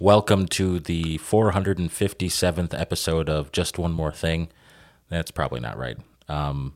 Welcome 0.00 0.46
to 0.50 0.78
the 0.78 1.18
457th 1.18 2.72
episode 2.78 3.28
of 3.28 3.50
Just 3.50 3.78
One 3.78 3.92
More 3.92 4.12
Thing. 4.12 4.46
That's 5.08 5.32
probably 5.32 5.58
not 5.58 5.76
right. 5.76 5.98
Um, 6.28 6.74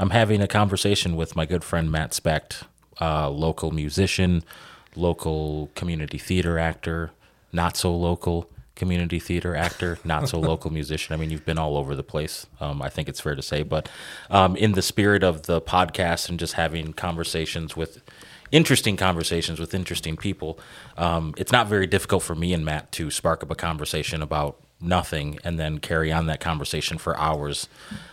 I'm 0.00 0.10
having 0.10 0.42
a 0.42 0.48
conversation 0.48 1.14
with 1.14 1.36
my 1.36 1.46
good 1.46 1.62
friend 1.62 1.88
Matt 1.88 2.14
Specht, 2.14 2.64
uh, 3.00 3.30
local 3.30 3.70
musician, 3.70 4.42
local 4.96 5.70
community 5.76 6.18
theater 6.18 6.58
actor, 6.58 7.12
not 7.52 7.76
so 7.76 7.96
local 7.96 8.50
community 8.74 9.20
theater 9.20 9.54
actor, 9.54 10.00
not 10.02 10.28
so 10.28 10.40
local 10.40 10.72
musician. 10.72 11.14
I 11.14 11.18
mean, 11.18 11.30
you've 11.30 11.46
been 11.46 11.58
all 11.58 11.76
over 11.76 11.94
the 11.94 12.02
place. 12.02 12.46
Um, 12.58 12.82
I 12.82 12.88
think 12.88 13.08
it's 13.08 13.20
fair 13.20 13.36
to 13.36 13.42
say, 13.42 13.62
but 13.62 13.88
um, 14.30 14.56
in 14.56 14.72
the 14.72 14.82
spirit 14.82 15.22
of 15.22 15.44
the 15.44 15.60
podcast 15.60 16.28
and 16.28 16.40
just 16.40 16.54
having 16.54 16.92
conversations 16.92 17.76
with 17.76 18.02
interesting 18.52 18.96
conversations 18.96 19.58
with 19.58 19.74
interesting 19.74 20.16
people, 20.16 20.58
um, 20.96 21.34
it's 21.36 21.52
not 21.52 21.66
very 21.66 21.86
difficult 21.86 22.22
for 22.22 22.34
me 22.34 22.52
and 22.52 22.64
Matt 22.64 22.92
to 22.92 23.10
spark 23.10 23.42
up 23.42 23.50
a 23.50 23.54
conversation 23.54 24.22
about 24.22 24.60
nothing 24.80 25.38
and 25.42 25.58
then 25.58 25.78
carry 25.78 26.12
on 26.12 26.26
that 26.26 26.40
conversation 26.40 26.98
for 26.98 27.16
hours. 27.18 27.68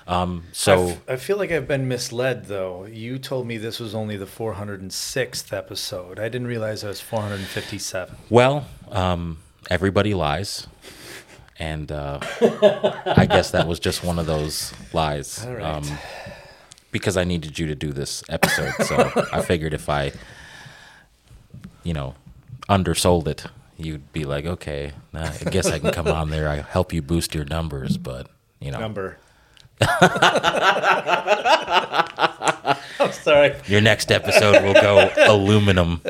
Um, 0.08 0.46
so 0.54 0.88
I, 0.88 0.92
f- 0.92 1.02
I 1.10 1.16
feel 1.18 1.38
like 1.38 1.52
I've 1.52 1.68
been 1.68 1.88
misled, 1.88 2.46
though. 2.46 2.86
You 2.86 3.20
told 3.20 3.48
me 3.48 3.58
this 3.58 3.80
was 3.80 3.94
only 3.94 4.16
the 4.18 4.26
406th 4.26 5.52
episode. 5.56 6.20
I 6.20 6.30
didn't 6.30 6.48
realize 6.48 6.84
it 6.84 6.88
was 6.88 7.02
457. 7.02 8.16
Well, 8.30 8.66
um, 8.92 9.40
everybody 9.70 10.14
lies. 10.14 10.68
And 11.60 11.92
uh, 11.92 12.20
I 12.22 13.28
guess 13.30 13.52
that 13.52 13.68
was 13.68 13.80
just 13.80 14.04
one 14.04 14.18
of 14.18 14.26
those 14.26 14.74
lies. 14.92 15.46
All 15.46 15.54
right. 15.54 15.64
Um, 15.64 15.84
because 16.94 17.18
I 17.18 17.26
needed 17.26 17.60
you 17.60 17.68
to 17.68 17.76
do 17.76 17.92
this 17.92 18.24
episode. 18.30 18.72
So 18.86 19.12
I 19.34 19.42
figured 19.46 19.74
if 19.74 19.90
I, 19.90 20.14
you 21.84 21.94
know, 21.94 22.16
undersold 22.70 23.28
it, 23.28 23.46
you'd 23.78 24.14
be 24.14 24.24
like, 24.24 24.46
okay, 24.46 24.94
nah, 25.12 25.30
I 25.46 25.50
guess 25.50 25.68
I 25.68 25.80
can 25.80 25.92
come 25.92 26.08
on 26.08 26.30
there. 26.30 26.48
I 26.48 26.62
help 26.62 26.94
you 26.94 27.02
boost 27.02 27.36
your 27.36 27.44
numbers, 27.46 27.98
but, 27.98 28.28
you 28.62 28.72
know, 28.72 28.80
Number. 28.80 29.18
I'm 29.82 30.00
sorry. 33.12 33.56
your 33.68 33.82
next 33.82 34.12
episode 34.12 34.64
will 34.64 34.74
go 34.74 35.10
aluminum. 35.18 36.02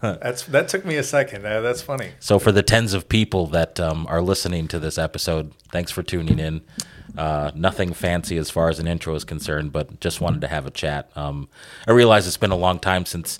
That's 0.00 0.44
that 0.46 0.68
took 0.68 0.84
me 0.84 0.96
a 0.96 1.02
second. 1.02 1.46
Uh, 1.46 1.60
that's 1.60 1.80
funny. 1.80 2.10
So 2.18 2.40
for 2.40 2.50
the 2.50 2.62
tens 2.62 2.92
of 2.92 3.08
people 3.08 3.46
that 3.48 3.78
um, 3.78 4.04
are 4.08 4.20
listening 4.20 4.66
to 4.68 4.80
this 4.80 4.98
episode, 4.98 5.52
thanks 5.70 5.92
for 5.92 6.02
tuning 6.02 6.40
in. 6.40 6.62
Uh, 7.16 7.50
nothing 7.54 7.92
fancy 7.92 8.36
as 8.36 8.50
far 8.50 8.68
as 8.68 8.78
an 8.78 8.86
intro 8.86 9.14
is 9.14 9.24
concerned, 9.24 9.72
but 9.72 10.00
just 10.00 10.20
wanted 10.20 10.40
to 10.42 10.48
have 10.48 10.66
a 10.66 10.70
chat. 10.70 11.10
Um, 11.16 11.48
I 11.86 11.92
realize 11.92 12.26
it's 12.26 12.36
been 12.36 12.50
a 12.50 12.56
long 12.56 12.78
time 12.78 13.06
since 13.06 13.38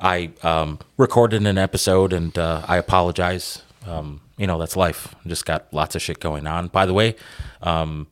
I 0.00 0.30
um, 0.42 0.78
recorded 0.96 1.46
an 1.46 1.58
episode, 1.58 2.12
and 2.12 2.36
uh, 2.38 2.64
I 2.66 2.76
apologize. 2.76 3.62
Um, 3.86 4.20
you 4.36 4.46
know, 4.46 4.58
that's 4.58 4.76
life. 4.76 5.14
Just 5.26 5.46
got 5.46 5.72
lots 5.72 5.96
of 5.96 6.02
shit 6.02 6.20
going 6.20 6.46
on. 6.46 6.68
By 6.68 6.86
the 6.86 6.94
way, 6.94 7.16
um, 7.62 8.06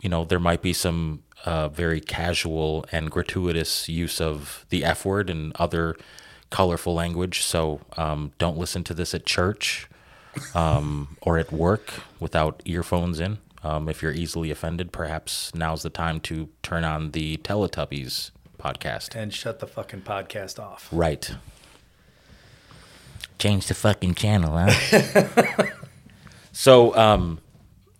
you 0.00 0.08
know, 0.08 0.24
there 0.24 0.40
might 0.40 0.62
be 0.62 0.72
some 0.72 1.22
uh, 1.44 1.68
very 1.68 2.00
casual 2.00 2.86
and 2.90 3.10
gratuitous 3.10 3.88
use 3.88 4.20
of 4.20 4.64
the 4.70 4.84
F 4.84 5.04
word 5.04 5.28
and 5.28 5.52
other 5.56 5.96
colorful 6.50 6.94
language. 6.94 7.42
So 7.42 7.80
um, 7.96 8.32
don't 8.38 8.56
listen 8.56 8.84
to 8.84 8.94
this 8.94 9.14
at 9.14 9.26
church 9.26 9.88
um, 10.54 11.16
or 11.20 11.38
at 11.38 11.52
work 11.52 11.92
without 12.20 12.62
earphones 12.64 13.20
in. 13.20 13.38
Um, 13.66 13.88
if 13.88 14.00
you're 14.00 14.12
easily 14.12 14.52
offended, 14.52 14.92
perhaps 14.92 15.52
now's 15.52 15.82
the 15.82 15.90
time 15.90 16.20
to 16.20 16.48
turn 16.62 16.84
on 16.84 17.10
the 17.10 17.36
Teletubbies 17.38 18.30
podcast. 18.60 19.16
And 19.16 19.34
shut 19.34 19.58
the 19.58 19.66
fucking 19.66 20.02
podcast 20.02 20.60
off. 20.60 20.88
Right. 20.92 21.34
Change 23.40 23.66
the 23.66 23.74
fucking 23.74 24.14
channel, 24.14 24.56
huh? 24.56 25.64
so, 26.52 26.94
um, 26.96 27.40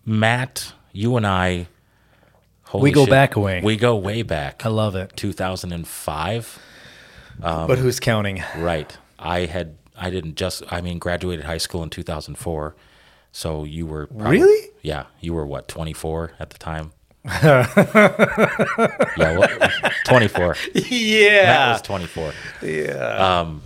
Matt, 0.05 0.71
you 0.93 1.17
and 1.17 1.27
I. 1.27 1.67
holy 2.63 2.83
We 2.83 2.91
go 2.91 3.03
shit, 3.03 3.11
back 3.11 3.35
away. 3.35 3.61
We 3.61 3.75
go 3.75 3.97
way 3.97 4.21
back. 4.21 4.65
I 4.65 4.69
love 4.69 4.95
it. 4.95 5.17
2005. 5.17 6.59
but 7.41 7.77
who's 7.77 7.99
counting? 7.99 8.41
Right. 8.57 8.97
I 9.19 9.41
had. 9.41 9.75
I 9.97 10.11
didn't 10.11 10.35
just. 10.35 10.63
I 10.71 10.79
mean, 10.79 10.97
graduated 10.97 11.43
high 11.43 11.57
school 11.57 11.83
in 11.83 11.89
2004. 11.89 12.73
So 13.37 13.65
you 13.65 13.85
were 13.85 14.07
probably- 14.07 14.39
Really? 14.39 14.69
Yeah. 14.81 15.03
You 15.21 15.35
were 15.35 15.45
what? 15.45 15.67
24 15.67 16.31
at 16.39 16.49
the 16.49 16.57
time. 16.57 16.91
yeah. 17.43 17.67
Well, 19.15 19.47
24. 20.05 20.47
Matt 20.73 20.91
Yeah. 20.91 21.71
was 21.73 21.83
24. 21.83 22.33
yeah. 22.63 23.39
Um, 23.39 23.61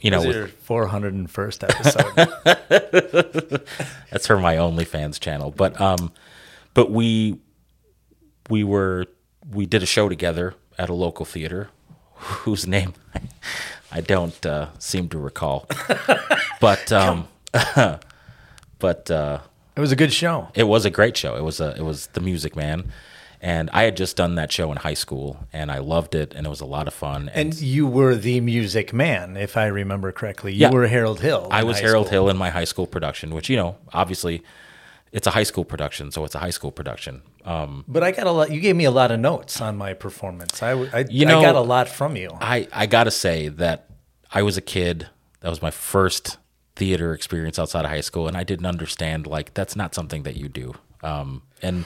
you 0.00 0.12
know, 0.12 0.20
with, 0.24 0.36
your 0.36 0.46
401st 0.46 1.64
episode. 1.68 3.66
That's 4.12 4.26
for 4.28 4.38
my 4.38 4.54
OnlyFans 4.54 5.18
channel. 5.18 5.50
But 5.50 5.80
um, 5.80 6.12
but 6.72 6.92
we 6.92 7.40
we 8.50 8.62
were 8.62 9.06
we 9.50 9.66
did 9.66 9.82
a 9.82 9.86
show 9.86 10.08
together 10.08 10.54
at 10.78 10.88
a 10.88 10.94
local 10.94 11.24
theater, 11.24 11.70
whose 12.14 12.68
name 12.68 12.94
I 13.90 14.00
don't 14.00 14.46
uh, 14.46 14.68
seem 14.78 15.08
to 15.08 15.18
recall. 15.18 15.66
But 16.60 16.92
um, 16.92 17.26
but 18.82 19.10
uh, 19.10 19.38
it 19.76 19.80
was 19.80 19.92
a 19.92 19.96
good 19.96 20.12
show. 20.12 20.48
it 20.54 20.64
was 20.74 20.84
a 20.84 20.90
great 20.90 21.16
show. 21.16 21.32
It 21.40 21.44
was 21.50 21.58
a 21.60 21.70
it 21.80 21.84
was 21.90 21.98
the 22.16 22.20
Music 22.20 22.54
Man. 22.56 22.92
And 23.44 23.70
I 23.72 23.82
had 23.88 23.96
just 23.96 24.14
done 24.16 24.36
that 24.36 24.52
show 24.52 24.70
in 24.70 24.76
high 24.88 24.94
school, 25.04 25.28
and 25.52 25.72
I 25.72 25.78
loved 25.78 26.14
it, 26.14 26.32
and 26.36 26.46
it 26.46 26.50
was 26.50 26.60
a 26.60 26.70
lot 26.76 26.86
of 26.86 26.94
fun. 26.94 27.28
And 27.34 27.50
you 27.60 27.88
were 27.88 28.14
the 28.14 28.40
music 28.40 28.92
man, 28.92 29.36
if 29.36 29.56
I 29.56 29.66
remember 29.66 30.12
correctly. 30.12 30.52
You 30.52 30.60
Yeah. 30.66 30.70
were 30.70 30.86
Harold 30.86 31.20
Hill. 31.20 31.48
I 31.50 31.64
was 31.64 31.80
Harold 31.80 32.06
school. 32.06 32.26
Hill 32.26 32.30
in 32.30 32.36
my 32.36 32.50
high 32.50 32.68
school 32.72 32.86
production, 32.86 33.34
which 33.34 33.48
you 33.50 33.56
know, 33.56 33.74
obviously, 33.92 34.42
it's 35.10 35.26
a 35.26 35.32
high 35.38 35.42
school 35.50 35.64
production, 35.64 36.12
so 36.12 36.24
it's 36.24 36.36
a 36.36 36.38
high 36.38 36.54
school 36.58 36.70
production. 36.70 37.22
Um, 37.44 37.84
But 37.88 38.02
I 38.04 38.12
got 38.12 38.28
a 38.28 38.30
lot. 38.38 38.52
You 38.54 38.60
gave 38.60 38.76
me 38.76 38.84
a 38.84 38.92
lot 39.00 39.10
of 39.10 39.18
notes 39.18 39.60
on 39.60 39.76
my 39.76 39.92
performance. 39.94 40.62
I, 40.62 40.70
I, 40.98 41.00
You 41.10 41.26
I 41.26 41.30
know- 41.32 41.42
got 41.48 41.56
a 41.56 41.66
lot 41.74 41.88
from 41.88 42.14
you. 42.22 42.30
I 42.40 42.68
I 42.82 42.86
gotta 42.86 43.10
say 43.10 43.48
that 43.62 43.78
I 44.38 44.42
was 44.42 44.56
a 44.56 44.64
kid. 44.76 45.08
That 45.40 45.50
was 45.50 45.60
my 45.68 45.72
first 45.72 46.38
theater 46.76 47.12
experience 47.14 47.58
outside 47.58 47.84
of 47.84 47.90
high 47.90 48.00
school, 48.00 48.28
and 48.28 48.36
I 48.36 48.44
didn't 48.44 48.66
understand 48.66 49.26
like 49.26 49.54
that's 49.54 49.76
not 49.76 49.94
something 49.94 50.22
that 50.24 50.36
you 50.36 50.48
do. 50.48 50.74
Um, 51.02 51.42
and 51.62 51.84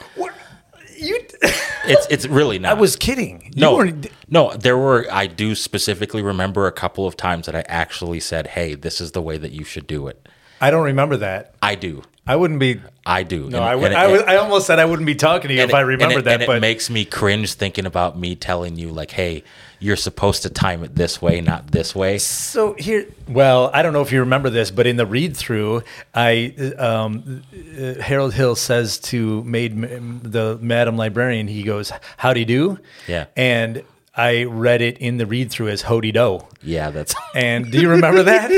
You, 0.98 1.20
it's 1.84 2.06
it's 2.08 2.26
really 2.26 2.58
not. 2.58 2.70
I 2.76 2.80
was 2.80 2.96
kidding. 2.96 3.50
You 3.54 3.60
no 3.60 3.76
weren't- 3.76 4.06
no. 4.28 4.54
There 4.54 4.78
were 4.78 5.06
I 5.12 5.26
do 5.26 5.54
specifically 5.54 6.22
remember 6.22 6.66
a 6.66 6.72
couple 6.72 7.06
of 7.06 7.16
times 7.16 7.46
that 7.46 7.54
I 7.54 7.64
actually 7.68 8.20
said, 8.20 8.46
"Hey, 8.48 8.74
this 8.74 9.00
is 9.00 9.12
the 9.12 9.20
way 9.22 9.36
that 9.38 9.52
you 9.52 9.64
should 9.64 9.86
do 9.86 10.06
it." 10.08 10.26
I 10.60 10.70
don't 10.70 10.84
remember 10.84 11.18
that. 11.18 11.54
I 11.60 11.74
do. 11.74 12.02
I 12.26 12.34
wouldn't 12.36 12.58
be. 12.60 12.80
I 13.04 13.22
do. 13.22 13.48
No, 13.50 13.60
I, 13.60 13.76
would, 13.76 13.92
I, 13.92 14.06
would, 14.08 14.24
I 14.24 14.36
almost 14.36 14.66
said 14.66 14.78
I 14.80 14.84
wouldn't 14.84 15.06
be 15.06 15.14
talking 15.14 15.48
to 15.48 15.54
you 15.54 15.60
if 15.60 15.74
I 15.74 15.80
remembered 15.82 16.18
and 16.18 16.20
it, 16.20 16.24
that. 16.24 16.40
and 16.40 16.46
but 16.46 16.56
it 16.56 16.60
makes 16.60 16.88
me 16.90 17.04
cringe 17.04 17.52
thinking 17.54 17.86
about 17.86 18.18
me 18.18 18.34
telling 18.34 18.76
you 18.76 18.88
like, 18.88 19.10
"Hey, 19.10 19.44
you're 19.78 19.96
supposed 19.96 20.42
to 20.42 20.50
time 20.50 20.82
it 20.84 20.94
this 20.94 21.20
way, 21.20 21.40
not 21.40 21.70
this 21.72 21.94
way." 21.94 22.18
So 22.18 22.74
here, 22.74 23.06
well, 23.28 23.70
I 23.74 23.82
don't 23.82 23.92
know 23.92 24.02
if 24.02 24.12
you 24.12 24.20
remember 24.20 24.50
this, 24.50 24.70
but 24.70 24.86
in 24.86 24.96
the 24.96 25.06
read 25.06 25.36
through, 25.36 25.82
I 26.14 26.54
um, 26.78 27.42
uh, 27.54 27.94
Harold 28.00 28.34
Hill 28.34 28.56
says 28.56 28.98
to 29.10 29.42
made 29.44 29.80
the 30.22 30.58
Madam 30.60 30.96
Librarian, 30.96 31.48
he 31.48 31.62
goes, 31.62 31.92
"Howdy 32.16 32.44
do," 32.44 32.78
Yeah. 33.06 33.26
and 33.36 33.82
I 34.18 34.44
read 34.44 34.80
it 34.80 34.96
in 34.98 35.18
the 35.18 35.26
read 35.26 35.50
through 35.50 35.68
as 35.68 35.82
"Hody 35.82 36.12
do," 36.12 36.40
Yeah, 36.62 36.90
that's 36.90 37.14
and 37.34 37.70
do 37.70 37.78
you 37.80 37.90
remember 37.90 38.22
that? 38.22 38.50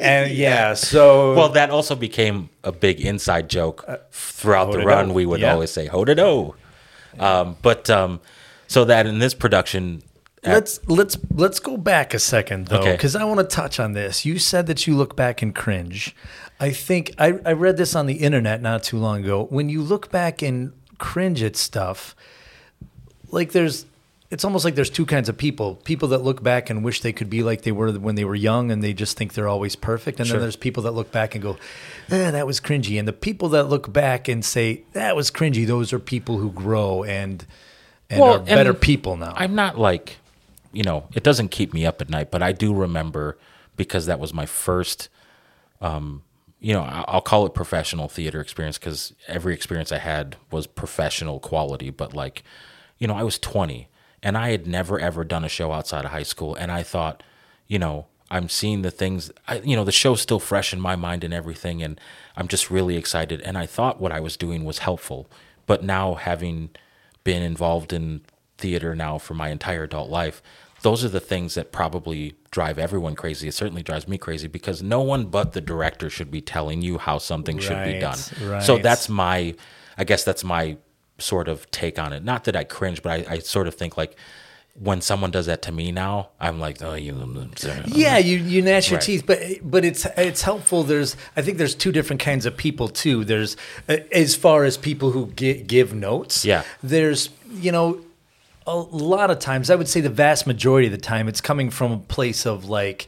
and 0.00 0.32
yeah, 0.46 0.74
so 0.74 1.34
well. 1.34 1.48
That 1.50 1.70
also 1.70 1.94
became 1.94 2.48
a 2.64 2.72
big 2.72 3.00
inside 3.00 3.48
joke 3.48 3.84
throughout 4.10 4.72
the 4.72 4.80
run. 4.80 5.14
We 5.14 5.24
would 5.24 5.40
Yeah. 5.40 5.52
always 5.52 5.70
say 5.70 5.86
"ho 5.86 6.04
do." 6.04 6.54
Um, 7.20 7.56
but 7.62 7.88
um, 7.88 8.20
so 8.66 8.84
that 8.84 9.06
in 9.06 9.20
this 9.20 9.32
production, 9.32 10.02
let's 10.46 10.80
let's 10.88 11.18
let's 11.34 11.60
go 11.60 11.76
back 11.76 12.14
a 12.14 12.18
second 12.18 12.66
though, 12.68 12.78
Okay. 12.80 12.92
because 12.92 13.14
I 13.16 13.24
want 13.24 13.40
to 13.40 13.46
touch 13.46 13.78
on 13.80 13.92
this. 13.92 14.24
You 14.24 14.38
said 14.38 14.66
that 14.66 14.86
you 14.86 14.96
look 14.96 15.16
back 15.16 15.42
and 15.42 15.54
cringe. 15.54 16.14
I 16.58 16.70
think 16.70 17.12
I, 17.18 17.38
I 17.44 17.52
read 17.52 17.76
this 17.76 17.94
on 17.94 18.06
the 18.06 18.14
internet 18.14 18.62
not 18.62 18.82
too 18.82 18.98
long 18.98 19.22
ago. 19.24 19.44
When 19.50 19.68
you 19.68 19.82
look 19.82 20.10
back 20.10 20.40
and 20.42 20.72
cringe 20.98 21.42
at 21.42 21.56
stuff, 21.56 22.16
like 23.30 23.52
there's 23.52 23.84
it's 24.30 24.44
almost 24.44 24.64
like 24.64 24.74
there's 24.74 24.90
two 24.90 25.06
kinds 25.06 25.28
of 25.28 25.36
people 25.36 25.76
people 25.84 26.08
that 26.08 26.18
look 26.22 26.42
back 26.42 26.68
and 26.70 26.82
wish 26.84 27.00
they 27.00 27.12
could 27.12 27.30
be 27.30 27.42
like 27.44 27.62
they 27.62 27.70
were 27.72 27.92
when 27.92 28.14
they 28.16 28.24
were 28.24 28.34
young 28.34 28.70
and 28.72 28.82
they 28.82 28.92
just 28.92 29.16
think 29.16 29.34
they're 29.34 29.48
always 29.48 29.76
perfect 29.76 30.18
and 30.18 30.26
Sure. 30.26 30.34
then 30.38 30.42
there's 30.42 30.56
people 30.56 30.82
that 30.84 30.92
look 30.92 31.12
back 31.12 31.34
and 31.36 31.42
go 31.42 31.56
eh, 32.10 32.30
that 32.32 32.44
was 32.46 32.60
cringy 32.60 32.98
and 32.98 33.06
the 33.06 33.12
people 33.12 33.48
that 33.50 33.64
look 33.64 33.92
back 33.92 34.26
and 34.26 34.44
say 34.44 34.82
that 34.94 35.14
was 35.14 35.30
cringy 35.30 35.64
those 35.66 35.92
are 35.92 36.00
people 36.00 36.38
who 36.38 36.50
grow 36.50 37.04
and 37.04 37.46
and 38.10 38.20
Well, 38.20 38.34
are 38.36 38.38
better 38.40 38.74
people 38.74 39.16
now 39.16 39.32
I'm 39.36 39.54
not 39.54 39.78
like, 39.78 40.16
you 40.76 40.82
know, 40.82 41.08
it 41.14 41.22
doesn't 41.22 41.48
keep 41.48 41.72
me 41.72 41.86
up 41.86 42.02
at 42.02 42.10
night, 42.10 42.30
but 42.30 42.42
I 42.42 42.52
do 42.52 42.74
remember 42.74 43.38
because 43.76 44.04
that 44.06 44.20
was 44.20 44.34
my 44.34 44.44
first, 44.44 45.08
um, 45.80 46.22
you 46.60 46.74
know, 46.74 46.82
I'll 46.82 47.22
call 47.22 47.46
it 47.46 47.54
professional 47.54 48.08
theater 48.08 48.40
experience 48.42 48.76
because 48.76 49.14
every 49.26 49.54
experience 49.54 49.90
I 49.90 49.98
had 49.98 50.36
was 50.50 50.66
professional 50.66 51.40
quality. 51.40 51.88
But 51.88 52.12
like, 52.12 52.42
you 52.98 53.06
know, 53.08 53.14
I 53.14 53.22
was 53.22 53.38
20 53.38 53.88
and 54.22 54.36
I 54.36 54.50
had 54.50 54.66
never 54.66 55.00
ever 55.00 55.24
done 55.24 55.44
a 55.44 55.48
show 55.48 55.72
outside 55.72 56.04
of 56.04 56.10
high 56.10 56.22
school, 56.22 56.54
and 56.54 56.70
I 56.70 56.82
thought, 56.82 57.22
you 57.66 57.78
know, 57.78 58.06
I'm 58.30 58.48
seeing 58.48 58.82
the 58.82 58.90
things. 58.90 59.30
I, 59.48 59.60
you 59.60 59.76
know, 59.76 59.84
the 59.84 59.92
show's 59.92 60.20
still 60.20 60.40
fresh 60.40 60.72
in 60.72 60.80
my 60.80 60.96
mind 60.96 61.24
and 61.24 61.32
everything, 61.32 61.82
and 61.82 61.98
I'm 62.36 62.48
just 62.48 62.70
really 62.70 62.96
excited. 62.96 63.40
And 63.42 63.56
I 63.56 63.64
thought 63.66 64.00
what 64.00 64.12
I 64.12 64.20
was 64.20 64.36
doing 64.36 64.64
was 64.64 64.78
helpful, 64.78 65.30
but 65.66 65.84
now 65.84 66.14
having 66.14 66.70
been 67.24 67.42
involved 67.42 67.92
in 67.92 68.22
theater 68.58 68.94
now 68.94 69.18
for 69.18 69.34
my 69.34 69.50
entire 69.50 69.84
adult 69.84 70.10
life, 70.10 70.42
those 70.86 71.04
are 71.06 71.08
the 71.20 71.26
things 71.32 71.54
that 71.58 71.66
probably 71.80 72.20
drive 72.56 72.76
everyone 72.86 73.14
crazy. 73.22 73.48
It 73.48 73.54
certainly 73.54 73.82
drives 73.82 74.06
me 74.12 74.16
crazy 74.26 74.48
because 74.58 74.78
no 74.82 75.00
one 75.12 75.22
but 75.36 75.46
the 75.52 75.60
director 75.72 76.08
should 76.16 76.30
be 76.30 76.40
telling 76.40 76.78
you 76.82 76.98
how 77.06 77.18
something 77.18 77.58
should 77.58 77.82
be 77.90 77.94
Right, 77.94 78.00
done. 78.08 78.18
So 78.68 78.78
that's 78.78 79.08
my, 79.08 79.54
I 79.98 80.04
guess 80.10 80.22
that's 80.28 80.44
my 80.44 80.64
sort 81.18 81.48
of 81.48 81.56
take 81.70 81.98
on 82.04 82.12
it. 82.12 82.22
Not 82.32 82.44
that 82.44 82.54
I 82.62 82.64
cringe, 82.64 83.02
but 83.02 83.10
I, 83.16 83.34
I 83.34 83.38
sort 83.40 83.66
of 83.68 83.74
think 83.74 83.96
like 84.02 84.16
when 84.88 85.00
someone 85.00 85.30
does 85.30 85.46
that 85.46 85.60
to 85.62 85.72
me 85.72 85.90
now, 85.90 86.28
I'm 86.38 86.60
like, 86.60 86.82
oh, 86.82 86.94
you. 86.94 87.14
Yeah, 87.86 88.18
you 88.18 88.36
you 88.52 88.60
gnash 88.62 88.90
your 88.90 88.98
Right. 88.98 89.06
teeth, 89.06 89.24
but 89.26 89.38
but 89.62 89.82
it's 89.86 90.04
it's 90.28 90.42
helpful. 90.42 90.82
There's 90.84 91.16
I 91.36 91.40
think 91.42 91.56
there's 91.58 91.74
two 91.74 91.92
different 91.92 92.20
kinds 92.20 92.44
of 92.46 92.52
people 92.56 92.88
too. 92.88 93.24
There's 93.24 93.56
uh, 93.88 93.96
as 94.12 94.36
far 94.36 94.64
as 94.68 94.76
people 94.76 95.08
who 95.12 95.32
gi- 95.34 95.62
give 95.62 95.94
notes. 95.94 96.44
Yeah. 96.44 96.62
There's 96.94 97.30
you 97.66 97.72
know 97.72 97.88
a 98.66 98.76
lot 98.76 99.30
of 99.30 99.38
times 99.38 99.70
I 99.70 99.74
would 99.76 99.88
say 99.88 100.00
the 100.00 100.10
vast 100.10 100.46
majority 100.46 100.88
of 100.88 100.92
the 100.92 100.98
time 100.98 101.28
it's 101.28 101.40
coming 101.40 101.70
from 101.70 101.92
a 101.92 101.98
place 101.98 102.46
of 102.46 102.68
like 102.68 103.06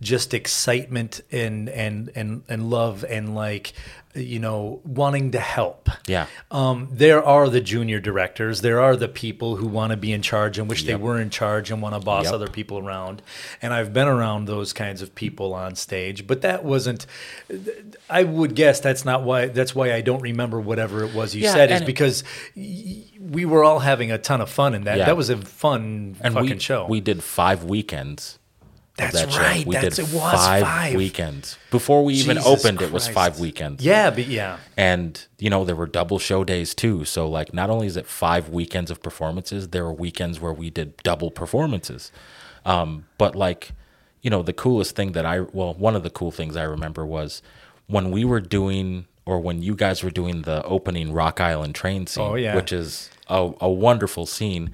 just 0.00 0.32
excitement 0.34 1.20
and 1.32 1.68
and 1.68 2.10
and 2.14 2.42
and 2.48 2.70
love 2.70 3.04
and 3.08 3.34
like 3.34 3.72
you 4.14 4.38
know 4.38 4.80
wanting 4.84 5.32
to 5.32 5.38
help. 5.40 5.88
Yeah. 6.06 6.26
Um, 6.50 6.88
there 6.90 7.22
are 7.22 7.48
the 7.48 7.60
junior 7.60 8.00
directors. 8.00 8.60
There 8.62 8.80
are 8.80 8.96
the 8.96 9.08
people 9.08 9.56
who 9.56 9.66
want 9.66 9.90
to 9.90 9.96
be 9.96 10.12
in 10.12 10.22
charge 10.22 10.58
and 10.58 10.68
wish 10.68 10.84
they 10.84 10.94
were 10.96 11.20
in 11.20 11.30
charge 11.30 11.70
and 11.70 11.82
want 11.82 11.94
to 11.94 12.00
boss 12.00 12.24
Yep. 12.24 12.32
other 12.34 12.48
people 12.48 12.78
around. 12.78 13.22
And 13.60 13.72
I've 13.74 13.92
been 13.92 14.08
around 14.08 14.46
those 14.46 14.72
kinds 14.72 15.02
of 15.02 15.14
people 15.14 15.52
on 15.52 15.74
stage, 15.76 16.26
but 16.26 16.40
that 16.42 16.64
wasn't. 16.64 17.06
I 18.08 18.24
would 18.24 18.54
guess 18.54 18.80
that's 18.80 19.04
not 19.04 19.22
why. 19.24 19.46
That's 19.46 19.74
why 19.74 19.92
I 19.92 20.00
don't 20.00 20.22
remember 20.22 20.60
whatever 20.60 21.04
it 21.04 21.14
was 21.14 21.34
you 21.34 21.42
Yeah, 21.42 21.52
said. 21.54 21.70
Is 21.70 21.82
because 21.82 22.24
y- 22.56 23.02
we 23.20 23.44
were 23.44 23.62
all 23.62 23.80
having 23.80 24.10
a 24.10 24.18
ton 24.18 24.40
of 24.40 24.48
fun 24.48 24.74
in 24.74 24.84
that. 24.84 24.98
Yeah. 24.98 25.06
That 25.06 25.16
was 25.16 25.28
a 25.30 25.36
fun 25.36 26.16
and 26.20 26.34
fucking 26.34 26.50
we, 26.50 26.58
show. 26.58 26.86
We 26.86 27.00
did 27.00 27.22
five 27.22 27.64
weekends. 27.64 28.37
That's 28.98 29.14
that 29.24 29.36
right. 29.38 29.64
We 29.66 29.74
That's- 29.74 29.96
did 29.96 30.08
it 30.08 30.14
was 30.14 30.32
five. 30.32 30.94
weekends 30.94 31.56
before 31.70 32.04
we 32.04 32.14
even 32.14 32.36
Jesus 32.36 32.46
opened. 32.64 32.82
It 32.82 32.92
was 32.92 33.08
five 33.08 33.38
weekends. 33.38 33.84
yeah, 33.84 34.10
but 34.10 34.26
yeah. 34.26 34.58
and 34.76 35.24
you 35.38 35.48
know 35.50 35.64
there 35.64 35.76
were 35.76 35.86
double 35.86 36.18
show 36.18 36.44
days 36.44 36.74
too. 36.74 37.04
So 37.04 37.28
like, 37.28 37.54
not 37.54 37.70
only 37.70 37.86
is 37.86 37.96
it 37.96 38.06
five 38.06 38.48
weekends 38.48 38.90
of 38.90 39.02
performances, 39.02 39.68
there 39.68 39.84
were 39.84 39.92
weekends 39.92 40.40
where 40.40 40.52
we 40.52 40.68
did 40.70 40.96
double 41.02 41.30
performances. 41.30 42.12
Um, 42.64 43.06
but 43.16 43.34
like, 43.34 43.70
you 44.20 44.30
know, 44.30 44.42
the 44.42 44.52
coolest 44.52 44.94
thing 44.96 45.12
that 45.12 45.24
I 45.24 45.40
well, 45.40 45.74
one 45.74 45.96
of 45.96 46.02
the 46.02 46.10
cool 46.10 46.30
things 46.30 46.56
I 46.56 46.64
remember 46.64 47.06
was 47.06 47.40
when 47.86 48.10
we 48.10 48.24
were 48.24 48.40
doing 48.40 49.06
or 49.24 49.38
when 49.40 49.62
you 49.62 49.74
guys 49.74 50.02
were 50.02 50.10
doing 50.10 50.42
the 50.42 50.62
opening 50.64 51.12
Rock 51.12 51.40
Island 51.40 51.74
train 51.74 52.06
scene, 52.06 52.24
Oh, 52.24 52.34
yeah. 52.34 52.56
which 52.56 52.72
is 52.72 53.10
a, 53.28 53.50
a 53.60 53.70
wonderful 53.70 54.24
scene, 54.26 54.70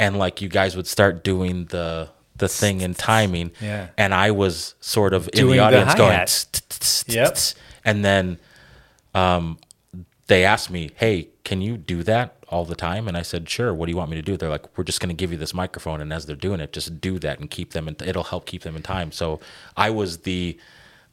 and 0.00 0.16
like 0.18 0.40
you 0.40 0.48
guys 0.48 0.76
would 0.76 0.86
start 0.86 1.24
doing 1.24 1.64
the 1.66 2.08
the 2.38 2.48
thing 2.48 2.80
in 2.80 2.94
timing, 2.94 3.50
Yeah. 3.60 3.88
and 3.96 4.14
I 4.14 4.30
was 4.30 4.74
sort 4.80 5.12
of 5.14 5.28
in 5.32 5.48
the 5.48 5.58
audience 5.58 5.94
going, 5.94 6.18
"Tss, 6.26 6.44
tss, 6.52 6.62
tss, 6.68 7.04
tss, 7.04 7.14
Yep. 7.14 7.34
tss," 7.34 7.54
and 7.84 8.04
then 8.04 8.38
um, 9.14 9.58
they 10.28 10.44
asked 10.44 10.70
me, 10.70 10.90
"Hey, 10.96 11.28
can 11.44 11.60
you 11.62 11.76
do 11.76 12.02
that 12.04 12.36
all 12.48 12.64
the 12.64 12.74
time?" 12.76 13.08
And 13.08 13.16
I 13.16 13.22
said, 13.22 13.48
"Sure. 13.48 13.72
What 13.74 13.86
do 13.86 13.90
you 13.92 13.96
want 13.96 14.10
me 14.10 14.16
to 14.16 14.22
do?" 14.22 14.36
They're 14.36 14.48
like, 14.50 14.66
"We're 14.76 14.84
just 14.84 15.00
going 15.00 15.08
to 15.08 15.14
give 15.14 15.32
you 15.32 15.38
this 15.38 15.54
microphone, 15.54 16.00
and 16.00 16.12
as 16.12 16.26
they're 16.26 16.36
doing 16.36 16.60
it, 16.60 16.72
just 16.72 17.00
do 17.00 17.18
that 17.20 17.38
and 17.40 17.50
keep 17.50 17.72
them. 17.72 17.88
In 17.88 17.96
it'll 18.04 18.24
help 18.24 18.46
keep 18.46 18.62
them 18.62 18.76
in 18.76 18.82
time." 18.82 19.10
So 19.12 19.40
I 19.76 19.90
was 19.90 20.18
the 20.18 20.58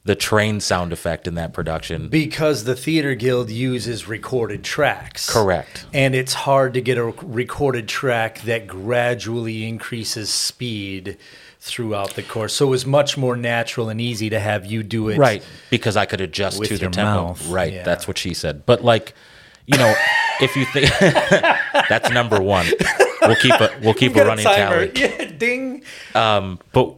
the 0.06 0.14
train 0.14 0.60
sound 0.60 0.92
effect 0.92 1.26
in 1.26 1.34
that 1.34 1.52
production. 1.52 2.08
Because 2.08 2.62
the 2.64 2.76
Theater 2.76 3.14
Guild 3.16 3.50
uses 3.50 4.06
recorded 4.08 4.62
tracks. 4.62 5.28
Correct. 5.30 5.84
And 5.92 6.14
it's 6.14 6.32
hard 6.32 6.74
to 6.74 6.80
get 6.80 6.96
a 6.96 7.04
recorded 7.04 7.88
track 7.88 8.40
that 8.42 8.66
gradually 8.68 9.66
increases 9.66 10.30
speed 10.30 11.18
throughout 11.58 12.14
the 12.14 12.22
course. 12.22 12.54
So 12.54 12.68
it 12.68 12.70
was 12.70 12.86
much 12.86 13.18
more 13.18 13.36
natural 13.36 13.88
and 13.88 14.00
easy 14.00 14.30
to 14.30 14.38
have 14.38 14.64
you 14.64 14.84
do 14.84 15.08
it. 15.08 15.18
Right, 15.18 15.42
because 15.70 15.96
I 15.96 16.06
could 16.06 16.20
adjust 16.20 16.62
to 16.62 16.74
the 16.78 16.88
tempo. 16.88 17.02
mouth, 17.02 17.48
Right, 17.48 17.72
yeah. 17.72 17.82
that's 17.82 18.06
what 18.06 18.16
she 18.16 18.32
said. 18.32 18.64
But 18.64 18.84
like, 18.84 19.12
you 19.66 19.76
know, 19.76 19.92
if 20.40 20.54
you 20.54 20.64
think 20.66 20.88
that's 21.88 22.10
number 22.10 22.40
one, 22.40 22.66
we'll 23.22 23.34
keep 23.36 23.54
a 23.54 23.76
we'll 23.82 23.94
keep 23.94 24.14
a 24.14 24.24
running 24.24 24.44
timer. 24.44 24.86
tally. 24.86 24.92
Yeah, 25.18 25.30
ding. 25.36 25.82
Um, 26.14 26.60
But 26.72 26.94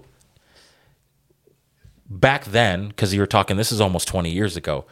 back 2.08 2.44
then, 2.46 2.88
because 2.88 3.12
you 3.14 3.20
were 3.20 3.26
talking, 3.26 3.56
this 3.56 3.72
is 3.72 3.80
almost 3.80 4.08
20 4.08 4.30
years 4.30 4.56
ago, 4.56 4.84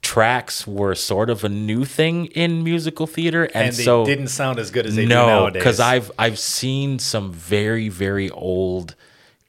tracks 0.00 0.66
were 0.66 0.94
sort 0.94 1.30
of 1.30 1.44
a 1.44 1.48
new 1.48 1.84
thing 1.84 2.26
in 2.26 2.64
musical 2.64 3.06
theater. 3.06 3.44
And, 3.44 3.68
And 3.68 3.74
they 3.76 3.84
so, 3.84 4.04
didn't 4.04 4.28
sound 4.28 4.58
as 4.58 4.70
good 4.70 4.86
as 4.86 4.96
they 4.96 5.02
do 5.02 5.08
no, 5.08 5.26
nowadays. 5.26 5.60
because 5.60 5.80
I've, 5.80 6.10
I've 6.18 6.38
seen 6.38 6.98
some 6.98 7.32
very, 7.32 7.88
very 7.88 8.30
old 8.30 8.94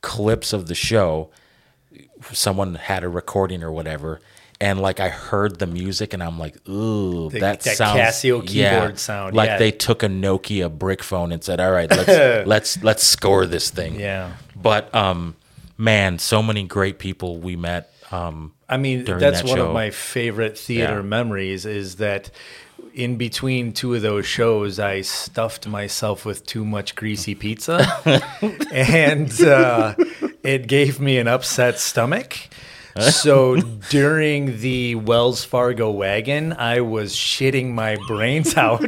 clips 0.02 0.54
of 0.54 0.68
the 0.68 0.76
show. 0.76 1.30
Someone 2.32 2.76
had 2.76 3.04
a 3.04 3.10
recording 3.10 3.64
or 3.64 3.72
whatever. 3.72 4.20
And 4.62 4.80
like 4.80 5.02
I 5.02 5.10
heard 5.10 5.60
the 5.60 5.68
music, 5.68 6.14
and 6.14 6.24
I'm 6.24 6.40
like, 6.40 6.56
"Ooh, 6.70 7.30
The- 7.30 7.40
that, 7.40 7.62
that 7.62 7.76
sounds 7.76 8.00
Casio 8.00 8.44
yeah, 8.48 8.94
sound, 8.94 9.36
Like 9.36 9.48
yeah. 9.48 9.58
they 9.58 9.72
took 9.72 10.04
a 10.04 10.08
Nokia 10.08 10.72
brick 10.72 11.04
phone 11.04 11.34
and 11.34 11.44
said, 11.44 11.60
"All 11.60 11.72
right, 11.72 11.90
let's 11.90 12.08
let's 12.48 12.82
let's 12.84 13.04
score 13.04 13.46
this 13.46 13.70
thing." 13.72 14.00
Yeah. 14.00 14.32
But 14.56 14.94
um, 14.96 15.36
man, 15.84 16.18
so 16.20 16.42
many 16.42 16.64
great 16.64 16.98
people 16.98 17.40
we 17.40 17.56
met. 17.56 17.92
Um, 18.12 18.54
I 18.70 18.78
mean, 18.78 19.04
that's 19.06 19.42
that 19.42 19.48
one 19.48 19.58
show. 19.58 19.68
of 19.68 19.74
my 19.74 19.90
favorite 19.90 20.58
theater 20.58 20.96
Yeah. 20.98 21.02
memories 21.02 21.66
is 21.66 21.96
that 21.98 22.30
in 22.94 23.18
between 23.18 23.74
two 23.74 23.96
of 23.96 24.02
those 24.02 24.26
shows, 24.26 24.80
I 24.80 25.02
stuffed 25.02 25.68
myself 25.68 26.26
with 26.26 26.46
too 26.46 26.64
much 26.64 26.96
greasy 26.96 27.34
pizza 27.36 27.78
and 28.72 29.32
uh, 29.42 29.96
it 30.44 30.68
gave 30.68 31.00
me 31.00 31.18
an 31.18 31.28
upset 31.28 31.80
stomach. 31.80 32.38
So 33.00 33.56
during 33.90 34.60
the 34.60 34.96
Wells 34.96 35.44
Fargo 35.44 35.90
wagon, 35.92 36.54
I 36.54 36.82
was 36.82 37.14
shitting 37.16 37.72
my 37.74 37.98
brains 38.08 38.56
out 38.58 38.82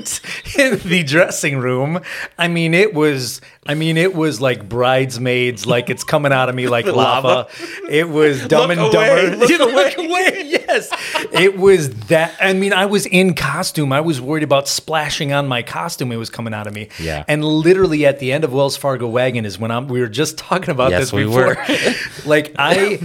in 0.57 0.80
the 0.80 1.04
dressing 1.06 1.57
room. 1.57 2.02
I 2.38 2.48
mean, 2.48 2.74
it 2.74 2.94
was, 2.94 3.42
I 3.66 3.74
mean, 3.74 3.98
it 3.98 4.13
was 4.13 4.40
like 4.40 4.69
bridesmaids, 4.69 5.66
like 5.66 5.90
it's 5.90 6.04
coming 6.04 6.31
out 6.31 6.50
of 6.50 6.56
me 6.56 6.68
like 6.68 6.86
lava. 6.96 7.48
It 7.90 8.07
was 8.10 8.46
dumb 8.48 8.72
and 8.72 8.80
away, 8.80 8.92
dumber. 8.92 9.38
look 9.38 9.50
Look 9.75 9.98
away. 9.98 10.41
Yes. 10.46 10.89
It 11.34 11.58
was 11.58 11.89
that. 12.08 12.36
I 12.39 12.53
mean, 12.53 12.74
I 12.74 12.86
was 12.86 13.06
in 13.06 13.34
costume. 13.34 13.91
I 13.91 14.01
was 14.01 14.20
worried 14.22 14.44
about 14.44 14.68
splashing 14.68 15.32
on 15.34 15.48
my 15.48 15.62
costume. 15.63 16.12
It 16.12 16.18
was 16.18 16.30
coming 16.30 16.53
out 16.53 16.68
of 16.68 16.74
me. 16.74 16.89
Yeah. 17.00 17.24
And 17.27 17.44
literally 17.44 18.06
at 18.06 18.20
the 18.20 18.32
end 18.32 18.44
of 18.44 18.53
Wells 18.53 18.77
Fargo 18.77 19.08
Wagon 19.08 19.46
is 19.46 19.58
when 19.60 19.72
I'm, 19.72 19.88
we 19.88 20.00
were 20.00 20.08
just 20.08 20.38
talking 20.38 20.70
about 20.70 20.91
Yes, 20.91 21.01
this 21.01 21.13
we 21.13 21.25
before. 21.25 21.56
were. 21.56 21.94
like 22.25 22.56
I, 22.58 23.00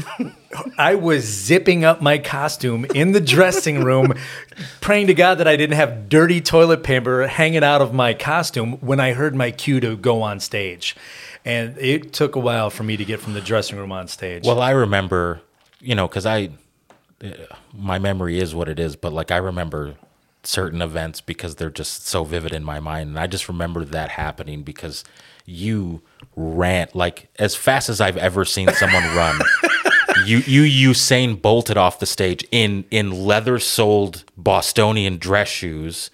I 0.77 0.97
was 0.97 1.25
zipping 1.25 1.85
up 1.85 2.03
my 2.03 2.19
costume 2.19 2.85
in 2.95 3.13
the 3.13 3.21
dressing 3.21 3.85
room, 3.85 4.15
praying 4.81 5.07
to 5.07 5.15
God 5.15 5.37
that 5.37 5.47
I 5.47 5.57
didn't 5.57 5.77
have 5.77 6.09
dirty 6.09 6.41
toilet 6.41 6.83
paper 6.83 7.27
hanging 7.29 7.63
out 7.63 7.81
of 7.81 7.95
my 7.95 8.15
costume 8.15 8.73
when 8.81 8.99
I 8.99 9.13
heard 9.13 9.35
my 9.35 9.53
cue 9.53 9.79
to 9.81 9.97
go 9.97 10.23
on 10.23 10.41
stage. 10.41 10.97
And 11.45 11.79
it 11.79 12.13
took 12.13 12.35
a 12.35 12.41
while 12.41 12.69
for 12.69 12.83
me 12.83 12.97
to 12.97 13.05
get 13.05 13.21
from 13.21 13.35
the 13.35 13.41
dressing 13.41 13.79
room 13.79 13.93
on 13.93 14.09
stage. 14.09 14.45
well, 14.45 14.61
I 14.61 14.71
remember, 14.71 15.41
you 15.81 15.95
know, 15.95 16.09
because 16.09 16.27
I, 16.27 16.51
uh, 17.23 17.31
my 17.73 17.99
memory 17.99 18.39
is 18.39 18.55
what 18.55 18.69
it 18.69 18.79
is, 18.81 18.97
but 18.97 19.13
like 19.13 19.31
I 19.31 19.37
remember 19.37 19.95
certain 20.43 20.83
events 20.83 21.21
because 21.21 21.57
they're 21.57 21.71
just 21.71 22.07
so 22.07 22.25
vivid 22.25 22.53
in 22.53 22.65
my 22.65 22.81
mind, 22.81 23.11
and 23.11 23.19
I 23.19 23.27
just 23.27 23.49
remember 23.49 23.85
that 23.85 24.11
happening 24.11 24.63
because 24.63 25.05
you 25.47 26.03
ran 26.37 26.89
like 26.95 27.29
as 27.39 27.55
fast 27.55 27.89
as 27.89 28.01
I've 28.01 28.17
ever 28.17 28.45
seen 28.45 28.69
someone 28.75 29.05
run. 29.15 29.41
you 30.27 30.39
you 30.39 30.91
Usain 30.91 31.41
bolted 31.41 31.77
off 31.77 31.99
the 31.99 32.07
stage 32.07 32.47
in 32.51 32.85
in 32.91 33.11
leather 33.11 33.59
soled 33.59 34.25
Bostonian 34.37 35.19
dress 35.19 35.49
shoes. 35.49 36.11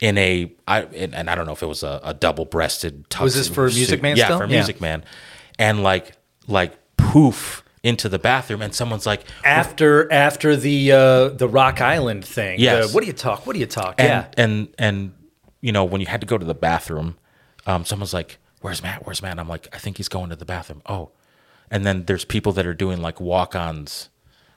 In 0.00 0.18
a, 0.18 0.52
I 0.68 0.82
and, 0.82 1.14
and 1.14 1.30
I 1.30 1.34
don't 1.34 1.46
know 1.46 1.52
if 1.52 1.62
it 1.62 1.66
was 1.66 1.82
a, 1.82 2.00
a 2.02 2.12
double 2.12 2.44
breasted. 2.44 3.06
Was 3.20 3.34
this 3.34 3.48
for 3.48 3.68
Music 3.68 4.02
Man 4.02 4.16
Yeah, 4.16 4.24
still? 4.26 4.38
for 4.38 4.44
Yeah. 4.44 4.56
Music 4.56 4.80
Man, 4.80 5.04
and 5.58 5.82
like 5.82 6.12
like 6.46 6.74
poof 6.96 7.62
into 7.82 8.08
the 8.08 8.18
bathroom, 8.18 8.60
and 8.60 8.74
someone's 8.74 9.06
like, 9.06 9.24
after 9.44 10.12
after 10.12 10.56
the 10.56 10.90
uh, 10.92 11.28
the 11.28 11.48
Rock 11.48 11.80
Island 11.80 12.24
thing. 12.24 12.58
Yes. 12.58 12.88
The, 12.88 12.94
what 12.94 13.00
do 13.02 13.06
you 13.06 13.12
talk? 13.12 13.46
What 13.46 13.52
do 13.54 13.60
you 13.60 13.66
talk? 13.66 13.94
and 13.98 14.08
yeah. 14.08 14.26
and 14.36 14.68
and 14.78 15.14
you 15.60 15.70
know 15.72 15.84
when 15.84 16.00
you 16.00 16.06
had 16.08 16.20
to 16.20 16.26
go 16.26 16.36
to 16.36 16.44
the 16.44 16.54
bathroom, 16.54 17.16
um, 17.66 17.84
someone's 17.84 18.12
like, 18.12 18.38
"Where's 18.60 18.82
Matt? 18.82 19.06
Where's 19.06 19.22
Matt?" 19.22 19.38
I'm 19.38 19.48
like, 19.48 19.68
"I 19.72 19.78
think 19.78 19.96
he's 19.96 20.08
going 20.08 20.28
to 20.30 20.36
the 20.36 20.44
bathroom." 20.44 20.82
Oh, 20.86 21.10
and 21.74 21.84
then 21.84 22.04
there's 22.06 22.24
people 22.24 22.52
that 22.52 22.66
are 22.66 22.72
doing 22.74 23.02
like 23.02 23.20
walk-ons 23.20 24.08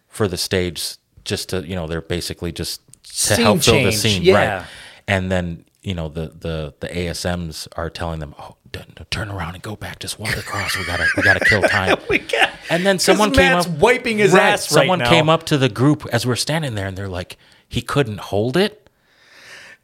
for 0.07 0.27
the 0.27 0.37
stage, 0.37 0.95
just 1.25 1.49
to 1.49 1.67
you 1.67 1.75
know 1.75 1.87
they're 1.87 2.01
basically 2.01 2.51
just 2.51 2.79
to 3.03 3.13
Scene 3.35 3.43
help 3.45 3.61
fill 3.63 3.73
the 3.75 3.91
change, 3.91 3.95
scene, 3.97 4.21
yeah. 4.23 4.33
right? 4.59 4.65
And 5.07 5.31
then 5.31 5.65
you 5.81 5.93
know 5.95 6.07
the 6.09 6.27
the 6.39 6.73
the 6.79 6.87
ASMs 6.87 7.67
are 7.75 7.89
telling 7.89 8.19
them, 8.19 8.35
"Oh, 8.39 8.55
"D- 8.71 8.79
d- 8.95 9.03
turn 9.09 9.29
around 9.29 9.55
and 9.55 9.63
go 9.63 9.75
back. 9.75 9.99
Just 9.99 10.19
walk 10.19 10.37
across. 10.37 10.77
We 10.77 10.85
gotta 10.85 11.05
we 11.17 11.23
gotta 11.23 11.43
kill 11.43 11.61
time. 11.63 11.97
We 12.09 12.19
got- 12.19 12.51
And 12.69 12.85
then 12.85 12.99
someone 12.99 13.31
came 13.31 13.51
Matt's 13.53 13.65
up 13.67 13.77
wiping 13.79 14.17
his 14.19 14.35
ass 14.35 14.71
right 14.71 14.81
Someone 14.81 14.99
now. 14.99 15.09
came 15.09 15.27
up 15.29 15.43
to 15.45 15.57
the 15.57 15.69
group 15.69 16.05
as 16.11 16.25
we 16.25 16.31
are 16.33 16.35
standing 16.47 16.75
there, 16.75 16.87
and 16.87 16.97
they're 16.97 17.07
like, 17.21 17.37
"He 17.67 17.81
couldn't 17.81 18.19
hold 18.19 18.55
it." 18.57 18.89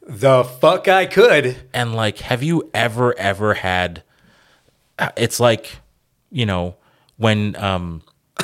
The 0.06 0.44
fuck 0.44 0.88
I 0.90 1.06
could. 1.06 1.56
And 1.74 1.96
like, 1.96 2.20
have 2.20 2.44
you 2.44 2.70
ever 2.74 3.18
ever 3.18 3.54
had? 3.56 4.04
uh, 5.00 5.10
It's 5.16 5.40
like, 5.40 5.78
you 6.30 6.46
know, 6.46 6.76
when 7.18 7.56
um 7.58 8.02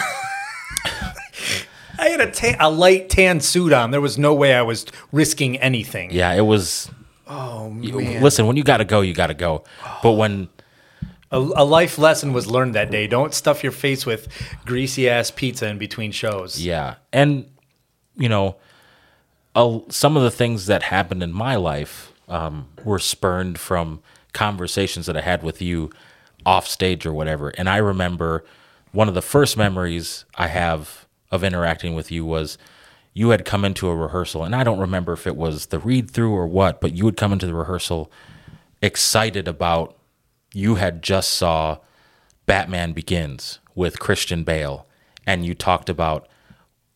I 1.98 2.08
had 2.10 2.22
a, 2.22 2.32
tan, 2.32 2.56
a 2.60 2.70
light 2.70 3.10
tan 3.10 3.42
suit 3.42 3.74
on. 3.74 3.92
There 3.92 4.00
was 4.00 4.18
no 4.18 4.34
way 4.34 4.54
I 4.54 4.62
was 4.62 4.86
risking 5.12 5.58
anything. 5.58 6.12
yeah, 6.12 6.34
it 6.34 6.42
was. 6.46 6.90
Oh 7.28 7.76
you- 7.82 8.00
man. 8.00 8.24
Listen, 8.24 8.48
when 8.48 8.56
you 8.56 8.64
gotta 8.64 8.86
go, 8.86 9.02
you 9.02 9.14
gotta 9.14 9.34
go. 9.34 9.64
But 10.02 10.14
when 10.14 10.48
A, 11.32 11.38
a 11.40 11.66
life 11.66 11.98
lesson 12.00 12.32
was 12.34 12.48
learned 12.48 12.74
that 12.76 12.90
day. 12.90 13.06
Don't 13.08 13.34
stuff 13.34 13.64
your 13.64 13.72
face 13.74 14.06
with 14.06 14.28
greasy 14.66 15.10
ass 15.10 15.30
pizza 15.30 15.68
in 15.68 15.78
between 15.78 16.12
shows. 16.12 16.60
Yeah, 16.64 16.96
and 17.12 17.46
you 18.16 18.30
know, 18.30 18.56
a, 19.56 19.80
some 19.90 20.16
of 20.18 20.24
the 20.24 20.32
things 20.32 20.66
that 20.68 20.84
happened 20.84 21.22
in 21.22 21.32
my 21.34 21.56
life 21.56 22.14
um, 22.30 22.68
were 22.86 23.00
spurned 23.00 23.60
from 23.60 24.02
conversations 24.34 25.06
that 25.08 25.18
I 25.18 25.22
had 25.22 25.44
with 25.44 25.62
you 25.62 25.92
off 26.46 26.66
stage 26.68 27.06
or 27.06 27.12
whatever. 27.14 27.50
And 27.50 27.70
I 27.70 27.78
remember 27.78 28.46
one 28.92 29.08
of 29.08 29.14
the 29.14 29.22
first 29.22 29.58
memories 29.58 30.26
I 30.36 30.48
have 30.48 31.08
of 31.32 31.44
interacting 31.44 31.94
with 31.96 32.12
you 32.12 32.26
was 32.26 32.58
you 33.14 33.30
had 33.30 33.46
come 33.46 33.66
into 33.66 33.88
a 33.90 33.96
rehearsal, 33.96 34.44
and 34.44 34.56
I 34.56 34.64
don't 34.64 34.80
remember 34.80 35.14
if 35.14 35.28
it 35.28 35.36
was 35.36 35.68
the 35.68 35.80
read 35.80 36.10
through 36.10 36.34
or 36.34 36.48
what, 36.48 36.82
but 36.82 36.94
you 36.94 37.06
would 37.06 37.18
come 37.18 37.34
into 37.34 37.46
the 37.46 37.54
rehearsal 37.54 38.12
excited 38.82 39.48
about 39.48 39.98
you 40.54 40.76
had 40.76 41.02
just 41.04 41.32
saw 41.32 41.78
Batman 42.46 42.94
Begins 42.94 43.60
with 43.76 44.00
Christian 44.00 44.44
Bale, 44.44 44.88
and 45.28 45.46
you 45.46 45.54
talked 45.54 45.90
about 45.90 46.28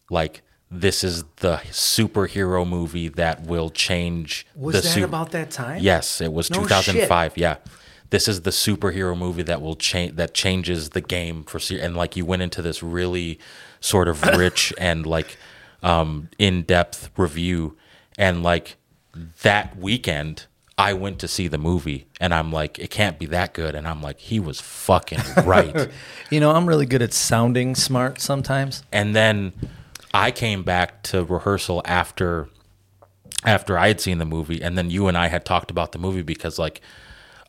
like 0.10 0.42
this 0.72 1.04
is 1.04 1.24
the 1.38 1.58
superhero 1.70 2.68
movie 2.68 3.08
that 3.08 3.44
will 3.44 3.70
change 3.70 4.48
Was 4.56 4.76
the 4.76 4.82
that 4.82 4.88
su- 4.88 5.04
about 5.04 5.32
that 5.32 5.52
time? 5.52 5.82
Yes, 5.82 6.20
it 6.20 6.34
was 6.34 6.50
No 6.50 6.62
2005. 6.62 7.38
Yeah. 7.38 7.58
This 8.14 8.28
is 8.28 8.42
the 8.42 8.52
superhero 8.52 9.18
movie 9.18 9.42
that 9.44 9.60
will 9.60 9.76
change 9.76 10.16
that 10.18 10.36
changes 10.36 10.92
the 10.92 11.02
game 11.02 11.44
for 11.46 11.58
se- 11.60 11.80
and 11.82 11.98
like 11.98 12.16
you 12.16 12.26
went 12.26 12.44
into 12.44 12.62
this 12.62 12.84
really 12.84 13.40
sort 13.80 14.08
of 14.08 14.22
rich 14.38 14.72
and 14.78 15.06
like 15.08 15.38
um 15.82 16.30
in-depth 16.38 17.10
review 17.18 17.76
and 18.18 18.44
like 18.44 18.76
that 19.42 19.76
weekend 19.76 20.46
I 20.78 20.94
went 20.94 21.18
to 21.20 21.28
see 21.28 21.48
the 21.48 21.58
movie 21.58 22.06
and 22.22 22.36
I'm 22.36 22.52
like 22.52 22.78
it 22.78 22.92
can't 22.92 23.18
be 23.18 23.26
that 23.38 23.56
good 23.56 23.74
and 23.74 23.88
I'm 23.88 24.02
like 24.04 24.20
he 24.20 24.40
was 24.40 24.62
fucking 24.62 25.20
right. 25.44 25.90
You 26.30 26.40
know, 26.40 26.52
I'm 26.52 26.68
really 26.68 26.86
good 26.86 27.02
at 27.02 27.14
sounding 27.14 27.74
smart 27.74 28.22
sometimes. 28.22 28.84
and 28.92 29.16
then 29.16 29.54
I 30.14 30.30
came 30.30 30.62
back 30.62 31.02
to 31.10 31.24
rehearsal 31.26 31.82
after 31.86 32.48
after 33.46 33.78
I 33.78 33.88
had 33.88 34.00
seen 34.00 34.20
the 34.20 34.26
movie, 34.26 34.62
and 34.62 34.78
then 34.78 34.90
you 34.90 35.08
and 35.08 35.18
I 35.18 35.28
had 35.28 35.44
talked 35.46 35.72
about 35.72 35.92
the 35.92 36.00
movie 36.00 36.22
because 36.22 36.58
like 36.60 36.80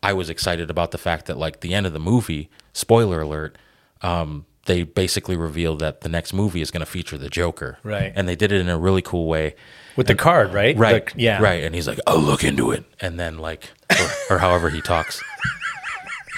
I 0.04 0.12
was 0.12 0.28
excited 0.30 0.70
about 0.70 0.90
the 0.90 0.98
fact 0.98 1.26
that 1.26 1.36
like 1.36 1.60
the 1.60 1.74
end 1.74 1.86
of 1.86 1.92
the 1.92 1.98
movie, 1.98 2.50
spoiler 2.72 3.22
alert, 3.22 3.56
um, 4.02 4.44
they 4.66 4.82
basically 4.82 5.36
revealed 5.36 5.78
that 5.80 6.00
the 6.02 6.08
next 6.08 6.32
movie 6.32 6.60
is 6.60 6.70
going 6.70 6.80
to 6.80 6.86
feature 6.86 7.18
the 7.18 7.28
Joker, 7.28 7.78
Right. 7.82 8.12
And 8.14 8.28
they 8.28 8.36
did 8.36 8.52
it 8.52 8.60
in 8.60 8.68
a 8.68 8.78
really 8.78 9.02
cool 9.02 9.26
way, 9.26 9.54
With 9.96 10.06
the 10.06 10.14
card, 10.14 10.52
right? 10.54 10.76
right? 10.76 11.06
The- 11.12 11.20
yeah. 11.20 11.40
right. 11.42 11.62
And 11.64 11.74
he's 11.74 11.86
like, 11.88 11.98
"I'll 12.06 12.18
look 12.20 12.44
into 12.44 12.70
it," 12.70 12.84
and 13.00 13.18
then 13.20 13.38
like, 13.38 13.70
or, 13.90 14.36
or 14.36 14.38
however 14.38 14.70
he 14.70 14.80
talks. 14.80 15.22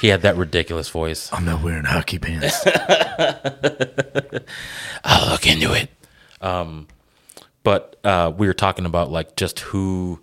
He 0.02 0.08
had 0.08 0.20
that 0.22 0.36
ridiculous 0.36 0.90
voice. 0.90 1.30
I'm 1.32 1.46
not 1.46 1.62
wearing 1.62 1.84
hockey 1.84 2.18
pants. 2.18 2.54
I'll 5.04 5.30
look 5.30 5.46
into 5.46 5.72
it. 5.72 5.88
Um, 6.42 6.86
but 7.62 7.96
uh, 8.04 8.30
we 8.36 8.46
were 8.46 8.52
talking 8.54 8.84
about 8.86 9.10
like 9.10 9.36
just 9.36 9.60
who 9.60 10.20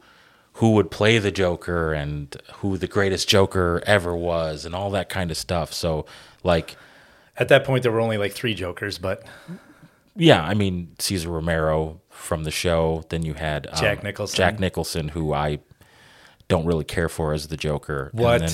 who 0.58 0.72
would 0.72 0.92
play 0.92 1.18
the 1.18 1.32
Joker 1.32 1.94
and 1.94 2.36
who 2.58 2.78
the 2.78 2.88
greatest 2.88 3.28
Joker 3.28 3.82
ever 3.86 4.16
was 4.16 4.66
and 4.66 4.76
all 4.76 4.90
that 4.92 5.10
kind 5.10 5.32
of 5.32 5.38
stuff. 5.38 5.74
So 5.74 6.06
like, 6.44 6.76
At 7.38 7.48
that 7.50 7.64
point, 7.64 7.84
there 7.84 7.92
were 7.92 8.00
only 8.02 8.18
like 8.18 8.34
three 8.34 8.54
Jokers, 8.54 8.98
but 9.00 9.24
yeah, 10.16 10.44
I 10.44 10.54
mean 10.54 10.96
Cesar 11.00 11.30
Romero 11.30 12.00
from 12.10 12.44
the 12.44 12.52
show. 12.52 13.04
Then 13.10 13.24
you 13.26 13.34
had 13.34 13.68
um, 13.68 13.76
Jack 13.78 14.04
Nicholson. 14.04 14.38
Jack 14.38 14.60
Nicholson, 14.60 15.08
who 15.10 15.34
I 15.34 15.60
don't 16.48 16.66
really 16.66 16.84
care 16.86 17.10
for 17.10 17.34
as 17.34 17.48
the 17.48 17.58
Joker. 17.58 18.10
And 18.14 18.20
What? 18.22 18.42
then- 18.42 18.52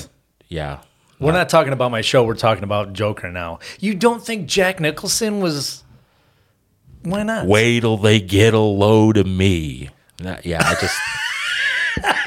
yeah. 0.47 0.79
we're 1.19 1.33
not 1.33 1.49
talking 1.49 1.73
about 1.73 1.91
my 1.91 1.99
show. 2.01 2.23
We're 2.23 2.33
talking 2.35 2.63
about 2.63 2.93
Joker 2.93 3.29
now. 3.29 3.59
You 3.81 3.93
don't 3.93 4.25
think 4.25 4.47
Jack 4.47 4.79
Nicholson 4.79 5.41
was? 5.41 5.83
Why 7.03 7.23
not? 7.23 7.45
Wait 7.45 7.81
till 7.81 7.97
they 7.97 8.19
get 8.21 8.53
a 8.53 8.59
load 8.59 9.17
of 9.17 9.27
me. 9.27 9.89
Yeah, 10.43 10.61
I 10.65 10.75
just. 10.79 10.97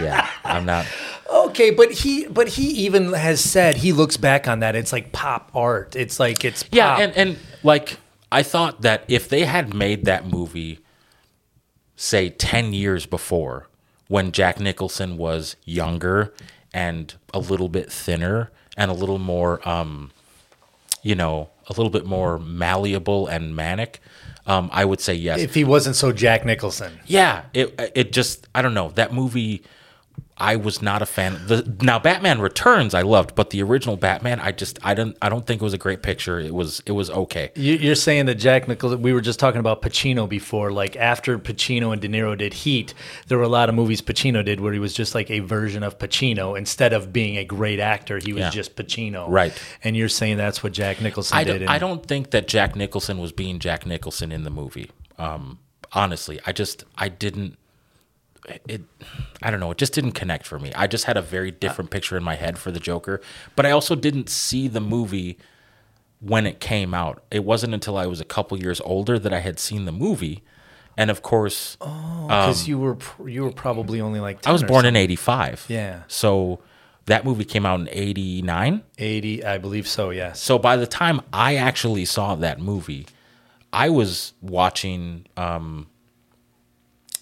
yeah, 0.00 0.28
I'm 0.44 0.64
not. 0.64 0.86
Okay, 1.30 1.70
but 1.70 1.90
he, 1.92 2.26
but 2.26 2.48
he 2.48 2.68
even 2.84 3.12
has 3.12 3.40
said 3.40 3.78
he 3.78 3.92
looks 3.92 4.16
back 4.16 4.46
on 4.46 4.60
that. 4.60 4.76
It's 4.76 4.92
like 4.92 5.12
pop 5.12 5.50
art. 5.54 5.96
It's 5.96 6.20
like 6.20 6.44
it's 6.44 6.62
pop. 6.62 6.74
Yeah, 6.74 6.98
and 6.98 7.12
and 7.16 7.38
like 7.62 7.98
I 8.30 8.42
thought 8.42 8.82
that 8.82 9.04
if 9.08 9.28
they 9.28 9.44
had 9.44 9.74
made 9.74 10.04
that 10.04 10.26
movie, 10.26 10.80
say 11.96 12.28
ten 12.28 12.72
years 12.72 13.06
before, 13.06 13.68
when 14.08 14.30
Jack 14.30 14.60
Nicholson 14.60 15.16
was 15.16 15.56
younger 15.64 16.34
and 16.74 17.14
a 17.32 17.38
little 17.38 17.68
bit 17.68 17.90
thinner 17.90 18.50
and 18.76 18.90
a 18.90 18.94
little 18.94 19.18
more, 19.18 19.66
um, 19.68 20.10
you 21.02 21.14
know, 21.14 21.48
a 21.68 21.72
little 21.72 21.90
bit 21.90 22.04
more 22.04 22.38
malleable 22.38 23.26
and 23.26 23.56
manic, 23.56 24.00
um, 24.46 24.70
I 24.72 24.84
would 24.84 25.00
say 25.00 25.14
yes. 25.14 25.40
if 25.40 25.54
he 25.54 25.64
wasn't 25.64 25.96
so 25.96 26.12
Jack 26.12 26.44
Nicholson. 26.44 26.98
Yeah, 27.06 27.44
it 27.54 27.74
it 27.94 28.12
just 28.12 28.48
I 28.54 28.62
don't 28.62 28.74
know 28.74 28.90
that 28.90 29.12
movie. 29.12 29.62
I 30.38 30.56
was 30.56 30.80
not 30.82 31.02
a 31.02 31.06
fan. 31.06 31.38
The 31.46 31.76
now 31.82 31.98
Batman 31.98 32.40
Returns 32.40 32.94
I 32.94 33.02
loved, 33.02 33.34
but 33.34 33.50
the 33.50 33.62
original 33.62 33.96
Batman 33.96 34.40
I 34.40 34.50
just 34.50 34.78
I 34.82 34.94
don't 34.94 35.16
I 35.22 35.28
don't 35.28 35.46
think 35.46 35.60
it 35.60 35.64
was 35.64 35.74
a 35.74 35.78
great 35.78 36.02
picture. 36.02 36.40
It 36.40 36.54
was 36.54 36.82
it 36.86 36.92
was 36.92 37.10
okay. 37.10 37.50
You- 37.54 37.74
You're 37.76 37.94
saying 37.94 38.26
that 38.26 38.36
Jack 38.36 38.66
Nicholson. 38.66 39.02
We 39.02 39.12
were 39.12 39.20
just 39.20 39.38
talking 39.38 39.60
about 39.60 39.82
Pacino 39.82 40.28
before. 40.28 40.72
Like 40.72 40.96
after 40.96 41.38
Pacino 41.38 41.92
and 41.92 42.00
De 42.00 42.08
Niro 42.08 42.36
did 42.36 42.54
Heat, 42.54 42.94
there 43.28 43.36
were 43.38 43.44
a 43.44 43.48
lot 43.48 43.68
of 43.68 43.74
movies 43.74 44.00
Pacino 44.00 44.44
did 44.44 44.58
where 44.60 44.72
he 44.72 44.78
was 44.78 44.94
just 44.94 45.14
like 45.14 45.30
a 45.30 45.40
version 45.40 45.82
of 45.82 45.98
Pacino. 45.98 46.56
Instead 46.58 46.92
of 46.92 47.12
being 47.12 47.36
a 47.36 47.44
great 47.44 47.78
actor, 47.78 48.18
he 48.18 48.32
was 48.32 48.40
Yeah. 48.40 48.50
just 48.50 48.74
Pacino. 48.74 49.26
Right. 49.28 49.52
And 49.84 49.96
you're 49.96 50.08
saying 50.08 50.38
that's 50.38 50.62
what 50.62 50.72
Jack 50.72 51.00
Nicholson 51.00 51.36
I 51.36 51.44
did. 51.44 51.52
don't, 51.52 51.62
in- 51.62 51.68
I 51.68 51.78
don't 51.78 52.04
think 52.04 52.30
that 52.30 52.48
Jack 52.48 52.74
Nicholson 52.74 53.18
was 53.18 53.32
being 53.32 53.58
Jack 53.58 53.86
Nicholson 53.86 54.32
in 54.32 54.44
the 54.44 54.50
movie. 54.50 54.90
Um, 55.18 55.58
honestly, 55.92 56.40
I 56.46 56.52
just 56.52 56.84
I 56.96 57.08
didn't. 57.10 57.58
It, 58.66 58.82
I 59.40 59.50
don't 59.50 59.60
know. 59.60 59.70
It 59.70 59.78
just 59.78 59.92
didn't 59.92 60.12
connect 60.12 60.46
for 60.46 60.58
me. 60.58 60.72
I 60.74 60.86
just 60.86 61.04
had 61.04 61.16
a 61.16 61.22
very 61.22 61.50
different 61.50 61.90
picture 61.90 62.16
in 62.16 62.24
my 62.24 62.34
head 62.34 62.58
for 62.58 62.72
the 62.72 62.80
Joker, 62.80 63.20
but 63.54 63.64
I 63.64 63.70
also 63.70 63.94
didn't 63.94 64.28
see 64.28 64.66
the 64.66 64.80
movie 64.80 65.38
when 66.20 66.46
it 66.46 66.60
came 66.60 66.92
out. 66.94 67.22
It 67.30 67.44
wasn't 67.44 67.74
until 67.74 67.96
I 67.96 68.06
was 68.06 68.20
a 68.20 68.24
couple 68.24 68.58
years 68.58 68.80
older 68.80 69.18
that 69.18 69.32
I 69.32 69.40
had 69.40 69.58
seen 69.58 69.84
the 69.84 69.92
movie, 69.92 70.42
and 70.96 71.10
of 71.10 71.22
course, 71.22 71.76
because 71.76 72.66
you 72.66 72.78
were 72.78 72.96
you 73.26 73.44
were 73.44 73.52
probably 73.52 74.00
only 74.00 74.20
like 74.20 74.42
10 74.42 74.50
I 74.50 74.52
was 74.52 74.62
or 74.62 74.66
born 74.66 74.86
in 74.86 74.96
'85. 74.96 75.66
Yeah. 75.68 76.02
So 76.08 76.60
that 77.06 77.24
movie 77.24 77.44
came 77.44 77.66
out 77.66 77.80
in 77.80 77.88
'89. 77.90 78.82
80, 78.98 79.44
I 79.44 79.58
believe 79.58 79.86
so. 79.88 80.10
Yes. 80.10 80.40
So 80.40 80.58
by 80.58 80.76
the 80.76 80.86
time 80.86 81.20
I 81.32 81.56
actually 81.56 82.04
saw 82.04 82.34
that 82.36 82.60
movie, 82.60 83.06
I 83.72 83.88
was 83.88 84.34
watching 84.40 85.26
um, 85.36 85.88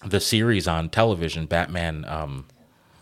the 0.05 0.19
series 0.19 0.67
on 0.67 0.89
television, 0.89 1.45
Batman. 1.45 2.05
Um, 2.05 2.45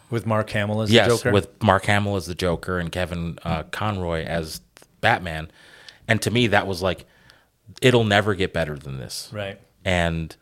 With 0.09 0.25
Mark 0.25 0.49
Hamill 0.51 0.81
as 0.81 0.91
yes, 0.91 1.07
the 1.07 1.17
Joker. 1.17 1.31
with 1.31 1.63
Mark 1.63 1.85
Hamill 1.85 2.15
as 2.15 2.25
the 2.25 2.35
Joker 2.35 2.79
and 2.79 2.91
Kevin 2.91 3.37
uh, 3.43 3.63
Conroy 3.63 4.23
as 4.23 4.61
Batman. 5.01 5.51
And 6.07 6.21
to 6.23 6.31
me, 6.31 6.47
that 6.47 6.67
was 6.67 6.81
like, 6.81 7.05
it'll 7.81 8.03
never 8.03 8.35
get 8.35 8.51
better 8.53 8.77
than 8.77 8.97
this. 8.97 9.29
right. 9.31 9.59
And 9.85 10.35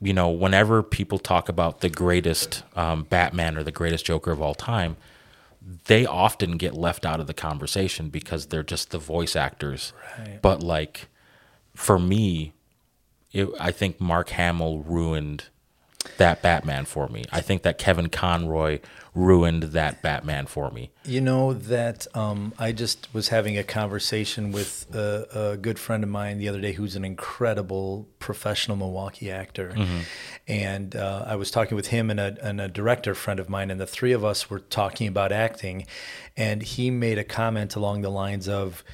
you 0.00 0.12
know, 0.12 0.28
whenever 0.28 0.82
people 0.82 1.18
talk 1.18 1.48
about 1.48 1.80
the 1.80 1.88
greatest 1.88 2.62
um, 2.76 3.04
Batman 3.04 3.56
or 3.56 3.62
the 3.62 3.72
greatest 3.72 4.04
Joker 4.04 4.30
of 4.30 4.42
all 4.42 4.54
time, 4.54 4.96
they 5.86 6.04
often 6.04 6.58
get 6.58 6.74
left 6.74 7.06
out 7.06 7.18
of 7.18 7.26
the 7.26 7.34
conversation 7.34 8.10
because 8.10 8.46
they're 8.46 8.62
just 8.62 8.90
the 8.90 8.98
voice 8.98 9.34
actors. 9.34 9.94
Right. 10.18 10.38
But 10.42 10.62
like, 10.62 11.08
for 11.74 11.98
me, 11.98 12.52
it, 13.32 13.48
I 13.58 13.72
think 13.72 13.98
Mark 14.00 14.28
Hamill 14.30 14.80
ruined 14.80 15.44
that 16.18 16.42
Batman 16.42 16.84
for 16.84 17.08
me. 17.08 17.24
I 17.32 17.40
think 17.40 17.62
that 17.62 17.78
Kevin 17.78 18.08
Conroy 18.08 18.80
ruined 19.16 19.62
that 19.62 20.02
Batman 20.02 20.44
for 20.44 20.70
me. 20.70 20.90
You 21.04 21.22
know 21.22 21.54
that 21.54 22.06
um, 22.14 22.52
I 22.58 22.72
just 22.72 23.08
was 23.14 23.28
having 23.28 23.56
a 23.56 23.64
conversation 23.64 24.52
with 24.52 24.86
a, 24.94 25.52
a, 25.52 25.56
good 25.56 25.78
friend 25.78 26.04
of 26.04 26.10
mine 26.10 26.36
the 26.36 26.50
other 26.50 26.60
day 26.60 26.72
who's 26.72 26.96
an 26.96 27.04
incredible 27.04 28.06
professional 28.18 28.76
Milwaukee 28.76 29.30
actor. 29.30 29.72
Mm-hmm. 29.74 29.98
And 30.48 30.94
uh, 30.94 31.24
I 31.26 31.36
was 31.36 31.50
talking 31.50 31.76
with 31.76 31.86
him 31.86 32.10
and 32.10 32.20
a, 32.20 32.36
and 32.42 32.60
a 32.60 32.68
director 32.68 33.14
friend 33.14 33.40
of 33.40 33.48
mine, 33.48 33.70
and 33.70 33.80
the 33.80 33.86
three 33.86 34.12
of 34.12 34.22
us 34.22 34.50
were 34.50 34.60
talking 34.60 35.08
about 35.08 35.32
acting. 35.32 35.86
And 36.36 36.62
he 36.62 36.90
made 36.90 37.18
a 37.18 37.24
comment 37.24 37.74
along 37.74 38.02
the 38.02 38.10
lines 38.10 38.48
of, 38.48 38.84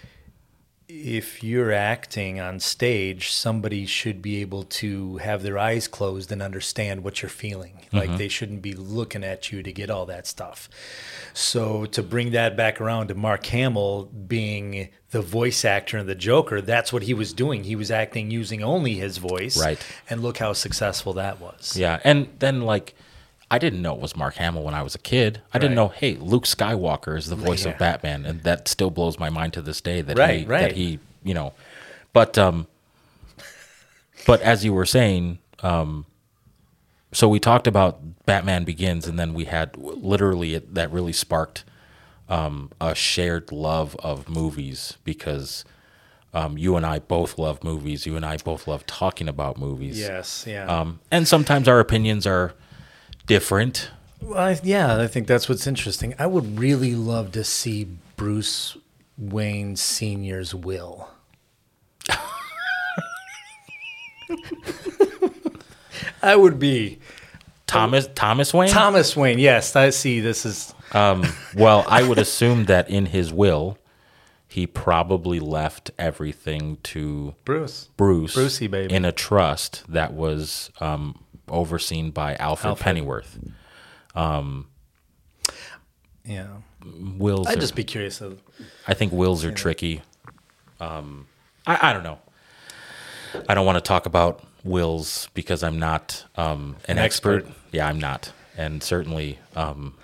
if 0.94 1.42
you're 1.42 1.72
acting 1.72 2.38
on 2.38 2.60
stage, 2.60 3.32
somebody 3.32 3.86
should 3.86 4.20
be 4.20 4.42
able 4.42 4.62
to 4.64 5.16
have 5.18 5.42
their 5.42 5.58
eyes 5.58 5.88
closed 5.88 6.30
and 6.30 6.42
understand 6.42 7.02
what 7.02 7.22
you're 7.22 7.30
feeling. 7.30 7.80
Mm-hmm. 7.84 7.96
Like 7.96 8.18
they 8.18 8.28
shouldn't 8.28 8.60
be 8.60 8.74
looking 8.74 9.24
at 9.24 9.50
you 9.50 9.62
to 9.62 9.72
get 9.72 9.90
all 9.90 10.04
that 10.06 10.26
stuff. 10.26 10.68
So 11.32 11.86
to 11.86 12.02
bring 12.02 12.32
that 12.32 12.56
back 12.56 12.80
around 12.80 13.08
to 13.08 13.14
Mark 13.14 13.46
Hamill 13.46 14.04
being 14.04 14.90
the 15.10 15.22
voice 15.22 15.64
actor 15.64 15.96
and 15.96 16.08
the 16.08 16.14
Joker, 16.14 16.60
that's 16.60 16.92
what 16.92 17.04
he 17.04 17.14
was 17.14 17.32
doing. 17.32 17.64
He 17.64 17.76
was 17.76 17.90
acting 17.90 18.30
using 18.30 18.62
only 18.62 18.94
his 18.94 19.16
voice. 19.16 19.58
Right. 19.58 19.84
And 20.10 20.22
look 20.22 20.38
how 20.38 20.52
successful 20.52 21.14
that 21.14 21.40
was. 21.40 21.74
Yeah. 21.74 22.00
And 22.04 22.28
then 22.38 22.60
like 22.62 22.94
I 23.52 23.58
didn't 23.58 23.82
know 23.82 23.94
it 23.94 24.00
was 24.00 24.16
Mark 24.16 24.36
Hamill 24.36 24.62
when 24.62 24.72
I 24.72 24.82
was 24.82 24.94
a 24.94 24.98
kid. 24.98 25.42
I 25.52 25.58
didn't 25.58 25.76
know, 25.76 25.88
hey, 25.88 26.14
Luke 26.14 26.44
Skywalker 26.44 27.18
is 27.18 27.26
the 27.26 27.36
voice 27.36 27.66
yeah. 27.66 27.72
of 27.72 27.78
Batman, 27.78 28.24
and 28.24 28.42
that 28.44 28.66
still 28.66 28.88
blows 28.88 29.18
my 29.18 29.28
mind 29.28 29.52
to 29.52 29.60
this 29.60 29.82
day 29.82 30.00
that 30.00 30.16
right, 30.16 30.40
he 30.40 30.46
right. 30.46 30.60
that 30.62 30.72
he, 30.72 31.00
you 31.22 31.34
know. 31.34 31.52
But 32.14 32.38
um 32.38 32.66
but 34.26 34.40
as 34.40 34.64
you 34.64 34.72
were 34.72 34.86
saying, 34.86 35.38
um 35.62 36.06
so 37.12 37.28
we 37.28 37.38
talked 37.38 37.66
about 37.66 38.24
Batman 38.24 38.64
Begins 38.64 39.06
and 39.06 39.18
then 39.18 39.34
we 39.34 39.44
had 39.44 39.76
literally 39.76 40.54
it, 40.54 40.74
that 40.74 40.90
really 40.90 41.12
sparked 41.12 41.64
um 42.30 42.70
a 42.80 42.94
shared 42.94 43.52
love 43.52 43.94
of 43.96 44.30
movies 44.30 44.96
because 45.04 45.62
um, 46.32 46.56
you 46.56 46.76
and 46.76 46.86
I 46.86 47.00
both 47.00 47.38
love 47.38 47.62
movies. 47.62 48.06
You 48.06 48.16
and 48.16 48.24
I 48.24 48.38
both 48.38 48.66
love 48.66 48.86
talking 48.86 49.28
about 49.28 49.58
movies. 49.58 49.98
Yes, 49.98 50.46
yeah. 50.48 50.64
Um, 50.64 51.00
and 51.10 51.28
sometimes 51.28 51.68
our 51.68 51.78
opinions 51.78 52.26
are 52.26 52.54
different. 53.26 53.90
Well, 54.20 54.38
I, 54.38 54.60
yeah, 54.62 55.00
I 55.00 55.06
think 55.06 55.26
that's 55.26 55.48
what's 55.48 55.66
interesting. 55.66 56.14
I 56.18 56.26
would 56.26 56.58
really 56.58 56.94
love 56.94 57.32
to 57.32 57.42
see 57.44 57.88
Bruce 58.16 58.76
Wayne 59.18 59.76
Senior's 59.76 60.54
will. 60.54 61.08
I 66.22 66.36
would 66.36 66.58
be 66.58 67.00
Thomas 67.66 68.08
Thomas 68.14 68.54
Wayne. 68.54 68.70
Thomas 68.70 69.16
Wayne. 69.16 69.38
Yes, 69.38 69.74
I 69.76 69.90
see. 69.90 70.20
This 70.20 70.44
is. 70.46 70.74
Um, 70.92 71.24
well, 71.56 71.84
I 71.88 72.02
would 72.02 72.18
assume 72.18 72.66
that 72.66 72.88
in 72.90 73.06
his 73.06 73.32
will, 73.32 73.78
he 74.46 74.66
probably 74.66 75.40
left 75.40 75.90
everything 75.98 76.76
to 76.84 77.34
Bruce. 77.44 77.88
Bruce, 77.96 78.34
Brucey 78.34 78.66
baby, 78.66 78.94
in 78.94 79.04
a 79.04 79.12
trust 79.12 79.84
that 79.88 80.12
was 80.12 80.70
um, 80.80 81.24
overseen 81.48 82.10
by 82.10 82.34
Alfred, 82.36 82.70
Alfred. 82.70 82.84
Pennyworth. 82.84 83.38
Um, 84.14 84.68
yeah, 86.24 86.48
wills. 86.84 87.46
I'd 87.46 87.58
are, 87.58 87.60
just 87.60 87.74
be 87.74 87.84
curious. 87.84 88.20
Of, 88.20 88.40
I 88.86 88.94
think 88.94 89.12
wills 89.12 89.44
are 89.44 89.52
tricky. 89.52 90.02
Um, 90.80 91.26
I, 91.66 91.90
I 91.90 91.92
don't 91.92 92.02
know. 92.02 92.18
I 93.48 93.54
don't 93.54 93.66
want 93.66 93.76
to 93.76 93.88
talk 93.88 94.06
about 94.06 94.44
wills 94.64 95.28
because 95.34 95.62
I'm 95.62 95.78
not 95.78 96.24
um, 96.36 96.76
an, 96.86 96.98
an 96.98 97.04
expert. 97.04 97.44
expert. 97.44 97.58
Yeah, 97.72 97.88
I'm 97.88 97.98
not, 97.98 98.32
and 98.56 98.82
certainly, 98.82 99.38
um, 99.56 99.94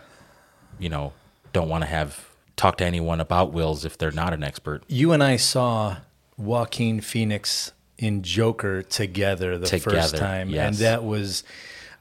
you 0.79 0.89
know, 0.89 1.13
don't 1.53 1.69
want 1.69 1.83
to 1.83 1.89
have 1.89 2.29
talk 2.57 2.77
to 2.79 2.85
anyone 2.85 3.21
about 3.21 3.53
wills 3.53 3.85
if 3.85 3.97
they're 3.97 4.11
not 4.11 4.33
an 4.33 4.43
expert. 4.43 4.83
You 4.89 5.13
and 5.13 5.23
I 5.23 5.37
saw 5.37 5.99
Joaquin 6.37 7.01
Phoenix 7.01 7.73
in 7.99 8.23
Joker 8.23 8.83
together 8.83 9.59
the 9.59 9.67
together, 9.67 10.01
first 10.01 10.17
time, 10.17 10.49
yes. 10.49 10.69
and 10.69 10.77
that 10.77 11.05
was 11.05 11.45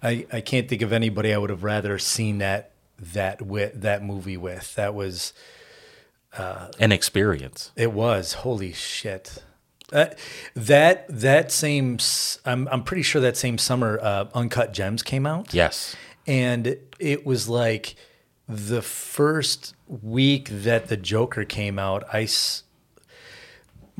I, 0.01 0.25
I 0.31 0.41
can't 0.41 0.69
think 0.69 0.81
of 0.81 0.93
anybody 0.93 1.33
I 1.33 1.37
would 1.37 1.49
have 1.49 1.63
rather 1.63 1.97
seen 1.97 2.37
that 2.37 2.71
that 2.99 3.41
with 3.41 3.81
that 3.81 4.03
movie 4.03 4.37
with. 4.37 4.75
That 4.75 4.93
was 4.93 5.33
uh, 6.37 6.69
an 6.79 6.91
experience. 6.91 7.71
It 7.75 7.91
was 7.91 8.33
holy 8.33 8.73
shit. 8.73 9.43
Uh, 9.91 10.07
that 10.53 11.05
that 11.07 11.51
same 11.51 11.97
I'm 12.45 12.67
I'm 12.67 12.83
pretty 12.83 13.03
sure 13.03 13.21
that 13.21 13.37
same 13.37 13.57
summer 13.57 13.99
uh, 14.01 14.25
Uncut 14.33 14.73
Gems 14.73 15.01
came 15.01 15.25
out. 15.25 15.53
Yes, 15.53 15.95
and 16.27 16.77
it 16.99 17.25
was 17.25 17.47
like 17.47 17.95
the 18.47 18.81
first 18.81 19.75
week 19.87 20.49
that 20.49 20.89
the 20.89 20.97
Joker 20.97 21.43
came 21.45 21.79
out. 21.79 22.03
I 22.13 22.25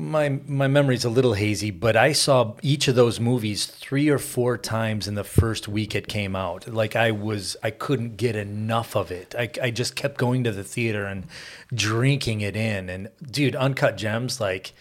my 0.00 0.28
my 0.46 0.68
memory's 0.68 1.04
a 1.04 1.10
little 1.10 1.34
hazy, 1.34 1.72
but 1.72 1.96
I 1.96 2.12
saw 2.12 2.54
each 2.62 2.86
of 2.86 2.94
those 2.94 3.18
movies 3.18 3.66
three 3.66 4.08
or 4.08 4.18
four 4.18 4.56
times 4.56 5.08
in 5.08 5.16
the 5.16 5.24
first 5.24 5.66
week 5.66 5.94
it 5.96 6.06
came 6.06 6.36
out. 6.36 6.68
Like 6.68 6.94
I 6.94 7.10
was, 7.10 7.56
I 7.64 7.72
couldn't 7.72 8.16
get 8.16 8.36
enough 8.36 8.94
of 8.94 9.10
it. 9.10 9.34
I, 9.36 9.50
I 9.60 9.70
just 9.72 9.96
kept 9.96 10.16
going 10.16 10.44
to 10.44 10.52
the 10.52 10.62
theater 10.62 11.04
and 11.04 11.26
drinking 11.74 12.42
it 12.42 12.54
in. 12.54 12.88
And 12.88 13.10
dude, 13.20 13.56
Uncut 13.56 13.96
Gems, 13.96 14.40
like. 14.40 14.72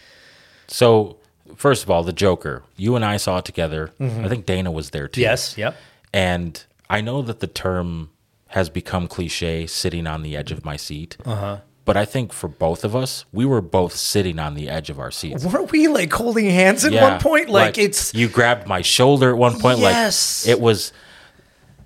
So 0.67 1.17
first 1.55 1.83
of 1.83 1.89
all, 1.89 2.03
the 2.03 2.13
Joker. 2.13 2.63
You 2.75 2.95
and 2.95 3.03
I 3.03 3.17
saw 3.17 3.39
it 3.39 3.45
together. 3.45 3.91
Mm-hmm. 3.99 4.23
I 4.23 4.29
think 4.29 4.45
Dana 4.45 4.71
was 4.71 4.91
there 4.91 5.07
too. 5.07 5.21
Yes. 5.21 5.57
Yep. 5.57 5.75
And 6.13 6.63
I 6.91 7.01
know 7.01 7.23
that 7.23 7.39
the 7.39 7.47
term 7.47 8.11
has 8.49 8.69
become 8.69 9.07
cliche, 9.07 9.65
sitting 9.65 10.05
on 10.05 10.21
the 10.21 10.37
edge 10.37 10.51
of 10.51 10.63
my 10.63 10.77
seat. 10.77 11.17
Uh 11.25 11.35
huh. 11.35 11.57
But 11.87 11.95
I 11.95 12.03
think 12.03 12.33
for 12.33 12.49
both 12.49 12.83
of 12.83 12.97
us, 12.97 13.23
we 13.31 13.45
were 13.45 13.61
both 13.61 13.93
sitting 13.93 14.39
on 14.39 14.55
the 14.55 14.67
edge 14.67 14.89
of 14.89 14.99
our 14.99 15.09
seats. 15.09 15.45
Weren't 15.45 15.71
we 15.71 15.87
like 15.87 16.11
holding 16.11 16.49
hands 16.49 16.83
at 16.83 16.91
yeah, 16.91 17.11
one 17.11 17.21
point? 17.21 17.47
Like, 17.47 17.77
like, 17.77 17.77
it's 17.77 18.13
you 18.13 18.27
grabbed 18.27 18.67
my 18.67 18.81
shoulder 18.81 19.29
at 19.29 19.37
one 19.37 19.57
point. 19.57 19.79
Yes. 19.79 20.45
Like 20.45 20.57
it 20.57 20.59
was 20.59 20.91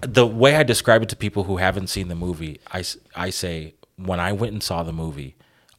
the 0.01 0.25
way 0.25 0.55
I 0.55 0.63
describe 0.63 1.03
it 1.03 1.09
to 1.09 1.15
people 1.15 1.43
who 1.43 1.57
haven't 1.57 1.85
seen 1.85 2.07
the 2.07 2.15
movie. 2.15 2.59
I 2.73 2.83
I 3.15 3.29
say 3.29 3.75
when 3.95 4.19
I 4.19 4.31
went 4.31 4.53
and 4.53 4.63
saw 4.63 4.81
the 4.81 4.91
movie, 4.91 5.35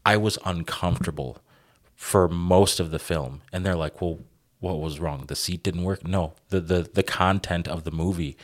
I 0.06 0.16
was 0.18 0.38
uncomfortable 0.44 1.38
for 1.96 2.28
most 2.28 2.78
of 2.78 2.92
the 2.92 3.00
film, 3.00 3.42
and 3.52 3.66
they're 3.66 3.74
like, 3.74 4.00
"Well, 4.00 4.20
what 4.60 4.78
was 4.78 5.00
wrong? 5.00 5.24
The 5.26 5.34
seat 5.34 5.64
didn't 5.64 5.82
work?" 5.82 6.06
No, 6.06 6.34
the 6.50 6.60
the 6.60 6.82
the 6.94 7.02
content 7.02 7.66
of 7.66 7.82
the 7.82 7.90
movie, 7.90 8.36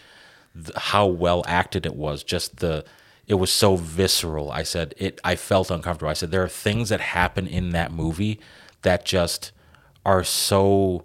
the, 0.56 0.76
how 0.76 1.06
well 1.06 1.44
acted 1.46 1.86
it 1.86 1.94
was, 1.94 2.24
just 2.24 2.56
the 2.56 2.84
it 3.28 3.34
was 3.34 3.52
so 3.52 3.76
visceral. 3.76 4.50
I 4.50 4.62
said 4.62 4.94
it. 4.96 5.20
I 5.22 5.36
felt 5.36 5.70
uncomfortable. 5.70 6.08
I 6.08 6.14
said 6.14 6.30
there 6.30 6.42
are 6.42 6.48
things 6.48 6.88
that 6.88 7.00
happen 7.00 7.46
in 7.46 7.70
that 7.70 7.92
movie 7.92 8.40
that 8.82 9.04
just 9.04 9.52
are 10.04 10.24
so 10.24 11.04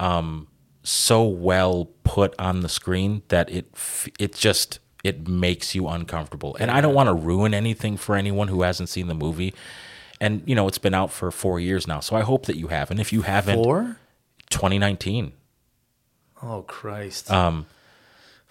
um, 0.00 0.48
so 0.82 1.24
well 1.24 1.90
put 2.04 2.34
on 2.38 2.60
the 2.60 2.68
screen 2.70 3.22
that 3.28 3.50
it 3.50 3.66
it 4.18 4.34
just 4.34 4.78
it 5.04 5.28
makes 5.28 5.74
you 5.74 5.86
uncomfortable. 5.86 6.56
And 6.58 6.70
I 6.70 6.80
don't 6.80 6.94
want 6.94 7.08
to 7.08 7.14
ruin 7.14 7.52
anything 7.52 7.98
for 7.98 8.16
anyone 8.16 8.48
who 8.48 8.62
hasn't 8.62 8.88
seen 8.88 9.06
the 9.08 9.14
movie. 9.14 9.54
And 10.20 10.42
you 10.46 10.54
know 10.54 10.66
it's 10.66 10.78
been 10.78 10.94
out 10.94 11.12
for 11.12 11.30
four 11.30 11.60
years 11.60 11.86
now, 11.86 12.00
so 12.00 12.16
I 12.16 12.22
hope 12.22 12.46
that 12.46 12.56
you 12.56 12.68
have. 12.68 12.90
And 12.90 12.98
if 12.98 13.12
you 13.12 13.22
haven't, 13.22 13.62
four, 13.62 13.98
2019. 14.48 15.32
Oh 16.42 16.62
Christ. 16.62 17.30
Um, 17.30 17.66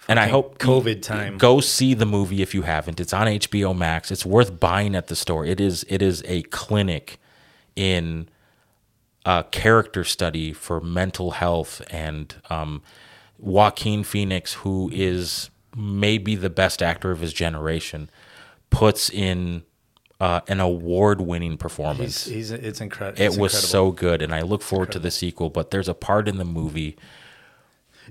and 0.08 0.18
I 0.18 0.28
hope 0.28 0.58
COVID 0.58 1.02
time. 1.02 1.38
Go 1.38 1.60
see 1.60 1.94
the 1.94 2.06
movie 2.06 2.40
if 2.42 2.54
you 2.54 2.62
haven't. 2.62 2.98
It's 3.00 3.12
on 3.12 3.26
HBO 3.26 3.76
Max. 3.76 4.10
It's 4.10 4.24
worth 4.24 4.58
buying 4.58 4.94
at 4.94 5.08
the 5.08 5.16
store. 5.16 5.44
It 5.44 5.60
is 5.60 5.84
it 5.88 6.00
is 6.02 6.22
a 6.26 6.42
clinic 6.44 7.18
in 7.76 8.28
a 9.24 9.44
character 9.50 10.04
study 10.04 10.52
for 10.52 10.80
mental 10.80 11.32
health 11.32 11.82
and 11.90 12.34
um, 12.48 12.82
Joaquin 13.38 14.02
Phoenix, 14.02 14.54
who 14.54 14.90
is 14.92 15.50
maybe 15.76 16.34
the 16.34 16.50
best 16.50 16.82
actor 16.82 17.10
of 17.10 17.20
his 17.20 17.32
generation, 17.32 18.10
puts 18.70 19.10
in 19.10 19.62
uh, 20.20 20.40
an 20.48 20.58
award-winning 20.58 21.56
performance. 21.58 22.24
He's, 22.24 22.50
he's 22.50 22.50
it's, 22.50 22.80
incredi- 22.80 23.20
it's 23.20 23.36
It 23.36 23.40
was 23.40 23.52
incredible. 23.52 23.68
so 23.68 23.90
good, 23.92 24.22
and 24.22 24.34
I 24.34 24.40
look 24.42 24.62
forward 24.62 24.90
to 24.92 24.98
the 24.98 25.10
sequel. 25.10 25.50
But 25.50 25.70
there's 25.70 25.88
a 25.88 25.94
part 25.94 26.26
in 26.26 26.38
the 26.38 26.44
movie, 26.44 26.96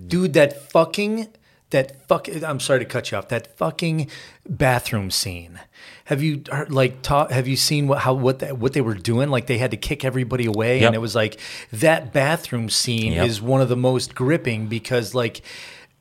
dude, 0.06 0.34
that 0.34 0.70
fucking 0.72 1.28
that 1.70 2.08
fuck 2.08 2.30
I'm 2.44 2.60
sorry 2.60 2.80
to 2.80 2.86
cut 2.86 3.12
you 3.12 3.18
off. 3.18 3.28
That 3.30 3.58
fucking 3.58 4.10
bathroom 4.48 5.12
scene. 5.12 5.60
Have 6.06 6.24
you 6.24 6.44
heard, 6.50 6.72
like 6.72 7.02
taught, 7.02 7.32
have 7.32 7.48
you 7.48 7.58
seen 7.58 7.88
what 7.88 8.00
how 8.00 8.14
what 8.14 8.40
the, 8.40 8.56
what 8.56 8.74
they 8.74 8.82
were 8.82 8.96
doing? 8.96 9.30
Like 9.30 9.48
they 9.48 9.58
had 9.58 9.72
to 9.72 9.78
kick 9.78 10.06
everybody 10.06 10.46
away, 10.46 10.80
yep. 10.80 10.88
and 10.88 10.96
it 10.96 11.00
was 11.00 11.16
like 11.16 11.40
that 11.72 12.14
bathroom 12.14 12.70
scene 12.70 13.14
yep. 13.14 13.28
is 13.28 13.42
one 13.42 13.62
of 13.62 13.70
the 13.70 13.76
most 13.76 14.16
gripping 14.16 14.68
because 14.68 15.14
like 15.14 15.42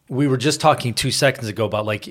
we 0.08 0.28
were 0.28 0.36
just 0.36 0.60
talking 0.60 0.94
two 0.94 1.10
seconds 1.10 1.48
ago 1.48 1.64
about 1.64 1.84
like 1.84 2.08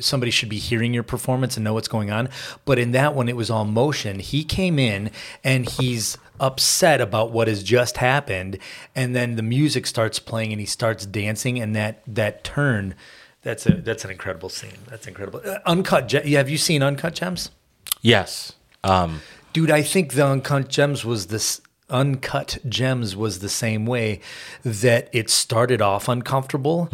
somebody 0.00 0.30
should 0.30 0.48
be 0.48 0.58
hearing 0.58 0.92
your 0.92 1.04
performance 1.04 1.56
and 1.56 1.62
know 1.62 1.72
what's 1.72 1.88
going 1.88 2.10
on. 2.10 2.28
But 2.64 2.78
in 2.78 2.92
that 2.92 3.14
one, 3.14 3.28
it 3.28 3.36
was 3.36 3.50
all 3.50 3.64
motion. 3.64 4.18
He 4.18 4.42
came 4.44 4.78
in 4.78 5.10
and 5.44 5.68
he's 5.68 6.18
upset 6.40 7.00
about 7.00 7.30
what 7.30 7.46
has 7.46 7.62
just 7.62 7.98
happened, 7.98 8.58
and 8.94 9.14
then 9.14 9.36
the 9.36 9.42
music 9.42 9.86
starts 9.86 10.18
playing 10.18 10.52
and 10.52 10.60
he 10.60 10.66
starts 10.66 11.06
dancing, 11.06 11.60
and 11.60 11.74
that 11.76 12.02
that 12.06 12.42
turn. 12.44 12.94
That's 13.42 13.66
a 13.66 13.74
that's 13.74 14.04
an 14.04 14.10
incredible 14.10 14.48
scene. 14.48 14.78
That's 14.88 15.06
incredible. 15.06 15.40
Uh, 15.44 15.58
Uncut. 15.66 16.10
Have 16.10 16.48
you 16.48 16.58
seen 16.58 16.82
Uncut 16.82 17.14
Gems? 17.14 17.50
Yes. 18.00 18.54
Um, 18.82 19.20
Dude, 19.52 19.70
I 19.70 19.82
think 19.82 20.14
the 20.14 20.26
Uncut 20.26 20.68
Gems 20.68 21.04
was 21.04 21.28
this 21.28 21.60
Uncut 21.90 22.58
Gems 22.68 23.14
was 23.14 23.40
the 23.40 23.48
same 23.48 23.86
way 23.86 24.20
that 24.64 25.08
it 25.12 25.28
started 25.30 25.82
off 25.82 26.08
uncomfortable, 26.08 26.88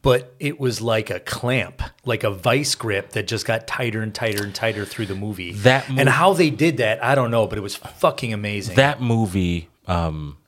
but 0.00 0.34
it 0.38 0.58
was 0.60 0.80
like 0.80 1.10
a 1.10 1.20
clamp, 1.20 1.82
like 2.04 2.24
a 2.24 2.30
vice 2.30 2.74
grip 2.74 3.10
that 3.10 3.26
just 3.26 3.46
got 3.46 3.66
tighter 3.66 4.02
and 4.02 4.14
tighter 4.14 4.44
and 4.44 4.54
tighter 4.54 4.84
through 4.84 5.06
the 5.06 5.14
movie. 5.14 5.52
That 5.52 5.88
and 5.88 6.08
how 6.08 6.32
they 6.34 6.50
did 6.50 6.76
that, 6.78 7.02
I 7.02 7.14
don't 7.14 7.30
know, 7.30 7.46
but 7.46 7.58
it 7.58 7.62
was 7.62 7.76
fucking 7.76 8.32
amazing. 8.32 8.76
that 8.76 9.00
movie 9.00 9.68
um, 9.86 10.38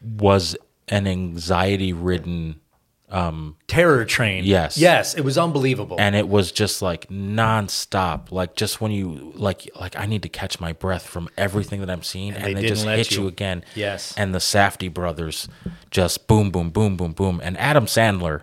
was 0.00 0.56
an 0.88 1.06
anxiety 1.06 1.92
ridden 1.92 2.60
Um, 3.08 3.56
Terror 3.68 4.04
Train. 4.04 4.44
Yes. 4.44 4.76
Yes, 4.76 5.14
it 5.14 5.20
was 5.22 5.38
unbelievable. 5.38 5.96
and 6.00 6.16
it 6.16 6.28
was 6.28 6.50
just 6.50 6.82
like 6.82 7.08
nonstop 7.08 8.32
like 8.32 8.56
just 8.56 8.80
when 8.80 8.90
you 8.90 9.32
like 9.36 9.68
like 9.78 9.96
i 9.96 10.06
need 10.06 10.22
to 10.22 10.28
catch 10.28 10.58
my 10.58 10.72
breath 10.72 11.06
from 11.06 11.28
everything 11.38 11.80
that 11.80 11.88
i'm 11.90 12.02
seeing 12.02 12.32
and, 12.32 12.42
they 12.42 12.54
they, 12.54 12.62
didn't 12.62 12.76
just 12.76 12.86
hit 12.86 13.12
you. 13.12 13.22
you. 13.22 13.28
again 13.28 13.64
Yes. 13.74 14.12
and 14.16 14.34
the 14.34 14.38
Safdie 14.38 14.92
brothers 14.92 15.48
just 15.90 16.26
boom 16.26 16.50
boom 16.50 16.70
boom 16.70 16.96
boom 16.96 17.12
boom 17.12 17.40
and 17.44 17.56
adam 17.58 17.86
sandler 17.86 18.42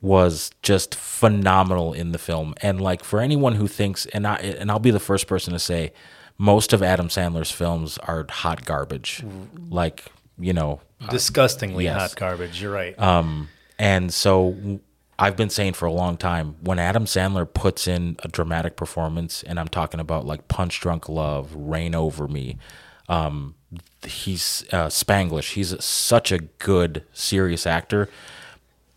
was 0.00 0.50
just 0.62 0.94
phenomenal 0.94 1.92
in 1.92 2.12
the 2.12 2.18
film 2.18 2.54
and 2.60 2.80
like 2.80 3.04
for 3.04 3.20
anyone 3.20 3.54
who 3.54 3.68
thinks 3.68 4.06
and 4.06 4.26
i 4.26 4.36
and 4.36 4.70
i'll 4.70 4.78
be 4.78 4.90
the 4.90 5.00
first 5.00 5.26
person 5.26 5.52
to 5.52 5.58
say 5.58 5.92
most 6.36 6.72
of 6.72 6.82
adam 6.82 7.08
sandler's 7.08 7.50
films 7.50 7.96
are 7.98 8.26
hot 8.28 8.64
garbage 8.64 9.22
mm. 9.24 9.46
like 9.70 10.06
you 10.38 10.52
know 10.52 10.80
uh, 11.00 11.10
Disgustingly 11.10 11.84
yes. 11.84 12.00
hot 12.00 12.16
garbage. 12.16 12.60
You're 12.60 12.72
right. 12.72 12.98
Um, 12.98 13.48
and 13.78 14.12
so 14.12 14.80
I've 15.18 15.36
been 15.36 15.50
saying 15.50 15.72
for 15.72 15.86
a 15.86 15.92
long 15.92 16.16
time 16.16 16.56
when 16.60 16.78
Adam 16.78 17.04
Sandler 17.04 17.52
puts 17.52 17.88
in 17.88 18.16
a 18.22 18.28
dramatic 18.28 18.76
performance, 18.76 19.42
and 19.42 19.58
I'm 19.58 19.68
talking 19.68 20.00
about 20.00 20.26
like 20.26 20.48
Punch 20.48 20.80
Drunk 20.80 21.08
Love, 21.08 21.54
Reign 21.54 21.94
Over 21.94 22.28
Me, 22.28 22.58
um, 23.08 23.54
he's 24.06 24.64
uh, 24.72 24.86
Spanglish. 24.86 25.54
He's 25.54 25.82
such 25.84 26.30
a 26.30 26.38
good, 26.38 27.04
serious 27.12 27.66
actor. 27.66 28.08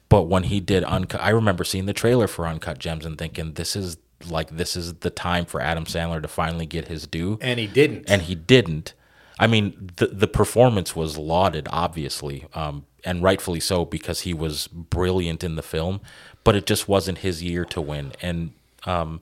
But 0.09 0.23
when 0.23 0.43
he 0.43 0.59
did 0.59 0.83
Uncut, 0.83 1.21
I 1.21 1.29
remember 1.29 1.63
seeing 1.63 1.85
the 1.85 1.93
trailer 1.93 2.27
for 2.27 2.45
Uncut 2.45 2.79
Gems 2.79 3.05
and 3.05 3.17
thinking, 3.17 3.53
this 3.53 3.75
is 3.75 3.97
like, 4.29 4.49
this 4.49 4.75
is 4.75 4.95
the 4.95 5.09
time 5.09 5.45
for 5.45 5.61
Adam 5.61 5.85
Sandler 5.85 6.21
to 6.21 6.27
finally 6.27 6.65
get 6.65 6.87
his 6.87 7.07
due 7.07 7.39
and 7.41 7.59
he 7.59 7.67
didn't. 7.67 8.09
and 8.09 8.23
he 8.23 8.35
didn't. 8.35 8.93
I 9.39 9.47
mean, 9.47 9.89
the 9.95 10.07
the 10.07 10.27
performance 10.27 10.95
was 10.95 11.17
lauded, 11.17 11.67
obviously, 11.71 12.45
um, 12.53 12.85
and 13.03 13.23
rightfully 13.23 13.59
so 13.59 13.85
because 13.85 14.21
he 14.21 14.33
was 14.33 14.67
brilliant 14.67 15.43
in 15.43 15.55
the 15.55 15.63
film. 15.63 16.01
But 16.43 16.55
it 16.55 16.65
just 16.65 16.87
wasn't 16.87 17.19
his 17.19 17.43
year 17.43 17.65
to 17.65 17.79
win, 17.81 18.13
and 18.21 18.51
um, 18.85 19.21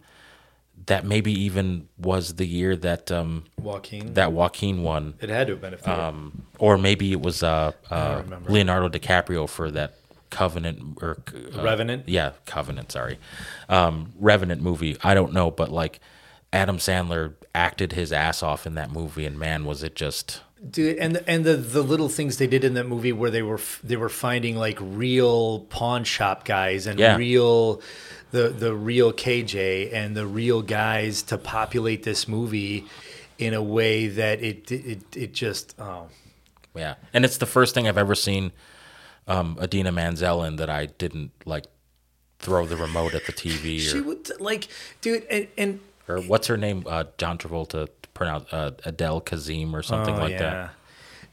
that 0.86 1.06
maybe 1.06 1.32
even 1.34 1.88
was 1.98 2.36
the 2.36 2.46
year 2.46 2.76
that 2.78 3.12
um, 3.12 3.46
Joaquin. 3.62 4.14
that 4.14 4.32
Joaquin 4.32 4.84
won, 4.84 5.16
it 5.20 5.30
had 5.30 5.48
to 5.48 5.58
have 5.58 5.62
been 5.62 5.90
um, 5.90 6.44
or 6.58 6.78
maybe 6.78 7.12
it 7.12 7.22
was 7.22 7.44
uh, 7.44 7.74
uh. 7.90 8.24
Leonardo 8.48 8.88
DiCaprio 8.90 9.50
for 9.50 9.70
that 9.72 9.96
Covenant 10.30 10.98
or 11.02 11.18
uh, 11.58 11.62
Revenant? 11.64 12.08
Yeah, 12.08 12.34
Covenant. 12.46 12.92
Sorry, 12.92 13.18
um, 13.68 14.14
Revenant 14.20 14.62
movie. 14.62 14.98
I 15.04 15.14
don't 15.14 15.34
know, 15.34 15.52
but 15.52 15.72
like 15.72 16.00
Adam 16.54 16.78
Sandler 16.78 17.34
acted 17.54 17.94
his 17.94 18.14
ass 18.14 18.44
off 18.44 18.66
in 18.66 18.76
that 18.76 18.92
movie, 18.92 19.26
and 19.26 19.38
man, 19.38 19.66
was 19.66 19.84
it 19.84 19.96
just 19.96 20.42
Dude, 20.70 20.98
and 20.98 21.16
the, 21.16 21.30
and 21.30 21.46
the 21.46 21.56
the 21.56 21.82
little 21.82 22.10
things 22.10 22.38
they 22.38 22.48
did 22.48 22.64
in 22.66 22.74
that 22.74 22.86
movie 22.86 23.14
where 23.14 23.30
they 23.32 23.42
were 23.42 23.56
f- 23.60 23.80
they 23.84 23.96
were 23.96 24.10
finding 24.10 24.58
like 24.58 24.78
real 24.82 25.62
pawn 25.70 26.04
shop 26.04 26.44
guys 26.44 26.86
and 26.86 27.00
Yeah. 27.00 27.16
real 27.16 27.82
the 28.32 28.50
the 28.50 28.76
real 28.76 29.14
KG 29.14 29.90
and 29.94 30.18
the 30.18 30.28
real 30.28 30.62
guys 30.62 31.22
to 31.24 31.38
populate 31.38 32.04
this 32.04 32.28
movie 32.28 32.86
in 33.38 33.54
a 33.54 33.64
way 33.64 34.08
that 34.08 34.42
it 34.42 34.70
it 34.70 35.16
it 35.16 35.34
just 35.34 35.76
oh 35.80 36.08
yeah. 36.76 36.96
And 37.14 37.24
it's 37.24 37.38
the 37.38 37.46
first 37.46 37.74
thing 37.74 37.88
I've 37.88 37.98
ever 37.98 38.16
seen 38.16 38.52
um, 39.28 39.58
Idina 39.62 39.92
Menzel 39.94 40.44
in 40.44 40.58
that 40.58 40.70
I 40.70 40.88
didn't 40.88 41.32
like 41.46 41.66
throw 42.40 42.66
the 42.66 42.76
remote 42.78 43.14
at 43.14 43.26
the 43.26 43.34
TV 43.34 43.80
she 43.80 44.00
or, 44.00 44.04
would 44.04 44.30
like 44.42 44.68
dude 45.02 45.24
and, 45.30 45.48
and 45.58 45.80
or 46.08 46.20
what's 46.22 46.48
her 46.48 46.58
name? 46.58 46.84
Uh, 46.86 47.06
John 47.18 47.38
Travolta 47.38 47.88
pronounce 48.20 48.52
uh, 48.54 48.72
Adele 48.86 49.22
Kazim 49.22 49.76
or 49.76 49.82
something 49.82 50.14
Oh, 50.16 50.20
like 50.20 50.38
that. 50.38 50.72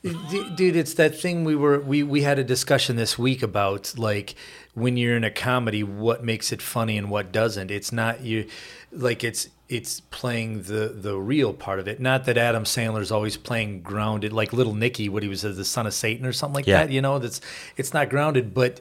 D- 0.03 0.51
Dude, 0.55 0.77
it's 0.77 0.94
that 0.94 1.18
thing 1.20 1.42
we 1.44 1.57
were 1.57 1.81
we 1.81 2.03
we 2.05 2.22
had 2.22 2.38
a 2.38 2.44
discussion 2.44 2.94
this 2.96 3.18
week 3.18 3.42
about 3.42 3.92
like 3.99 4.37
when 4.75 4.96
you're 4.96 5.16
in 5.16 5.25
a 5.25 5.31
comedy, 5.31 5.83
what 5.83 6.22
makes 6.22 6.53
it 6.53 6.62
funny 6.62 6.96
and 6.96 7.11
what 7.11 7.33
doesn't. 7.33 7.70
It's 7.72 7.90
not 7.92 8.20
you, 8.22 8.46
like 8.92 9.25
it's 9.25 9.49
it's 9.68 9.99
playing 10.01 10.62
the 10.62 10.88
the 10.94 11.16
real 11.16 11.53
part 11.53 11.81
of 11.81 11.88
it. 11.88 11.99
Not 11.99 12.25
that 12.27 12.38
Adam 12.38 12.62
Sandler's 12.62 13.11
always 13.11 13.37
playing 13.37 13.83
grounded, 13.83 14.33
like 14.33 14.53
Little 14.53 14.75
Nicky, 14.75 15.09
what 15.09 15.25
he 15.25 15.29
was 15.29 15.44
as 15.44 15.57
the 15.57 15.64
son 15.64 15.88
of 15.88 15.94
Satan 15.94 16.25
or 16.25 16.33
something 16.33 16.55
like 16.55 16.66
Yeah. 16.68 16.85
that. 16.85 16.92
You 16.92 17.01
know, 17.03 17.18
that's 17.18 17.40
it's 17.77 17.92
not 17.92 18.09
grounded, 18.09 18.55
but 18.55 18.81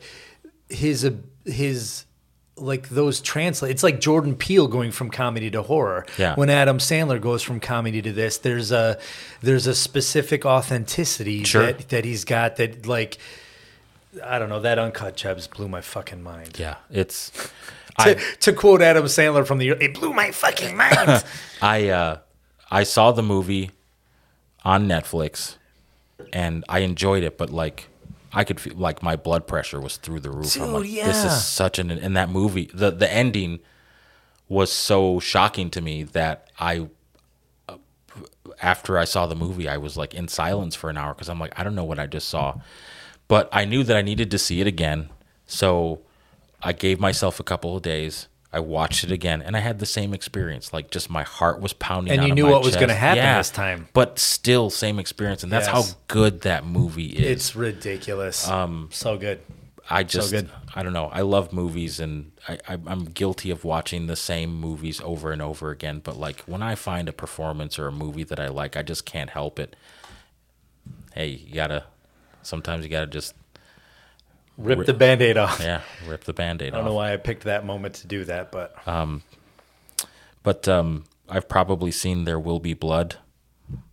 his 0.70 1.04
uh, 1.06 1.12
his 1.46 2.05
like 2.58 2.90
those 2.90 3.20
translate. 3.22 3.72
It's 3.72 3.84
like 3.84 4.00
Jordan 4.00 4.36
Peele 4.36 4.68
going 4.68 4.92
from 4.92 5.10
comedy 5.10 5.52
to 5.52 5.62
horror. 5.62 6.06
Yeah. 6.18 6.36
When 6.36 6.50
Adam 6.50 6.78
Sandler 6.78 7.20
goes 7.20 7.44
from 7.44 7.60
comedy 7.60 8.02
to 8.02 8.14
this, 8.14 8.38
there's 8.38 8.72
a 8.72 8.98
there's 9.42 9.68
a 9.68 9.76
specific 9.76 10.46
authenticity 10.46 11.44
Sure. 11.44 11.66
that 11.68 11.90
that 11.90 12.06
he's 12.06 12.24
got 12.24 12.56
that 12.58 12.86
like 12.86 13.18
I 14.24 14.40
don't 14.40 14.48
know 14.50 14.62
that 14.62 14.80
uncut 14.80 15.18
gems 15.18 15.48
blew 15.48 15.68
my 15.68 15.82
fucking 15.82 16.24
mind. 16.24 16.58
Yeah, 16.60 16.76
it's. 16.90 17.32
To, 18.00 18.10
I, 18.10 18.14
to 18.42 18.52
quote 18.52 18.82
Adam 18.82 19.06
Sandler 19.06 19.48
from 19.48 19.58
the 19.58 19.70
it 19.70 19.94
blew 19.94 20.12
my 20.12 20.32
fucking 20.32 20.76
mind. 20.84 21.24
I 21.62 21.88
uh, 21.88 22.18
I 22.70 22.84
saw 22.84 23.14
the 23.14 23.24
movie 23.24 23.72
on 24.66 24.86
Netflix, 24.90 25.56
and 26.34 26.66
I 26.68 26.80
enjoyed 26.80 27.24
it. 27.24 27.38
But 27.38 27.52
like, 27.52 27.88
I 28.36 28.44
could 28.44 28.60
feel 28.60 28.76
like 28.76 29.02
my 29.02 29.16
blood 29.16 29.48
pressure 29.48 29.80
was 29.82 29.98
through 29.98 30.20
the 30.20 30.30
roof. 30.30 30.56
I'm 30.62 30.68
Dude, 30.68 30.74
like, 30.98 31.06
this 31.06 31.24
is 31.24 31.44
such 31.44 31.80
an 31.80 31.90
in 31.90 32.14
that 32.14 32.30
movie. 32.30 32.70
The 32.74 32.92
the 32.92 33.12
ending 33.12 33.60
was 34.48 34.72
so 34.72 35.20
shocking 35.20 35.70
to 35.72 35.82
me 35.82 36.04
that 36.04 36.50
I. 36.60 36.88
uh, 37.68 37.78
After 38.62 38.98
I 38.98 39.06
saw 39.06 39.26
the 39.26 39.36
movie, 39.36 39.68
I 39.68 39.78
was 39.78 39.98
like 39.98 40.14
in 40.14 40.28
silence 40.28 40.76
for 40.76 40.90
an 40.90 40.98
hour 40.98 41.14
because 41.14 41.30
I'm 41.30 41.40
like, 41.40 41.58
I 41.60 41.64
don't 41.64 41.76
know 41.76 41.84
what 41.86 42.00
I 42.00 42.08
just 42.08 42.28
saw, 42.30 42.60
but 43.28 43.50
I 43.52 43.66
knew 43.66 43.84
that 43.84 43.98
I 43.98 44.02
needed 44.02 44.30
to 44.32 44.38
see 44.38 44.62
it 44.62 44.68
again. 44.68 45.10
So 45.48 46.02
I 46.62 46.74
gave 46.74 47.00
myself 47.00 47.40
a 47.40 47.44
couple 47.44 47.76
of 47.76 47.82
days. 47.82 48.28
I 48.56 48.60
watched 48.60 49.04
it 49.04 49.12
again, 49.12 49.42
and 49.42 49.58
I 49.58 49.60
had 49.60 49.80
the 49.80 49.86
same 49.86 50.14
experience. 50.14 50.72
Like, 50.72 50.90
just 50.90 51.10
my 51.10 51.24
heart 51.24 51.60
was 51.60 51.74
pounding. 51.74 52.18
And 52.18 52.26
you 52.26 52.34
knew 52.34 52.48
what 52.48 52.64
was 52.64 52.78
gonna 52.78 52.94
happen 52.94 53.38
this 53.38 53.50
time. 53.50 53.90
But 53.92 54.18
still, 54.18 54.70
same 54.70 54.98
experience, 54.98 55.44
and 55.44 55.52
that's 55.52 55.68
Yes. 55.68 55.92
how 55.92 55.98
good 56.08 56.42
that 56.42 56.66
movie 56.66 57.08
is. 57.08 57.26
it's 57.32 57.56
ridiculous. 57.56 58.48
Um, 58.48 58.88
so 58.94 59.18
good. 59.18 59.42
I 59.90 60.04
just, 60.04 60.30
so 60.30 60.38
good. 60.42 60.50
I 60.74 60.84
don't 60.84 60.94
know. 60.94 61.08
I 61.12 61.20
love 61.22 61.52
movies, 61.52 62.00
and 62.00 62.32
I, 62.48 62.54
I, 62.68 62.78
I'm 62.88 63.04
guilty 63.06 63.52
of 63.52 63.66
watching 63.66 64.08
the 64.08 64.16
same 64.16 64.56
movies 64.56 65.02
over 65.02 65.34
and 65.34 65.42
over 65.42 65.70
again. 65.72 66.00
But 66.02 66.18
like 66.18 66.40
when 66.44 66.64
I 66.64 66.76
find 66.76 67.10
a 67.10 67.14
performance 67.14 67.78
or 67.78 67.88
a 67.88 67.92
movie 67.92 68.24
that 68.24 68.40
I 68.40 68.48
like, 68.48 68.78
I 68.78 68.84
just 68.84 69.06
can't 69.06 69.32
help 69.32 69.60
it. 69.60 69.76
Hey, 71.14 71.28
you 71.28 71.54
gotta. 71.56 71.84
Sometimes 72.42 72.86
you 72.86 72.90
gotta 72.90 73.08
just, 73.08 73.34
Rip 74.58 74.86
the 74.86 74.94
band-aid 74.94 75.38
off. 75.38 75.60
yeah, 75.60 75.82
rip 76.08 76.24
the 76.24 76.34
band-aid 76.34 76.74
I 76.74 76.78
don't 76.78 76.86
know 76.86 76.94
why 76.94 77.14
I 77.14 77.18
picked 77.18 77.44
that 77.44 77.66
moment 77.66 77.96
to 77.96 78.08
do 78.08 78.24
that, 78.26 78.52
but 78.52 78.76
But 80.44 80.68
um, 80.68 81.06
I've 81.28 81.50
probably 81.50 81.92
seen 81.92 82.24
There 82.26 82.40
Will 82.40 82.60
Be 82.60 82.74
Blood 82.74 83.18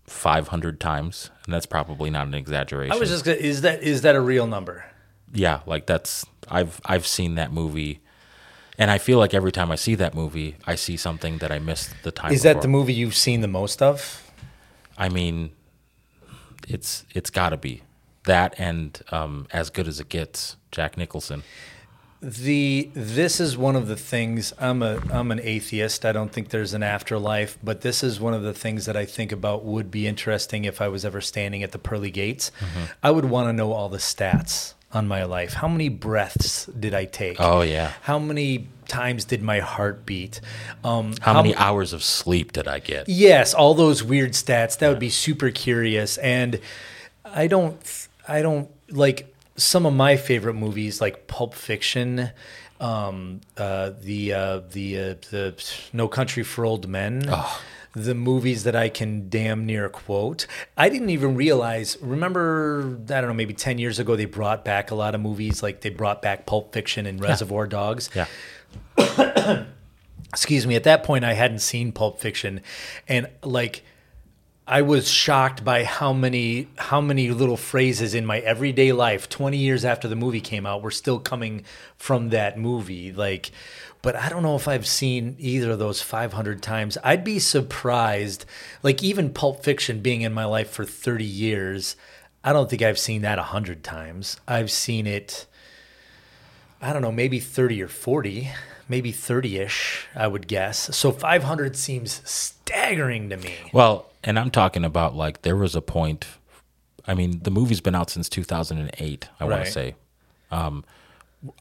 500 0.07 0.79
times, 0.81 1.31
and 1.45 1.55
that's 1.55 1.67
probably 1.67 2.11
not 2.11 2.27
an 2.27 2.35
exaggeration. 2.35 2.93
I 2.93 2.99
was 2.99 3.09
just 3.09 3.25
gonna, 3.25 3.39
is 3.39 3.63
that 3.63 3.83
is 3.83 4.03
that 4.03 4.15
a 4.15 4.21
real 4.21 4.47
number? 4.47 4.85
yeah, 5.33 5.61
like 5.67 5.87
that's 5.87 6.27
I've 6.49 6.81
I've 6.85 7.07
seen 7.07 7.37
that 7.37 7.53
movie, 7.53 8.01
and 8.79 8.91
I 8.91 8.99
feel 8.99 9.19
like 9.19 9.33
every 9.33 9.51
time 9.53 9.71
I 9.71 9.77
see 9.77 9.95
that 9.97 10.15
movie, 10.15 10.57
I 10.67 10.75
see 10.75 10.97
something 10.99 11.39
that 11.39 11.51
I 11.51 11.59
missed 11.59 11.91
the 12.03 12.11
time. 12.13 12.33
Is 12.33 12.43
that 12.43 12.61
the 12.61 12.69
movie 12.69 12.93
you've 12.93 13.17
seen 13.17 13.41
the 13.41 13.49
most 13.49 13.81
of? 13.83 14.31
I 14.99 15.09
mean, 15.09 15.53
it's 16.69 17.05
it's 17.15 17.31
got 17.31 17.51
to 17.51 17.57
be 17.57 17.83
that 18.25 18.55
and 18.59 19.01
um, 19.11 19.47
as 19.53 19.71
good 19.71 19.89
as 19.89 20.01
it 20.01 20.09
gets, 20.09 20.57
Jack 20.71 20.97
Nicholson. 20.97 21.43
The 22.21 22.89
this 22.95 23.41
is 23.41 23.57
one 23.57 23.75
of 23.75 23.89
the 23.89 23.97
things 23.97 24.53
I'm 24.61 24.81
a 24.81 25.03
I'm 25.13 25.33
an 25.33 25.41
atheist. 25.43 26.05
I 26.05 26.13
don't 26.13 26.31
think 26.31 26.51
there's 26.51 26.73
an 26.73 26.85
afterlife, 26.85 27.59
but 27.65 27.81
this 27.81 28.05
is 28.05 28.21
one 28.21 28.33
of 28.33 28.45
the 28.45 28.55
things 28.55 28.87
that 28.87 28.97
I 28.97 29.05
think 29.05 29.33
about 29.33 29.65
would 29.65 29.91
be 29.91 30.07
interesting 30.07 30.65
if 30.65 30.81
I 30.81 30.87
was 30.87 31.05
ever 31.05 31.21
standing 31.21 31.65
at 31.65 31.73
the 31.73 31.81
pearly 31.81 32.13
gates. 32.13 32.53
I 33.03 33.11
would 33.11 33.25
want 33.25 33.49
to 33.49 33.53
know 33.53 33.73
all 33.73 33.89
the 33.89 33.99
stats 33.99 34.75
on 34.93 35.09
my 35.09 35.25
life? 35.25 35.55
How 35.55 35.69
many 35.69 35.89
breaths 35.89 36.67
did 36.67 36.95
I 36.95 37.07
take? 37.07 37.39
Oh, 37.41 37.63
yeah. 37.63 37.93
How 38.03 38.19
many 38.19 38.69
times 38.89 39.25
did 39.25 39.43
my 39.43 39.61
heart 39.61 40.05
beat? 40.05 40.41
Um, 40.85 41.15
How, 41.21 41.35
many 41.35 41.55
hours 41.57 41.93
of 41.93 42.03
sleep 42.03 42.53
did 42.53 42.69
I 42.69 42.79
get? 42.79 43.09
Yes, 43.09 43.55
all 43.55 43.75
those 43.75 44.03
weird 44.03 44.33
stats. 44.33 44.79
That 44.79 44.89
would 44.89 44.99
be 44.99 45.11
super 45.11 45.51
curious. 45.51 46.19
And 46.19 46.61
I 47.25 47.47
don't, 47.47 48.09
I 48.29 48.43
don't 48.43 48.71
like 48.91 49.35
some 49.57 49.87
of 49.87 49.93
my 49.95 50.17
favorite 50.17 50.55
movies, 50.55 51.01
like 51.01 51.27
Pulp 51.27 51.55
Fiction, 51.55 52.31
um, 52.81 53.41
uh, 53.57 53.91
the 54.01 54.33
uh, 54.33 54.61
the 54.71 54.99
uh, 54.99 55.15
the 55.31 55.75
No 55.93 56.09
Country 56.09 56.43
for 56.43 56.65
Old 56.65 56.89
Men. 56.89 57.29
The 57.95 58.15
movies 58.15 58.65
that 58.65 58.75
I 58.75 58.89
can 58.89 59.29
damn 59.29 59.67
near 59.67 59.91
quote. 59.91 60.47
I 60.79 60.89
didn't 60.89 61.11
even 61.11 61.37
realize. 61.37 61.99
Remember, 62.01 62.99
I 63.11 63.21
don't 63.21 63.27
know, 63.27 63.35
maybe 63.35 63.53
ten 63.53 63.77
years 63.77 63.99
ago, 63.99 64.17
they 64.17 64.25
brought 64.25 64.65
back 64.65 64.91
a 64.91 64.95
lot 64.95 65.15
of 65.15 65.21
movies. 65.21 65.63
Like 65.63 65.83
they 65.83 65.91
brought 65.91 66.23
back 66.23 66.47
Pulp 66.47 66.73
Fiction 66.73 67.05
and 67.05 67.21
Reservoir 67.21 67.67
Dogs 67.67 68.09
Yeah. 68.15 68.27
excuse 70.33 70.67
me 70.67 70.75
at 70.75 70.85
that 70.85 71.03
point 71.05 71.25
i 71.25 71.35
hadn't 71.35 71.59
seen 71.59 71.93
pulp 71.93 72.19
fiction 72.19 72.61
and 73.07 73.29
like 73.43 73.85
i 74.73 74.81
was 74.81 75.07
shocked 75.11 75.63
by 75.63 75.85
how 75.85 76.15
many 76.15 76.67
how 76.79 76.99
many 76.99 77.29
little 77.29 77.59
phrases 77.59 78.15
in 78.15 78.25
my 78.25 78.39
everyday 78.39 78.91
life 78.91 79.29
20 79.29 79.59
years 79.59 79.85
after 79.85 80.09
the 80.09 80.17
movie 80.17 80.41
came 80.41 80.65
out 80.65 80.81
were 80.81 80.91
still 80.91 81.21
coming 81.21 81.63
from 81.99 82.31
that 82.31 82.59
movie. 82.59 83.13
Like 83.13 83.51
but 84.01 84.17
i 84.17 84.31
don't 84.31 84.43
know 84.43 84.57
if 84.57 84.67
i've 84.67 84.87
seen 84.87 85.37
either 85.39 85.73
of 85.73 85.79
those 85.79 86.01
500 86.01 86.63
times. 86.63 86.97
I'd 87.05 87.23
be 87.23 87.39
surprised 87.39 88.47
like 88.83 89.03
even 89.03 89.35
pulp 89.35 89.63
fiction 89.63 90.01
being 90.01 90.23
in 90.23 90.33
my 90.33 90.47
life 90.47 90.71
for 90.71 90.87
30 90.87 91.23
years 91.23 91.95
i 92.43 92.55
don't 92.55 92.71
think 92.71 92.81
i've 92.81 92.99
seen 92.99 93.21
that 93.23 93.37
100 93.37 93.85
times. 93.85 94.41
I've 94.49 94.71
seen 94.71 95.07
it 95.07 95.47
I 96.81 96.93
don't 96.93 97.03
know, 97.03 97.13
maybe 97.13 97.39
30 97.39 97.81
or 97.83 97.89
40, 97.89 98.51
maybe 98.89 99.13
30 99.13 99.59
ish, 99.59 100.07
I 100.15 100.27
would 100.27 100.47
guess. 100.49 100.95
So 100.97 101.13
500 101.13 101.77
seems 101.77 102.21
staggering 102.29 103.31
to 103.31 103.37
me. 103.37 103.55
Well, 103.73 104.11
and 104.25 104.39
I'm 104.39 104.51
talking 104.51 104.85
about 104.85 105.15
like 105.15 105.43
there 105.43 105.57
was 105.57 105.75
a 105.75 105.83
point. 105.83 106.27
I 107.07 107.15
mean, 107.15 107.41
the 107.43 107.51
movie's 107.51 107.81
been 107.81 107.95
out 107.95 108.11
since 108.11 108.29
2008. 108.29 109.29
I 109.41 109.45
want 109.45 109.65
to 109.65 109.71
say, 109.71 109.95
um, 110.51 110.85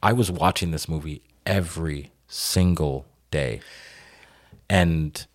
I 0.04 0.14
was 0.14 0.30
watching 0.32 0.72
this 0.72 0.88
movie 0.88 1.24
every 1.46 2.12
single 2.28 3.06
day, 3.32 3.62
and 4.70 5.26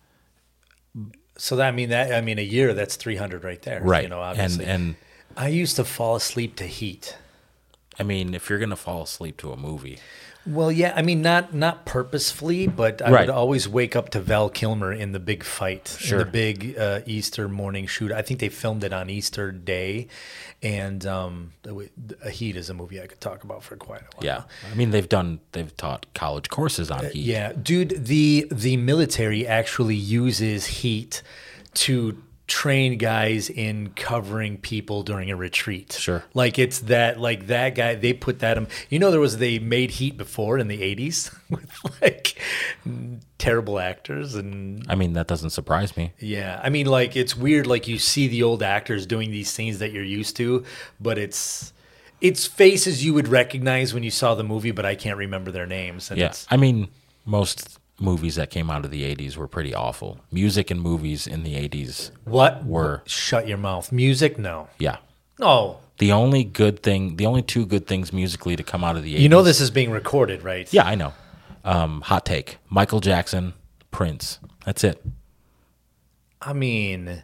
So 1.37 1.55
that 1.57 1.67
I 1.67 1.71
mean 1.71 1.89
that 1.89 2.13
I 2.13 2.21
mean 2.21 2.39
a 2.39 2.43
year 2.43 2.73
that's 2.73 2.95
300 2.95 3.43
right 3.43 3.61
there. 3.61 3.81
right, 3.81 4.03
You 4.03 4.09
know, 4.09 4.21
obviously. 4.21 4.65
and 4.65 4.71
and 4.87 4.95
I 5.35 5.49
used 5.49 5.75
to 5.75 5.83
fall 5.83 6.15
asleep 6.15 6.55
to 6.57 6.63
Heat. 6.65 7.17
I 7.99 8.03
mean, 8.03 8.33
if 8.33 8.49
you're 8.49 8.59
gonna 8.59 8.75
fall 8.75 9.03
asleep 9.03 9.37
to 9.37 9.51
a 9.51 9.57
movie, 9.57 9.99
Well, 10.47 10.71
yeah, 10.71 10.93
I 10.95 11.01
mean 11.01 11.21
not 11.21 11.53
not 11.53 11.85
purposefully, 11.85 12.67
but 12.67 13.01
I 13.01 13.11
Right. 13.11 13.27
would 13.27 13.29
always 13.35 13.67
wake 13.67 13.95
up 13.95 14.09
to 14.11 14.19
Val 14.19 14.49
Kilmer 14.49 14.93
in 14.93 15.11
the 15.11 15.19
big 15.19 15.43
fight, 15.43 15.95
Sure. 15.99 16.19
in 16.21 16.25
the 16.25 16.31
big 16.31 16.77
uh, 16.77 17.01
Easter 17.05 17.47
morning 17.49 17.85
shoot. 17.87 18.11
I 18.11 18.21
think 18.21 18.39
they 18.39 18.49
filmed 18.49 18.83
it 18.83 18.93
on 18.93 19.09
Easter 19.09 19.51
Day, 19.51 20.07
and 20.63 21.05
um, 21.05 21.51
Heat 22.31 22.55
is 22.55 22.69
a 22.69 22.73
movie 22.73 23.01
I 23.01 23.07
could 23.07 23.19
talk 23.21 23.43
about 23.43 23.61
for 23.63 23.75
quite 23.75 24.01
a 24.01 24.05
while. 24.15 24.23
yeah, 24.23 24.43
I 24.71 24.75
mean 24.75 24.91
they've 24.91 25.09
done 25.09 25.39
they've 25.51 25.75
taught 25.75 26.05
college 26.13 26.49
courses 26.49 26.89
on 26.89 27.03
heat. 27.05 27.09
Uh, 27.09 27.33
Yeah, 27.33 27.53
dude, 27.53 28.05
the 28.05 28.47
the 28.51 28.77
military 28.77 29.45
actually 29.45 29.95
uses 29.95 30.65
heat 30.67 31.21
to 31.73 32.17
train 32.47 32.97
guys 32.97 33.49
in 33.49 33.89
covering 33.89 34.57
people 34.57 35.03
during 35.03 35.29
a 35.29 35.35
retreat. 35.35 35.91
Sure. 35.91 36.23
Like 36.33 36.57
it's 36.57 36.79
that 36.79 37.19
like 37.19 37.47
that 37.47 37.75
guy 37.75 37.95
they 37.95 38.13
put 38.13 38.39
that 38.39 38.57
um 38.57 38.67
you 38.89 38.99
know 38.99 39.11
there 39.11 39.19
was 39.19 39.37
they 39.37 39.59
made 39.59 39.91
heat 39.91 40.17
before 40.17 40.57
in 40.57 40.69
the 40.69 40.79
80s 40.79 41.35
with 41.49 41.69
like 42.01 42.39
terrible 43.37 43.79
actors 43.79 44.33
and 44.35 44.85
I 44.87 44.95
mean 44.95 45.13
that 45.13 45.27
doesn't 45.27 45.49
surprise 45.49 45.97
me. 45.97 46.13
yeah, 46.19 46.61
I 46.63 46.69
mean 46.69 46.85
like 46.85 47.17
it's 47.17 47.35
weird 47.35 47.67
like 47.67 47.87
you 47.87 47.99
see 47.99 48.27
the 48.27 48.43
old 48.43 48.63
actors 48.63 49.05
doing 49.05 49.29
these 49.29 49.49
scenes 49.49 49.79
that 49.79 49.91
you're 49.91 50.03
used 50.03 50.37
to, 50.37 50.63
but 51.01 51.17
it's 51.17 51.73
it's 52.21 52.47
faces 52.47 53.05
you 53.05 53.13
would 53.13 53.27
recognize 53.27 53.93
when 53.93 54.03
you 54.03 54.09
saw 54.09 54.33
the 54.35 54.43
movie, 54.43 54.71
but 54.71 54.85
I 54.85 54.95
can't 54.95 55.17
remember 55.17 55.51
their 55.51 55.67
names. 55.67 56.09
And 56.09 56.19
Yeah, 56.19 56.27
it's, 56.27 56.47
I 56.49 56.55
mean 56.57 56.87
most 57.25 57.77
movies 57.99 58.35
that 58.35 58.49
came 58.49 58.69
out 58.69 58.85
of 58.85 58.91
the 58.91 59.03
80s 59.15 59.35
were 59.37 59.47
pretty 59.47 59.73
awful. 59.73 60.19
Music 60.31 60.69
and 60.71 60.81
movies 60.81 61.25
in 61.27 61.43
the 61.43 61.55
80s 61.55 62.11
What 62.25 62.63
were 62.65 63.01
Shut 63.05 63.47
your 63.47 63.57
mouth. 63.57 63.91
Music? 63.91 64.37
No. 64.37 64.67
yeah. 64.79 64.97
No. 65.39 65.79
The 65.99 66.11
only 66.11 66.43
good 66.43 66.83
thing, 66.83 67.15
the 67.15 67.25
only 67.25 67.41
two 67.41 67.65
good 67.65 67.87
things 67.87 68.13
musically 68.13 68.55
to 68.55 68.61
come 68.63 68.83
out 68.83 68.95
of 68.97 69.03
the 69.03 69.15
80s. 69.15 69.19
You 69.19 69.29
know 69.29 69.41
this 69.41 69.59
is 69.61 69.71
being 69.71 69.89
recorded, 69.91 70.43
right? 70.43 70.71
Yeah, 70.71 70.83
I 70.85 70.93
know. 70.95 71.13
Um, 71.63 72.01
hot 72.01 72.23
take: 72.25 72.57
Michael 72.69 72.99
Jackson, 72.99 73.53
Prince. 73.91 74.39
That's 74.63 74.83
it. 74.83 75.03
I 76.41 76.53
mean, 76.53 77.23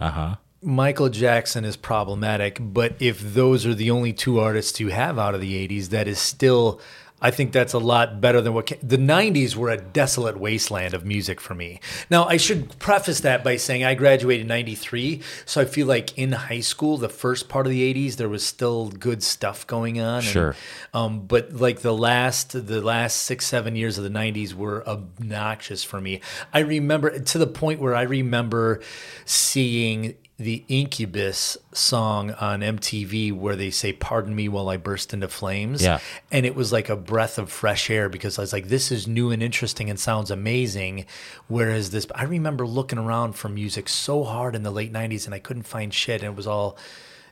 Uh 0.00 0.10
huh. 0.10 0.34
Michael 0.62 1.10
Jackson 1.10 1.64
is 1.64 1.76
problematic, 1.76 2.58
but 2.60 2.94
if 2.98 3.20
those 3.20 3.66
are 3.66 3.74
the 3.74 3.90
only 3.90 4.12
two 4.14 4.38
artists 4.40 4.80
you 4.80 4.88
have 4.88 5.18
out 5.18 5.34
of 5.34 5.40
the 5.42 5.68
80s, 5.68 5.88
that 5.88 6.08
is 6.08 6.18
still, 6.18 6.80
I 7.24 7.30
think 7.30 7.52
that's 7.52 7.72
a 7.72 7.78
lot 7.78 8.20
better 8.20 8.40
than 8.42 8.52
what 8.52 8.66
ca- 8.68 8.76
the 8.82 8.98
90s 8.98 9.56
were 9.56 9.70
a 9.70 9.78
desolate 9.78 10.36
wasteland 10.36 10.92
of 10.94 11.04
music 11.06 11.40
for 11.40 11.54
me. 11.54 11.80
Now, 12.10 12.26
I 12.26 12.36
should 12.36 12.78
preface 12.78 13.20
that 13.20 13.42
by 13.42 13.56
saying 13.56 13.82
I 13.82 13.94
graduated 13.94 14.42
in 14.42 14.48
93, 14.48 15.22
so 15.46 15.60
I 15.60 15.64
feel 15.64 15.86
like 15.86 16.16
in 16.18 16.32
high 16.32 16.60
school, 16.60 16.98
the 16.98 17.08
first 17.08 17.48
part 17.48 17.66
of 17.66 17.70
the 17.72 17.82
80s, 17.94 18.16
there 18.16 18.28
was 18.28 18.44
still 18.44 18.90
good 18.90 19.22
stuff 19.22 19.66
going 19.66 20.00
on. 20.00 20.16
and, 20.18 20.24
Sure. 20.24 20.54
um, 20.92 21.20
but 21.26 21.52
like 21.54 21.80
the 21.80 21.94
last 21.94 22.52
the 22.66 22.80
last 22.82 23.22
six 23.22 23.46
seven 23.46 23.74
years 23.74 23.96
of 23.96 24.04
the 24.04 24.10
90s 24.10 24.52
were 24.52 24.86
obnoxious 24.86 25.82
for 25.82 26.00
me 26.00 26.20
i 26.52 26.58
remember 26.60 27.18
to 27.18 27.38
the 27.38 27.46
point 27.46 27.80
where 27.80 27.94
i 27.94 28.02
remember 28.02 28.80
seeing 29.24 30.14
the 30.36 30.64
incubus 30.66 31.56
song 31.72 32.32
on 32.32 32.60
mtv 32.60 33.32
where 33.32 33.54
they 33.54 33.70
say 33.70 33.92
pardon 33.92 34.34
me 34.34 34.48
while 34.48 34.68
i 34.68 34.76
burst 34.76 35.14
into 35.14 35.28
flames 35.28 35.80
Yeah. 35.80 36.00
and 36.32 36.44
it 36.44 36.56
was 36.56 36.72
like 36.72 36.88
a 36.88 36.96
breath 36.96 37.38
of 37.38 37.52
fresh 37.52 37.88
air 37.88 38.08
because 38.08 38.36
i 38.36 38.42
was 38.42 38.52
like 38.52 38.66
this 38.66 38.90
is 38.90 39.06
new 39.06 39.30
and 39.30 39.40
interesting 39.44 39.88
and 39.88 39.98
sounds 39.98 40.32
amazing 40.32 41.06
whereas 41.46 41.90
this 41.90 42.06
i 42.16 42.24
remember 42.24 42.66
looking 42.66 42.98
around 42.98 43.34
for 43.34 43.48
music 43.48 43.88
so 43.88 44.24
hard 44.24 44.56
in 44.56 44.64
the 44.64 44.72
late 44.72 44.92
90s 44.92 45.24
and 45.26 45.34
i 45.34 45.38
couldn't 45.38 45.62
find 45.62 45.94
shit 45.94 46.20
and 46.22 46.32
it 46.32 46.36
was 46.36 46.48
all 46.48 46.76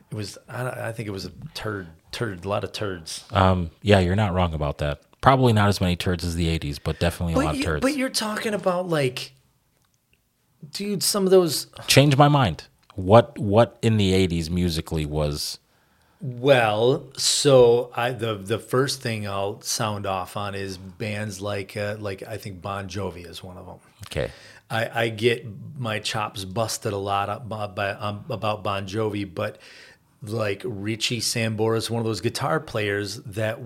it 0.09 0.15
was 0.15 0.37
i, 0.47 0.87
I 0.87 0.91
think 0.93 1.07
it 1.07 1.11
was 1.11 1.25
a 1.25 1.31
turd 1.53 1.87
turd 2.13 2.45
a 2.45 2.47
lot 2.47 2.63
of 2.63 2.71
turds 2.71 3.25
Um, 3.31 3.71
yeah, 3.81 3.99
you're 3.99 4.15
not 4.15 4.33
wrong 4.33 4.53
about 4.53 4.77
that. 4.77 5.01
Probably 5.19 5.51
not 5.51 5.67
as 5.67 5.81
many 5.81 5.95
turds 5.95 6.23
as 6.23 6.35
the 6.35 6.47
'80s, 6.59 6.79
but 6.83 6.99
definitely 6.99 7.33
a 7.33 7.37
lot 7.37 7.45
But, 7.53 7.55
of 7.55 7.61
turds. 7.63 7.81
but 7.81 7.97
you're 7.97 8.09
talking 8.09 8.53
about 8.53 8.87
like, 8.89 9.31
dude, 10.71 11.01
some 11.01 11.23
of 11.25 11.31
those. 11.31 11.67
Change 11.87 12.17
my 12.17 12.27
mind. 12.27 12.65
What 12.95 13.37
what 13.37 13.77
in 13.81 13.97
the 13.97 14.11
'80s 14.11 14.49
musically 14.49 15.05
was? 15.05 15.59
Well, 16.21 17.05
so 17.17 17.91
I 17.95 18.11
the 18.11 18.35
the 18.35 18.59
first 18.59 19.01
thing 19.01 19.27
I'll 19.27 19.61
sound 19.61 20.05
off 20.05 20.37
on 20.37 20.55
is 20.55 20.77
bands 20.77 21.41
like 21.41 21.75
uh, 21.75 21.97
like 21.99 22.23
I 22.23 22.37
think 22.37 22.61
Bon 22.61 22.87
Jovi 22.87 23.27
is 23.29 23.43
one 23.43 23.57
of 23.57 23.65
them. 23.65 23.79
Okay. 24.07 24.31
I, 24.69 25.03
I 25.03 25.09
get 25.09 25.45
my 25.77 25.99
chops 25.99 26.45
busted 26.45 26.93
a 26.93 26.97
lot 26.97 27.47
by, 27.47 27.67
by, 27.67 27.89
um, 27.91 28.25
about 28.29 28.63
Bon 28.63 28.87
Jovi, 28.87 29.31
but 29.31 29.59
like 30.23 30.63
Richie 30.65 31.19
Sambora 31.19 31.77
is 31.77 31.91
one 31.91 31.99
of 31.99 32.05
those 32.05 32.21
guitar 32.21 32.59
players 32.59 33.17
that 33.17 33.59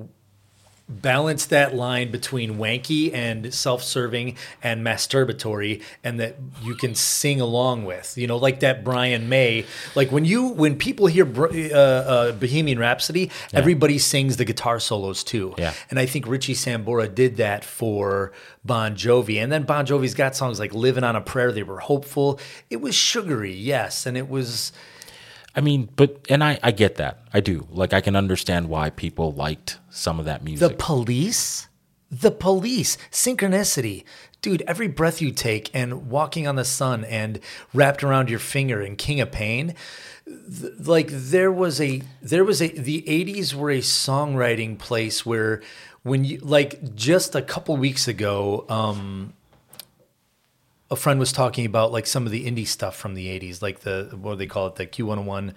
balance 0.90 1.46
that 1.48 1.76
line 1.76 2.12
between 2.12 2.58
wanky 2.58 3.14
and 3.14 3.54
self-serving 3.54 4.36
and 4.64 4.86
masturbatory 4.86 5.82
and 6.04 6.20
that 6.20 6.36
you 6.64 6.76
can 6.76 6.96
sing 6.96 7.42
along 7.42 7.86
with. 7.86 8.18
You 8.18 8.28
know 8.28 8.38
like 8.38 8.62
that 8.62 8.84
brian 8.84 9.28
may 9.28 9.66
like 9.96 10.12
when 10.12 10.24
you 10.26 10.48
when 10.48 10.78
people 10.78 11.08
hear 11.08 11.26
uh, 11.26 11.78
uh, 11.78 12.32
bohemian 12.34 12.80
rhapsody 12.80 13.32
everybody 13.54 13.98
sings 13.98 14.38
the 14.38 14.46
guitar 14.46 14.80
solos 14.80 15.24
too. 15.24 15.54
Yeah. 15.58 15.74
and 15.90 16.00
i 16.00 16.06
think 16.06 16.28
richie 16.28 16.54
sambora 16.54 17.14
did 17.14 17.38
that 17.38 17.66
for 17.66 18.32
bon 18.64 18.96
jovi. 18.96 19.42
And 19.42 19.52
then 19.52 19.64
bon 19.64 19.86
jovi's 19.86 20.14
got 20.14 20.36
songs 20.36 20.60
like 20.60 20.74
living 20.74 21.04
on 21.04 21.16
a 21.16 21.22
prayer 21.22 21.52
they 21.52 21.64
were 21.64 21.80
hopeful. 21.80 22.40
It 22.70 22.78
was 22.78 22.96
sugary 22.96 23.54
yes. 23.54 24.06
And 24.06 24.18
it 24.18 24.30
was 24.30 24.72
I 25.58 25.62
mean, 25.62 25.90
but 25.96 26.26
and 26.30 26.44
I 26.44 26.60
I 26.64 26.72
get 26.72 26.96
that. 26.96 27.20
I 27.34 27.40
do. 27.42 27.68
Like 27.72 27.92
I 27.92 28.00
can 28.02 28.16
understand 28.16 28.70
why 28.70 28.92
people 28.92 29.32
liked 29.34 29.80
some 29.90 30.20
of 30.20 30.26
that 30.26 30.44
music. 30.44 30.70
The 30.70 30.76
police? 30.76 31.68
The 32.12 32.32
police. 32.32 32.98
Synchronicity. 33.12 34.04
Dude, 34.42 34.62
every 34.68 34.88
breath 34.88 35.20
you 35.22 35.32
take 35.32 35.72
and 35.74 36.10
walking 36.12 36.48
on 36.48 36.56
the 36.56 36.64
sun 36.64 37.04
and 37.06 37.40
wrapped 37.74 38.04
around 38.04 38.30
your 38.30 38.40
finger 38.40 38.82
and 38.82 38.98
King 38.98 39.20
of 39.20 39.32
Pain. 39.32 39.74
th- 40.26 40.74
Like 40.80 41.08
there 41.12 41.52
was 41.52 41.82
a 41.82 42.04
there 42.22 42.46
was 42.46 42.62
a 42.62 42.68
the 42.68 43.02
80s 43.02 43.54
were 43.56 43.72
a 43.72 43.80
songwriting 43.80 44.78
place 44.78 45.26
where 45.26 45.62
when 46.04 46.24
you 46.24 46.38
like 46.38 46.96
just 46.96 47.34
a 47.36 47.42
couple 47.42 47.76
weeks 47.78 48.08
ago 48.08 48.66
um 48.70 49.34
a 50.90 50.96
friend 50.96 51.20
was 51.20 51.32
talking 51.32 51.66
about 51.66 51.92
like 51.92 52.08
some 52.08 52.26
of 52.26 52.32
the 52.32 52.46
indie 52.46 52.68
stuff 52.68 52.96
from 52.96 53.14
the 53.14 53.28
80s 53.28 53.62
like 53.62 53.82
the 53.82 54.16
what 54.20 54.34
do 54.34 54.38
they 54.38 54.48
call 54.48 54.68
it 54.68 54.76
the 54.76 54.88
Q101 54.88 55.54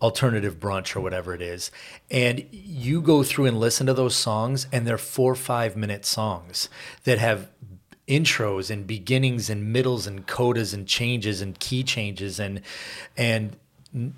alternative 0.00 0.60
brunch 0.60 0.94
or 0.94 1.00
whatever 1.00 1.34
it 1.34 1.42
is, 1.42 1.70
and 2.10 2.44
you 2.50 3.00
go 3.00 3.22
through 3.22 3.46
and 3.46 3.58
listen 3.58 3.86
to 3.86 3.94
those 3.94 4.14
songs, 4.14 4.66
and 4.72 4.86
they're 4.86 4.98
four 4.98 5.34
five 5.34 5.76
minute 5.76 6.04
songs 6.04 6.68
that 7.04 7.18
have 7.18 7.48
intros 8.06 8.70
and 8.70 8.86
beginnings 8.86 9.50
and 9.50 9.72
middles 9.72 10.06
and 10.06 10.26
codas 10.26 10.72
and 10.72 10.86
changes 10.86 11.40
and 11.40 11.58
key 11.58 11.82
changes. 11.82 12.40
And 12.40 12.62
and 13.16 13.56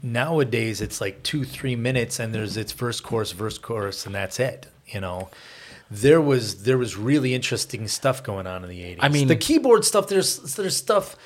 nowadays 0.02 0.80
it's 0.80 1.00
like 1.00 1.22
two 1.22 1.44
three 1.44 1.76
minutes 1.76 2.18
and 2.18 2.34
there's 2.34 2.56
its 2.56 2.72
verse 2.72 3.00
chorus 3.00 3.30
verse 3.30 3.56
chorus 3.56 4.04
and 4.04 4.14
that's 4.16 4.40
it 4.40 4.66
you 4.84 5.00
know 5.00 5.30
there 5.90 6.20
was 6.20 6.62
there 6.62 6.78
was 6.78 6.96
really 6.96 7.34
interesting 7.34 7.88
stuff 7.88 8.22
going 8.22 8.46
on 8.46 8.62
in 8.62 8.70
the 8.70 8.80
80s 8.80 8.98
I 9.00 9.08
mean- 9.08 9.28
the 9.28 9.36
keyboard 9.36 9.84
stuff 9.84 10.08
there's 10.08 10.54
there's 10.54 10.76
stuff 10.76 11.16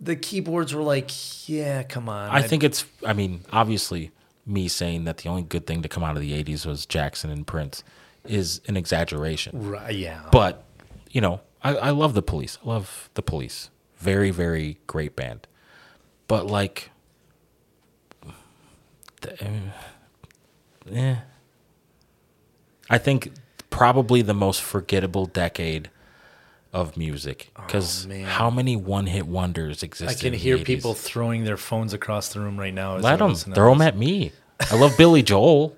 the 0.00 0.16
keyboards 0.16 0.74
were 0.74 0.82
like 0.82 1.10
yeah 1.48 1.82
come 1.82 2.08
on 2.08 2.30
I 2.30 2.42
think 2.42 2.62
it's. 2.62 2.84
I 3.06 3.14
mean, 3.14 3.40
obviously, 3.50 4.10
me 4.44 4.68
saying 4.68 5.04
that 5.04 5.18
the 5.18 5.28
only 5.30 5.42
good 5.42 5.66
thing 5.66 5.80
to 5.82 5.88
come 5.88 6.04
out 6.04 6.16
of 6.16 6.20
the 6.20 6.32
'80s 6.44 6.66
was 6.66 6.84
Jackson 6.84 7.30
and 7.30 7.46
Prince 7.46 7.82
is 8.24 8.60
an 8.68 8.76
exaggeration. 8.76 9.70
Right, 9.70 9.94
yeah 9.94 10.20
But 10.30 10.64
you 11.10 11.20
know, 11.22 11.40
I, 11.62 11.76
I 11.76 11.90
love 11.90 12.12
the 12.12 12.20
Police. 12.22 12.58
I 12.62 12.68
love 12.68 13.08
the 13.14 13.22
Police. 13.22 13.70
Very, 13.96 14.30
very 14.30 14.78
great 14.86 15.16
band. 15.16 15.46
But 16.28 16.46
like, 16.46 16.90
the, 19.22 19.32
uh, 19.42 20.92
eh. 20.92 21.16
I 22.90 22.98
think 22.98 23.32
probably 23.76 24.22
the 24.22 24.34
most 24.34 24.62
forgettable 24.62 25.26
decade 25.26 25.90
of 26.72 26.96
music 26.96 27.50
because 27.54 28.06
Oh, 28.10 28.22
how 28.24 28.50
many 28.50 28.76
one-hit 28.76 29.26
wonders 29.26 29.82
exist? 29.82 30.10
I 30.10 30.20
can 30.20 30.32
hear 30.34 30.58
80s? 30.58 30.64
people 30.64 30.94
throwing 30.94 31.44
their 31.44 31.56
phones 31.56 31.92
across 31.92 32.32
the 32.32 32.40
room 32.40 32.58
right 32.58 32.74
now. 32.74 32.96
as 32.96 33.04
Let 33.04 33.18
they're 33.18 33.28
them 33.28 33.36
throw 33.36 33.72
them 33.72 33.82
at 33.82 33.96
me. 33.96 34.32
I 34.70 34.76
love 34.76 34.96
Billy 34.96 35.22
Joel. 35.22 35.76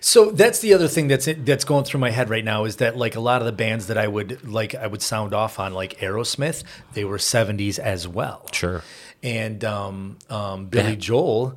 So 0.00 0.30
that's 0.32 0.58
the 0.60 0.74
other 0.74 0.88
thing 0.88 1.06
that's 1.08 1.28
that's 1.44 1.64
going 1.64 1.84
through 1.84 2.00
my 2.00 2.10
head 2.10 2.28
right 2.30 2.44
now 2.44 2.64
is 2.64 2.76
that 2.76 2.96
like 2.96 3.14
a 3.14 3.20
lot 3.20 3.40
of 3.40 3.46
the 3.46 3.52
bands 3.52 3.86
that 3.86 3.96
I 3.98 4.08
would 4.08 4.46
like 4.48 4.74
I 4.74 4.86
would 4.86 5.02
sound 5.02 5.32
off 5.34 5.60
on 5.60 5.74
like 5.74 5.98
Aerosmith, 6.00 6.64
they 6.94 7.04
were 7.04 7.18
70s 7.18 7.78
as 7.78 8.08
well. 8.08 8.46
Sure. 8.52 8.82
And 9.22 9.62
um, 9.64 10.18
um, 10.28 10.66
Billy 10.66 10.90
Yeah. 10.90 10.96
Joel, 10.96 11.56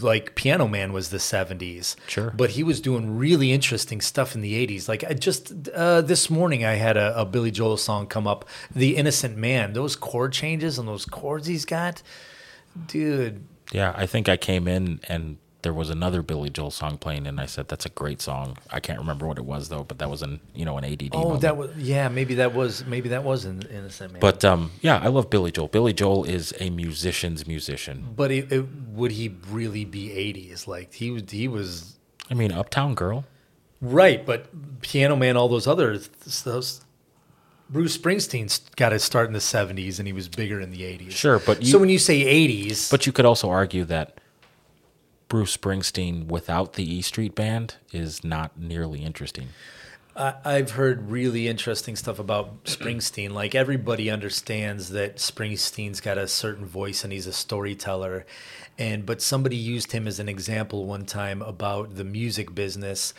like 0.00 0.34
Piano 0.34 0.68
Man 0.68 0.92
was 0.92 1.10
the 1.10 1.18
70s. 1.18 1.96
Sure. 2.06 2.32
But 2.36 2.50
he 2.50 2.62
was 2.62 2.80
doing 2.80 3.16
really 3.16 3.52
interesting 3.52 4.00
stuff 4.00 4.34
in 4.34 4.40
the 4.40 4.66
80s. 4.66 4.88
Like 4.88 5.04
I 5.04 5.14
just 5.14 5.68
uh, 5.70 6.02
this 6.02 6.30
morning 6.30 6.64
I 6.64 6.74
had 6.74 6.96
a, 6.96 7.18
a 7.18 7.24
Billy 7.24 7.50
Joel 7.50 7.76
song 7.76 8.06
come 8.06 8.26
up, 8.26 8.44
The 8.74 8.96
Innocent 8.96 9.36
Man. 9.36 9.72
Those 9.72 9.96
chord 9.96 10.32
changes 10.32 10.78
and 10.78 10.86
those 10.86 11.04
chords 11.04 11.46
he's 11.46 11.64
got, 11.64 12.02
dude. 12.86 13.44
Yeah, 13.72 13.94
I 13.96 14.06
think 14.06 14.28
I 14.28 14.36
came 14.36 14.66
in 14.66 15.00
and 15.08 15.38
there 15.62 15.72
was 15.72 15.90
another 15.90 16.22
Billy 16.22 16.48
Joel 16.50 16.70
song 16.70 16.96
playing, 16.96 17.26
and 17.26 17.40
I 17.40 17.46
said 17.46 17.68
that's 17.68 17.84
a 17.84 17.90
great 17.90 18.22
song. 18.22 18.56
I 18.70 18.80
can't 18.80 18.98
remember 18.98 19.26
what 19.26 19.38
it 19.38 19.44
was 19.44 19.68
though, 19.68 19.84
but 19.84 19.98
that 19.98 20.08
was 20.08 20.22
an 20.22 20.40
you 20.54 20.64
know 20.64 20.78
an 20.78 20.84
ADD. 20.84 21.10
Oh, 21.12 21.22
moment. 21.24 21.42
that 21.42 21.56
was 21.56 21.76
yeah. 21.76 22.08
Maybe 22.08 22.34
that 22.34 22.54
was 22.54 22.84
maybe 22.86 23.10
that 23.10 23.24
was 23.24 23.44
an 23.44 23.62
Innocent 23.70 24.12
Man. 24.12 24.20
But 24.20 24.44
um, 24.44 24.72
yeah, 24.80 24.98
I 25.02 25.08
love 25.08 25.28
Billy 25.30 25.50
Joel. 25.50 25.68
Billy 25.68 25.92
Joel 25.92 26.24
is 26.24 26.54
a 26.60 26.70
musician's 26.70 27.46
musician. 27.46 28.14
But 28.16 28.30
it, 28.30 28.52
it, 28.52 28.66
would 28.88 29.12
he 29.12 29.36
really 29.50 29.84
be 29.84 30.08
80s? 30.08 30.66
Like 30.66 30.94
he 30.94 31.10
was, 31.10 31.30
he 31.30 31.48
was 31.48 31.98
I 32.30 32.34
mean, 32.34 32.52
Uptown 32.52 32.94
Girl. 32.94 33.24
right. 33.80 34.24
But 34.24 34.80
Piano 34.80 35.16
Man, 35.16 35.36
all 35.36 35.48
those 35.48 35.66
other 35.66 35.98
those. 36.44 36.82
Bruce 37.68 37.96
Springsteen's 37.96 38.62
got 38.74 38.90
his 38.90 39.04
start 39.04 39.28
in 39.28 39.32
the 39.32 39.38
70s, 39.38 40.00
and 40.00 40.08
he 40.08 40.12
was 40.12 40.28
bigger 40.28 40.60
in 40.60 40.72
the 40.72 40.80
80s. 40.80 41.12
Sure, 41.12 41.38
but 41.38 41.62
you, 41.62 41.68
so 41.68 41.78
when 41.78 41.88
you 41.88 42.00
say 42.00 42.24
80s, 42.24 42.90
but 42.90 43.06
you 43.06 43.12
could 43.12 43.24
also 43.24 43.48
argue 43.48 43.84
that 43.84 44.19
Bruce 45.30 45.56
Springsteen 45.56 46.26
without 46.26 46.74
the 46.74 46.82
E 46.82 47.00
Street 47.00 47.34
Band 47.34 47.76
is 47.92 48.22
not 48.24 48.58
nearly 48.58 49.02
interesting. 49.04 49.48
I've 50.16 50.72
heard 50.72 51.08
really 51.08 51.46
interesting 51.46 51.94
stuff 51.94 52.18
about 52.18 52.64
Springsteen. 52.64 53.30
Like 53.30 53.54
everybody 53.54 54.10
understands 54.10 54.90
that 54.90 55.16
Springsteen's 55.16 56.00
got 56.00 56.18
a 56.18 56.26
certain 56.26 56.66
voice 56.66 57.04
and 57.04 57.12
he's 57.12 57.28
a 57.28 57.32
storyteller. 57.32 58.26
And 58.76 59.06
but 59.06 59.22
somebody 59.22 59.56
used 59.56 59.92
him 59.92 60.08
as 60.08 60.18
an 60.18 60.28
example 60.28 60.84
one 60.84 61.06
time 61.06 61.42
about 61.42 61.94
the 61.94 62.04
music 62.04 62.52
business. 62.52 63.14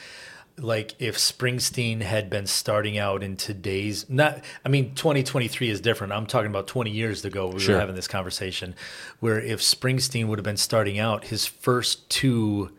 Like 0.57 0.95
if 0.99 1.17
Springsteen 1.17 2.01
had 2.01 2.29
been 2.29 2.45
starting 2.45 2.97
out 2.97 3.23
in 3.23 3.35
today's 3.35 4.07
not 4.09 4.43
I 4.65 4.69
mean 4.69 4.93
2023 4.95 5.69
is 5.69 5.81
different. 5.81 6.13
I'm 6.13 6.25
talking 6.27 6.49
about 6.51 6.67
20 6.67 6.91
years 6.91 7.25
ago 7.25 7.47
we 7.47 7.59
Sure. 7.59 7.75
were 7.75 7.79
having 7.79 7.95
this 7.95 8.07
conversation 8.07 8.75
where 9.19 9.39
if 9.39 9.59
Springsteen 9.61 10.27
would 10.27 10.37
have 10.39 10.43
been 10.43 10.57
starting 10.57 10.99
out 10.99 11.25
his 11.25 11.45
first 11.45 12.09
two 12.09 12.71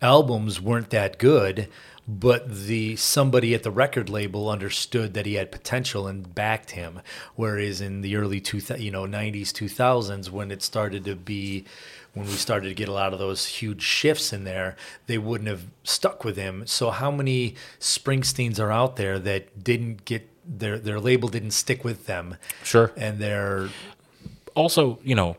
albums 0.00 0.60
weren't 0.60 0.90
that 0.90 1.18
good, 1.18 1.68
but 2.06 2.48
the 2.66 2.96
somebody 2.96 3.54
at 3.54 3.62
the 3.64 3.70
record 3.70 4.08
label 4.08 4.48
understood 4.48 5.12
that 5.14 5.26
he 5.26 5.34
had 5.34 5.52
potential 5.52 6.06
and 6.06 6.34
backed 6.34 6.70
him. 6.70 7.00
Whereas 7.34 7.80
in 7.80 8.00
the 8.00 8.16
early 8.16 8.40
two, 8.40 8.60
you 8.78 8.90
know, 8.90 9.04
nineties, 9.06 9.52
two 9.52 9.68
thousands, 9.68 10.30
when 10.30 10.50
it 10.50 10.62
started 10.62 11.04
to 11.04 11.14
be, 11.16 11.64
when 12.14 12.26
we 12.26 12.32
started 12.32 12.68
to 12.68 12.74
get 12.74 12.88
a 12.88 12.92
lot 12.92 13.12
of 13.12 13.18
those 13.18 13.46
huge 13.46 13.82
shifts 13.82 14.32
in 14.32 14.44
there, 14.44 14.76
they 15.06 15.18
wouldn't 15.18 15.48
have 15.48 15.66
stuck 15.84 16.24
with 16.24 16.36
him. 16.36 16.66
So 16.66 16.90
how 16.90 17.10
many 17.10 17.54
Springsteens 17.80 18.58
are 18.58 18.72
out 18.72 18.96
there 18.96 19.18
that 19.20 19.62
didn't 19.62 20.04
get 20.04 20.28
their 20.50 20.78
their 20.78 20.98
label 20.98 21.28
didn't 21.28 21.50
stick 21.50 21.84
with 21.84 22.06
them, 22.06 22.36
Sure. 22.64 22.90
and 22.96 23.18
they're 23.18 23.68
also, 24.54 24.98
you 25.04 25.14
know, 25.14 25.36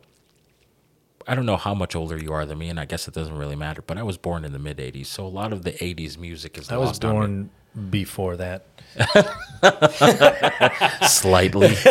I 1.27 1.35
don't 1.35 1.45
know 1.47 1.57
how 1.57 1.73
much 1.73 1.95
older 1.95 2.17
you 2.17 2.31
are 2.31 2.45
than 2.45 2.57
me, 2.59 2.69
and 2.69 2.79
I 2.79 2.85
guess 2.85 3.07
it 3.07 3.13
doesn't 3.13 3.35
really 3.37 3.55
matter. 3.55 3.81
But 3.81 3.97
I 3.97 4.03
was 4.03 4.17
born 4.17 4.45
in 4.45 4.53
the 4.53 4.59
mid 4.59 4.77
'80s, 4.77 5.07
so 5.07 5.25
a 5.25 5.27
lot 5.27 5.51
of 5.51 5.63
the 5.63 5.71
'80s 5.73 6.17
music 6.17 6.57
is 6.57 6.71
I 6.71 6.77
was 6.77 6.87
lost 6.89 7.05
on 7.05 7.11
me. 7.11 7.17
born 7.17 7.49
before 7.89 8.37
that. 8.37 8.65
slightly. 11.07 11.75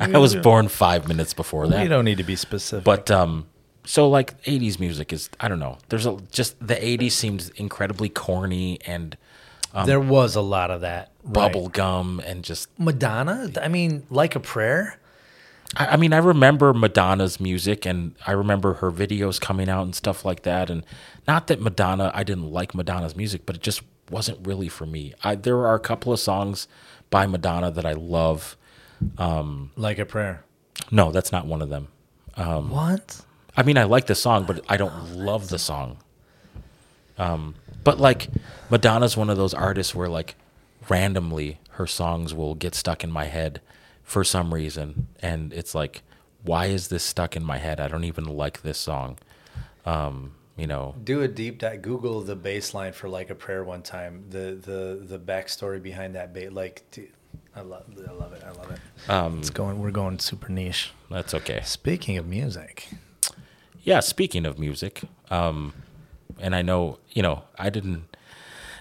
I 0.00 0.18
was 0.18 0.36
born 0.36 0.68
five 0.68 1.08
minutes 1.08 1.34
before 1.34 1.66
that. 1.68 1.82
You 1.82 1.88
don't 1.88 2.04
need 2.04 2.18
to 2.18 2.24
be 2.24 2.36
specific. 2.36 2.84
But 2.84 3.10
um, 3.10 3.46
so 3.84 4.08
like 4.08 4.40
'80s 4.44 4.78
music 4.78 5.12
is 5.12 5.28
I 5.40 5.48
don't 5.48 5.58
know. 5.58 5.78
There's 5.88 6.06
a 6.06 6.18
just 6.30 6.64
the 6.66 6.74
'80s 6.74 7.12
seems 7.12 7.50
incredibly 7.50 8.08
corny 8.08 8.78
and 8.86 9.16
there 9.84 10.00
was 10.00 10.36
a 10.36 10.40
lot 10.40 10.70
of 10.70 10.80
that. 10.80 11.10
right. 11.22 11.34
bubble 11.34 11.68
gum 11.68 12.22
and 12.24 12.42
just. 12.42 12.68
Madonna? 12.78 13.50
I 13.60 13.68
mean, 13.68 14.06
like 14.08 14.34
a 14.34 14.40
prayer? 14.40 14.98
I, 15.76 15.86
I 15.88 15.96
mean, 15.96 16.12
I 16.12 16.18
remember 16.18 16.72
Madonna's 16.72 17.40
music 17.40 17.84
and 17.84 18.14
I 18.26 18.32
remember 18.32 18.74
her 18.74 18.90
videos 18.90 19.40
coming 19.40 19.68
out 19.68 19.82
and 19.82 19.94
stuff 19.94 20.24
like 20.24 20.42
that. 20.42 20.70
And 20.70 20.84
not 21.26 21.48
that 21.48 21.60
Madonna, 21.60 22.10
I 22.14 22.22
didn't 22.22 22.50
like 22.50 22.74
Madonna's 22.74 23.16
music, 23.16 23.42
but 23.44 23.56
it 23.56 23.62
just 23.62 23.82
wasn't 24.10 24.46
really 24.46 24.68
for 24.68 24.86
me. 24.86 25.14
I, 25.22 25.34
there 25.34 25.66
are 25.66 25.74
a 25.74 25.80
couple 25.80 26.12
of 26.12 26.20
songs 26.20 26.68
by 27.10 27.26
Madonna 27.26 27.70
that 27.70 27.86
I 27.86 27.92
love. 27.92 28.56
Um, 29.18 29.72
like 29.76 29.98
a 29.98 30.06
prayer. 30.06 30.44
No, 30.90 31.10
that's 31.10 31.32
not 31.32 31.46
one 31.46 31.62
of 31.62 31.68
them. 31.68 31.88
Um, 32.36 32.70
what? 32.70 33.20
I 33.56 33.62
mean, 33.62 33.78
I 33.78 33.84
like 33.84 34.06
the 34.06 34.14
song, 34.14 34.44
but 34.44 34.64
I 34.68 34.76
don't 34.76 35.14
love 35.16 35.48
the 35.48 35.58
song. 35.58 35.98
Um, 37.18 37.54
but 37.82 37.98
like 37.98 38.28
Madonna's 38.70 39.16
one 39.16 39.30
of 39.30 39.36
those 39.36 39.54
artists 39.54 39.94
where 39.94 40.08
like 40.08 40.34
randomly 40.88 41.58
her 41.70 41.86
songs 41.86 42.34
will 42.34 42.54
get 42.54 42.74
stuck 42.74 43.02
in 43.02 43.10
my 43.10 43.24
head 43.24 43.60
for 44.02 44.22
some 44.22 44.54
reason, 44.54 45.08
and 45.20 45.52
it's 45.52 45.74
like, 45.74 46.02
why 46.42 46.66
is 46.66 46.88
this 46.88 47.02
stuck 47.02 47.34
in 47.34 47.42
my 47.42 47.58
head? 47.58 47.80
I 47.80 47.88
don't 47.88 48.04
even 48.04 48.24
like 48.24 48.62
this 48.62 48.78
song. 48.78 49.18
Um, 49.84 50.35
you 50.56 50.66
know, 50.66 50.94
Do 51.02 51.22
a 51.22 51.28
deep 51.28 51.58
dive. 51.58 51.82
Google 51.82 52.20
the 52.22 52.36
baseline 52.36 52.94
for 52.94 53.08
like 53.08 53.30
a 53.30 53.34
prayer 53.34 53.62
one 53.64 53.82
time. 53.82 54.24
The 54.30 54.58
the 54.60 55.00
the 55.06 55.18
backstory 55.18 55.82
behind 55.82 56.14
that 56.14 56.32
bait. 56.32 56.52
Like, 56.52 56.82
dude, 56.90 57.10
I 57.54 57.60
love 57.60 57.84
I 58.08 58.12
love 58.12 58.32
it. 58.32 58.42
I 58.44 58.50
love 58.50 58.70
it. 58.70 59.10
um, 59.10 59.38
It's 59.40 59.50
going. 59.50 59.78
We're 59.80 59.90
going 59.90 60.18
super 60.18 60.48
niche. 60.50 60.92
that's 61.10 61.34
okay. 61.34 61.60
Speaking 61.64 62.16
of 62.16 62.26
music, 62.26 62.88
Yeah, 63.82 64.00
speaking 64.00 64.46
of 64.46 64.58
music, 64.58 65.02
um, 65.30 65.72
and 66.40 66.54
I 66.56 66.62
know, 66.62 66.98
you 67.10 67.22
know, 67.22 67.44
I 67.58 67.70
didn't, 67.70 68.04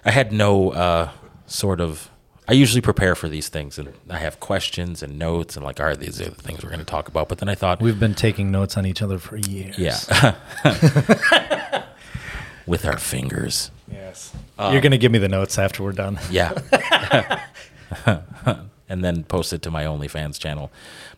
I 0.04 0.12
had 0.12 0.32
no 0.32 0.72
uh, 0.72 1.12
sort 1.46 1.80
of. 1.82 2.10
I 2.48 2.54
usually 2.54 2.82
prepare 2.82 3.16
for 3.16 3.28
these 3.28 3.50
things, 3.50 3.80
and 3.80 3.94
I 4.10 4.18
have 4.20 4.40
questions 4.40 5.02
and 5.02 5.18
notes, 5.18 5.56
and 5.56 5.66
like, 5.66 5.80
all 5.80 5.88
right, 5.88 6.00
these 6.00 6.22
are 6.22 6.26
the 6.26 6.42
things 6.42 6.64
we're 6.64 6.70
going 6.70 6.80
to 6.80 6.86
talk 6.86 7.08
about. 7.08 7.28
But 7.28 7.40
then 7.40 7.50
I 7.50 7.56
thought, 7.56 7.82
we've 7.82 8.00
been 8.00 8.14
taking 8.14 8.52
notes 8.52 8.78
on 8.78 8.86
each 8.86 9.02
other 9.02 9.18
for 9.18 9.38
years. 9.38 9.78
yeah, 9.80 10.36
with 12.68 12.86
our 12.86 12.98
fingers, 12.98 13.72
Yes. 13.92 14.34
You're 14.60 14.82
gonna 14.82 14.98
give 14.98 15.12
me 15.12 15.20
the 15.20 15.28
notes 15.28 15.58
after 15.60 15.84
we're 15.84 15.92
done. 15.92 16.20
yeah, 16.32 16.54
and 18.90 19.04
then 19.04 19.24
post 19.24 19.54
it 19.54 19.62
to 19.64 19.72
my 19.72 19.84
OnlyFans 19.84 20.40
channel. 20.40 20.72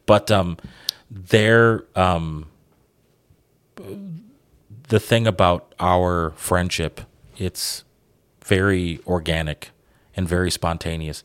But 0.06 0.32
um, 0.32 0.58
there, 1.10 1.86
um, 1.96 2.48
the 4.90 5.00
thing 5.00 5.28
about 5.28 5.74
our 5.80 6.32
friendship, 6.36 7.02
it's 7.38 7.84
very 8.44 9.00
organic 9.06 9.72
and 10.18 10.28
very 10.28 10.52
spontaneous. 10.52 11.24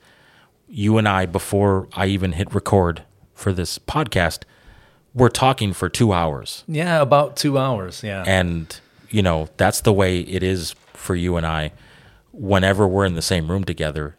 You 0.68 0.98
and 0.98 1.08
I, 1.08 1.26
before 1.26 1.88
I 1.94 2.06
even 2.06 2.32
hit 2.32 2.54
record 2.54 3.02
for 3.34 3.52
this 3.52 3.78
podcast, 3.78 4.42
we're 5.14 5.28
talking 5.28 5.72
for 5.72 5.88
two 5.88 6.12
hours. 6.12 6.64
Yeah, 6.68 7.00
about 7.00 7.36
two 7.36 7.58
hours. 7.58 8.02
Yeah. 8.02 8.22
And, 8.26 8.78
you 9.10 9.22
know, 9.22 9.48
that's 9.56 9.80
the 9.80 9.92
way 9.92 10.20
it 10.20 10.42
is 10.42 10.74
for 10.92 11.14
you 11.14 11.36
and 11.36 11.46
I. 11.46 11.72
Whenever 12.32 12.86
we're 12.86 13.04
in 13.04 13.14
the 13.14 13.22
same 13.22 13.50
room 13.50 13.64
together, 13.64 14.16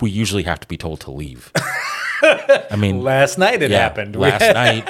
we 0.00 0.10
usually 0.10 0.44
have 0.44 0.60
to 0.60 0.68
be 0.68 0.76
told 0.76 1.00
to 1.00 1.10
leave. 1.10 1.50
I 2.22 2.76
mean, 2.76 3.02
last 3.02 3.38
night 3.38 3.62
it 3.62 3.70
yeah, 3.70 3.78
happened. 3.78 4.16
Last 4.16 4.40
night, 4.54 4.88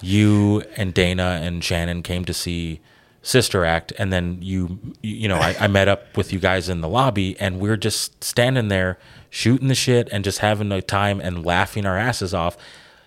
you 0.00 0.62
and 0.76 0.92
Dana 0.92 1.40
and 1.42 1.62
Shannon 1.62 2.02
came 2.02 2.24
to 2.24 2.34
see 2.34 2.80
Sister 3.22 3.64
Act, 3.64 3.92
and 3.98 4.12
then 4.12 4.38
you, 4.40 4.78
you 5.02 5.28
know, 5.28 5.36
I, 5.36 5.56
I 5.60 5.66
met 5.66 5.88
up 5.88 6.16
with 6.16 6.32
you 6.32 6.38
guys 6.38 6.68
in 6.68 6.80
the 6.80 6.88
lobby, 6.88 7.38
and 7.40 7.60
we 7.60 7.68
are 7.68 7.76
just 7.76 8.22
standing 8.22 8.68
there 8.68 8.98
shooting 9.30 9.68
the 9.68 9.74
shit 9.74 10.08
and 10.10 10.24
just 10.24 10.38
having 10.38 10.70
a 10.72 10.80
time 10.80 11.20
and 11.20 11.44
laughing 11.44 11.84
our 11.84 11.98
asses 11.98 12.34
off, 12.34 12.56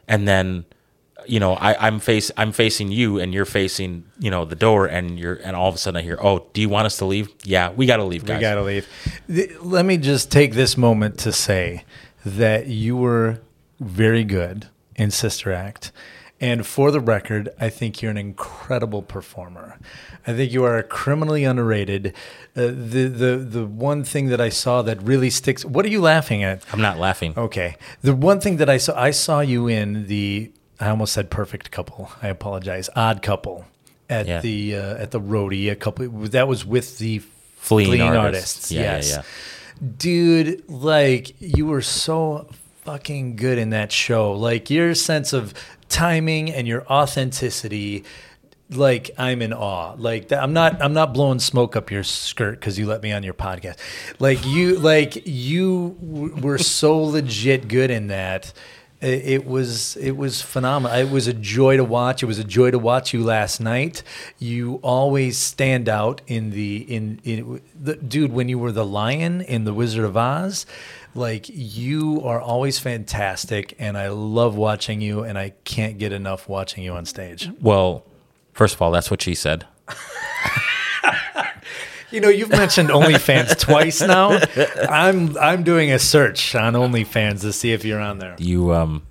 and 0.08 0.28
then. 0.28 0.66
You 1.28 1.40
know, 1.40 1.54
I, 1.54 1.86
I'm 1.86 2.00
face 2.00 2.32
I'm 2.36 2.52
facing 2.52 2.92
you, 2.92 3.20
and 3.20 3.32
you're 3.32 3.46
facing 3.46 4.06
you 4.18 4.32
know 4.32 4.44
the 4.44 4.56
door, 4.56 4.88
and 4.88 5.20
you're 5.20 5.36
and 5.36 5.56
all 5.56 5.70
of 5.70 5.76
a 5.76 5.78
sudden 5.78 6.00
I 6.00 6.02
hear, 6.02 6.18
"Oh, 6.20 6.48
do 6.52 6.62
you 6.62 6.68
want 6.68 6.88
us 6.88 6.98
to 6.98 7.06
leave?" 7.06 7.30
Yeah, 7.44 7.70
we 7.70 7.86
got 7.86 7.98
to 7.98 8.04
leave, 8.04 8.26
guys. 8.26 8.38
We 8.38 8.42
got 8.42 8.56
to 8.56 8.64
leave. 8.64 8.88
Let 9.62 9.86
me 9.86 9.98
just 9.98 10.32
take 10.32 10.56
this 10.56 10.78
moment 10.78 11.20
to 11.20 11.32
say 11.32 11.86
that 12.26 12.66
you 12.66 12.98
were 12.98 13.40
very 13.80 14.24
good 14.24 14.68
in 14.96 15.12
Sister 15.12 15.52
Act. 15.52 15.92
And 16.42 16.66
for 16.66 16.90
the 16.90 17.00
record, 17.00 17.50
I 17.60 17.70
think 17.70 18.02
you're 18.02 18.10
an 18.10 18.18
incredible 18.18 19.04
performer. 19.04 19.78
I 20.26 20.34
think 20.34 20.52
you 20.52 20.64
are 20.66 20.82
criminally 20.82 21.44
underrated. 21.44 22.16
Uh, 22.56 22.62
the 22.68 23.08
the 23.08 23.38
the 23.38 23.66
one 23.66 24.04
thing 24.04 24.28
that 24.30 24.42
I 24.42 24.50
saw 24.50 24.82
that 24.82 25.02
really 25.04 25.30
sticks. 25.30 25.64
What 25.64 25.86
are 25.86 25.90
you 25.90 26.02
laughing 26.02 26.44
at? 26.44 26.64
I'm 26.74 26.82
not 26.82 26.98
laughing. 26.98 27.34
Okay. 27.38 27.76
The 28.02 28.16
one 28.16 28.40
thing 28.42 28.58
that 28.58 28.70
I 28.72 28.78
saw, 28.78 29.00
I 29.00 29.12
saw 29.12 29.42
you 29.42 29.68
in 29.68 30.08
the. 30.08 30.52
I 30.80 30.90
almost 30.90 31.14
said 31.14 31.30
perfect 31.30 31.70
couple. 31.70 32.12
I 32.24 32.28
apologize. 32.30 32.90
Odd 32.96 33.22
couple 33.22 33.66
at 34.10 34.26
Yeah. 34.28 34.42
the 34.42 34.76
uh, 34.76 34.96
at 35.04 35.12
the 35.12 35.22
roadie. 35.22 35.70
A 35.72 35.76
couple 35.76 36.08
that 36.10 36.48
was 36.48 36.66
with 36.66 36.98
the 36.98 37.22
Fleeing 37.58 38.02
artists. 38.02 38.72
Yeah, 38.72 38.82
yeah, 38.82 38.96
yes, 38.96 39.10
yeah. 39.12 39.22
dude. 39.98 40.68
Like 40.68 41.40
you 41.40 41.68
were 41.68 41.84
so 41.84 42.50
fucking 42.84 43.36
good 43.36 43.60
in 43.60 43.70
that 43.70 43.92
show. 43.92 44.34
Like 44.34 44.72
your 44.72 44.96
sense 44.96 45.34
of 45.34 45.54
timing 45.92 46.52
and 46.52 46.68
your 46.68 46.86
authenticity. 46.88 48.04
Like 48.70 49.12
I'm 49.18 49.42
in 49.42 49.52
awe. 49.54 49.96
Like 49.98 50.32
I'm 50.32 50.54
not. 50.54 50.82
I'm 50.82 50.94
not 50.94 51.14
blowing 51.14 51.40
smoke 51.40 51.76
up 51.76 51.92
your 51.92 52.04
skirt 52.04 52.60
because 52.60 52.80
you 52.80 52.86
let 52.88 53.04
me 53.04 53.12
on 53.12 53.22
your 53.22 53.34
podcast. 53.34 53.78
Like 54.18 54.46
you. 54.46 54.80
Like 54.80 55.28
you 55.28 55.98
w- 56.02 56.36
were 56.42 56.58
so 56.58 56.98
legit 56.98 57.68
good 57.68 57.92
in 57.92 58.08
that. 58.08 58.54
It 59.02 59.48
was 59.48 59.98
it 59.98 60.16
was 60.16 60.44
phenomenal. 60.44 60.96
It 60.96 61.10
was 61.10 61.28
a 61.28 61.34
joy 61.34 61.78
to 61.78 61.84
watch. 61.84 62.22
It 62.22 62.28
was 62.28 62.38
a 62.38 62.44
joy 62.44 62.70
to 62.70 62.78
watch 62.78 63.14
you 63.14 63.24
last 63.24 63.60
night. 63.60 64.04
You 64.38 64.76
always 64.84 65.40
stand 65.40 65.90
out 65.90 66.22
in 66.28 66.52
the 66.52 66.78
in 66.78 67.20
in 67.24 67.62
the 67.74 67.96
dude 67.96 68.32
when 68.32 68.48
you 68.48 68.60
were 68.60 68.72
the 68.72 68.86
lion 68.86 69.42
in 69.42 69.64
the 69.64 69.74
Wizard 69.74 70.06
of 70.06 70.16
Oz. 70.16 70.68
Like 71.14 71.46
you 71.50 72.22
are 72.24 72.40
always 72.40 72.80
fantastic, 72.80 73.76
and 73.80 73.98
I 73.98 74.08
love 74.10 74.56
watching 74.56 75.02
you, 75.02 75.24
and 75.24 75.38
I 75.38 75.50
can't 75.66 75.98
get 75.98 76.14
enough 76.14 76.48
watching 76.48 76.84
you 76.84 76.94
on 76.94 77.06
stage. 77.06 77.50
Well, 77.62 78.06
first 78.54 78.76
of 78.76 78.82
all, 78.82 78.92
that's 78.92 79.12
what 79.12 79.22
she 79.22 79.36
said. 79.36 79.66
You 82.12 82.20
know, 82.20 82.28
you've 82.28 82.50
mentioned 82.50 82.90
OnlyFans 82.90 83.58
twice 83.58 84.02
now. 84.02 84.38
I'm 84.90 85.38
I'm 85.38 85.64
doing 85.64 85.94
a 85.94 85.98
search 86.00 86.54
on 86.56 86.74
OnlyFans 86.74 87.40
to 87.42 87.54
see 87.54 87.72
if 87.72 87.86
you're 87.86 88.02
on 88.02 88.20
there. 88.20 88.36
you 88.38 88.74
um 88.74 89.04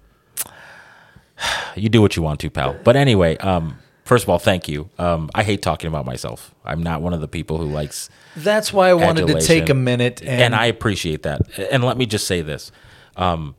you 1.74 1.88
do 1.88 2.03
what 2.03 2.14
you 2.14 2.22
want 2.22 2.40
to 2.40 2.51
pal 2.51 2.76
but 2.84 2.96
anyway 2.96 3.38
um 3.38 3.78
first 4.11 4.24
of 4.24 4.28
all 4.28 4.40
thank 4.40 4.68
you. 4.68 4.90
Um 4.98 5.30
i 5.36 5.44
hate 5.44 5.62
talking 5.62 5.86
about 5.86 6.04
myself. 6.04 6.52
I'm 6.64 6.82
not 6.82 7.00
one 7.00 7.14
of 7.14 7.20
the 7.20 7.28
people 7.28 7.58
who 7.58 7.66
likes 7.66 8.11
That's 8.34 8.72
why 8.72 8.88
I 8.88 8.94
wanted 8.94 9.28
to 9.28 9.40
take 9.40 9.68
a 9.68 9.74
minute 9.74 10.20
and, 10.20 10.42
and, 10.42 10.54
i 10.54 10.66
appreciate 10.66 11.22
that. 11.22 11.40
And 11.70 11.84
let 11.84 11.96
me 11.96 12.06
just 12.06 12.26
say 12.26 12.42
this. 12.42 12.72
Um 13.14 13.54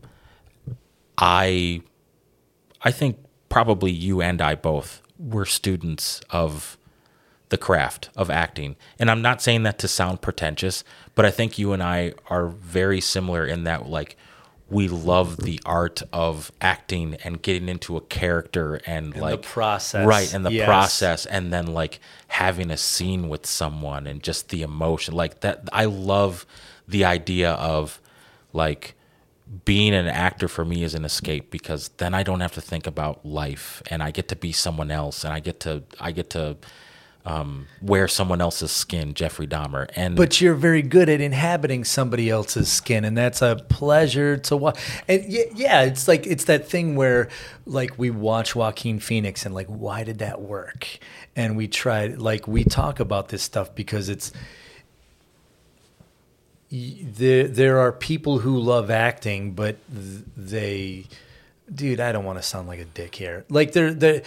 i 1.17 1.81
i 2.81 2.91
think 2.91 3.17
probably 3.47 3.91
you 3.91 4.21
and 4.21 4.41
i 4.41 4.55
both 4.55 5.01
were 5.17 5.45
students 5.45 6.19
of 6.31 6.77
the 7.47 7.57
craft 7.57 8.09
of 8.15 8.29
acting. 8.29 8.75
And 8.99 9.11
I'm 9.11 9.21
not 9.21 9.41
saying 9.41 9.63
that 9.63 9.77
to 9.79 9.87
sound 9.87 10.21
pretentious, 10.21 10.83
but 11.15 11.25
I 11.25 11.31
think 11.31 11.59
you 11.59 11.73
and 11.73 11.83
I 11.83 12.13
are 12.29 12.47
very 12.47 13.01
similar 13.01 13.45
in 13.45 13.65
that 13.65 13.87
like 13.87 14.17
we 14.71 14.87
love 14.87 15.37
the 15.37 15.59
art 15.65 16.01
of 16.13 16.51
acting 16.61 17.15
and 17.25 17.41
getting 17.41 17.67
into 17.67 17.97
a 17.97 18.01
character 18.01 18.75
and, 18.85 19.15
like 19.15 19.41
the 19.41 19.47
process. 19.47 20.07
Right, 20.07 20.33
and 20.33 20.45
the 20.45 20.51
Yes. 20.53 20.65
process 20.65 21.25
and 21.25 21.51
then 21.51 21.67
like 21.67 21.99
having 22.27 22.71
a 22.71 22.77
scene 22.77 23.27
with 23.27 23.45
someone 23.45 24.07
and 24.07 24.23
just 24.23 24.49
the 24.49 24.61
emotion. 24.61 25.13
Like 25.13 25.41
that 25.41 25.67
I 25.73 25.85
love 25.85 26.45
the 26.87 27.03
idea 27.03 27.51
of 27.51 27.99
like 28.53 28.95
being 29.65 29.93
an 29.93 30.07
actor 30.07 30.47
for 30.47 30.63
me 30.63 30.83
is 30.83 30.95
an 30.95 31.03
escape 31.03 31.51
because 31.51 31.89
then 31.97 32.13
I 32.13 32.23
don't 32.23 32.39
have 32.39 32.53
to 32.53 32.61
think 32.61 32.87
about 32.87 33.25
life 33.25 33.83
and 33.89 34.01
I 34.01 34.11
get 34.11 34.29
to 34.29 34.35
be 34.37 34.53
someone 34.53 34.89
else 34.89 35.25
and 35.25 35.33
I 35.33 35.41
get 35.41 35.59
to 35.61 35.83
I 35.99 36.13
get 36.13 36.29
to 36.31 36.55
um, 37.25 37.67
wear 37.81 38.07
someone 38.07 38.41
else's 38.41 38.71
skin, 38.71 39.13
Jeffrey 39.13 39.47
Dahmer. 39.47 39.89
And 39.95 40.15
but 40.15 40.41
you're 40.41 40.55
very 40.55 40.81
good 40.81 41.09
at 41.09 41.21
inhabiting 41.21 41.83
somebody 41.83 42.29
else's 42.29 42.71
skin 42.71 43.05
and 43.05 43.17
that's 43.17 43.41
a 43.41 43.63
pleasure 43.69 44.37
to 44.37 44.57
watch 44.57 44.79
and 45.07 45.23
yeah, 45.25 45.83
it's 45.83 46.07
like 46.07 46.25
it's 46.25 46.45
that 46.45 46.67
thing 46.67 46.95
where 46.95 47.29
like 47.65 47.97
we 47.97 48.09
watch 48.09 48.55
joaquin 48.55 48.99
phoenix 48.99 49.45
and 49.45 49.53
like 49.53 49.67
why 49.67 50.03
did 50.03 50.19
that 50.19 50.41
work 50.41 50.99
and 51.35 51.55
we 51.55 51.67
try 51.67 52.07
like 52.07 52.47
we 52.47 52.63
talk 52.63 52.99
about 52.99 53.29
this 53.29 53.43
stuff 53.43 53.73
because 53.75 54.09
it's 54.09 54.31
there 56.71 57.47
there 57.47 57.79
are 57.79 57.91
people 57.91 58.39
who 58.39 58.57
love 58.57 58.89
acting 58.89 59.51
but 59.51 59.77
they 59.89 61.05
dude 61.73 61.99
i 61.99 62.11
don't 62.11 62.23
want 62.23 62.39
to 62.39 62.43
sound 62.43 62.67
like 62.67 62.79
a 62.79 62.85
dick 62.85 63.15
here 63.15 63.45
like 63.49 63.73
they're 63.73 63.93
they 63.93 64.23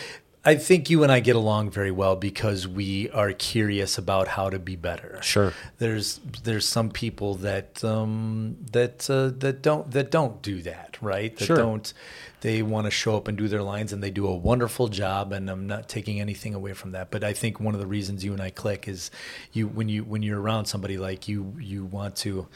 I 0.46 0.56
think 0.56 0.90
you 0.90 1.02
and 1.02 1.10
I 1.10 1.20
get 1.20 1.36
along 1.36 1.70
very 1.70 1.90
well 1.90 2.16
because 2.16 2.68
we 2.68 3.08
are 3.10 3.32
curious 3.32 3.96
about 3.96 4.28
how 4.28 4.50
to 4.50 4.58
be 4.58 4.76
better 4.76 5.18
Sure. 5.22 5.52
there's 5.78 6.20
there's 6.42 6.66
some 6.68 6.90
people 6.90 7.36
that 7.36 7.82
um, 7.82 8.56
that 8.72 9.08
uh, 9.08 9.28
that 9.38 9.62
don't 9.62 9.90
that 9.92 10.10
don't 10.10 10.42
do 10.42 10.60
that 10.62 10.98
right 11.00 11.34
that 11.36 11.44
Sure. 11.46 11.56
don't 11.56 11.94
they 12.42 12.62
want 12.62 12.84
to 12.86 12.90
show 12.90 13.16
up 13.16 13.26
and 13.26 13.38
do 13.38 13.48
their 13.48 13.62
lines 13.62 13.90
and 13.94 14.02
they 14.02 14.10
do 14.10 14.26
a 14.26 14.36
wonderful 14.36 14.88
job 14.88 15.32
and 15.32 15.48
I'm 15.48 15.66
not 15.66 15.88
taking 15.88 16.20
anything 16.20 16.52
away 16.54 16.74
from 16.74 16.92
that 16.92 17.10
but 17.10 17.24
I 17.24 17.32
think 17.32 17.58
one 17.58 17.72
of 17.74 17.80
the 17.80 17.86
reasons 17.86 18.22
you 18.22 18.32
and 18.34 18.42
I 18.42 18.50
click 18.50 18.86
is 18.86 19.10
you 19.52 19.66
when 19.66 19.88
you 19.88 20.04
when 20.04 20.22
you're 20.22 20.40
around 20.40 20.66
somebody 20.66 20.98
like 20.98 21.26
you 21.26 21.54
you 21.58 21.86
want 21.86 22.16
to 22.16 22.46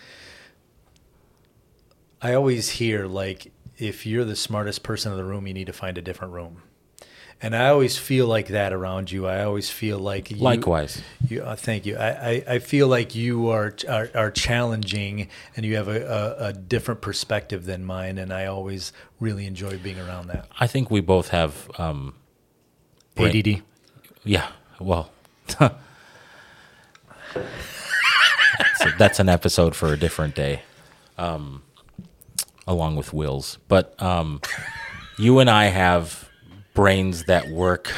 I 2.20 2.34
always 2.34 2.68
hear 2.68 3.06
like 3.06 3.52
if 3.78 4.04
you're 4.04 4.24
the 4.24 4.36
smartest 4.36 4.82
person 4.82 5.12
in 5.12 5.16
the 5.18 5.24
room 5.24 5.46
you 5.46 5.54
need 5.54 5.68
to 5.68 5.72
find 5.72 5.96
a 5.96 6.02
different 6.02 6.34
room 6.34 6.62
and 7.40 7.54
I 7.54 7.68
always 7.68 7.96
feel 7.96 8.26
like 8.26 8.48
that 8.48 8.72
around 8.72 9.12
you 9.12 9.26
I 9.26 9.44
always 9.44 9.70
feel 9.70 9.98
like 9.98 10.30
you, 10.30 10.38
likewise. 10.38 11.00
you, 11.28 11.42
uh, 11.42 11.54
thank 11.56 11.86
you. 11.86 11.96
I, 11.96 12.08
I, 12.08 12.44
I 12.48 12.58
feel 12.58 12.88
like 12.88 13.14
you 13.14 13.48
are, 13.48 13.74
are 13.88 14.10
are 14.14 14.30
challenging, 14.30 15.28
and 15.56 15.64
you 15.64 15.76
have 15.76 15.88
a, 15.88 16.36
a, 16.38 16.46
a 16.48 16.52
different 16.52 17.00
perspective 17.00 17.64
than 17.64 17.84
mine, 17.84 18.18
and 18.18 18.32
I 18.32 18.46
always 18.46 18.92
really 19.20 19.46
enjoy 19.46 19.78
being 19.78 19.98
around 19.98 20.28
that. 20.28 20.48
I 20.58 20.66
think 20.66 20.90
we 20.90 21.00
both 21.00 21.28
have 21.28 21.70
um, 21.78 22.14
brain- 23.14 23.36
ADD. 23.36 23.62
Yeah. 24.24 24.48
Well, 24.80 25.10
so 25.48 25.70
that's 28.98 29.18
an 29.18 29.28
episode 29.28 29.74
for 29.74 29.92
a 29.92 29.96
different 29.96 30.34
day, 30.34 30.62
um, 31.16 31.62
along 32.66 32.96
with 32.96 33.12
Will's. 33.12 33.58
But 33.68 34.00
um, 34.02 34.40
you 35.18 35.38
and 35.40 35.50
I 35.50 35.66
have 35.66 36.27
brains 36.82 37.24
that 37.24 37.48
work 37.48 37.92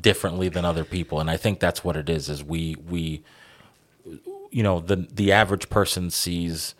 differently 0.00 0.48
than 0.48 0.64
other 0.64 0.84
people, 0.84 1.18
and 1.18 1.28
I 1.28 1.36
think 1.36 1.58
that's 1.58 1.82
what 1.82 1.96
it 1.96 2.08
is. 2.08 2.28
Is 2.28 2.44
we 2.44 2.76
we, 2.88 3.24
you 4.52 4.62
know, 4.62 4.78
the 4.78 4.96
the 5.12 5.32
average 5.32 5.68
person 5.68 6.10
sees 6.10 6.76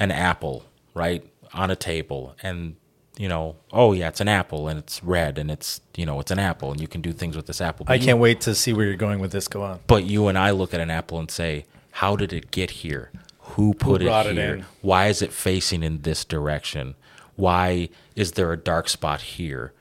an 0.00 0.10
apple 0.10 0.64
right 0.94 1.22
on 1.52 1.70
a 1.70 1.76
table 1.76 2.34
and 2.42 2.74
you 3.16 3.28
know 3.28 3.54
oh 3.72 3.92
yeah 3.92 4.08
it's 4.08 4.20
an 4.20 4.26
apple 4.26 4.66
and 4.66 4.76
it's 4.76 5.04
red 5.04 5.38
and 5.38 5.48
it's 5.48 5.80
you 5.94 6.04
know 6.04 6.18
it's 6.18 6.32
an 6.32 6.38
apple 6.40 6.72
and 6.72 6.80
you 6.80 6.88
can 6.88 7.00
do 7.00 7.12
things 7.12 7.36
with 7.36 7.46
this 7.46 7.60
apple 7.60 7.84
I 7.86 7.92
But 7.94 8.00
you- 8.00 8.06
can't 8.06 8.18
wait 8.18 8.40
to 8.40 8.56
see 8.56 8.72
where 8.72 8.86
you're 8.86 8.96
going 8.96 9.20
with 9.20 9.30
this. 9.30 9.46
Go 9.46 9.62
on. 9.62 9.78
but 9.86 10.02
you 10.04 10.26
and 10.26 10.36
I 10.38 10.50
look 10.50 10.74
at 10.74 10.80
an 10.80 10.90
apple 10.90 11.18
and 11.20 11.30
say, 11.30 11.64
how 11.92 12.16
did 12.16 12.32
it 12.32 12.50
get 12.50 12.70
here? 12.82 13.12
Who 13.54 13.72
put 13.74 14.00
brought 14.02 14.26
it 14.26 14.30
it 14.38 14.42
here? 14.42 14.54
in? 14.56 14.64
Why 14.80 15.06
is 15.06 15.22
it 15.22 15.32
facing 15.32 15.82
in 15.84 16.00
this 16.02 16.24
direction? 16.24 16.96
Why 17.36 17.88
is 18.16 18.32
there 18.32 18.50
a 18.52 18.56
dark 18.56 18.88
spot 18.88 19.20
here? 19.20 19.72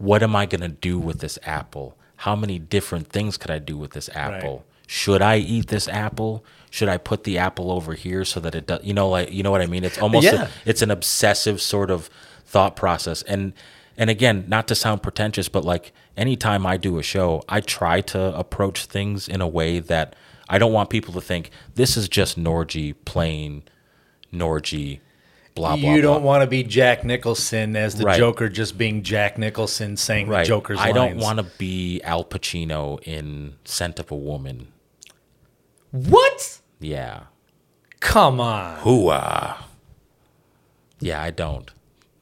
What 0.00 0.22
am 0.22 0.34
I 0.34 0.46
going 0.46 0.62
to 0.62 0.68
do 0.68 0.98
with 0.98 1.20
this 1.20 1.38
apple? 1.44 1.94
How 2.16 2.34
many 2.34 2.58
different 2.58 3.08
things 3.08 3.36
could 3.36 3.50
I 3.50 3.58
do 3.58 3.76
with 3.76 3.90
this 3.90 4.08
apple? 4.14 4.64
Should 4.86 5.20
I 5.20 5.36
eat 5.36 5.66
this 5.68 5.88
apple? 5.88 6.42
Should 6.70 6.88
I 6.88 6.96
put 6.96 7.24
the 7.24 7.36
apple 7.36 7.70
over 7.70 7.92
here 7.92 8.24
so 8.24 8.40
that 8.40 8.54
it 8.54 8.66
does? 8.66 8.82
You 8.82 8.94
know, 8.94 9.10
like 9.10 9.30
you 9.30 9.42
know 9.42 9.50
what 9.50 9.60
I 9.60 9.66
mean. 9.66 9.84
It's 9.84 9.98
almost 9.98 10.24
Yeah. 10.24 10.44
a, 10.46 10.48
it's 10.64 10.80
an 10.80 10.90
obsessive 10.90 11.60
sort 11.60 11.90
of 11.90 12.08
thought 12.46 12.76
process, 12.76 13.20
and 13.22 13.52
and 13.98 14.08
again, 14.08 14.46
not 14.48 14.66
to 14.68 14.74
sound 14.74 15.02
pretentious, 15.02 15.48
but 15.50 15.64
like 15.64 15.92
anytime 16.16 16.64
I 16.66 16.78
do 16.78 16.98
a 16.98 17.02
show, 17.02 17.42
I 17.48 17.60
try 17.60 18.00
to 18.00 18.34
approach 18.36 18.86
things 18.86 19.28
in 19.28 19.42
a 19.42 19.48
way 19.48 19.80
that 19.80 20.16
I 20.48 20.56
don't 20.58 20.72
want 20.72 20.88
people 20.88 21.12
to 21.14 21.20
think 21.20 21.50
this 21.74 21.96
is 21.96 22.08
just 22.08 22.38
Norgie 22.38 22.94
playing 23.04 23.64
Norgie, 24.32 25.00
blah 25.60 25.76
blah. 25.76 25.94
you 25.94 26.00
don't 26.00 26.22
blah. 26.22 26.30
want 26.32 26.42
to 26.42 26.46
be 26.46 26.62
Jack 26.62 27.04
Nicholson 27.04 27.76
as 27.76 27.94
the 27.94 28.04
Right. 28.04 28.18
Joker, 28.18 28.48
just 28.48 28.76
being 28.78 29.02
Jack 29.02 29.38
Nicholson 29.38 29.96
saying 29.96 30.28
right. 30.28 30.42
the 30.42 30.48
Joker's 30.48 30.78
I 30.78 30.92
don't 30.92 31.16
want 31.18 31.38
to 31.38 31.44
be 31.58 32.00
Al 32.02 32.24
Pacino 32.24 32.98
in 33.02 33.54
Scent 33.64 33.98
of 33.98 34.10
a 34.10 34.16
Woman. 34.16 34.68
What? 35.90 36.60
Yeah. 36.78 37.24
Come 38.00 38.40
on. 38.40 38.78
Hooah. 38.80 39.56
Yeah, 41.00 41.22
I 41.22 41.30
don't. 41.30 41.70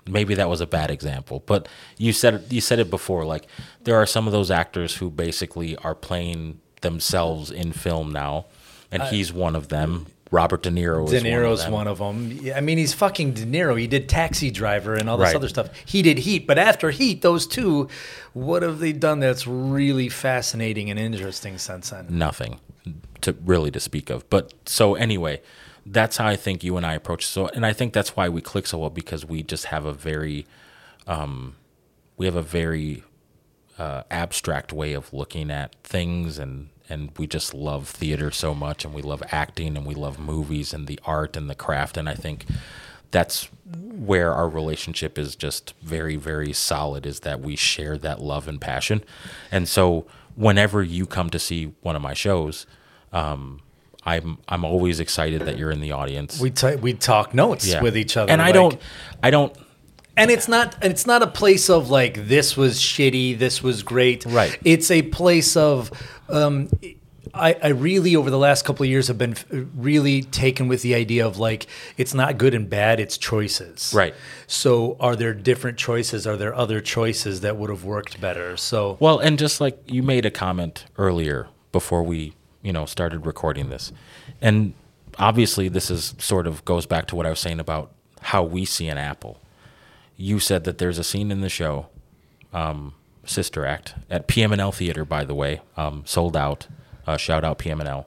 Maybe 0.07 0.35
that 0.35 0.49
was 0.49 0.61
a 0.61 0.67
bad 0.67 0.91
example, 0.91 1.43
but 1.47 1.69
you 1.99 2.13
said 2.13 2.35
it, 2.35 2.53
you 2.53 2.61
said 2.61 2.79
it 2.79 2.89
before. 2.91 3.25
Like 3.25 3.47
there 3.85 3.97
are 3.97 4.07
some 4.07 4.27
of 4.27 4.33
those 4.33 4.51
actors 4.51 4.97
who 4.97 5.11
basically 5.11 5.77
are 5.77 5.95
playing 5.95 6.61
themselves 6.81 7.51
in 7.51 7.73
film 7.73 8.11
now, 8.11 8.47
and 8.91 9.03
he's 9.05 9.33
one 9.33 9.55
of 9.55 9.69
them. 9.69 10.07
Robert 10.31 10.63
De 10.63 10.71
Niro 10.71 11.05
is 11.05 11.11
De 11.23 11.29
Niro's 11.29 11.63
one 11.65 11.73
one 11.73 11.87
of 11.89 11.99
them. 11.99 12.31
of 12.33 12.45
them. 12.45 12.53
I 12.55 12.61
mean, 12.61 12.77
he's 12.79 12.93
fucking 12.93 13.33
De 13.33 13.47
Niro. 13.47 13.79
He 13.79 13.87
did 13.87 14.09
Taxi 14.09 14.51
Driver 14.51 14.95
and 14.95 15.09
all 15.09 15.17
this 15.17 15.29
Right. 15.29 15.37
other 15.37 15.49
stuff. 15.49 15.71
He 15.87 16.03
did 16.03 16.19
Heat, 16.19 16.47
but 16.47 16.59
after 16.59 16.91
Heat, 16.91 17.23
those 17.23 17.47
two, 17.47 17.89
what 18.35 18.63
have 18.63 18.79
they 18.79 18.93
done 18.93 19.21
that's 19.21 19.47
really 19.47 20.09
fascinating 20.09 20.91
and 20.91 20.99
interesting 20.99 21.57
since 21.59 21.91
then? 21.91 22.07
Nothing 22.11 22.61
to 23.23 23.33
really 23.45 23.71
to 23.71 23.81
speak 23.81 24.11
of. 24.11 24.29
But 24.29 24.53
so 24.67 24.95
anyway, 24.97 25.41
that's 25.87 26.19
how 26.19 26.27
I 26.27 26.37
think 26.37 26.63
you 26.63 26.77
and 26.77 26.85
I 26.85 26.93
approach. 26.95 27.25
So, 27.27 27.49
and 27.49 27.65
I 27.65 27.73
think 27.73 27.95
that's 27.95 28.15
why 28.15 28.29
we 28.29 28.43
click 28.43 28.67
so 28.67 28.79
well 28.79 28.91
because 28.91 29.25
we 29.25 29.43
just 29.43 29.67
have 29.67 29.87
a 29.87 29.95
very, 29.95 30.47
um, 31.07 31.57
we 32.19 32.27
have 32.27 32.37
a 32.37 32.43
very 32.43 33.03
uh, 33.79 34.03
abstract 34.11 34.73
way 34.75 34.93
of 34.93 35.13
looking 35.15 35.51
at 35.51 35.75
things 35.83 36.39
and 36.39 36.69
and 36.89 37.11
we 37.19 37.27
just 37.27 37.53
love 37.55 37.89
theater 37.89 38.31
so 38.31 38.55
much 38.55 38.85
and 38.85 38.95
we 38.95 39.03
love 39.03 39.23
acting 39.31 39.77
and 39.77 39.85
we 39.87 39.95
love 39.95 40.19
movies 40.19 40.73
and 40.73 40.87
the 40.87 40.99
art 41.05 41.37
and 41.37 41.49
the 41.51 41.55
craft 41.55 41.97
and 41.97 42.09
I 42.09 42.15
think 42.15 42.47
that's 43.11 43.49
where 43.71 44.33
our 44.33 44.49
relationship 44.49 45.19
is 45.19 45.35
just 45.37 45.75
very 45.83 46.17
very 46.17 46.53
solid 46.53 47.07
is 47.07 47.21
that 47.21 47.41
we 47.41 47.57
share 47.57 47.97
that 47.99 48.21
love 48.21 48.49
and 48.49 48.61
passion 48.61 49.03
and 49.51 49.69
so 49.69 50.07
whenever 50.37 50.83
you 50.83 51.07
come 51.07 51.31
to 51.31 51.39
see 51.39 51.73
one 51.83 51.97
of 51.97 52.03
my 52.03 52.15
shows 52.15 52.67
um, 53.13 53.61
I'm 54.05 54.39
I'm 54.49 54.65
always 54.65 55.01
excited 55.01 55.43
that 55.43 55.59
you're 55.59 55.71
in 55.71 55.81
the 55.81 55.93
audience 55.93 56.41
We 56.41 56.51
t- 56.51 56.77
we 56.77 56.95
talk 56.95 57.35
notes 57.35 57.67
Yeah. 57.67 57.83
with 57.83 57.97
each 57.97 58.17
other, 58.17 58.31
and 58.31 58.41
I 58.41 58.47
like- 58.47 58.55
don't 58.55 58.81
I 59.23 59.31
don't 59.31 59.53
and 60.19 60.31
it's 60.31 60.49
not 60.49 60.77
it's 60.83 61.07
not 61.07 61.23
a 61.23 61.27
place 61.27 61.71
of 61.71 61.91
like 61.91 62.29
this 62.29 62.57
was 62.57 62.79
shitty, 62.79 63.39
this 63.39 63.63
was 63.63 63.83
great. 63.83 64.25
Right. 64.27 64.59
It's 64.65 64.91
a 64.91 65.03
place 65.03 65.57
of 65.57 65.91
um, 66.29 66.69
I, 67.35 67.55
I 67.63 67.69
really 67.69 68.17
over 68.17 68.31
the 68.31 68.39
last 68.39 68.65
couple 68.65 68.85
of 68.85 68.91
years 68.91 69.09
have 69.09 69.19
been 69.19 69.33
f- 69.33 69.47
really 69.51 70.23
taken 70.23 70.69
with 70.69 70.83
the 70.83 70.95
idea 70.95 71.27
of 71.27 71.39
like 71.39 71.67
it's 71.97 72.15
not 72.15 72.39
good 72.39 72.55
and 72.55 72.69
bad, 72.69 73.01
it's 73.01 73.17
choices. 73.17 73.93
Right. 73.95 74.15
So 74.47 74.97
are 75.01 75.17
there 75.17 75.35
different 75.35 75.79
choices? 75.79 76.27
Are 76.27 76.37
there 76.37 76.55
other 76.55 76.81
choices 76.81 77.41
that 77.43 77.57
would 77.57 77.71
have 77.71 77.85
worked 77.85 78.21
better? 78.21 78.57
So 78.57 78.97
Well, 79.01 79.19
and 79.19 79.39
just 79.39 79.61
like 79.61 79.81
you 79.87 80.03
made 80.03 80.27
a 80.27 80.31
comment 80.31 80.87
earlier 80.97 81.49
before 81.73 82.03
we, 82.03 82.35
you 82.63 82.73
know, 82.73 82.87
started 82.87 83.25
recording 83.25 83.71
this. 83.71 83.93
And 84.41 84.75
obviously 85.19 85.69
this 85.69 85.91
is 85.91 86.15
sort 86.19 86.47
of 86.47 86.65
goes 86.65 86.87
back 86.87 87.07
to 87.09 87.17
what 87.17 87.27
I 87.27 87.31
was 87.31 87.41
saying 87.41 87.61
about 87.61 87.93
how 88.21 88.43
we 88.43 88.65
see 88.65 88.89
an 88.89 88.99
apple. 88.99 89.41
You 90.19 90.41
said 90.41 90.65
that 90.65 90.79
there's 90.79 90.99
a 90.99 91.05
scene 91.05 91.31
in 91.31 91.43
the 91.43 91.49
show, 91.49 91.87
um, 92.53 92.95
Sister 93.25 93.65
Act, 93.65 93.95
at 94.11 94.27
PM&L 94.27 94.73
Theater, 94.73 95.05
by 95.05 95.25
the 95.25 95.35
way, 95.35 95.61
um, 95.77 96.03
sold 96.05 96.37
out. 96.37 96.67
Uh, 97.07 97.17
shout 97.17 97.45
out 97.45 97.59
PM&L. 97.59 98.07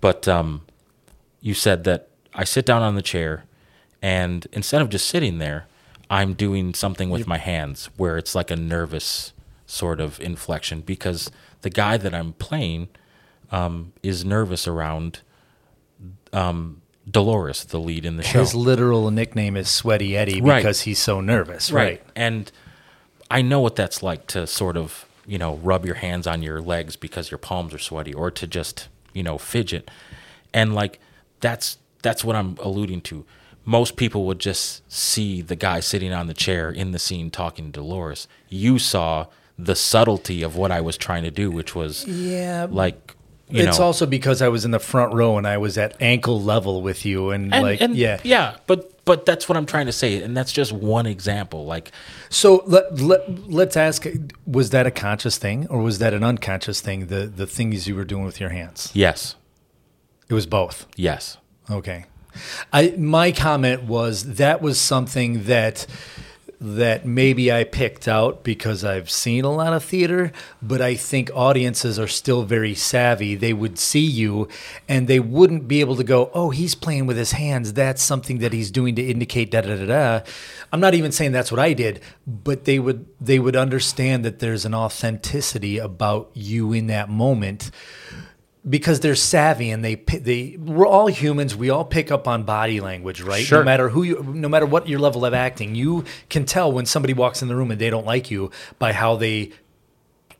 But 0.00 0.28
um, 0.28 0.62
you 1.40 1.52
said 1.52 1.82
that 1.84 2.08
I 2.32 2.44
sit 2.44 2.64
down 2.64 2.82
on 2.82 2.94
the 2.94 3.02
chair, 3.02 3.44
and 4.00 4.46
instead 4.52 4.80
of 4.80 4.90
just 4.90 5.08
sitting 5.08 5.38
there, 5.38 5.66
I'm 6.08 6.34
doing 6.34 6.72
something 6.72 7.10
with 7.10 7.26
my 7.26 7.38
hands 7.38 7.90
where 7.96 8.16
it's 8.16 8.36
like 8.36 8.52
a 8.52 8.56
nervous 8.56 9.32
sort 9.66 10.00
of 10.00 10.20
inflection 10.20 10.82
because 10.82 11.32
the 11.62 11.70
guy 11.70 11.96
that 11.96 12.14
I'm 12.14 12.34
playing 12.34 12.88
um, 13.50 13.92
is 14.02 14.24
nervous 14.24 14.68
around 14.68 15.20
um, 16.32 16.82
Dolores, 17.10 17.64
the 17.64 17.78
lead 17.78 18.04
in 18.04 18.16
the 18.16 18.22
show. 18.22 18.40
his 18.40 18.54
literal 18.54 19.10
nickname 19.10 19.56
is 19.56 19.68
Sweaty 19.68 20.16
Eddie 20.16 20.40
Right. 20.40 20.56
because 20.58 20.82
he's 20.82 20.98
so 20.98 21.20
nervous. 21.20 21.70
Right. 21.70 22.02
And 22.16 22.50
I 23.30 23.42
know 23.42 23.60
what 23.60 23.76
that's 23.76 24.02
like 24.02 24.26
to 24.28 24.46
sort 24.46 24.76
of, 24.76 25.06
you 25.26 25.38
know, 25.38 25.56
rub 25.56 25.84
your 25.84 25.96
hands 25.96 26.26
on 26.26 26.42
your 26.42 26.60
legs 26.60 26.96
because 26.96 27.30
your 27.30 27.38
palms 27.38 27.74
are 27.74 27.78
sweaty 27.78 28.14
or 28.14 28.30
to 28.30 28.46
just, 28.46 28.88
you 29.12 29.22
know, 29.22 29.38
fidget. 29.38 29.90
And 30.52 30.74
like 30.74 30.98
that's 31.40 31.78
that's 32.02 32.24
what 32.24 32.36
I'm 32.36 32.56
alluding 32.60 33.00
to. 33.02 33.24
Most 33.66 33.96
people 33.96 34.26
would 34.26 34.38
just 34.38 34.82
see 34.92 35.40
the 35.40 35.56
guy 35.56 35.80
sitting 35.80 36.12
on 36.12 36.26
the 36.26 36.34
chair 36.34 36.70
in 36.70 36.92
the 36.92 36.98
scene 36.98 37.30
talking 37.30 37.66
to 37.66 37.80
Dolores. 37.80 38.28
You 38.50 38.78
saw 38.78 39.26
the 39.58 39.74
subtlety 39.74 40.42
of 40.42 40.56
what 40.56 40.70
I 40.70 40.80
was 40.82 40.96
trying 40.98 41.22
to 41.24 41.30
do, 41.30 41.50
which 41.50 41.74
was 41.74 42.06
Yeah. 42.06 42.66
like 42.70 42.96
you 43.08 43.13
it's 43.50 43.78
know 43.78 43.84
also 43.84 44.06
because 44.06 44.40
I 44.42 44.48
was 44.48 44.64
in 44.64 44.70
the 44.70 44.78
front 44.78 45.12
row 45.12 45.36
and 45.38 45.46
I 45.46 45.58
was 45.58 45.76
at 45.76 46.00
ankle 46.00 46.40
level 46.40 46.82
with 46.82 47.04
you 47.04 47.30
and, 47.30 47.52
and, 47.54 47.62
like 47.62 47.80
and 47.80 47.94
yeah. 47.94 48.20
yeah, 48.24 48.56
but 48.66 49.04
but 49.04 49.26
that's 49.26 49.48
what 49.48 49.56
I'm 49.58 49.66
trying 49.66 49.86
to 49.86 49.92
say, 49.92 50.22
and 50.22 50.34
that's 50.36 50.50
just 50.52 50.72
one 50.72 51.06
example. 51.06 51.66
Like 51.66 51.92
So 52.30 52.62
let, 52.66 52.98
let 52.98 53.50
let's 53.50 53.76
ask: 53.76 54.06
Was 54.46 54.70
that 54.70 54.86
a 54.86 54.90
conscious 54.90 55.36
thing 55.36 55.66
or 55.68 55.80
was 55.82 55.98
that 55.98 56.14
an 56.14 56.24
unconscious 56.24 56.80
thing? 56.80 57.06
The 57.08 57.26
the 57.26 57.46
things 57.46 57.86
you 57.86 57.94
were 57.96 58.04
doing 58.04 58.24
with 58.24 58.40
your 58.40 58.50
hands. 58.50 58.90
yes, 58.94 59.36
It 60.28 60.34
was 60.34 60.46
both. 60.46 60.86
yes, 60.96 61.36
Okay. 61.70 62.06
I 62.72 62.94
my 62.98 63.30
comment 63.30 63.84
was 63.84 64.34
that 64.34 64.60
was 64.60 64.80
something 64.80 65.44
that 65.44 65.86
that 66.64 67.04
maybe 67.04 67.52
I 67.52 67.64
picked 67.64 68.08
out 68.08 68.42
because 68.42 68.84
I've 68.84 69.10
seen 69.10 69.44
a 69.44 69.52
lot 69.52 69.74
of 69.74 69.84
theater, 69.84 70.32
but 70.62 70.80
I 70.80 70.94
think 70.94 71.30
audiences 71.34 71.98
are 71.98 72.08
still 72.08 72.44
very 72.44 72.74
savvy. 72.74 73.34
They 73.34 73.52
would 73.52 73.78
see 73.78 74.00
you 74.00 74.48
and 74.88 75.06
they 75.06 75.20
wouldn't 75.20 75.68
be 75.68 75.80
able 75.80 75.94
to 75.96 76.04
go, 76.04 76.30
"Oh, 76.32 76.48
he's 76.48 76.74
playing 76.74 77.06
with 77.06 77.18
his 77.18 77.32
hands. 77.32 77.74
That's 77.74 78.02
something 78.02 78.38
that 78.38 78.54
he's 78.54 78.70
doing 78.70 78.94
to 78.94 79.02
indicate 79.02 79.50
da 79.50 79.60
da 79.60 79.76
da 79.76 79.86
da." 79.86 80.20
I'm 80.72 80.80
not 80.80 80.94
even 80.94 81.12
saying 81.12 81.32
that's 81.32 81.52
what 81.52 81.60
I 81.60 81.74
did, 81.74 82.00
but 82.26 82.64
they 82.64 82.78
would 82.78 83.04
they 83.20 83.38
would 83.38 83.56
understand 83.56 84.24
that 84.24 84.38
there's 84.38 84.64
an 84.64 84.74
authenticity 84.74 85.76
about 85.76 86.30
you 86.32 86.72
in 86.72 86.86
that 86.86 87.10
moment 87.10 87.70
because 88.68 89.00
they're 89.00 89.14
savvy 89.14 89.70
and 89.70 89.84
they 89.84 89.96
they 89.96 90.56
we're 90.58 90.86
all 90.86 91.06
humans. 91.08 91.54
We 91.54 91.68
all 91.70 91.84
pick 91.84 92.10
up 92.10 92.26
on 92.26 92.44
body 92.44 92.80
language 92.80 93.20
right? 93.20 93.44
Sure. 93.44 93.58
no 93.58 93.64
matter 93.64 93.90
who 93.90 94.02
you 94.02 94.22
no 94.22 94.48
matter 94.48 94.66
what 94.66 94.88
your 94.88 94.98
level 95.00 95.24
of 95.24 95.34
acting 95.34 95.74
you 95.74 96.04
can 96.30 96.44
tell 96.46 96.72
when 96.72 96.86
somebody 96.86 97.12
walks 97.12 97.42
in 97.42 97.48
the 97.48 97.56
room 97.56 97.70
and 97.70 97.80
they 97.80 97.90
don't 97.90 98.06
like 98.06 98.30
you 98.30 98.50
by 98.78 98.92
how 98.92 99.16
they 99.16 99.52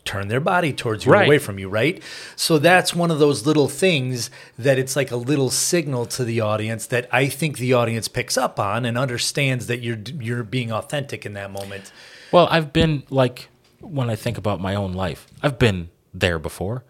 turn 0.04 0.28
their 0.28 0.40
body 0.40 0.70
towards 0.72 1.06
you 1.06 1.12
Right. 1.12 1.26
away 1.26 1.38
from 1.38 1.58
you 1.58 1.68
right? 1.68 2.02
So 2.36 2.58
that's 2.58 2.94
one 2.94 3.10
of 3.10 3.18
those 3.18 3.46
little 3.46 3.68
things 3.68 4.30
that 4.58 4.78
it's 4.78 4.96
like 4.96 5.10
a 5.10 5.16
little 5.16 5.48
signal 5.50 6.04
to 6.06 6.24
the 6.24 6.40
audience 6.40 6.86
that 6.88 7.08
I 7.12 7.26
think 7.28 7.56
the 7.58 7.72
audience 7.72 8.06
picks 8.08 8.36
up 8.36 8.58
on 8.60 8.84
and 8.84 8.98
understands 8.98 9.66
that 9.66 9.80
you're 9.80 9.98
you're 10.20 10.42
being 10.44 10.70
authentic 10.72 11.24
in 11.26 11.32
that 11.34 11.50
moment. 11.50 11.90
Well, 12.32 12.48
I've 12.50 12.72
been 12.72 13.02
like 13.10 13.48
when 13.80 14.08
I 14.10 14.16
think 14.16 14.38
about 14.38 14.60
my 14.60 14.74
own 14.74 14.92
life, 14.94 15.26
I've 15.42 15.58
been 15.58 15.90
there 16.14 16.38
before, 16.38 16.84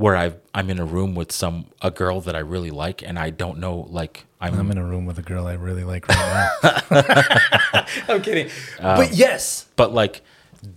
where 0.00 0.16
I 0.16 0.32
I'm 0.54 0.70
in 0.70 0.78
a 0.78 0.84
room 0.86 1.14
with 1.14 1.30
some 1.30 1.66
a 1.82 1.90
girl 1.90 2.22
that 2.22 2.34
I 2.34 2.38
really 2.38 2.70
like, 2.70 3.02
and 3.02 3.18
I 3.18 3.28
don't 3.28 3.58
know 3.58 3.86
like 3.90 4.24
I'm, 4.40 4.58
I'm 4.58 4.70
in 4.70 4.78
a 4.78 4.84
room 4.84 5.04
with 5.04 5.18
a 5.18 5.22
girl 5.22 5.46
I 5.46 5.52
really 5.54 5.84
like 5.84 6.08
right 6.08 6.50
now 6.62 7.84
I'm 8.08 8.22
kidding 8.22 8.46
um, 8.78 8.96
but 8.96 9.12
yes 9.12 9.66
but 9.76 9.92
like 9.92 10.22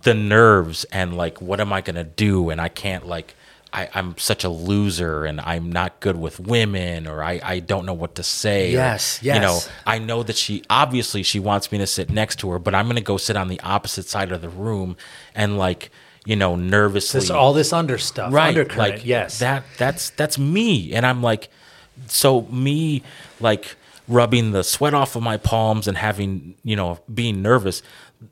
the 0.02 0.12
nerves 0.12 0.84
and 0.92 1.16
like 1.16 1.40
what 1.40 1.58
am 1.58 1.72
I 1.72 1.80
gonna 1.80 2.04
do, 2.04 2.50
and 2.50 2.60
I 2.60 2.68
can't 2.68 3.06
like. 3.06 3.34
I, 3.76 3.88
I'm 3.92 4.16
such 4.18 4.44
a 4.44 4.48
loser 4.48 5.24
and 5.24 5.40
I'm 5.40 5.72
not 5.72 5.98
good 5.98 6.14
with 6.14 6.38
women 6.38 7.08
or 7.08 7.24
I, 7.24 7.40
I 7.42 7.58
don't 7.58 7.84
know 7.84 7.92
what 7.92 8.14
to 8.14 8.22
say. 8.22 8.68
or, 8.68 8.76
Yes, 8.76 9.18
You 9.34 9.40
know. 9.40 9.58
I 9.84 9.98
know 9.98 10.22
that 10.22 10.36
she 10.36 10.62
obviously 10.70 11.24
she 11.24 11.40
wants 11.40 11.72
me 11.72 11.78
to 11.78 11.86
sit 11.88 12.08
next 12.08 12.38
to 12.38 12.50
her, 12.50 12.60
but 12.60 12.72
I'm 12.72 12.86
gonna 12.86 13.00
go 13.00 13.16
sit 13.16 13.36
on 13.36 13.48
the 13.48 13.58
opposite 13.62 14.06
side 14.06 14.30
of 14.30 14.42
the 14.42 14.48
room 14.48 14.96
and 15.34 15.58
like, 15.58 15.90
you 16.24 16.36
know, 16.36 16.56
nervously. 16.56 17.20
This 17.20 17.30
all 17.30 17.52
this 17.52 17.72
under 17.72 17.98
stuff 17.98 18.32
undercurrent 18.32 18.78
like 18.78 19.04
yes. 19.04 19.38
that 19.40 19.64
that's 19.78 20.10
that's 20.10 20.38
me. 20.38 20.92
And 20.92 21.06
i'm 21.06 21.22
like 21.22 21.48
so 22.08 22.42
me 22.42 23.02
like 23.40 23.76
rubbing 24.08 24.50
the 24.52 24.64
sweat 24.64 24.94
off 24.94 25.16
of 25.16 25.22
my 25.22 25.36
palms 25.36 25.88
and 25.88 25.96
having 25.96 26.54
you 26.62 26.76
know 26.76 26.98
being 27.12 27.40
nervous 27.40 27.82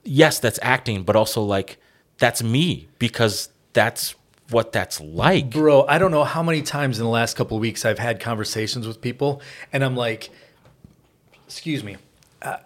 yes 0.05 0.39
that's 0.39 0.59
acting 0.63 1.03
but 1.03 1.17
also 1.17 1.43
like 1.43 1.79
that's 2.19 2.43
me 2.43 2.89
because 2.99 3.49
that's 3.73 4.15
what 4.51 4.71
that's 4.73 5.01
like. 5.01 5.51
Bro, 5.51 5.87
I 5.87 5.99
don't 5.99 6.11
know 6.11 6.25
how 6.25 6.43
many 6.43 6.63
times 6.63 6.99
in 6.99 7.05
the 7.05 7.11
last 7.11 7.37
couple 7.37 7.57
of 7.57 7.61
weeks 7.61 7.85
I've 7.85 7.99
had 7.99 8.21
conversations 8.21 8.87
with 8.87 9.01
people, 9.01 9.41
and 9.73 9.83
I'm 9.83 9.97
like, 9.97 10.31
excuse 11.47 11.83
me, 11.83 11.97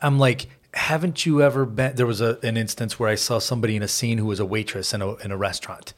I'm 0.02 0.18
like, 0.18 0.48
haven't 0.76 1.26
you 1.26 1.42
ever 1.42 1.64
been? 1.64 1.96
There 1.96 2.06
was 2.06 2.20
a, 2.20 2.38
an 2.42 2.56
instance 2.56 2.98
where 2.98 3.08
I 3.08 3.14
saw 3.16 3.38
somebody 3.38 3.74
in 3.76 3.82
a 3.82 3.88
scene 3.88 4.18
who 4.18 4.26
was 4.26 4.38
a 4.40 4.46
waitress 4.46 4.94
in 4.94 5.02
a 5.02 5.14
in 5.16 5.32
a 5.32 5.36
restaurant, 5.36 5.92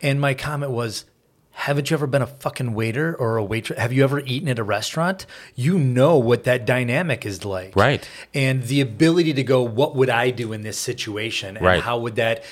and 0.00 0.20
my 0.20 0.34
comment 0.34 0.72
was. 0.72 1.04
Haven't 1.52 1.90
you 1.90 1.94
ever 1.96 2.06
been 2.06 2.22
a 2.22 2.26
fucking 2.28 2.72
waiter 2.72 3.16
or 3.16 3.36
a 3.36 3.42
waitress? 3.42 3.80
Have 3.80 3.92
you 3.92 4.04
ever 4.04 4.20
eaten 4.20 4.48
at 4.48 4.60
a 4.60 4.62
restaurant? 4.62 5.26
You 5.56 5.76
know 5.76 6.16
what 6.16 6.44
that 6.44 6.64
dynamic 6.64 7.26
is 7.26 7.44
like. 7.44 7.74
Right. 7.74 8.08
And 8.32 8.62
the 8.62 8.80
ability 8.80 9.32
to 9.32 9.42
go, 9.42 9.64
what 9.64 9.96
would 9.96 10.08
I 10.08 10.30
do 10.30 10.52
in 10.52 10.62
this 10.62 10.78
situation? 10.78 11.56
And 11.56 11.66
Right. 11.66 11.82
how 11.82 11.98
would 11.98 12.14
that, 12.14 12.44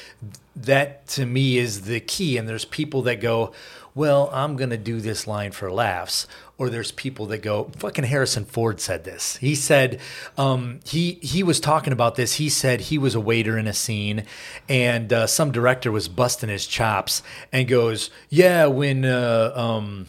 that 0.56 1.06
to 1.10 1.24
me 1.24 1.56
is 1.56 1.82
the 1.82 2.00
key. 2.00 2.36
And 2.36 2.48
there's 2.48 2.64
people 2.64 3.02
that 3.02 3.20
go, 3.20 3.52
well, 3.97 4.28
I'm 4.30 4.57
going 4.57 4.70
to 4.70 4.76
do 4.76 5.01
this 5.01 5.26
line 5.26 5.53
for 5.53 5.72
laughs. 5.72 6.28
Or 6.59 6.68
there's 6.70 6.92
people 6.92 7.26
that 7.26 7.38
go, 7.38 7.70
fucking 7.78 8.05
Harrison 8.05 8.44
Ford 8.44 8.78
said 8.78 9.05
this. 9.05 9.36
He 9.38 9.55
said, 9.55 10.01
um, 10.38 10.80
he, 10.84 11.12
he 11.22 11.42
was 11.42 11.61
talking 11.61 11.92
about 11.92 12.14
this. 12.14 12.34
He 12.34 12.49
said 12.49 12.82
he 12.82 12.99
was 12.99 13.14
a 13.14 13.20
waiter 13.20 13.59
in 13.59 13.66
a 13.66 13.72
scene 13.72 14.24
and 14.68 15.12
uh, 15.12 15.26
some 15.26 15.51
director 15.51 15.90
was 15.90 16.09
busting 16.09 16.51
his 16.51 16.66
chops 16.66 17.22
and 17.53 17.66
goes, 17.66 18.11
yeah, 18.28 18.66
when, 18.66 19.05
uh, 19.05 19.53
um, 19.55 20.07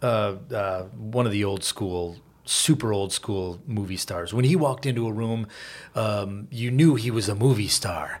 uh, 0.00 0.34
uh, 0.54 0.82
one 0.84 1.26
of 1.26 1.32
the 1.32 1.44
old 1.44 1.64
school, 1.64 2.18
super 2.44 2.92
old 2.92 3.12
school 3.12 3.60
movie 3.66 3.96
stars. 3.96 4.32
When 4.32 4.44
he 4.44 4.54
walked 4.54 4.86
into 4.86 5.08
a 5.08 5.12
room, 5.12 5.48
um, 5.94 6.46
you 6.50 6.70
knew 6.70 6.94
he 6.94 7.10
was 7.10 7.28
a 7.28 7.34
movie 7.34 7.68
star, 7.68 8.20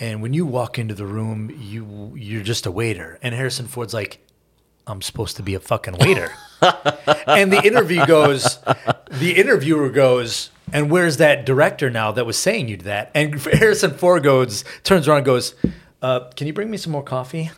and 0.00 0.22
when 0.22 0.32
you 0.32 0.46
walk 0.46 0.78
into 0.78 0.94
the 0.94 1.06
room, 1.06 1.54
you 1.60 2.12
you're 2.16 2.42
just 2.42 2.66
a 2.66 2.70
waiter. 2.70 3.18
And 3.22 3.34
Harrison 3.34 3.66
Ford's 3.66 3.94
like, 3.94 4.26
I'm 4.88 5.02
supposed 5.02 5.36
to 5.36 5.42
be 5.42 5.54
a 5.54 5.60
fucking 5.60 5.98
waiter. 5.98 6.32
and 7.26 7.52
the 7.52 7.60
interview 7.64 8.04
goes, 8.06 8.58
the 9.10 9.36
interviewer 9.36 9.90
goes, 9.90 10.50
and 10.72 10.90
where's 10.90 11.18
that 11.18 11.44
director 11.46 11.90
now 11.90 12.12
that 12.12 12.26
was 12.26 12.38
saying 12.38 12.68
you 12.68 12.76
that? 12.78 13.10
And 13.14 13.34
Harrison 13.40 13.92
Ford 13.92 14.22
goes, 14.22 14.64
turns 14.84 15.06
around 15.06 15.18
and 15.18 15.26
goes, 15.26 15.54
uh, 16.02 16.20
can 16.36 16.46
you 16.46 16.52
bring 16.52 16.70
me 16.70 16.76
some 16.76 16.92
more 16.92 17.02
coffee? 17.02 17.50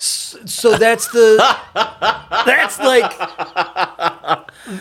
So, 0.00 0.76
that's 0.78 1.08
the, 1.08 1.36
that's 1.74 2.78
like, 2.78 3.10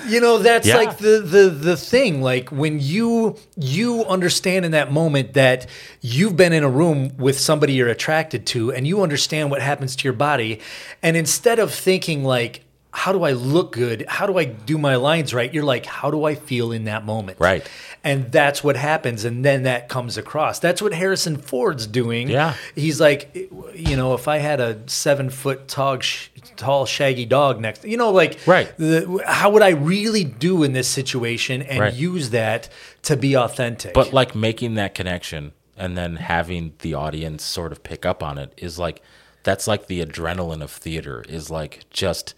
you 0.07 0.22
know, 0.22 0.38
that's 0.38 0.68
Yeah. 0.68 0.76
like 0.78 0.97
the, 0.97 1.22
the, 1.22 1.49
the 1.49 1.76
thing. 1.78 2.22
Like 2.22 2.49
when 2.49 2.80
you, 2.80 3.36
you 3.57 4.05
understand 4.05 4.63
in 4.65 4.72
that 4.72 4.91
moment 4.91 5.34
that 5.34 5.65
you've 6.01 6.36
been 6.38 6.53
in 6.53 6.63
a 6.63 6.70
room 6.70 7.18
with 7.18 7.39
somebody 7.39 7.74
you're 7.74 7.88
attracted 7.89 8.45
to 8.47 8.72
and 8.72 8.86
you 8.86 9.01
understand 9.01 9.49
what 9.49 9.61
happens 9.61 9.95
to 9.95 10.03
your 10.03 10.13
body. 10.13 10.59
And 11.01 11.18
instead 11.18 11.57
of 11.57 11.74
thinking 11.74 12.24
like, 12.24 12.63
how 12.98 13.12
do 13.14 13.22
I 13.24 13.34
look 13.34 13.74
good? 13.74 14.04
How 14.08 14.26
do 14.26 14.39
I 14.39 14.45
do 14.45 14.76
my 14.80 14.95
lines 14.95 15.32
right? 15.32 15.54
You're 15.54 15.64
like, 15.64 15.86
how 15.86 16.10
do 16.10 16.24
I 16.24 16.34
feel 16.34 16.72
in 16.72 16.86
that 16.86 17.06
moment? 17.06 17.39
Right. 17.39 17.64
And 18.04 18.32
that's 18.32 18.64
what 18.64 18.76
happens. 18.76 19.24
And 19.24 19.45
then 19.45 19.64
that 19.64 19.88
comes 19.88 20.18
across. 20.18 20.58
That's 20.58 20.82
what 20.82 20.95
Harrison 20.95 21.38
Ford's 21.38 21.86
doing. 21.86 22.28
Yeah. 22.28 22.56
He's 22.74 23.00
like, 23.00 23.36
you 23.76 23.95
know, 23.95 24.16
if 24.16 24.28
I 24.28 24.39
had 24.39 24.60
a 24.60 24.80
seven 24.88 25.30
foot 25.30 25.68
tall, 25.68 26.00
sh- 26.00 26.30
tall, 26.56 26.88
shaggy 26.88 27.26
dog 27.28 27.62
next, 27.62 27.86
you 27.86 27.98
know, 27.98 28.10
like, 28.12 28.39
Right. 28.48 28.76
The, 28.78 29.22
how 29.28 29.52
would 29.52 29.62
I 29.62 29.70
really 29.70 30.24
do 30.24 30.64
in 30.64 30.74
this 30.74 30.88
situation 30.88 31.62
and 31.62 31.80
Right. 31.80 31.93
use 31.93 32.32
that 32.32 32.68
to 33.04 33.16
be 33.16 33.38
authentic? 33.38 33.93
But 33.93 34.12
like 34.12 34.34
making 34.34 34.74
that 34.74 34.95
connection 34.95 35.52
and 35.78 35.95
then 35.95 36.16
having 36.16 36.74
the 36.80 36.95
audience 36.95 37.43
sort 37.43 37.72
of 37.72 37.84
pick 37.84 38.08
up 38.08 38.24
on 38.24 38.39
it 38.39 38.56
is 38.58 38.80
like 38.80 39.04
that's 39.43 39.68
like 39.68 39.86
the 39.86 40.04
adrenaline 40.04 40.64
of 40.64 40.72
theater 40.72 41.24
is 41.30 41.52
like 41.52 41.86
just 41.91 42.34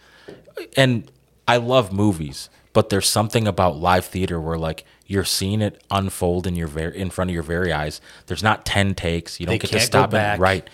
and 0.78 1.12
I 1.47 1.57
love 1.57 1.91
movies, 1.91 2.49
but 2.74 2.89
there's 2.89 3.07
something 3.07 3.47
about 3.47 3.78
live 3.78 4.05
theater 4.05 4.39
where 4.39 4.57
like 4.57 4.86
you're 5.05 5.26
seeing 5.26 5.62
it 5.62 5.84
unfold 5.89 6.45
in 6.45 6.55
your 6.55 6.68
very 6.68 6.97
in 6.97 7.10
front 7.10 7.30
of 7.32 7.34
your 7.34 7.43
very 7.43 7.74
eyes. 7.74 7.99
There's 8.28 8.43
not 8.43 8.66
10 8.66 8.95
takes. 8.95 9.39
You 9.39 9.45
don't 9.45 9.53
They 9.53 9.60
get 9.60 9.72
to 9.72 9.80
stop 9.80 10.14
it 10.14 10.39
right. 10.39 10.70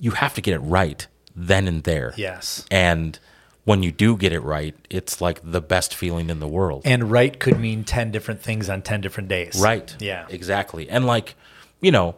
You 0.00 0.12
have 0.12 0.34
to 0.34 0.40
get 0.40 0.54
it 0.54 0.60
right 0.60 1.06
then 1.34 1.68
and 1.68 1.82
there. 1.84 2.14
yes. 2.16 2.66
And 2.70 3.18
when 3.64 3.82
you 3.82 3.92
do 3.92 4.16
get 4.16 4.32
it 4.32 4.40
right, 4.40 4.74
it's 4.88 5.20
like 5.20 5.40
the 5.44 5.60
best 5.60 5.94
feeling 5.94 6.30
in 6.30 6.40
the 6.40 6.48
world. 6.48 6.82
And 6.86 7.10
right 7.10 7.38
could 7.38 7.60
mean 7.60 7.84
10 7.84 8.10
different 8.10 8.40
things 8.40 8.70
on 8.70 8.80
10 8.80 9.02
different 9.02 9.28
days. 9.28 9.60
Right. 9.60 9.94
Yeah. 10.00 10.26
Exactly. 10.30 10.88
And 10.88 11.06
like, 11.06 11.34
you 11.82 11.90
know, 11.92 12.16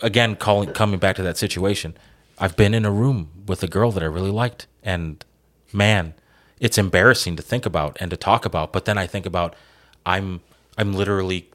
again, 0.00 0.36
calling 0.36 0.72
coming 0.72 0.98
back 1.00 1.16
to 1.16 1.22
that 1.22 1.36
situation, 1.36 1.96
I've 2.38 2.56
been 2.56 2.72
in 2.72 2.84
a 2.84 2.90
room 2.90 3.30
with 3.46 3.62
a 3.62 3.68
girl 3.68 3.90
that 3.92 4.02
I 4.02 4.06
really 4.06 4.30
liked, 4.30 4.66
and 4.84 5.24
man, 5.72 6.14
it's 6.60 6.78
embarrassing 6.78 7.36
to 7.36 7.42
think 7.42 7.66
about 7.66 7.96
and 8.00 8.10
to 8.10 8.16
talk 8.16 8.44
about. 8.44 8.72
But 8.72 8.84
then 8.84 8.98
I 8.98 9.06
think 9.06 9.26
about, 9.26 9.56
I'm 10.06 10.40
I'm 10.78 10.92
literally 10.92 11.50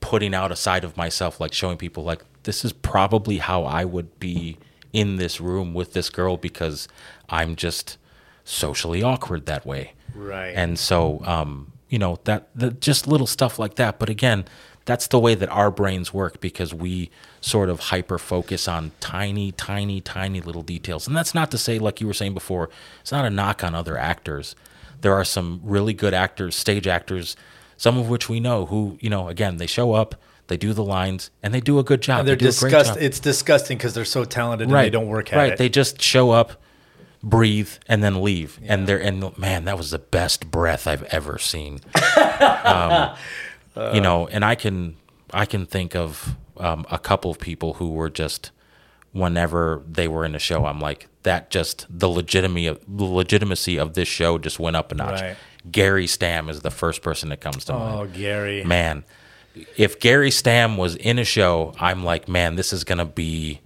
putting 0.00 0.34
out 0.34 0.52
a 0.52 0.56
side 0.56 0.84
of 0.84 0.96
myself, 0.96 1.40
like 1.40 1.52
showing 1.52 1.78
people, 1.78 2.04
like 2.04 2.22
this 2.42 2.64
is 2.64 2.72
probably 2.72 3.38
how 3.38 3.64
I 3.64 3.84
would 3.84 4.18
be 4.18 4.58
in 4.92 5.16
this 5.16 5.40
room 5.40 5.72
with 5.72 5.94
this 5.94 6.10
girl 6.10 6.36
because 6.36 6.88
I'm 7.28 7.56
just 7.56 7.96
socially 8.44 9.02
awkward 9.02 9.46
that 9.46 9.64
way. 9.64 9.94
Right. 10.14 10.50
And 10.50 10.78
so, 10.78 11.22
um, 11.24 11.72
you 11.88 11.98
know, 11.98 12.18
that 12.24 12.48
the, 12.54 12.72
just 12.72 13.06
little 13.06 13.26
stuff 13.26 13.58
like 13.58 13.76
that. 13.76 13.98
But 13.98 14.10
again, 14.10 14.44
that's 14.84 15.06
the 15.06 15.18
way 15.18 15.34
that 15.34 15.48
our 15.48 15.70
brains 15.70 16.12
work 16.12 16.40
because 16.40 16.74
we 16.74 17.10
sort 17.42 17.68
of 17.68 17.80
hyper 17.80 18.18
focus 18.18 18.68
on 18.68 18.92
tiny, 19.00 19.52
tiny, 19.52 20.00
tiny 20.00 20.40
little 20.40 20.62
details. 20.62 21.08
And 21.08 21.16
that's 21.16 21.34
not 21.34 21.50
to 21.50 21.58
say, 21.58 21.78
like 21.78 22.00
you 22.00 22.06
were 22.06 22.14
saying 22.14 22.34
before, 22.34 22.70
it's 23.00 23.12
not 23.12 23.24
a 23.24 23.30
knock 23.30 23.62
on 23.64 23.74
other 23.74 23.98
actors. 23.98 24.54
There 25.00 25.12
are 25.12 25.24
some 25.24 25.60
really 25.64 25.92
good 25.92 26.14
actors, 26.14 26.54
stage 26.54 26.86
actors, 26.86 27.36
some 27.76 27.98
of 27.98 28.08
which 28.08 28.28
we 28.28 28.38
know 28.38 28.66
who, 28.66 28.96
you 29.00 29.10
know, 29.10 29.28
again, 29.28 29.56
they 29.56 29.66
show 29.66 29.92
up, 29.92 30.14
they 30.46 30.56
do 30.56 30.72
the 30.72 30.84
lines, 30.84 31.30
and 31.42 31.52
they 31.52 31.60
do 31.60 31.80
a 31.80 31.82
good 31.82 32.00
job. 32.00 32.20
And 32.20 32.28
they're 32.28 32.36
they 32.36 32.46
disgust. 32.46 32.96
It's 32.96 33.18
disgusting 33.18 33.76
because 33.76 33.92
they're 33.92 34.04
so 34.04 34.24
talented 34.24 34.68
and 34.68 34.76
they 34.76 34.90
don't 34.90 35.08
work 35.08 35.32
at 35.32 35.36
right. 35.36 35.52
it. 35.52 35.58
They 35.58 35.68
just 35.68 36.00
show 36.00 36.30
up, 36.30 36.62
breathe, 37.24 37.70
and 37.88 38.04
then 38.04 38.22
leave. 38.22 38.60
And 38.62 38.86
they're 38.86 39.02
and 39.02 39.36
man, 39.36 39.64
that 39.64 39.76
was 39.76 39.90
the 39.90 39.98
best 39.98 40.48
breath 40.48 40.86
I've 40.86 41.02
ever 41.04 41.38
seen. 41.38 41.80
um, 42.64 43.16
you 43.92 44.00
know, 44.00 44.28
and 44.28 44.44
I 44.44 44.54
can 44.54 44.96
I 45.32 45.44
can 45.44 45.66
think 45.66 45.96
of 45.96 46.36
um, 46.62 46.86
a 46.90 46.98
couple 46.98 47.30
of 47.30 47.38
people 47.38 47.74
who 47.74 47.90
were 47.90 48.10
just 48.10 48.50
whenever 49.12 49.82
they 49.90 50.08
were 50.08 50.24
in 50.24 50.34
a 50.34 50.38
show, 50.38 50.64
I'm 50.64 50.80
like 50.80 51.08
that. 51.22 51.50
Just 51.50 51.86
the 51.90 52.08
legitimacy 52.08 52.66
of 52.66 52.80
the 52.88 53.04
legitimacy 53.04 53.78
of 53.78 53.94
this 53.94 54.08
show 54.08 54.38
just 54.38 54.58
went 54.58 54.76
up 54.76 54.92
a 54.92 54.94
notch. 54.94 55.20
Right. 55.20 55.36
Gary 55.70 56.06
Stam 56.06 56.48
is 56.48 56.60
the 56.60 56.70
first 56.70 57.02
person 57.02 57.28
that 57.28 57.40
comes 57.40 57.64
to 57.66 57.72
mind 57.72 58.00
oh, 58.00 58.06
Gary. 58.12 58.64
man, 58.64 59.04
if 59.76 60.00
Gary 60.00 60.30
Stam 60.30 60.76
was 60.76 60.96
in 60.96 61.18
a 61.18 61.24
show, 61.24 61.74
I'm 61.78 62.04
like, 62.04 62.28
man, 62.28 62.56
this 62.56 62.72
is 62.72 62.84
gonna 62.84 63.04
be 63.04 63.60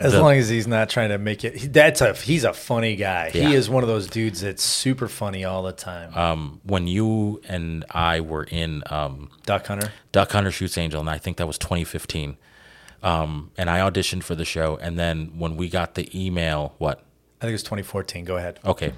As 0.00 0.12
the- 0.12 0.22
long 0.22 0.34
as 0.36 0.48
he's 0.48 0.66
not 0.66 0.88
trying 0.88 1.10
to 1.10 1.18
make 1.18 1.44
it, 1.44 1.56
he- 1.56 1.66
that's 1.68 2.00
a 2.00 2.14
he's 2.14 2.44
a 2.44 2.52
funny 2.54 2.96
guy. 2.96 3.30
Yeah. 3.34 3.48
He 3.48 3.54
is 3.54 3.68
one 3.68 3.82
of 3.84 3.88
those 3.88 4.06
dudes 4.06 4.40
that's 4.40 4.62
super 4.62 5.08
funny 5.08 5.44
all 5.44 5.62
the 5.62 5.72
time. 5.72 6.16
um, 6.16 6.60
when 6.64 6.86
you 6.86 7.40
and 7.48 7.84
I 7.90 8.20
were 8.20 8.44
in 8.44 8.82
um, 8.90 9.28
Duck 9.44 9.66
Hunter. 9.66 9.92
Duck 10.12 10.32
Hunter 10.32 10.50
Shoots 10.50 10.78
Angel, 10.78 11.00
and 11.00 11.10
I 11.10 11.18
think 11.18 11.36
that 11.36 11.46
was 11.46 11.58
2015. 11.58 12.36
Um, 13.02 13.50
and 13.56 13.70
I 13.70 13.78
auditioned 13.80 14.22
for 14.24 14.34
the 14.34 14.44
show, 14.44 14.78
and 14.80 14.98
then 14.98 15.32
when 15.38 15.56
we 15.56 15.68
got 15.68 15.94
the 15.94 16.08
email, 16.18 16.74
what? 16.78 16.98
I 17.40 17.44
think 17.46 17.50
it 17.50 17.54
was 17.54 17.62
2014. 17.62 18.26
Go 18.26 18.36
ahead. 18.36 18.60
Okay, 18.66 18.92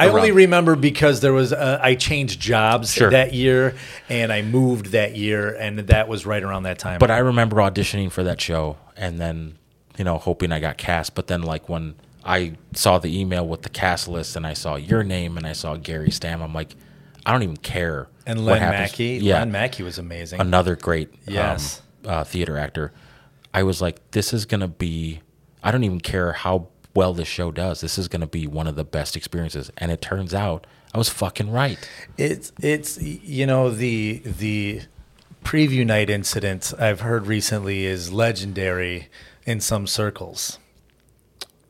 I 0.00 0.08
only 0.08 0.32
remember 0.32 0.74
because 0.74 1.20
there 1.20 1.32
was 1.32 1.52
uh, 1.52 1.78
I 1.80 1.94
changed 1.94 2.40
jobs 2.40 2.92
Sure. 2.92 3.10
that 3.10 3.32
year 3.34 3.76
and 4.08 4.32
I 4.32 4.42
moved 4.42 4.86
that 4.86 5.14
year 5.16 5.54
and 5.54 5.78
that 5.78 6.08
was 6.08 6.26
right 6.26 6.42
around 6.42 6.64
that 6.64 6.80
time. 6.80 6.98
But 6.98 7.12
I 7.12 7.18
remember 7.18 7.58
auditioning 7.58 8.10
for 8.10 8.24
that 8.24 8.40
show 8.40 8.78
and 8.96 9.20
then, 9.20 9.58
you 9.98 10.04
know, 10.04 10.16
hoping 10.18 10.52
I 10.52 10.60
got 10.60 10.78
cast. 10.78 11.14
But 11.14 11.26
then, 11.26 11.42
like, 11.42 11.68
when 11.68 11.94
I 12.24 12.54
saw 12.74 12.98
the 12.98 13.20
email 13.20 13.46
with 13.46 13.62
the 13.62 13.68
cast 13.68 14.08
list 14.08 14.36
and 14.36 14.46
I 14.46 14.54
saw 14.54 14.76
your 14.76 15.02
name 15.02 15.36
and 15.36 15.46
I 15.46 15.52
saw 15.52 15.76
Gary 15.76 16.10
Stam, 16.10 16.40
I'm 16.42 16.54
like, 16.54 16.74
I 17.26 17.32
don't 17.32 17.42
even 17.42 17.56
care. 17.58 18.08
and 18.26 18.44
Len. 18.44 18.60
Mackey, 18.60 19.18
Yeah. 19.22 19.38
Len 19.40 19.52
Mackey 19.52 19.82
was 19.82 19.98
amazing. 19.98 20.40
Another 20.40 20.76
great 20.76 21.08
um, 21.28 21.34
Yes. 21.34 21.82
uh, 22.04 22.24
theater 22.24 22.56
actor. 22.58 22.92
I 23.52 23.62
was 23.62 23.80
like, 23.82 24.10
this 24.12 24.32
is 24.32 24.44
going 24.46 24.60
to 24.60 24.68
be, 24.68 25.20
I 25.62 25.70
don't 25.70 25.84
even 25.84 26.00
care 26.00 26.32
how 26.32 26.68
well 26.94 27.12
this 27.14 27.28
show 27.28 27.50
does. 27.50 27.80
This 27.80 27.98
is 27.98 28.08
going 28.08 28.20
to 28.20 28.26
be 28.26 28.46
one 28.46 28.66
of 28.66 28.76
the 28.76 28.84
best 28.84 29.16
experiences. 29.16 29.70
And 29.78 29.90
it 29.90 30.00
turns 30.00 30.32
out 30.34 30.66
I 30.94 30.98
was 30.98 31.08
fucking 31.08 31.50
right. 31.50 31.78
It's 32.16 32.50
it's 32.60 33.00
you 33.00 33.46
know 33.46 33.70
the 33.70 34.22
the 34.24 34.82
preview 35.44 35.84
night 35.86 36.08
incident 36.10 36.72
I've 36.78 37.00
heard 37.00 37.26
recently 37.26 37.84
is 37.84 38.10
legendary 38.12 39.08
in 39.48 39.60
some 39.60 39.86
circles 39.86 40.58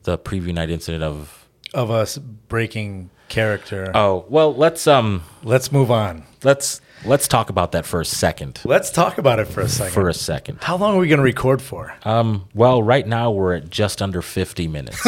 The 0.03 0.18
preview 0.18 0.53
night 0.53 0.70
incident 0.70 1.05
of, 1.05 1.47
of 1.72 1.91
us 1.91 2.18
breaking 2.18 3.11
character. 3.29 3.91
oh, 3.95 4.24
well, 4.29 4.55
let's, 4.55 4.87
um, 4.87 5.22
Let's 5.43 5.70
move 5.70 5.91
on. 5.91 6.24
let's, 6.43 6.81
let's 7.05 7.29
talk 7.29 7.51
about 7.51 7.72
that 7.72 7.85
for 7.87 8.01
a 8.01 8.05
second. 8.05 8.61
Let's 8.64 8.91
talk 8.91 9.18
about 9.18 9.39
it 9.39 9.47
for 9.47 9.61
a 9.61 9.68
second. 9.68 9.93
For 9.93 10.09
a 10.09 10.14
second. 10.14 10.59
How 10.62 10.76
long 10.76 10.97
are 10.97 10.99
we 10.99 11.09
going 11.09 11.18
to 11.18 11.24
record 11.24 11.61
for? 11.62 11.95
Um, 12.05 12.49
well, 12.55 12.83
right 12.83 13.07
now 13.07 13.31
we're 13.31 13.55
at 13.55 13.70
just 13.70 14.01
under 14.03 14.22
50 14.22 14.66
minutes. 14.68 15.07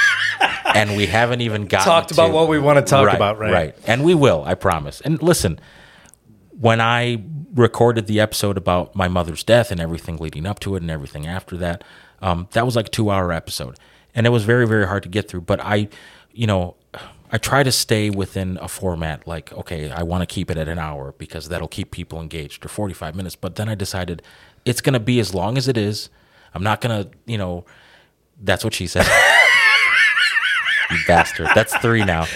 and 0.74 0.96
we 0.96 1.06
haven't 1.06 1.42
even 1.42 1.66
gotten 1.66 1.84
Talked 1.86 2.10
about 2.10 2.28
to- 2.28 2.32
what 2.32 2.48
we 2.48 2.58
want 2.58 2.78
to 2.78 2.84
talk 2.90 3.12
about, 3.14 3.38
right? 3.38 3.52
Right. 3.52 3.74
And 3.86 4.02
we 4.02 4.14
will, 4.14 4.42
I 4.44 4.54
promise. 4.54 5.00
And 5.02 5.22
listen, 5.22 5.60
when 6.62 6.80
I 6.80 7.20
recorded 7.54 8.06
the 8.06 8.20
episode 8.20 8.56
about 8.56 8.94
my 8.94 9.08
mother's 9.08 9.42
death 9.42 9.72
and 9.72 9.80
everything 9.80 10.18
leading 10.18 10.46
up 10.46 10.60
to 10.60 10.76
it 10.76 10.82
and 10.82 10.92
everything 10.92 11.26
after 11.26 11.56
that, 11.56 11.82
um, 12.20 12.46
that 12.52 12.64
was 12.64 12.76
like 12.76 12.86
a 12.86 12.90
two 12.90 13.10
hour 13.10 13.32
episode. 13.32 13.76
And 14.14 14.28
it 14.28 14.30
was 14.30 14.44
very, 14.44 14.64
very 14.64 14.86
hard 14.86 15.02
to 15.02 15.08
get 15.08 15.28
through. 15.28 15.40
But 15.40 15.58
I, 15.58 15.88
you 16.30 16.46
know, 16.46 16.76
I 17.32 17.38
try 17.38 17.64
to 17.64 17.72
stay 17.72 18.10
within 18.10 18.58
a 18.62 18.68
format 18.68 19.26
like, 19.26 19.52
okay, 19.54 19.90
I 19.90 20.04
want 20.04 20.22
to 20.22 20.32
keep 20.32 20.52
it 20.52 20.56
at 20.56 20.68
an 20.68 20.78
hour 20.78 21.16
because 21.18 21.48
that'll 21.48 21.66
keep 21.66 21.90
people 21.90 22.20
engaged 22.20 22.64
or 22.64 22.68
45 22.68 23.16
minutes. 23.16 23.34
But 23.34 23.56
then 23.56 23.68
I 23.68 23.74
decided 23.74 24.22
it's 24.64 24.80
going 24.80 24.94
to 24.94 25.00
be 25.00 25.18
as 25.18 25.34
long 25.34 25.58
as 25.58 25.66
it 25.66 25.76
is. 25.76 26.10
I'm 26.54 26.62
not 26.62 26.80
going 26.80 27.04
to, 27.04 27.10
you 27.26 27.38
know, 27.38 27.64
that's 28.40 28.62
what 28.62 28.72
she 28.72 28.86
said. 28.86 29.04
you 30.92 30.98
bastard. 31.08 31.48
That's 31.56 31.76
three 31.78 32.04
now. 32.04 32.28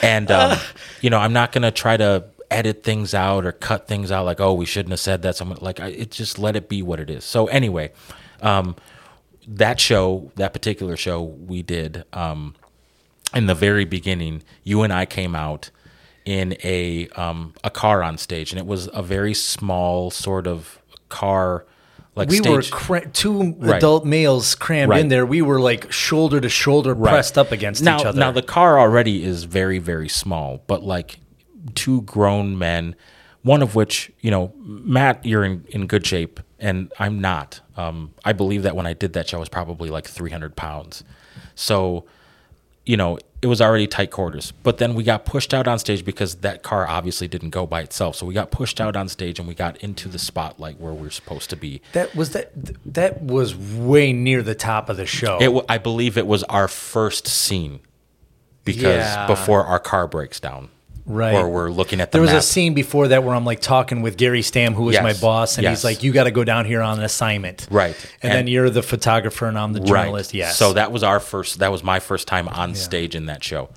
And, 0.00 0.30
um, 0.30 0.58
you 1.00 1.10
know, 1.10 1.18
I'm 1.18 1.32
not 1.32 1.50
going 1.50 1.62
to 1.62 1.72
try 1.72 1.96
to 1.96 2.26
edit 2.50 2.82
things 2.82 3.14
out 3.14 3.44
or 3.44 3.52
cut 3.52 3.86
things 3.88 4.10
out 4.12 4.24
like, 4.24 4.40
oh, 4.40 4.52
we 4.54 4.66
shouldn't 4.66 4.90
have 4.92 5.00
said 5.00 5.22
that. 5.22 5.36
Someone 5.36 5.58
like, 5.60 5.80
I, 5.80 5.88
it 5.88 6.10
just 6.10 6.38
let 6.38 6.56
it 6.56 6.68
be 6.68 6.82
what 6.82 7.00
it 7.00 7.10
is. 7.10 7.24
So 7.24 7.46
anyway, 7.46 7.92
um, 8.40 8.76
that 9.48 9.80
show, 9.80 10.30
that 10.36 10.52
particular 10.52 10.96
show 10.96 11.22
we 11.22 11.62
did, 11.62 12.04
um, 12.12 12.54
in 13.34 13.46
the 13.46 13.54
very 13.54 13.84
beginning, 13.84 14.42
you 14.64 14.82
and 14.82 14.92
I 14.92 15.04
came 15.06 15.34
out 15.34 15.70
in 16.24 16.56
a 16.64 17.08
um, 17.10 17.54
a 17.62 17.70
car 17.70 18.02
on 18.02 18.18
stage, 18.18 18.50
and 18.52 18.58
it 18.58 18.66
was 18.66 18.88
a 18.92 19.02
very 19.02 19.34
small 19.34 20.10
sort 20.10 20.46
of 20.46 20.78
car. 21.08 21.64
Like 22.14 22.30
we 22.30 22.38
stage. 22.38 22.50
were 22.50 22.62
cra- 22.62 23.08
two 23.10 23.52
Right. 23.58 23.76
adult 23.76 24.04
males 24.06 24.54
crammed 24.54 24.90
Right. 24.90 25.00
in 25.00 25.08
there. 25.08 25.26
We 25.26 25.42
were 25.42 25.60
like 25.60 25.92
shoulder 25.92 26.40
to 26.40 26.48
shoulder 26.48 26.94
Right. 26.94 27.10
pressed 27.10 27.36
up 27.36 27.52
against 27.52 27.82
now, 27.82 27.98
each 28.00 28.06
other. 28.06 28.18
Now 28.18 28.32
the 28.32 28.42
car 28.42 28.78
already 28.80 29.22
is 29.22 29.44
very 29.44 29.78
very 29.78 30.08
small, 30.08 30.62
but 30.66 30.82
like 30.82 31.18
two 31.74 32.02
grown 32.02 32.58
men, 32.58 32.94
one 33.42 33.62
of 33.62 33.74
which 33.74 34.10
you 34.20 34.30
know, 34.30 34.52
Matt, 34.58 35.24
you're 35.24 35.44
in 35.44 35.64
in 35.70 35.86
good 35.86 36.06
shape, 36.06 36.40
and 36.58 36.92
I'm 36.98 37.20
not. 37.20 37.60
Um, 37.76 38.12
I 38.24 38.32
believe 38.32 38.62
that 38.62 38.74
when 38.76 38.86
I 38.86 38.92
did 38.94 39.12
that 39.14 39.28
show, 39.28 39.36
I 39.36 39.40
was 39.40 39.48
probably 39.48 39.90
like 39.90 40.06
300 40.06 40.56
pounds, 40.56 41.04
so 41.54 42.04
you 42.84 42.96
know 42.96 43.18
it 43.42 43.48
was 43.48 43.60
already 43.60 43.86
tight 43.86 44.10
quarters. 44.10 44.52
But 44.62 44.78
then 44.78 44.94
we 44.94 45.04
got 45.04 45.26
pushed 45.26 45.52
out 45.52 45.68
on 45.68 45.78
stage 45.78 46.04
because 46.04 46.36
that 46.36 46.62
car 46.62 46.88
obviously 46.88 47.28
didn't 47.28 47.50
go 47.50 47.66
by 47.66 47.82
itself. 47.82 48.16
So 48.16 48.24
we 48.24 48.32
got 48.32 48.50
pushed 48.50 48.80
out 48.80 48.96
on 48.96 49.08
stage 49.08 49.38
and 49.38 49.46
we 49.46 49.54
got 49.54 49.76
into 49.76 50.08
the 50.08 50.18
spotlight 50.18 50.80
where 50.80 50.94
we 50.94 51.06
are 51.06 51.10
supposed 51.10 51.50
to 51.50 51.56
be. 51.56 51.82
that 51.92 52.16
was 52.16 52.30
that. 52.30 52.50
That 52.94 53.20
was 53.22 53.54
way 53.54 54.12
near 54.14 54.42
the 54.42 54.54
top 54.54 54.88
of 54.88 54.96
the 54.96 55.04
show. 55.06 55.38
It, 55.40 55.64
I 55.68 55.76
believe 55.78 56.16
it 56.16 56.26
was 56.26 56.44
our 56.44 56.66
first 56.66 57.26
scene 57.28 57.80
because 58.64 59.04
Yeah. 59.04 59.26
before 59.26 59.64
our 59.66 59.78
car 59.78 60.08
breaks 60.08 60.40
down, 60.40 60.70
Right. 61.06 61.34
Or 61.36 61.48
we're 61.48 61.70
looking 61.70 62.00
at 62.00 62.10
the 62.10 62.16
there 62.18 62.22
was 62.22 62.32
map. 62.32 62.40
a 62.40 62.42
scene 62.42 62.74
before 62.74 63.08
that 63.08 63.22
where 63.22 63.34
I'm 63.34 63.44
like 63.44 63.60
talking 63.60 64.02
with 64.02 64.16
Gary 64.16 64.42
Stam, 64.42 64.74
who 64.74 64.82
was 64.82 64.94
Yes. 64.94 65.02
my 65.04 65.12
boss, 65.14 65.56
and 65.56 65.62
Yes. 65.62 65.78
he's 65.78 65.84
like, 65.84 66.02
"You 66.02 66.12
got 66.12 66.24
to 66.24 66.32
go 66.32 66.42
down 66.42 66.64
here 66.64 66.82
on 66.82 66.98
an 66.98 67.04
assignment." 67.04 67.68
Right. 67.70 67.94
And, 68.22 68.32
And- 68.32 68.32
then 68.32 68.46
you're 68.48 68.70
the 68.70 68.82
photographer, 68.82 69.46
and 69.46 69.56
I'm 69.56 69.72
the 69.72 69.80
journalist. 69.80 70.34
Yes. 70.34 70.56
So 70.56 70.72
that 70.72 70.90
was 70.90 71.02
our 71.04 71.20
first. 71.20 71.60
That 71.60 71.70
was 71.70 71.84
my 71.84 72.00
first 72.00 72.26
time 72.26 72.48
on 72.48 72.74
stage 72.74 73.14
in 73.14 73.26
that 73.26 73.44
show, 73.44 73.68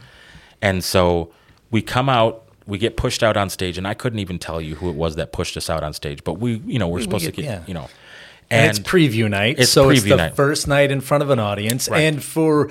and 0.61 0.83
so 0.83 1.29
we 1.69 1.81
come 1.83 2.09
out. 2.09 2.43
We 2.65 2.77
get 2.77 2.97
pushed 2.97 3.23
out 3.23 3.35
on 3.37 3.49
stage, 3.49 3.77
and 3.79 3.87
I 3.87 3.93
couldn't 3.95 4.19
even 4.19 4.37
tell 4.37 4.61
you 4.61 4.75
who 4.75 4.89
it 4.89 4.95
was 4.95 5.15
that 5.15 5.31
pushed 5.31 5.57
us 5.57 5.69
out 5.71 5.83
on 5.83 5.91
stage. 5.93 6.23
But 6.23 6.33
we, 6.39 6.61
you 6.67 6.77
know, 6.77 6.87
we're 6.87 7.01
supposed 7.01 7.25
get- 7.25 7.35
to 7.35 7.41
get, 7.41 7.47
yeah. 7.47 7.59
you 7.65 7.73
know, 7.73 7.89
and, 8.51 8.69
it's 8.69 8.79
preview 8.79 9.29
night, 9.29 9.57
it's 9.59 9.71
so 9.71 9.89
it's 9.89 10.03
the 10.03 10.15
night. 10.15 10.35
first 10.35 10.67
night 10.67 10.91
in 10.91 11.01
front 11.01 11.23
of 11.23 11.29
an 11.29 11.39
audience. 11.39 11.87
Right. 11.89 12.01
And 12.01 12.23
for, 12.23 12.69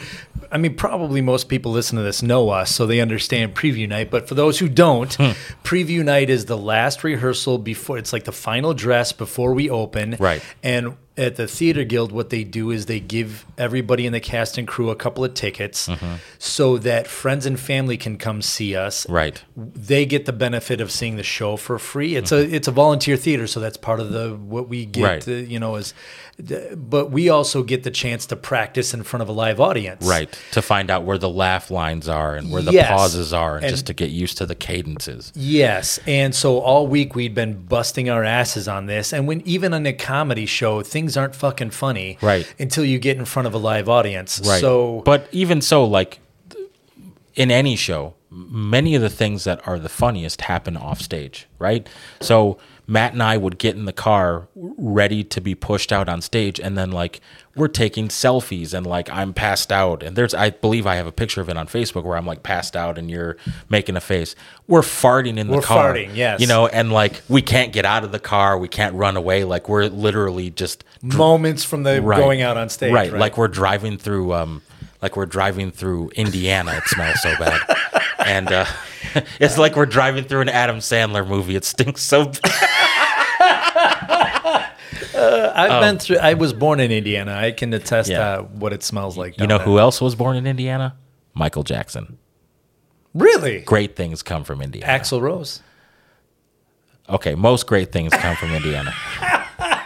I 0.51 0.59
mean, 0.59 0.75
probably 0.75 1.21
most 1.21 1.49
people 1.49 1.73
listen 1.73 1.97
to 1.97 2.03
this 2.03 2.23
know 2.23 2.49
us, 2.51 2.75
so 2.75 2.87
they 2.87 3.01
understand 3.01 3.55
preview 3.55 3.89
night. 3.89 4.11
But 4.11 4.29
for 4.29 4.35
those 4.35 4.59
who 4.59 4.69
don't, 4.69 5.13
Hmm. 5.15 5.31
preview 5.65 6.05
night 6.05 6.31
is 6.31 6.47
the 6.47 6.59
last 6.59 7.05
rehearsal 7.05 7.59
before. 7.59 7.99
It's 7.99 8.13
like 8.13 8.25
the 8.25 8.33
final 8.33 8.75
dress 8.75 9.13
before 9.13 9.55
we 9.55 9.71
open. 9.71 10.17
Right. 10.19 10.43
And 10.63 10.97
at 11.19 11.37
the 11.37 11.47
Theater 11.49 11.85
Guild, 11.85 12.13
what 12.13 12.31
they 12.31 12.45
do 12.45 12.71
is 12.71 12.87
they 12.87 13.01
give 13.01 13.45
everybody 13.59 14.07
in 14.07 14.13
the 14.13 14.21
cast 14.21 14.57
and 14.57 14.67
crew 14.69 14.89
a 14.91 14.97
couple 14.97 15.25
of 15.25 15.35
tickets, 15.35 15.91
so 16.39 16.79
that 16.79 17.07
friends 17.09 17.45
and 17.45 17.59
family 17.59 17.97
can 17.97 18.17
come 18.17 18.41
see 18.41 18.77
us 18.77 19.05
Mm-hmm. 19.05 19.13
right. 19.13 19.45
they 19.57 20.07
get 20.07 20.25
the 20.27 20.33
benefit 20.33 20.81
of 20.81 20.91
seeing 20.91 21.17
the 21.17 21.23
show 21.23 21.57
for 21.57 21.79
free. 21.79 22.17
It's 22.17 22.33
a 22.33 22.39
it's 22.55 22.69
a 22.69 22.71
volunteer 22.73 23.17
theater, 23.17 23.47
so 23.47 23.61
that's 23.61 23.77
part 23.77 24.01
of 24.01 24.11
the 24.13 24.35
what 24.35 24.69
we 24.69 24.87
get. 24.87 25.03
Right. 25.05 25.29
uh, 25.29 25.33
you 25.33 25.59
know, 25.59 25.75
is 25.77 25.93
but 26.77 27.11
we 27.11 27.29
also 27.29 27.63
get 27.65 27.83
the 27.83 27.91
chance 27.91 28.25
to 28.27 28.37
practice 28.37 28.95
in 28.95 29.03
front 29.03 29.23
of 29.23 29.29
a 29.29 29.33
live 29.33 29.61
audience. 29.61 30.07
Right. 30.07 30.29
To 30.53 30.63
find 30.63 30.89
out 30.91 31.03
where 31.03 31.19
the 31.19 31.29
laugh 31.29 31.69
lines 31.71 32.09
are 32.09 32.37
and 32.37 32.53
where 32.53 32.63
the 32.63 32.73
Yes. 32.73 32.89
pauses 32.89 33.33
are, 33.33 33.57
and, 33.57 33.65
And- 33.65 33.73
just 33.73 33.87
to 33.87 33.93
get 33.95 34.11
used 34.11 34.39
to 34.39 34.47
the 34.47 34.55
cadences. 34.55 35.33
Yes, 35.35 35.99
and 36.07 36.33
so 36.35 36.59
all 36.61 36.87
week 36.87 37.15
we'd 37.17 37.35
been 37.35 37.55
busting 37.65 38.09
our 38.09 38.23
asses 38.23 38.69
on 38.69 38.87
this, 38.87 39.13
and 39.13 39.27
when 39.27 39.41
even 39.45 39.75
on 39.75 39.85
a 39.85 39.93
comedy 39.93 40.47
show, 40.47 40.81
things 40.83 41.17
aren't 41.17 41.35
fucking 41.35 41.71
funny, 41.71 42.19
Right. 42.21 42.47
Until 42.59 42.85
you 42.85 42.99
get 43.01 43.17
in 43.17 43.25
front 43.25 43.49
of 43.49 43.55
a 43.55 43.59
live 43.59 43.89
audience, 43.89 44.41
Right. 44.45 44.61
So, 44.61 45.03
but 45.05 45.27
even 45.33 45.61
so, 45.61 45.85
like 45.85 46.21
in 47.35 47.51
any 47.51 47.75
show, 47.75 48.15
many 48.31 48.95
of 48.95 49.03
the 49.03 49.11
things 49.11 49.45
that 49.45 49.61
are 49.67 49.79
the 49.79 49.89
funniest 49.89 50.43
happen 50.43 50.77
off 50.77 51.01
stage, 51.01 51.47
right? 51.59 51.89
So 52.21 52.59
Matt 52.91 53.13
and 53.13 53.23
I 53.23 53.37
would 53.37 53.59
get 53.59 53.77
in 53.77 53.85
the 53.85 53.93
car 53.93 54.49
ready 54.57 55.23
to 55.23 55.41
be 55.43 55.55
pushed 55.55 55.93
out 55.93 56.09
on 56.09 56.23
stage, 56.23 56.59
and 56.59 56.77
then 56.77 56.91
like 56.91 57.21
we're 57.55 57.69
taking 57.69 58.09
selfies, 58.09 58.73
and 58.73 58.87
like 58.87 59.11
I'm 59.11 59.35
passed 59.35 59.71
out, 59.71 60.03
and 60.03 60.17
there's 60.17 60.33
I 60.33 60.51
believe 60.51 60.87
I 60.87 60.95
have 60.95 61.07
a 61.07 61.13
picture 61.13 61.43
of 61.43 61.51
it 61.51 61.57
on 61.59 61.67
Facebook 61.67 62.05
where 62.05 62.17
I'm 62.17 62.25
like 62.25 62.43
passed 62.43 62.75
out, 62.75 62.97
and 62.97 63.11
you're 63.11 63.37
making 63.69 63.97
a 63.97 64.01
face. 64.01 64.35
We're 64.67 64.81
farting 64.81 65.37
in 65.37 65.49
the 65.49 65.57
We're 65.57 65.63
car, 65.63 65.93
farting, 65.93 66.17
yes. 66.17 66.41
you 66.41 66.47
know, 66.47 66.67
and 66.67 66.91
like 66.91 67.21
we 67.29 67.43
can't 67.43 67.75
get 67.75 67.85
out 67.85 68.05
of 68.05 68.11
the 68.13 68.19
car, 68.19 68.57
we 68.59 68.69
can't 68.69 68.95
run 68.95 69.19
away, 69.19 69.45
like 69.45 69.69
we're 69.69 69.85
literally 69.89 70.49
just 70.51 70.83
moments 71.03 71.65
from 71.65 71.83
the 71.83 72.01
Right. 72.01 72.19
going 72.19 72.41
out 72.41 72.57
on 72.57 72.71
stage, 72.71 72.93
right, 72.95 73.13
right? 73.13 73.21
like 73.21 73.37
we're 73.37 73.49
driving 73.49 73.99
through 73.99 74.33
um 74.33 74.63
like 75.03 75.15
we're 75.17 75.27
driving 75.27 75.71
through 75.71 76.11
indiana 76.17 76.73
it 76.77 76.83
smells 76.87 77.21
so 77.23 77.33
bad 77.39 77.61
and 78.27 78.51
uh 78.51 78.65
it's 79.41 79.57
like 79.57 79.77
we're 79.77 79.87
driving 79.87 80.25
through 80.25 80.41
an 80.41 80.49
adam 80.49 80.79
sandler 80.79 81.27
movie 81.27 81.55
it 81.55 81.65
stinks 81.65 82.03
so 82.03 82.25
bad 82.25 82.41
I've 85.19 85.81
been 85.81 85.99
through. 85.99 86.19
I 86.19 86.35
was 86.35 86.53
born 86.53 86.81
in 86.81 86.91
Indiana. 86.91 87.35
I 87.35 87.51
can 87.53 87.73
attest 87.75 88.11
Oh. 88.11 88.13
Yeah. 88.13 88.21
uh, 88.39 88.43
what 88.43 88.73
it 88.73 88.83
smells 88.83 89.17
like. 89.19 89.39
you 89.39 89.47
know 89.47 89.59
there. 89.59 89.67
who 89.67 89.79
else 89.79 90.01
was 90.01 90.15
born 90.15 90.37
in 90.37 90.47
indiana 90.47 90.97
michael 91.35 91.63
jackson 91.63 92.19
Really? 93.15 93.61
great 93.61 93.97
things 93.97 94.23
come 94.23 94.45
from 94.45 94.61
indiana 94.63 94.87
Axl 94.93 95.21
Rose. 95.21 95.63
okay 97.09 97.35
most 97.35 97.67
great 97.67 97.93
things 97.93 98.13
come 98.13 98.37
from 98.37 98.53
indiana 98.53 98.93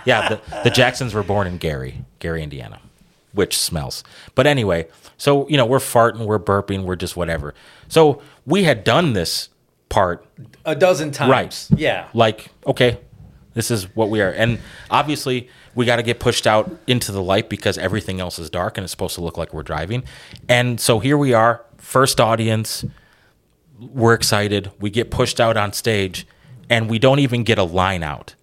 yeah 0.05 0.29
the, 0.29 0.41
the 0.65 0.71
jacksons 0.71 1.15
were 1.15 1.23
born 1.23 1.47
in 1.47 1.57
gary 1.59 2.05
gary 2.19 2.43
indiana 2.43 2.81
which 3.33 3.59
smells 3.59 4.03
but 4.35 4.47
anyway 4.47 4.87
so 5.17 5.49
you 5.49 5.57
know 5.57 5.65
we're 5.67 5.79
farting 5.79 6.27
we're 6.27 6.39
burping 6.39 6.85
we're 6.85 6.97
just 6.97 7.17
whatever 7.17 7.55
so 7.89 8.21
we 8.47 8.65
had 8.65 8.83
done 8.85 9.13
this 9.13 9.49
part 9.89 10.25
A 10.65 10.75
dozen 10.75 11.11
times. 11.11 11.31
Right. 11.31 11.69
Yeah. 11.79 12.09
like 12.15 12.49
okay 12.67 12.99
this 13.55 13.71
is 13.71 13.85
what 13.95 14.09
we 14.11 14.21
are. 14.21 14.31
And 14.31 14.59
obviously 14.91 15.49
we 15.75 15.85
got 15.87 15.97
to 15.97 16.03
get 16.03 16.21
pushed 16.21 16.47
out 16.47 16.71
into 16.87 17.13
the 17.13 17.23
light 17.23 17.49
because 17.49 17.79
everything 17.79 18.21
else 18.21 18.39
is 18.39 18.51
dark 18.51 18.77
and 18.79 18.85
it's 18.85 18.91
supposed 18.91 19.15
to 19.17 19.21
look 19.21 19.37
like 19.37 19.53
we're 19.55 19.63
driving. 19.63 20.05
And 20.49 20.81
so 20.81 20.99
here 20.99 21.17
we 21.19 21.33
are 21.33 21.65
first 21.79 22.21
audience. 22.21 22.85
We're 23.79 24.15
excited. 24.15 24.71
We 24.81 24.91
get 24.91 25.11
pushed 25.11 25.41
out 25.41 25.57
on 25.57 25.73
stage 25.73 26.27
and 26.71 26.89
we 26.89 26.99
don't 26.99 27.19
even 27.19 27.43
get 27.45 27.59
a 27.59 27.65
line 27.65 28.03
out. 28.03 28.35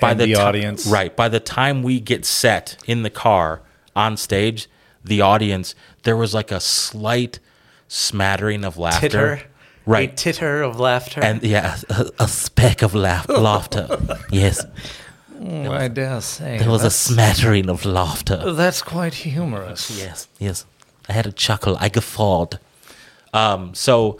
By 0.00 0.14
the 0.14 0.26
ti- 0.26 0.34
audience- 0.34 0.86
right. 0.86 1.14
By 1.14 1.28
the 1.28 1.40
time 1.40 1.82
we 1.82 2.00
get 2.00 2.24
set 2.24 2.76
in 2.86 3.02
the 3.02 3.10
car 3.10 3.62
on 3.94 4.16
stage 4.16 4.68
the 5.04 5.20
audience 5.20 5.74
there 6.02 6.16
was 6.16 6.34
like 6.34 6.50
a 6.52 6.60
slight 6.60 7.38
smattering 7.88 8.64
of 8.64 8.78
laughter. 8.78 9.00
Titter. 9.08 9.42
Right 9.90 10.12
A 10.12 10.14
titter 10.24 10.62
of 10.62 10.78
laughter. 10.80 11.20
and 11.22 11.42
yeah, 11.42 11.76
a, 11.88 12.10
a 12.20 12.28
speck 12.28 12.82
of 12.82 12.94
laugh, 12.94 13.28
laughter. 13.50 13.86
Yes, 14.30 14.64
Oh, 15.42 15.72
I 15.72 15.88
dare 15.88 16.20
say. 16.20 16.58
there 16.58 16.70
was 16.70 16.84
a 16.84 16.90
smattering 16.90 17.70
of 17.70 17.84
laughter. 17.84 18.52
that's 18.52 18.82
quite 18.82 19.14
humorous. 19.14 19.90
Yes, 19.90 20.28
yes. 20.38 20.66
I 21.08 21.12
had 21.12 21.26
a 21.26 21.32
chuckle. 21.32 21.76
I 21.80 21.88
guffawed. 21.88 22.58
Um, 23.32 23.74
so 23.74 24.18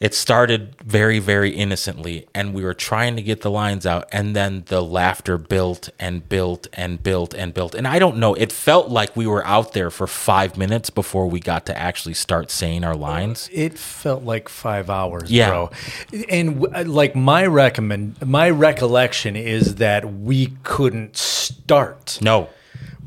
it 0.00 0.14
started 0.14 0.76
very, 0.84 1.18
very 1.18 1.50
innocently, 1.50 2.26
and 2.34 2.54
we 2.54 2.62
were 2.62 2.74
trying 2.74 3.16
to 3.16 3.22
get 3.22 3.40
the 3.40 3.50
lines 3.50 3.84
out, 3.84 4.08
and 4.12 4.34
then 4.36 4.62
the 4.66 4.80
laughter 4.82 5.36
built 5.38 5.90
and 5.98 6.28
built 6.28 6.68
and 6.72 7.02
built 7.02 7.34
and 7.34 7.52
built. 7.52 7.74
And 7.74 7.86
I 7.88 7.98
don't 7.98 8.16
know, 8.18 8.34
it 8.34 8.52
felt 8.52 8.90
like 8.90 9.16
we 9.16 9.26
were 9.26 9.44
out 9.44 9.72
there 9.72 9.90
for 9.90 10.06
five 10.06 10.56
minutes 10.56 10.88
before 10.90 11.26
we 11.26 11.40
got 11.40 11.66
to 11.66 11.76
actually 11.76 12.14
start 12.14 12.50
saying 12.50 12.84
our 12.84 12.94
lines. 12.94 13.50
It 13.52 13.76
felt 13.78 14.22
like 14.22 14.48
five 14.48 14.88
hours, 14.88 15.30
Yeah. 15.32 15.48
bro. 15.50 15.70
And 16.28 16.64
uh, 16.74 16.84
like 16.86 17.16
my 17.16 17.44
recommend, 17.46 18.24
my 18.24 18.50
recollection 18.50 19.34
is 19.34 19.76
that 19.76 20.12
we 20.12 20.52
couldn't 20.62 21.16
start. 21.16 22.18
No, 22.22 22.48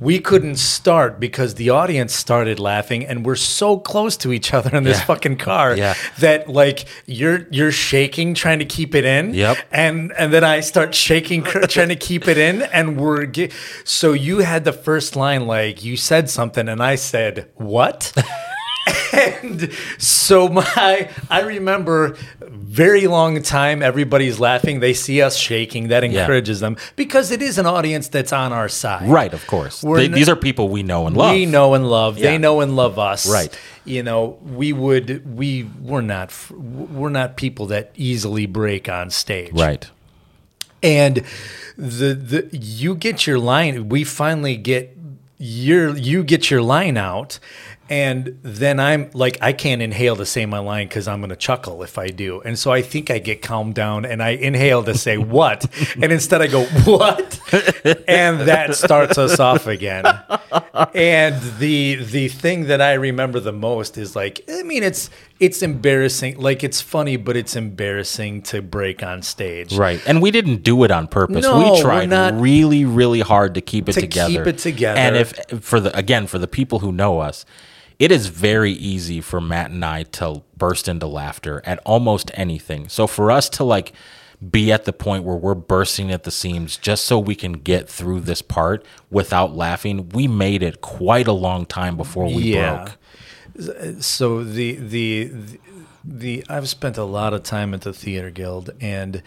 we 0.02 0.20
couldn't 0.20 0.56
start 0.58 1.20
because 1.20 1.56
the 1.56 1.70
audience 1.70 2.14
started 2.14 2.60
laughing 2.60 3.06
and 3.06 3.24
we're 3.24 3.36
so 3.36 3.78
close 3.78 4.18
to 4.18 4.34
each 4.34 4.52
other 4.54 4.76
in 4.76 4.84
this 4.84 4.98
Yeah. 4.98 5.06
fucking 5.06 5.38
car 5.38 5.78
Yeah. 5.78 5.94
that 6.20 6.50
like 6.50 6.86
you're 7.06 7.46
you're 7.52 7.72
shaking 7.72 8.34
trying 8.34 8.60
to 8.60 8.66
keep 8.66 8.96
it 8.96 9.06
in 9.06 9.34
Yep. 9.36 9.58
and 9.72 10.12
and 10.18 10.34
then 10.34 10.44
I 10.44 10.62
start 10.62 10.96
shaking 10.96 11.44
trying 11.44 11.90
to 11.90 11.96
keep 11.96 12.28
it 12.28 12.38
in 12.40 12.64
and 12.64 12.98
we're 12.98 13.28
ge- 13.28 13.52
so 13.84 14.14
you 14.14 14.40
had 14.40 14.66
the 14.66 14.74
first 14.74 15.16
line 15.16 15.46
like 15.46 15.84
you 15.86 15.96
said 15.96 16.30
something 16.32 16.68
and 16.68 16.82
I 16.82 16.96
said 16.96 17.48
what 17.56 18.12
and 19.14 19.72
so 19.98 20.48
my 20.48 21.10
I 21.30 21.42
remember 21.42 22.16
very 22.42 23.06
long 23.08 23.42
time 23.44 23.84
everybody's 23.84 24.40
laughing 24.40 24.80
they 24.80 24.94
see 24.94 25.22
us 25.22 25.36
shaking 25.38 25.90
that 25.90 26.04
Yeah. 26.04 26.22
encourages 26.22 26.62
them 26.62 26.78
because 26.96 27.32
it 27.32 27.42
is 27.42 27.58
an 27.58 27.66
audience 27.66 28.08
that's 28.08 28.34
on 28.34 28.52
our 28.54 28.70
side 28.70 29.08
Right, 29.10 29.34
of 29.34 29.46
course. 29.46 29.82
They- 29.82 30.06
n- 30.06 30.12
these 30.14 30.30
are 30.30 30.36
people 30.36 30.70
we 30.70 30.82
know 30.84 31.06
and 31.06 31.16
love. 31.16 31.34
we 31.36 31.46
know 31.46 31.74
and 31.74 31.90
love 31.90 32.18
Yeah. 32.18 32.32
they 32.32 32.38
know 32.38 32.62
and 32.62 32.76
love 32.76 32.98
us 32.98 33.30
Right. 33.30 33.56
you 33.86 34.02
know 34.04 34.38
we 34.44 34.74
would 34.74 35.36
we 35.38 35.68
we're 35.82 36.02
not 36.02 36.34
we're 36.50 37.10
not 37.10 37.36
people 37.38 37.68
that 37.68 37.92
easily 37.96 38.46
break 38.48 38.90
on 38.90 39.10
stage 39.12 39.52
Right. 39.54 39.88
and 40.82 41.24
the 41.78 42.14
the 42.14 42.50
you 42.52 42.96
get 42.96 43.28
your 43.28 43.38
line 43.40 43.90
we 43.90 44.04
finally 44.04 44.56
get 44.56 44.98
your 45.38 45.96
you 45.98 46.24
get 46.24 46.50
your 46.50 46.62
line 46.62 46.98
out 46.98 47.40
and 47.92 48.40
then 48.42 48.80
i'm 48.80 49.10
like 49.14 49.38
i 49.42 49.52
can't 49.52 49.82
inhale 49.82 50.16
to 50.16 50.26
say 50.26 50.46
my 50.46 50.58
line 50.60 50.88
because 50.88 51.08
i'm 51.10 51.20
going 51.20 51.30
to 51.30 51.36
chuckle 51.36 51.84
if 51.84 51.98
i 51.98 52.08
do 52.08 52.40
and 52.42 52.58
so 52.58 52.72
i 52.72 52.82
think 52.82 53.12
i 53.12 53.20
get 53.20 53.42
calmed 53.42 53.76
down 53.76 54.06
and 54.06 54.24
i 54.24 54.30
inhale 54.30 54.82
to 54.84 54.98
say 54.98 55.18
what 55.38 55.66
and 56.02 56.12
instead 56.12 56.42
i 56.42 56.48
go 56.48 56.64
what 56.86 57.38
and 58.08 58.40
that 58.48 58.76
starts 58.76 59.18
us 59.18 59.40
off 59.40 59.68
again 59.68 60.06
and 60.96 61.42
the 61.60 61.96
the 61.96 62.28
thing 62.30 62.68
that 62.68 62.82
i 62.82 62.94
remember 62.94 63.40
the 63.40 63.52
most 63.52 63.98
is 63.98 64.16
like 64.16 64.42
i 64.50 64.64
mean 64.64 64.84
it's 64.84 65.10
it's 65.40 65.62
embarrassing 65.62 66.40
like 66.40 66.64
it's 66.64 66.80
funny 66.82 67.18
but 67.18 67.36
it's 67.36 67.56
embarrassing 67.58 68.42
to 68.42 68.62
break 68.62 69.04
on 69.04 69.22
stage 69.22 69.76
Right. 69.82 70.02
And 70.06 70.22
we 70.22 70.32
didn't 70.32 70.64
do 70.64 70.84
it 70.84 70.92
on 70.92 71.08
purpose. 71.08 71.44
No, 71.44 71.58
we 71.58 71.72
we're 71.72 71.82
tried 71.82 72.10
not- 72.10 72.40
really, 72.40 72.86
really 72.86 73.22
hard 73.22 73.56
to 73.56 73.62
keep 73.62 73.90
it 73.90 73.94
To 73.94 74.02
together. 74.02 74.30
keep 74.46 74.48
it 74.48 74.58
together. 74.60 75.00
And 75.00 75.16
if 75.16 75.34
for 75.62 75.80
the 75.80 75.96
again, 75.98 76.28
for 76.28 76.38
the 76.38 76.48
people 76.48 76.80
who 76.80 76.92
know 76.92 77.20
us, 77.20 77.46
it 78.02 78.12
is 78.12 78.26
very 78.26 78.72
easy 78.72 79.22
for 79.22 79.40
Matt 79.40 79.70
and 79.70 79.86
I 79.86 80.02
to 80.04 80.42
burst 80.58 80.88
into 80.88 81.06
laughter 81.06 81.62
at 81.66 81.78
almost 81.86 82.32
anything. 82.34 82.90
So 82.90 83.06
for 83.06 83.30
us 83.30 83.48
to 83.50 83.64
like 83.64 83.94
be 84.50 84.72
at 84.72 84.86
the 84.86 84.92
point 84.92 85.24
where 85.24 85.36
we're 85.36 85.54
bursting 85.54 86.12
at 86.12 86.24
the 86.24 86.32
seams 86.32 86.78
just 86.78 87.06
so 87.06 87.20
we 87.20 87.36
can 87.36 87.54
get 87.54 87.88
through 87.88 88.22
this 88.22 88.42
part 88.42 88.84
without 89.12 89.56
laughing, 89.56 90.10
we 90.10 90.28
made 90.28 90.64
it 90.64 90.82
quite 90.82 91.28
a 91.28 91.32
long 91.32 91.68
time 91.68 91.96
before 91.96 92.26
we 92.26 92.54
broke. 92.54 92.98
Uh, 93.60 94.02
so 94.02 94.44
the, 94.44 94.78
the 94.78 95.26
the 95.26 95.60
the 96.04 96.46
I've 96.50 96.70
spent 96.70 96.98
a 96.98 97.04
lot 97.04 97.36
of 97.36 97.44
time 97.44 97.76
at 97.76 97.82
the 97.82 97.94
theater 97.94 98.32
guild 98.32 98.72
and 98.82 99.22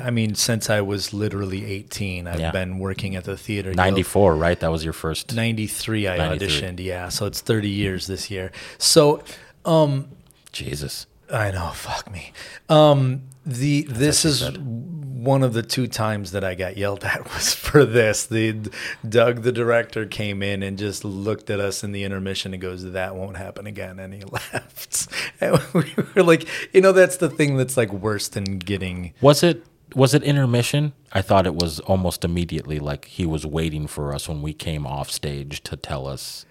I 0.00 0.10
mean 0.10 0.34
since 0.34 0.70
I 0.70 0.80
was 0.80 1.12
literally 1.12 1.64
18 1.64 2.26
I've 2.28 2.38
Yeah. 2.40 2.50
been 2.52 2.78
working 2.78 3.16
at 3.16 3.24
the 3.24 3.36
theater 3.36 3.70
guild 3.70 3.76
94, 3.78 4.36
right? 4.36 4.58
That 4.60 4.70
was 4.70 4.84
your 4.84 4.92
first 4.92 5.34
93 5.34 6.06
I 6.08 6.16
93. 6.18 6.46
auditioned 6.48 6.80
yeah 6.84 7.08
so 7.08 7.26
it's 7.26 7.40
30 7.40 7.68
years 7.68 8.06
this 8.06 8.30
year 8.30 8.52
so 8.78 9.22
um 9.64 10.08
Jesus. 10.52 11.06
I 11.32 11.50
know 11.50 11.70
fuck 11.74 12.10
me 12.12 12.32
um 12.68 13.22
the 13.46 13.82
this 13.88 14.24
is 14.24 14.56
one 14.58 15.42
of 15.44 15.52
the 15.52 15.62
two 15.62 15.86
times 15.86 16.32
that 16.32 16.42
I 16.44 16.54
got 16.54 16.76
yelled 16.76 17.04
at 17.04 17.24
was 17.34 17.54
for 17.54 17.84
this. 17.84 18.26
The 18.26 18.70
Doug, 19.08 19.42
the 19.42 19.52
director, 19.52 20.04
came 20.04 20.42
in 20.42 20.62
and 20.64 20.76
just 20.76 21.04
looked 21.04 21.48
at 21.48 21.58
us 21.60 21.84
in 21.84 21.92
the 21.92 22.02
intermission 22.02 22.52
and 22.52 22.60
goes, 22.60 22.82
"That 22.90 23.14
won't 23.14 23.36
happen 23.36 23.66
again," 23.68 23.98
and 24.00 24.12
he 24.12 24.20
left. 24.52 25.06
And 25.40 25.60
we 25.74 25.92
were 26.16 26.24
like, 26.24 26.46
you 26.74 26.80
know, 26.80 26.90
that's 26.90 27.16
the 27.18 27.28
thing 27.30 27.56
that's 27.56 27.76
like 27.76 27.92
worse 27.92 28.26
than 28.28 28.58
getting. 28.58 29.12
Was 29.20 29.44
it 29.44 29.64
was 29.94 30.14
it 30.14 30.22
intermission? 30.22 30.92
I 31.12 31.22
thought 31.22 31.46
it 31.46 31.54
was 31.54 31.80
almost 31.80 32.24
immediately 32.24 32.78
like 32.78 33.06
he 33.06 33.26
was 33.26 33.46
waiting 33.46 33.86
for 33.86 34.14
us 34.14 34.28
when 34.28 34.42
we 34.42 34.52
came 34.52 34.86
off 34.86 35.10
stage 35.10 35.62
to 35.64 35.76
tell 35.76 36.06
us. 36.06 36.46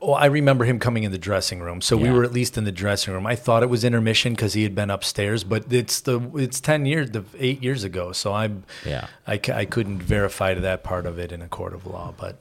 Well, 0.00 0.16
I 0.16 0.26
remember 0.26 0.66
him 0.66 0.78
coming 0.78 1.04
in 1.04 1.12
the 1.12 1.18
dressing 1.18 1.60
room. 1.60 1.80
So 1.80 1.96
we 1.96 2.10
were 2.10 2.24
at 2.24 2.32
least 2.32 2.58
in 2.58 2.64
the 2.64 2.72
dressing 2.72 3.14
room. 3.14 3.26
I 3.26 3.36
thought 3.36 3.62
it 3.62 3.70
was 3.70 3.84
intermission 3.84 4.34
because 4.34 4.52
he 4.52 4.62
had 4.62 4.74
been 4.74 4.90
upstairs, 4.90 5.44
but 5.44 5.72
it's 5.72 6.00
the 6.00 6.20
it's 6.34 6.60
ten 6.60 6.84
years, 6.84 7.12
the 7.12 7.24
eight 7.38 7.62
years 7.62 7.84
ago. 7.84 8.12
So 8.12 8.34
I'm 8.34 8.64
Yeah. 8.84 9.06
I, 9.26 9.40
I 9.54 9.64
couldn't 9.64 10.02
verify 10.02 10.52
to 10.52 10.60
that 10.60 10.84
part 10.84 11.06
of 11.06 11.18
it 11.18 11.32
in 11.32 11.40
a 11.40 11.48
court 11.48 11.72
of 11.72 11.86
law, 11.86 12.12
but 12.18 12.38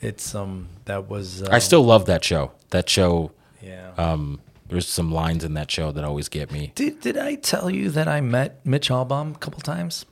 it's 0.00 0.34
um 0.34 0.68
that 0.86 1.08
was 1.08 1.42
uh, 1.42 1.48
I 1.52 1.60
still 1.60 1.84
love 1.84 2.06
that 2.06 2.24
show. 2.24 2.50
That 2.70 2.88
show 2.88 3.30
yeah. 3.62 3.92
um 3.96 4.40
there's 4.70 4.88
some 4.88 5.12
lines 5.12 5.44
in 5.44 5.54
that 5.54 5.70
show 5.70 5.92
that 5.92 6.04
always 6.04 6.28
get 6.28 6.50
me. 6.50 6.72
did 6.74 7.00
did 7.00 7.16
I 7.18 7.34
tell 7.34 7.68
you 7.70 7.90
that 7.90 8.08
I 8.08 8.20
met 8.20 8.64
Mitch 8.64 8.88
Albom 8.88 9.34
a 9.34 9.38
couple 9.38 9.60
times? 9.60 10.06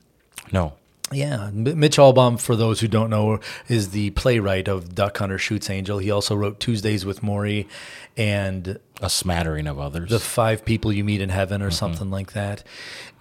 No. 0.52 0.74
Yeah, 1.10 1.46
M- 1.46 1.78
Mitch 1.80 1.96
Albom, 1.96 2.38
for 2.38 2.54
those 2.54 2.80
who 2.80 2.88
don't 2.88 3.08
know, 3.08 3.40
is 3.66 3.90
the 3.92 4.10
playwright 4.10 4.68
of 4.68 4.94
Duck 4.94 5.16
Hunter 5.16 5.38
Shoots 5.38 5.70
Angel. 5.70 5.96
He 5.98 6.10
also 6.10 6.34
wrote 6.36 6.60
Tuesdays 6.60 7.06
with 7.06 7.22
Morrie 7.22 7.66
and 8.14 8.78
A 9.00 9.08
smattering 9.08 9.66
of 9.66 9.78
others. 9.78 10.10
the 10.10 10.18
five 10.18 10.66
people 10.66 10.92
you 10.92 11.04
meet 11.04 11.22
in 11.22 11.30
heaven 11.30 11.62
or 11.62 11.70
something 11.70 12.10
like 12.10 12.32
that. 12.34 12.62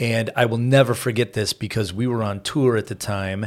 And 0.02 0.32
I 0.36 0.46
will 0.48 0.58
never 0.58 0.94
forget 0.94 1.32
this 1.32 1.54
because 1.54 1.94
we 1.94 2.08
were 2.08 2.24
on 2.24 2.42
tour 2.42 2.76
at 2.76 2.88
the 2.88 2.96
time, 2.96 3.46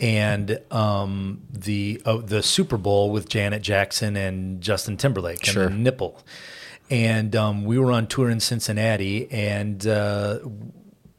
and 0.00 0.60
um, 0.70 1.40
the 1.52 2.00
uh, 2.04 2.18
the 2.18 2.44
Super 2.44 2.76
Bowl 2.76 3.10
with 3.10 3.28
Janet 3.28 3.62
Jackson 3.62 4.16
and 4.16 4.60
Justin 4.60 4.98
Timberlake 4.98 5.38
and 5.48 5.52
Sure. 5.54 5.64
the 5.64 5.70
nipple. 5.74 6.22
And 6.90 7.36
um, 7.36 7.64
we 7.64 7.78
were 7.78 7.92
on 7.92 8.08
tour 8.08 8.28
in 8.28 8.40
Cincinnati, 8.40 9.30
and 9.30 9.86
uh, 9.86 10.40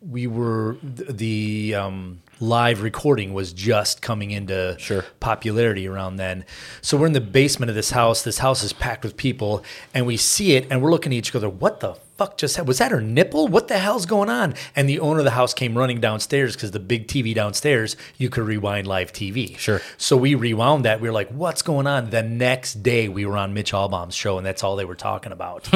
we 0.01 0.27
were 0.27 0.77
the 0.83 1.75
um, 1.75 2.21
live 2.41 2.81
recording 2.81 3.33
was 3.33 3.53
just 3.53 4.01
coming 4.01 4.31
into 4.31 4.75
Sure. 4.79 5.05
popularity 5.19 5.87
around 5.87 6.15
then. 6.17 6.43
So 6.81 6.97
we're 6.97 7.05
in 7.07 7.13
the 7.13 7.21
basement 7.21 7.69
of 7.69 7.75
this 7.75 7.91
house. 7.91 8.23
This 8.23 8.39
house 8.39 8.63
is 8.63 8.73
packed 8.73 9.03
with 9.03 9.15
people, 9.15 9.63
and 9.93 10.05
we 10.05 10.17
see 10.17 10.55
it, 10.55 10.67
and 10.71 10.81
we're 10.81 10.89
looking 10.91 11.11
at 11.13 11.17
each 11.17 11.35
other. 11.35 11.47
What 11.49 11.79
the 11.81 11.95
fuck 12.17 12.37
just 12.37 12.55
happened? 12.55 12.67
Was 12.67 12.79
that 12.79 12.91
her 12.91 12.99
nipple? 13.01 13.47
What 13.47 13.67
the 13.67 13.77
hell's 13.77 14.05
going 14.05 14.29
on? 14.29 14.55
And 14.75 14.89
the 14.89 14.99
owner 14.99 15.19
of 15.19 15.25
the 15.25 15.31
house 15.31 15.53
came 15.53 15.77
running 15.77 15.99
downstairs 16.01 16.55
because 16.55 16.71
the 16.71 16.79
big 16.79 17.07
TV 17.07 17.33
downstairs 17.35 17.95
you 18.17 18.29
could 18.29 18.43
rewind 18.43 18.87
live 18.87 19.13
TV. 19.13 19.57
Sure. 19.57 19.79
So 19.97 20.17
we 20.17 20.33
rewound 20.35 20.83
that. 20.85 20.99
We 20.99 21.07
were 21.09 21.13
like, 21.13 21.29
"What's 21.29 21.61
going 21.61 21.85
on?" 21.87 22.09
The 22.09 22.23
next 22.23 22.81
day, 22.83 23.07
we 23.07 23.25
were 23.25 23.37
on 23.37 23.53
Mitch 23.53 23.71
Albom's 23.73 24.15
show, 24.15 24.37
and 24.37 24.45
that's 24.45 24.63
all 24.63 24.75
they 24.75 24.85
were 24.85 24.95
talking 24.95 25.31
about. 25.31 25.69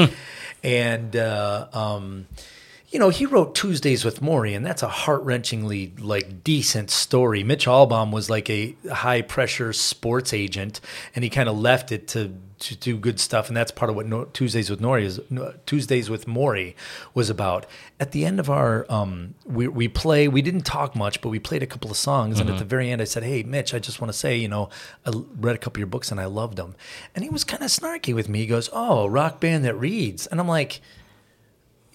and 0.63 1.15
uh, 1.15 1.67
um, 1.73 2.25
you 2.95 2.99
know, 2.99 3.09
he 3.09 3.25
wrote 3.25 3.55
Tuesdays 3.55 4.05
with 4.05 4.21
Morrie, 4.21 4.55
and 4.55 4.65
that's 4.65 4.81
a 4.81 4.87
heart 4.87 5.25
wrenchingly 5.25 6.01
like 6.01 6.45
decent 6.45 6.89
story. 6.89 7.43
Mitch 7.43 7.65
Albom 7.65 8.09
was 8.09 8.29
like 8.29 8.49
a 8.49 8.73
high 8.89 9.21
pressure 9.21 9.73
sports 9.73 10.31
agent, 10.31 10.79
and 11.13 11.21
he 11.21 11.29
kind 11.29 11.49
of 11.49 11.59
left 11.59 11.91
it 11.91 12.07
to 12.07 12.33
to 12.59 12.75
do 12.77 12.95
good 12.95 13.19
stuff, 13.19 13.49
and 13.49 13.57
that's 13.57 13.69
part 13.69 13.89
of 13.89 13.97
what 13.97 14.05
no, 14.05 14.23
Tuesdays 14.23 14.69
with 14.69 14.79
Morrie 14.79 15.03
is. 15.03 15.19
no, 15.29 15.53
Tuesdays 15.65 16.09
with 16.09 16.25
Morrie 16.25 16.73
was 17.13 17.29
about. 17.29 17.65
At 17.99 18.13
the 18.13 18.23
end 18.23 18.39
of 18.39 18.49
our, 18.49 18.85
um, 18.89 19.35
we 19.45 19.67
we 19.67 19.89
play. 19.89 20.29
We 20.29 20.41
didn't 20.41 20.63
talk 20.63 20.95
much, 20.95 21.19
but 21.19 21.27
we 21.27 21.37
played 21.37 21.63
a 21.63 21.67
couple 21.67 21.91
of 21.91 21.97
songs, 21.97 22.39
and 22.39 22.49
at 22.49 22.59
the 22.59 22.63
very 22.63 22.89
end, 22.89 23.01
I 23.01 23.05
said, 23.05 23.23
"Hey, 23.23 23.43
Mitch, 23.43 23.73
I 23.73 23.79
just 23.79 23.99
want 23.99 24.13
to 24.13 24.17
say, 24.17 24.37
you 24.37 24.47
know, 24.47 24.69
I 25.05 25.11
read 25.37 25.55
a 25.55 25.59
couple 25.59 25.79
of 25.79 25.79
your 25.79 25.87
books, 25.87 26.11
and 26.11 26.21
I 26.21 26.27
loved 26.27 26.55
them." 26.55 26.75
And 27.13 27.25
he 27.25 27.29
was 27.29 27.43
kind 27.43 27.61
of 27.61 27.71
snarky 27.71 28.15
with 28.15 28.29
me. 28.29 28.39
He 28.39 28.47
goes, 28.47 28.69
"Oh, 28.71 29.05
rock 29.05 29.41
band 29.41 29.65
that 29.65 29.75
reads," 29.75 30.27
and 30.27 30.39
I'm 30.39 30.47
like 30.47 30.79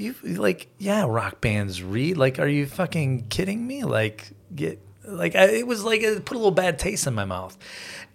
you 0.01 0.15
like 0.25 0.69
yeah 0.79 1.05
rock 1.07 1.41
bands 1.41 1.83
read 1.83 2.17
like 2.17 2.39
are 2.39 2.49
you 2.49 2.67
fucking 2.67 3.27
kidding 3.29 3.67
me? 3.67 3.85
Like 3.85 4.31
get 4.55 4.81
like 5.05 5.35
I, 5.35 5.45
it 5.45 5.67
was 5.67 5.85
like 5.85 6.03
it 6.03 6.25
put 6.25 6.35
a 6.37 6.39
little 6.39 6.51
bad 6.51 6.79
taste 6.79 7.07
in 7.07 7.15
my 7.15 7.25
mouth. 7.25 7.57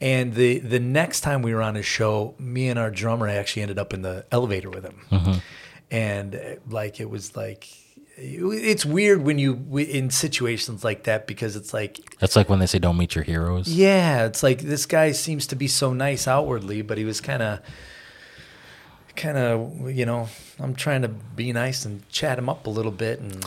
And 0.02 0.34
the 0.34 0.60
the 0.60 0.80
next 0.80 1.22
time 1.22 1.42
we 1.42 1.54
were 1.54 1.62
on 1.62 1.76
his 1.76 1.86
show 1.86 2.36
me 2.40 2.68
and 2.70 2.78
our 2.80 2.92
drummer 2.92 3.28
actually 3.28 3.62
ended 3.64 3.80
up 3.80 3.94
in 3.94 4.02
the 4.02 4.26
elevator 4.32 4.70
with 4.70 4.84
him. 4.84 5.42
And 5.92 6.36
uh, 6.36 6.40
like 6.70 7.00
it 7.00 7.10
was 7.10 7.36
like 7.36 7.68
it's 8.18 8.86
weird 8.86 9.24
when 9.24 9.38
you 9.40 9.78
in 9.78 10.10
situations 10.10 10.84
like 10.86 11.04
that 11.04 11.28
because 11.28 11.56
it's 11.58 11.74
like 11.74 12.00
That's 12.20 12.36
like 12.36 12.50
when 12.50 12.60
they 12.60 12.66
say 12.66 12.80
don't 12.80 12.98
meet 12.98 13.14
your 13.14 13.26
heroes. 13.26 13.68
yeah, 13.68 14.26
it's 14.26 14.42
like 14.42 14.62
this 14.62 14.86
guy 14.86 15.12
seems 15.12 15.48
to 15.48 15.56
be 15.56 15.68
so 15.68 15.92
nice 15.94 16.28
outwardly, 16.28 16.82
but 16.82 16.98
he 16.98 17.04
was 17.04 17.20
kind 17.20 17.44
of, 17.44 17.60
kind 19.16 19.38
of, 19.38 19.92
you 19.92 20.06
know, 20.06 20.28
I'm 20.60 20.76
trying 20.76 21.02
to 21.04 21.08
be 21.08 21.52
nice 21.54 21.86
and 21.86 22.08
chat 22.10 22.38
him 22.38 22.50
up 22.50 22.68
a 22.68 22.70
little 22.70 22.92
bit, 22.92 23.20
and 23.20 23.46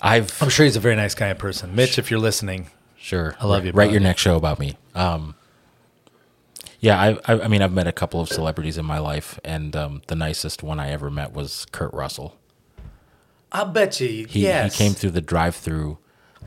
I've 0.00 0.40
I'm 0.42 0.48
sure 0.48 0.64
he's 0.64 0.76
a 0.76 0.80
very 0.80 0.96
nice 0.96 1.14
guy 1.14 1.28
in 1.28 1.36
person. 1.36 1.74
Mitch, 1.74 1.98
if 1.98 2.10
you're 2.10 2.20
listening, 2.20 2.70
Sure. 2.98 3.36
I 3.40 3.46
love 3.46 3.64
you, 3.64 3.70
Write 3.72 3.92
your 3.92 4.00
next 4.00 4.20
show 4.22 4.34
about 4.36 4.58
me. 4.58 4.76
Um, 4.94 5.36
yeah, 6.80 7.00
I, 7.00 7.32
I, 7.32 7.40
I 7.42 7.48
mean, 7.48 7.62
I've 7.62 7.72
met 7.72 7.86
a 7.86 7.92
couple 7.92 8.20
of 8.20 8.28
celebrities 8.28 8.76
in 8.78 8.84
my 8.84 8.98
life, 8.98 9.38
and 9.44 9.74
um, 9.76 10.02
the 10.08 10.16
nicest 10.16 10.62
one 10.62 10.78
I 10.80 10.90
ever 10.90 11.10
met 11.10 11.32
was 11.32 11.66
Kurt 11.72 11.92
Russell. 11.94 12.36
I'll 13.52 13.66
bet 13.66 14.00
you, 14.00 14.26
He, 14.26 14.42
yes, 14.42 14.76
he 14.76 14.84
came 14.84 14.92
through 14.92 15.12
the 15.12 15.20
drive-through 15.20 15.98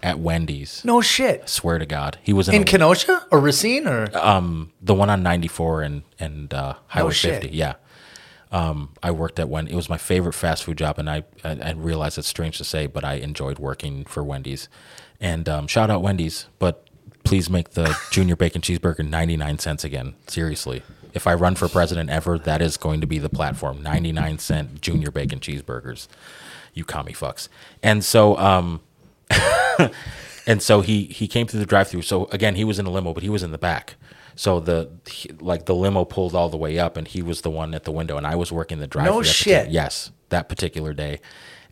at 0.03 0.19
Wendy's. 0.19 0.83
No 0.85 1.01
shit. 1.01 1.47
Swear 1.49 1.79
to 1.79 1.85
God, 1.85 2.19
he 2.21 2.33
was 2.33 2.47
in, 2.49 2.55
In 2.55 2.61
a- 2.61 2.65
Kenosha 2.65 3.25
or 3.31 3.39
Racine 3.39 3.87
or 3.87 4.09
um 4.17 4.71
the 4.81 4.93
one 4.93 5.09
on 5.09 5.23
94 5.23 5.81
and 5.81 6.03
and 6.19 6.53
uh, 6.53 6.75
Highway 6.87 7.11
shit. 7.13 7.41
50. 7.41 7.55
Yeah. 7.57 7.73
Um, 8.51 8.93
I 9.03 9.11
worked 9.11 9.39
at 9.39 9.47
Wendy's. 9.49 9.73
It 9.73 9.75
was 9.75 9.89
my 9.89 9.97
favorite 9.97 10.33
fast 10.33 10.63
food 10.63 10.77
job, 10.77 10.97
and 10.97 11.09
I, 11.09 11.23
I 11.43 11.51
I 11.51 11.71
realize 11.73 12.17
it's 12.17 12.27
strange 12.27 12.57
to 12.57 12.63
say, 12.63 12.87
but 12.87 13.03
I 13.03 13.15
enjoyed 13.15 13.59
working 13.59 14.05
for 14.05 14.23
Wendy's. 14.23 14.67
And 15.21 15.47
um, 15.47 15.67
shout 15.67 15.89
out 15.89 16.01
Wendy's, 16.01 16.47
but 16.57 16.87
please 17.23 17.49
make 17.49 17.71
the 17.71 17.95
junior 18.11 18.35
bacon 18.35 18.61
cheeseburger 18.61 19.07
99 19.07 19.59
cents 19.59 19.83
again. 19.83 20.15
Seriously, 20.27 20.81
if 21.13 21.27
I 21.27 21.33
run 21.33 21.55
for 21.55 21.67
president 21.67 22.09
ever, 22.09 22.37
that 22.39 22.61
is 22.61 22.77
going 22.77 23.01
to 23.01 23.07
be 23.07 23.19
the 23.19 23.29
platform. 23.29 23.81
99 23.83 24.39
cent 24.39 24.81
junior 24.81 25.11
bacon 25.11 25.39
cheeseburgers. 25.39 26.07
You 26.73 26.85
commie 26.85 27.13
fucks. 27.13 27.49
And 27.83 28.03
so, 28.03 28.37
um, 28.37 28.81
and 30.47 30.61
so 30.61 30.81
he 30.81 31.05
he 31.05 31.27
came 31.27 31.47
through 31.47 31.59
the 31.59 31.65
drive-through. 31.65 32.03
So 32.03 32.25
again, 32.25 32.55
he 32.55 32.63
was 32.63 32.79
in 32.79 32.85
a 32.85 32.89
limo, 32.89 33.13
but 33.13 33.23
he 33.23 33.29
was 33.29 33.43
in 33.43 33.51
the 33.51 33.57
back. 33.57 33.95
So 34.39 34.61
the 34.61 34.89
he- 35.05 35.31
like 35.41 35.65
the 35.65 35.75
limo 35.75 36.05
pulled 36.05 36.33
all 36.33 36.47
the 36.47 36.55
way 36.55 36.79
up, 36.79 36.95
and 36.95 37.05
he 37.05 37.21
was 37.21 37.41
the 37.41 37.49
one 37.49 37.73
at 37.75 37.83
the 37.83 37.91
window, 37.91 38.15
and 38.15 38.25
I 38.25 38.37
was 38.37 38.53
working 38.53 38.79
the 38.79 38.87
drive-through. 38.87 39.13
No 39.17 39.21
shit. 39.21 39.67
partic- 39.67 39.73
yes, 39.73 40.11
that 40.29 40.47
particular 40.47 40.93
day, 40.93 41.19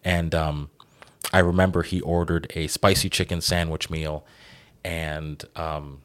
and 0.03 0.35
um, 0.35 0.69
I 1.31 1.39
remember 1.39 1.83
he 1.83 2.01
ordered 2.01 2.51
a 2.55 2.67
spicy 2.67 3.09
chicken 3.09 3.39
sandwich 3.39 3.89
meal, 3.89 4.25
and 4.83 5.41
um, 5.55 6.01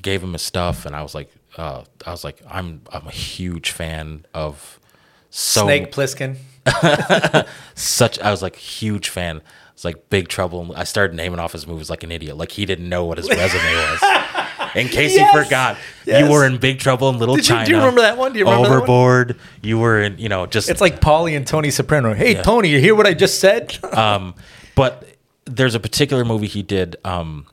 gave 0.00 0.22
him 0.22 0.32
his 0.32 0.40
stuff, 0.40 0.86
and 0.86 0.96
I 0.96 1.02
was 1.02 1.14
like, 1.14 1.30
uh, 1.58 1.84
I 2.06 2.10
was 2.12 2.24
like, 2.24 2.40
I'm 2.50 2.80
I'm 2.90 3.06
a 3.06 3.10
huge 3.12 3.70
fan 3.70 4.24
of 4.32 4.80
so 5.28 5.64
Snake 5.66 5.92
Plissken? 5.92 6.36
such 7.74 8.18
I 8.20 8.30
was 8.30 8.40
like 8.40 8.56
huge 8.56 9.10
fan. 9.10 9.42
It's 9.74 9.84
like 9.84 10.08
Big 10.08 10.28
Trouble. 10.28 10.72
I 10.74 10.84
started 10.84 11.14
naming 11.14 11.40
off 11.40 11.52
his 11.52 11.66
movies 11.66 11.90
like 11.90 12.02
an 12.04 12.10
idiot, 12.10 12.38
like 12.38 12.52
he 12.52 12.64
didn't 12.64 12.88
know 12.88 13.04
what 13.04 13.18
his 13.18 13.28
resume 13.28 13.74
was. 13.74 14.00
In 14.74 14.88
case 14.88 15.14
Yes, 15.14 15.34
you 15.34 15.42
forgot, 15.44 15.76
yes. 16.04 16.22
you 16.24 16.30
were 16.30 16.44
in 16.46 16.58
Big 16.58 16.78
Trouble 16.78 17.08
in 17.10 17.18
Little 17.18 17.36
Did 17.36 17.48
you- 17.48 17.54
China. 17.54 17.64
do 17.66 17.70
you 17.72 17.78
remember 17.78 18.00
that 18.02 18.16
one? 18.18 18.32
Do 18.32 18.38
you 18.38 18.44
remember 18.44 18.68
that 18.68 18.70
one? 18.70 18.78
Overboard. 18.82 19.36
You 19.62 19.78
were 19.78 20.00
in, 20.00 20.18
you 20.18 20.28
know, 20.28 20.46
just 20.46 20.68
It's 20.68 20.80
like 20.80 21.00
Paulie 21.00 21.36
and 21.36 21.46
Tony 21.46 21.70
Soprano. 21.70 22.14
Hey, 22.14 22.34
Tony, 22.34 22.68
you 22.68 22.78
hear 22.80 22.94
what 22.94 23.06
I 23.06 23.14
just 23.14 23.40
said? 23.40 23.78
um, 23.94 24.34
but 24.74 25.06
there's 25.44 25.74
a 25.74 25.80
particular 25.80 26.24
movie 26.24 26.46
he 26.46 26.62
did 26.62 26.96
um, 27.04 27.46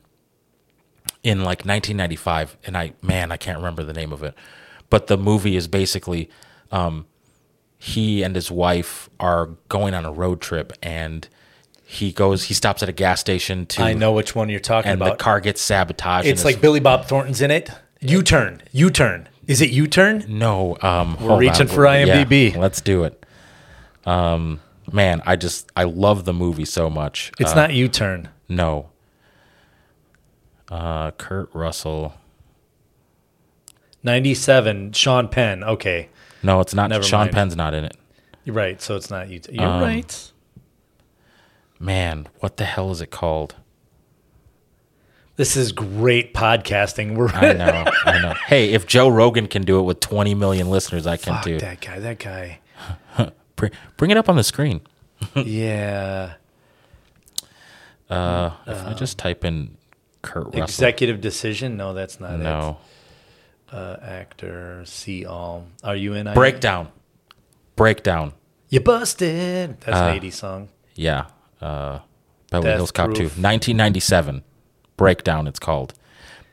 in 1.22 1.38
like 1.38 1.64
1995, 1.64 2.56
and 2.64 2.76
I 2.76 2.92
man, 3.02 3.32
I 3.32 3.36
can't 3.36 3.58
remember 3.58 3.82
the 3.82 3.92
name 3.92 4.12
of 4.12 4.22
it. 4.22 4.34
But 4.90 5.08
the 5.08 5.18
movie 5.18 5.56
is 5.56 5.68
basically 5.68 6.30
um, 6.70 7.06
he 7.76 8.22
and 8.22 8.34
his 8.34 8.50
wife 8.50 9.10
are 9.20 9.46
going 9.68 9.94
on 9.94 10.04
a 10.04 10.12
road 10.12 10.40
trip, 10.40 10.72
and 10.82 11.28
he 11.90 12.12
goes, 12.12 12.44
he 12.44 12.54
stops 12.54 12.82
at 12.82 12.88
a 12.90 12.92
gas 12.92 13.18
station 13.18 13.64
to, 13.64 13.82
I 13.82 13.94
know 13.94 14.12
which 14.12 14.34
one 14.34 14.50
you're 14.50 14.60
talking 14.60 14.90
about. 14.90 14.92
and 14.92 15.02
about. 15.02 15.18
the 15.18 15.24
car 15.24 15.40
gets 15.40 15.62
sabotaged. 15.62 16.26
and 16.26 16.32
it's 16.34 16.44
like 16.44 16.60
Billy 16.60 16.80
Bob 16.80 17.06
Thornton's 17.06 17.40
in 17.40 17.50
it. 17.50 17.70
U 18.00 18.22
turn. 18.22 18.60
U 18.72 18.90
turn. 18.90 19.26
Is 19.46 19.62
it 19.62 19.70
U 19.70 19.86
turn? 19.86 20.24
No, 20.28 20.76
um, 20.82 21.14
hold 21.16 21.40
reaching 21.40 21.66
for 21.66 21.84
IMDb. 21.84 22.52
Yeah, 22.52 22.58
let's 22.60 22.82
do 22.82 23.04
it. 23.04 23.24
Um, 24.04 24.60
man, 24.92 25.22
I 25.24 25.36
just 25.36 25.72
I 25.74 25.84
love 25.84 26.26
the 26.26 26.34
movie 26.34 26.66
so 26.66 26.90
much. 26.90 27.32
It's 27.40 27.52
Uh, 27.52 27.54
not 27.54 27.72
U 27.72 27.88
turn. 27.88 28.28
No. 28.50 28.90
Uh, 30.70 31.12
Kurt 31.12 31.48
Russell. 31.54 32.12
97, 34.02 34.92
Sean 34.92 35.28
Penn. 35.28 35.64
Okay. 35.64 36.08
No, 36.42 36.60
it's 36.60 36.74
not. 36.74 36.90
Never 36.90 37.02
Sean 37.02 37.20
mind. 37.20 37.32
Penn's 37.32 37.56
not 37.56 37.72
in 37.74 37.84
it. 37.84 37.96
You're 38.44 38.54
right. 38.54 38.80
So 38.80 38.94
it's 38.96 39.10
not 39.10 39.28
U 39.28 39.38
turn. 39.38 39.54
You're 39.54 39.64
Um, 39.66 39.80
right. 39.82 40.32
Man, 41.78 42.28
what 42.40 42.56
the 42.56 42.64
hell 42.64 42.90
is 42.90 43.00
it 43.00 43.10
called? 43.10 43.54
This 45.36 45.56
is 45.56 45.70
great 45.70 46.34
podcasting. 46.34 47.14
We're 47.14 47.28
I 47.28 47.52
know. 47.52 47.84
I 48.04 48.20
know. 48.20 48.34
Hey, 48.48 48.70
if 48.72 48.86
Joe 48.86 49.08
Rogan 49.08 49.46
can 49.46 49.62
do 49.62 49.78
it 49.78 49.82
with 49.82 50.00
20 50.00 50.34
million 50.34 50.68
listeners, 50.68 51.06
I 51.06 51.16
can 51.16 51.34
Fuck 51.34 51.44
too. 51.44 51.58
that 51.58 51.80
guy. 51.80 51.98
That 52.00 52.18
guy. 52.18 52.58
Bring, 53.96 54.10
it 54.10 54.16
up 54.16 54.28
on 54.28 54.36
the 54.36 54.42
screen. 54.42 54.80
yeah. 55.36 56.34
Uh, 58.10 58.50
if 58.66 58.84
I 58.84 58.94
just 58.94 59.18
type 59.18 59.44
in 59.44 59.76
Kurt 60.22 60.46
Russell. 60.46 60.62
Executive 60.62 61.20
decision. 61.20 61.76
No, 61.76 61.94
that's 61.94 62.18
not 62.18 62.38
No. 62.38 62.78
it. 63.70 63.74
Uh, 63.76 63.96
actor. 64.02 64.82
See 64.86 65.24
all. 65.24 65.66
Are 65.84 65.94
you 65.96 66.14
in? 66.14 66.32
Breakdown. 66.34 66.88
Breakdown. 67.76 68.32
You 68.70 68.80
busted. 68.80 69.80
That's 69.82 69.96
Uh, 70.00 70.04
an 70.04 70.16
80s 70.20 70.32
song. 70.34 70.68
Yeah. 70.94 71.26
Uh, 71.60 72.00
Beverly 72.50 72.74
Hills 72.74 72.92
Cop 72.92 73.14
2. 73.14 73.22
1997. 73.24 74.42
Breakdown, 74.96 75.46
it's 75.46 75.58
called. 75.58 75.94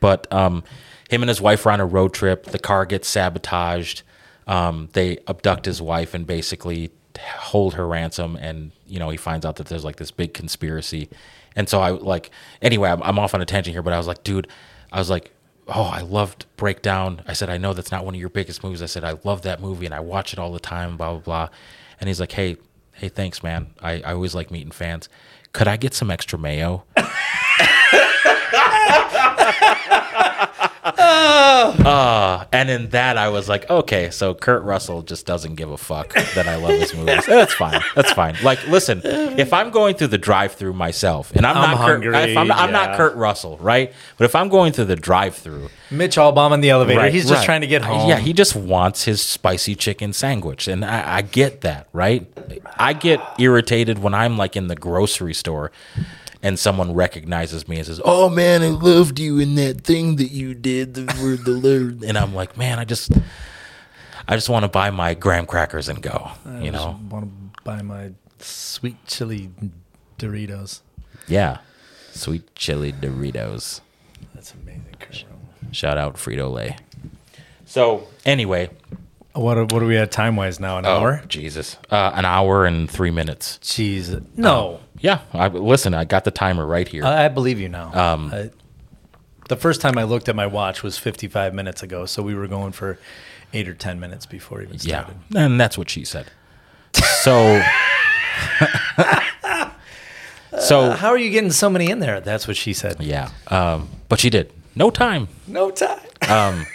But 0.00 0.32
um, 0.32 0.62
him 1.10 1.22
and 1.22 1.28
his 1.28 1.40
wife 1.40 1.66
are 1.66 1.70
on 1.70 1.80
a 1.80 1.86
road 1.86 2.12
trip. 2.12 2.44
The 2.46 2.58
car 2.58 2.84
gets 2.84 3.08
sabotaged. 3.08 4.02
Um, 4.46 4.88
they 4.92 5.18
abduct 5.26 5.66
his 5.66 5.82
wife 5.82 6.14
and 6.14 6.26
basically 6.26 6.90
hold 7.18 7.74
her 7.74 7.86
ransom. 7.86 8.36
And, 8.36 8.72
you 8.86 8.98
know, 8.98 9.10
he 9.10 9.16
finds 9.16 9.44
out 9.44 9.56
that 9.56 9.66
there's 9.66 9.84
like 9.84 9.96
this 9.96 10.10
big 10.10 10.34
conspiracy. 10.34 11.08
And 11.56 11.68
so 11.68 11.80
I 11.80 11.90
like, 11.90 12.30
anyway, 12.60 12.90
I'm, 12.90 13.02
I'm 13.02 13.18
off 13.18 13.34
on 13.34 13.40
a 13.40 13.46
tangent 13.46 13.74
here, 13.74 13.82
but 13.82 13.92
I 13.92 13.98
was 13.98 14.06
like, 14.06 14.22
dude, 14.22 14.46
I 14.92 14.98
was 14.98 15.10
like, 15.10 15.32
oh, 15.68 15.90
I 15.92 16.02
loved 16.02 16.46
Breakdown. 16.56 17.22
I 17.26 17.32
said, 17.32 17.50
I 17.50 17.56
know 17.56 17.72
that's 17.72 17.90
not 17.90 18.04
one 18.04 18.14
of 18.14 18.20
your 18.20 18.28
biggest 18.28 18.62
movies. 18.62 18.82
I 18.82 18.86
said, 18.86 19.02
I 19.02 19.16
love 19.24 19.42
that 19.42 19.60
movie 19.60 19.86
and 19.86 19.94
I 19.94 20.00
watch 20.00 20.32
it 20.32 20.38
all 20.38 20.52
the 20.52 20.60
time, 20.60 20.96
blah, 20.96 21.12
blah, 21.12 21.20
blah. 21.20 21.48
And 22.00 22.08
he's 22.08 22.20
like, 22.20 22.32
hey, 22.32 22.56
hey, 22.96 23.08
thanks, 23.08 23.42
man. 23.42 23.68
I, 23.80 24.00
I 24.00 24.12
always 24.12 24.34
like 24.34 24.50
meeting 24.50 24.70
fans. 24.70 25.08
Could 25.52 25.68
I 25.68 25.76
get 25.76 25.94
some 25.94 26.10
extra 26.10 26.38
mayo? 26.38 26.84
Uh, 30.86 32.44
and 32.52 32.70
in 32.70 32.88
that, 32.90 33.16
I 33.16 33.28
was 33.28 33.48
like, 33.48 33.68
okay, 33.68 34.10
so 34.10 34.34
Kurt 34.34 34.62
Russell 34.62 35.02
just 35.02 35.26
doesn't 35.26 35.56
give 35.56 35.70
a 35.70 35.76
fuck 35.76 36.14
that 36.14 36.46
I 36.46 36.56
love 36.56 36.78
his 36.78 36.94
movies. 36.94 37.24
That's 37.26 37.54
fine. 37.54 37.80
That's 37.94 38.12
fine. 38.12 38.36
Like, 38.42 38.66
listen, 38.68 39.00
if 39.04 39.52
I'm 39.52 39.70
going 39.70 39.96
through 39.96 40.08
the 40.08 40.18
drive-through 40.18 40.74
myself, 40.74 41.32
and 41.34 41.44
I'm, 41.44 41.56
I'm 41.56 41.70
not 41.70 41.76
hungry, 41.78 42.12
Kurt, 42.12 42.28
if 42.30 42.36
I'm, 42.36 42.52
I'm 42.52 42.72
not. 42.72 42.96
Kurt 42.96 43.16
Russell, 43.16 43.58
right? 43.58 43.92
But 44.16 44.24
if 44.26 44.34
I'm 44.34 44.48
going 44.48 44.72
through 44.72 44.86
the 44.86 44.96
drive-through, 44.96 45.68
Mitch 45.90 46.16
Albom 46.16 46.52
in 46.54 46.60
the 46.60 46.70
elevator. 46.70 47.00
right, 47.00 47.12
He's 47.12 47.24
just 47.24 47.40
right. 47.40 47.44
trying 47.44 47.60
to 47.62 47.66
get 47.66 47.82
home. 47.82 48.08
Yeah, 48.08 48.18
he 48.18 48.32
just 48.32 48.54
wants 48.56 49.04
his 49.04 49.20
spicy 49.20 49.74
chicken 49.74 50.12
sandwich, 50.12 50.68
and 50.68 50.84
I, 50.84 51.16
I 51.18 51.22
get 51.22 51.62
that, 51.62 51.88
right? 51.92 52.26
I 52.76 52.92
get 52.92 53.20
irritated 53.38 53.98
when 53.98 54.14
I'm 54.14 54.36
like 54.36 54.56
in 54.56 54.68
the 54.68 54.76
grocery 54.76 55.34
store. 55.34 55.72
And 56.46 56.56
someone 56.60 56.94
recognizes 56.94 57.66
me 57.66 57.78
and 57.78 57.86
says, 57.86 58.00
"Oh 58.04 58.28
man, 58.28 58.62
I 58.62 58.68
loved 58.68 59.18
you 59.18 59.40
in 59.40 59.56
that 59.56 59.80
thing 59.80 60.14
that 60.16 60.30
you 60.30 60.54
did 60.54 60.94
the 60.94 61.02
word 61.20 61.44
the 61.44 61.50
Lord." 61.50 62.04
And 62.04 62.16
I'm 62.16 62.34
like, 62.36 62.56
"Man, 62.56 62.78
I 62.78 62.84
just, 62.84 63.10
I 64.28 64.36
just 64.36 64.48
want 64.48 64.62
to 64.62 64.68
buy 64.68 64.90
my 64.90 65.14
graham 65.14 65.46
crackers 65.46 65.88
and 65.88 66.00
go." 66.00 66.30
You 66.60 66.70
know? 66.70 67.00
want 67.10 67.24
to 67.24 67.62
buy 67.64 67.82
my 67.82 68.12
sweet 68.38 68.96
chili 69.06 69.50
Doritos. 70.18 70.82
Yeah. 71.26 71.58
Sweet 72.12 72.54
chili 72.54 72.92
Doritos. 72.92 73.80
That's 74.32 74.54
amazing. 74.54 74.94
Kurt. 75.00 75.24
Shout 75.72 75.98
out 75.98 76.14
Frito 76.14 76.52
Lay. 76.52 76.76
So 77.64 78.06
anyway, 78.24 78.70
What 79.36 79.58
are, 79.58 79.64
what 79.64 79.82
are 79.82 79.86
we 79.86 79.98
at 79.98 80.10
time 80.10 80.36
wise 80.36 80.58
now? 80.58 80.78
An 80.78 80.86
oh, 80.86 80.90
hour? 80.90 81.22
Jesus, 81.28 81.76
uh, 81.90 82.12
an 82.14 82.24
hour 82.24 82.64
and 82.64 82.90
three 82.90 83.10
minutes. 83.10 83.58
Jeez. 83.62 84.24
No. 84.36 84.80
Yeah, 84.98 85.20
I, 85.34 85.48
listen, 85.48 85.92
I 85.92 86.04
got 86.04 86.24
the 86.24 86.30
timer 86.30 86.64
right 86.64 86.88
here. 86.88 87.04
I, 87.04 87.26
I 87.26 87.28
believe 87.28 87.60
you 87.60 87.68
now. 87.68 87.92
Um, 87.92 88.30
I- 88.32 88.50
the 89.48 89.56
first 89.56 89.80
time 89.80 89.96
I 89.96 90.02
looked 90.02 90.28
at 90.28 90.34
my 90.34 90.46
watch 90.46 90.82
was 90.82 90.98
55 90.98 91.54
minutes 91.54 91.82
ago, 91.82 92.04
so 92.04 92.22
we 92.22 92.34
were 92.34 92.48
going 92.48 92.72
for 92.72 92.98
eight 93.52 93.68
or 93.68 93.74
10 93.74 94.00
minutes 94.00 94.26
before 94.26 94.60
it 94.60 94.64
even 94.64 94.78
yeah, 94.80 95.04
started. 95.04 95.16
and 95.36 95.60
that's 95.60 95.78
what 95.78 95.88
she 95.88 96.04
said. 96.04 96.26
So, 96.92 97.62
so 100.58 100.90
How 100.90 101.10
are 101.10 101.18
you 101.18 101.30
getting 101.30 101.52
so 101.52 101.70
many 101.70 101.90
in 101.90 102.00
there? 102.00 102.20
That's 102.20 102.48
what 102.48 102.56
she 102.56 102.72
said. 102.72 103.00
yeah, 103.00 103.30
um, 103.48 103.88
but 104.08 104.18
she 104.18 104.30
did 104.30 104.52
no 104.74 104.90
time. 104.90 105.28
No 105.46 105.70
time. 105.70 106.00
Um, 106.28 106.66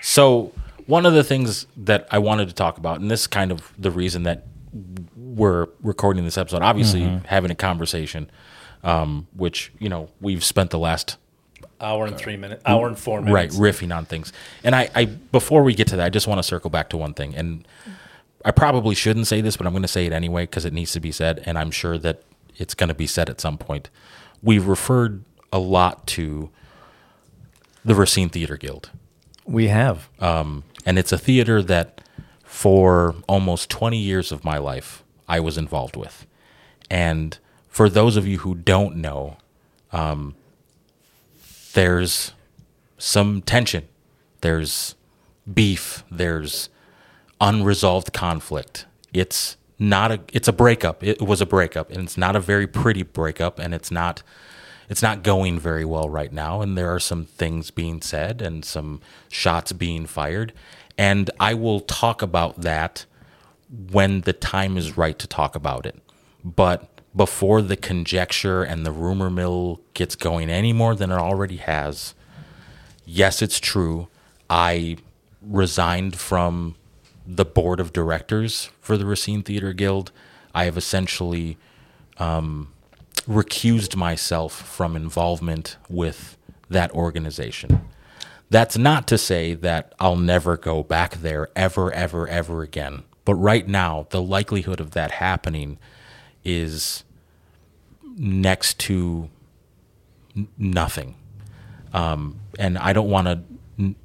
so 0.00 0.52
one 0.90 1.06
of 1.06 1.14
the 1.14 1.22
things 1.24 1.66
that 1.76 2.06
I 2.10 2.18
wanted 2.18 2.48
to 2.48 2.54
talk 2.54 2.76
about, 2.76 3.00
and 3.00 3.10
this 3.10 3.22
is 3.22 3.26
kind 3.28 3.52
of 3.52 3.72
the 3.78 3.90
reason 3.90 4.24
that 4.24 4.46
we're 5.16 5.68
recording 5.82 6.24
this 6.24 6.36
episode, 6.36 6.62
obviously 6.62 7.02
having 7.26 7.50
a 7.50 7.54
conversation, 7.54 8.30
um, 8.82 9.28
which 9.34 9.72
you 9.78 9.88
know 9.88 10.10
we've 10.20 10.44
spent 10.44 10.70
the 10.70 10.78
last 10.78 11.16
hour 11.80 12.06
and 12.06 12.18
three 12.18 12.36
minutes. 12.36 12.62
Hour 12.66 12.88
and 12.88 12.98
four 12.98 13.22
minutes. 13.22 13.56
right 13.56 13.74
riffing 13.74 13.96
on 13.96 14.04
things. 14.04 14.32
And 14.64 14.74
I, 14.74 14.90
I 14.94 15.04
before 15.06 15.62
we 15.62 15.74
get 15.74 15.86
to 15.88 15.96
that, 15.96 16.06
I 16.06 16.10
just 16.10 16.26
want 16.26 16.38
to 16.40 16.42
circle 16.42 16.70
back 16.70 16.90
to 16.90 16.96
one 16.96 17.14
thing, 17.14 17.34
and 17.34 17.66
I 18.44 18.50
probably 18.50 18.94
shouldn't 18.94 19.28
say 19.28 19.40
this, 19.40 19.56
but 19.56 19.66
I'm 19.66 19.72
going 19.72 19.82
to 19.82 19.88
say 19.88 20.06
it 20.06 20.12
anyway 20.12 20.42
because 20.42 20.64
it 20.64 20.72
needs 20.72 20.92
to 20.92 21.00
be 21.00 21.12
said, 21.12 21.42
and 21.46 21.56
I'm 21.56 21.70
sure 21.70 21.98
that 21.98 22.22
it's 22.56 22.74
going 22.74 22.88
to 22.88 22.94
be 22.94 23.06
said 23.06 23.30
at 23.30 23.40
some 23.40 23.58
point. 23.58 23.90
We've 24.42 24.66
referred 24.66 25.24
a 25.52 25.58
lot 25.58 26.06
to 26.08 26.50
the 27.84 27.94
Racine 27.94 28.28
Theater 28.28 28.56
Guild. 28.56 28.90
We 29.44 29.68
have. 29.68 30.08
Um, 30.20 30.64
and 30.90 30.98
it's 30.98 31.12
a 31.12 31.18
theater 31.18 31.62
that 31.62 32.00
for 32.42 33.14
almost 33.28 33.70
20 33.70 33.96
years 33.96 34.32
of 34.32 34.42
my 34.42 34.58
life 34.58 35.04
I 35.28 35.38
was 35.38 35.56
involved 35.56 35.94
with. 35.94 36.26
And 36.90 37.38
for 37.68 37.88
those 37.88 38.16
of 38.16 38.26
you 38.26 38.38
who 38.38 38.56
don't 38.56 38.96
know, 38.96 39.36
um, 39.92 40.34
there's 41.74 42.32
some 42.98 43.40
tension, 43.40 43.86
there's 44.40 44.96
beef, 45.54 46.02
there's 46.10 46.70
unresolved 47.40 48.12
conflict. 48.12 48.86
It's 49.14 49.56
not 49.78 50.10
a 50.10 50.20
it's 50.32 50.48
a 50.48 50.52
breakup. 50.52 51.04
It 51.04 51.22
was 51.22 51.40
a 51.40 51.46
breakup, 51.46 51.92
and 51.92 52.00
it's 52.00 52.18
not 52.18 52.34
a 52.34 52.40
very 52.40 52.66
pretty 52.66 53.04
breakup, 53.04 53.60
and 53.60 53.72
it's 53.72 53.92
not 53.92 54.24
it's 54.88 55.02
not 55.02 55.22
going 55.22 55.60
very 55.60 55.84
well 55.84 56.08
right 56.08 56.32
now. 56.32 56.60
And 56.60 56.76
there 56.76 56.92
are 56.92 56.98
some 56.98 57.24
things 57.24 57.70
being 57.70 58.02
said 58.02 58.42
and 58.42 58.64
some 58.64 59.00
shots 59.28 59.70
being 59.70 60.04
fired, 60.04 60.52
and 61.00 61.30
I 61.40 61.54
will 61.54 61.80
talk 61.80 62.20
about 62.20 62.60
that 62.60 63.06
when 63.90 64.20
the 64.20 64.34
time 64.34 64.76
is 64.76 64.98
right 64.98 65.18
to 65.18 65.26
talk 65.26 65.56
about 65.56 65.86
it. 65.86 65.98
But 66.44 66.90
before 67.16 67.62
the 67.62 67.76
conjecture 67.78 68.62
and 68.62 68.84
the 68.84 68.92
rumor 68.92 69.30
mill 69.30 69.80
gets 69.94 70.14
going 70.14 70.50
any 70.50 70.74
more 70.74 70.94
than 70.94 71.10
it 71.10 71.14
already 71.14 71.56
has, 71.56 72.14
yes, 73.06 73.40
it's 73.40 73.58
true. 73.58 74.08
I 74.50 74.98
resigned 75.40 76.16
from 76.18 76.74
the 77.26 77.46
board 77.46 77.80
of 77.80 77.94
directors 77.94 78.68
for 78.78 78.98
the 78.98 79.06
Racine 79.06 79.42
Theater 79.42 79.72
Guild. 79.72 80.12
I 80.54 80.64
have 80.66 80.76
essentially 80.76 81.56
um, 82.18 82.74
recused 83.26 83.96
myself 83.96 84.52
from 84.52 84.96
involvement 84.96 85.78
with 85.88 86.36
that 86.68 86.90
organization. 86.90 87.88
That's 88.50 88.76
not 88.76 89.06
to 89.08 89.16
say 89.16 89.54
that 89.54 89.94
I'll 90.00 90.16
never 90.16 90.56
go 90.56 90.82
back 90.82 91.16
there 91.16 91.48
ever, 91.54 91.92
ever, 91.92 92.26
ever 92.26 92.62
again. 92.62 93.04
But 93.24 93.36
right 93.36 93.66
now, 93.66 94.08
the 94.10 94.20
likelihood 94.20 94.80
of 94.80 94.90
that 94.90 95.12
happening 95.12 95.78
is 96.44 97.04
next 98.16 98.78
to 98.80 99.30
nothing. 100.58 101.14
Um, 101.92 102.40
and 102.58 102.76
I 102.78 102.92
don't 102.92 103.08
want 103.08 103.26
to 103.28 103.42
n- 103.78 103.96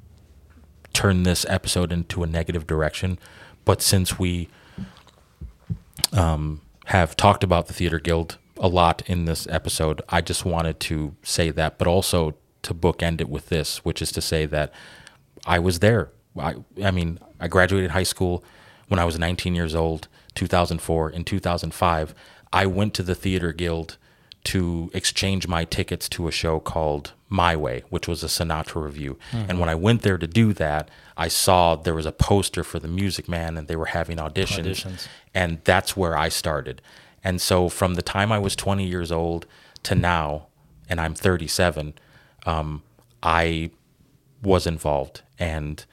turn 0.92 1.24
this 1.24 1.44
episode 1.48 1.92
into 1.92 2.22
a 2.22 2.26
negative 2.26 2.66
direction, 2.66 3.18
but 3.64 3.82
since 3.82 4.18
we 4.18 4.48
um, 6.12 6.60
have 6.86 7.16
talked 7.16 7.42
about 7.42 7.66
the 7.66 7.72
Theater 7.72 7.98
Guild 7.98 8.38
a 8.58 8.68
lot 8.68 9.02
in 9.06 9.24
this 9.24 9.46
episode, 9.48 10.02
I 10.08 10.20
just 10.20 10.44
wanted 10.44 10.78
to 10.80 11.14
say 11.22 11.50
that, 11.50 11.78
but 11.78 11.86
also 11.86 12.34
to 12.66 12.74
bookend 12.74 13.20
it 13.20 13.28
with 13.28 13.48
this, 13.48 13.78
which 13.84 14.02
is 14.02 14.12
to 14.12 14.20
say 14.20 14.46
that 14.46 14.72
I 15.46 15.58
was 15.58 15.78
there. 15.78 16.10
I, 16.38 16.56
I 16.82 16.90
mean, 16.90 17.18
I 17.40 17.48
graduated 17.48 17.92
high 17.92 18.02
school 18.02 18.44
when 18.88 19.00
I 19.00 19.04
was 19.04 19.18
19 19.18 19.54
years 19.54 19.74
old, 19.74 20.08
2004. 20.34 21.10
In 21.10 21.24
2005, 21.24 22.14
I 22.52 22.66
went 22.66 22.94
to 22.94 23.02
the 23.02 23.14
Theater 23.14 23.52
Guild 23.52 23.96
to 24.44 24.90
exchange 24.94 25.48
my 25.48 25.64
tickets 25.64 26.08
to 26.08 26.28
a 26.28 26.32
show 26.32 26.60
called 26.60 27.12
My 27.28 27.56
Way, 27.56 27.82
which 27.90 28.06
was 28.06 28.22
a 28.22 28.28
Sinatra 28.28 28.82
review. 28.84 29.18
Mm-hmm. 29.32 29.50
And 29.50 29.60
when 29.60 29.68
I 29.68 29.74
went 29.74 30.02
there 30.02 30.18
to 30.18 30.26
do 30.26 30.52
that, 30.52 30.88
I 31.16 31.28
saw 31.28 31.74
there 31.74 31.96
was 31.96 32.06
a 32.06 32.12
poster 32.12 32.62
for 32.62 32.78
the 32.78 32.88
Music 32.88 33.28
Man 33.28 33.56
and 33.56 33.66
they 33.66 33.74
were 33.74 33.86
having 33.86 34.18
auditions. 34.18 34.84
auditions. 34.84 35.08
And 35.34 35.60
that's 35.64 35.96
where 35.96 36.16
I 36.16 36.28
started. 36.28 36.80
And 37.24 37.40
so 37.40 37.68
from 37.68 37.94
the 37.94 38.02
time 38.02 38.30
I 38.30 38.38
was 38.38 38.54
20 38.54 38.86
years 38.86 39.10
old 39.10 39.46
to 39.82 39.96
now, 39.96 40.46
and 40.88 41.00
I'm 41.00 41.14
37, 41.14 41.94
um, 42.46 42.82
I 43.22 43.70
was 44.42 44.66
involved. 44.66 45.22
And 45.38 45.84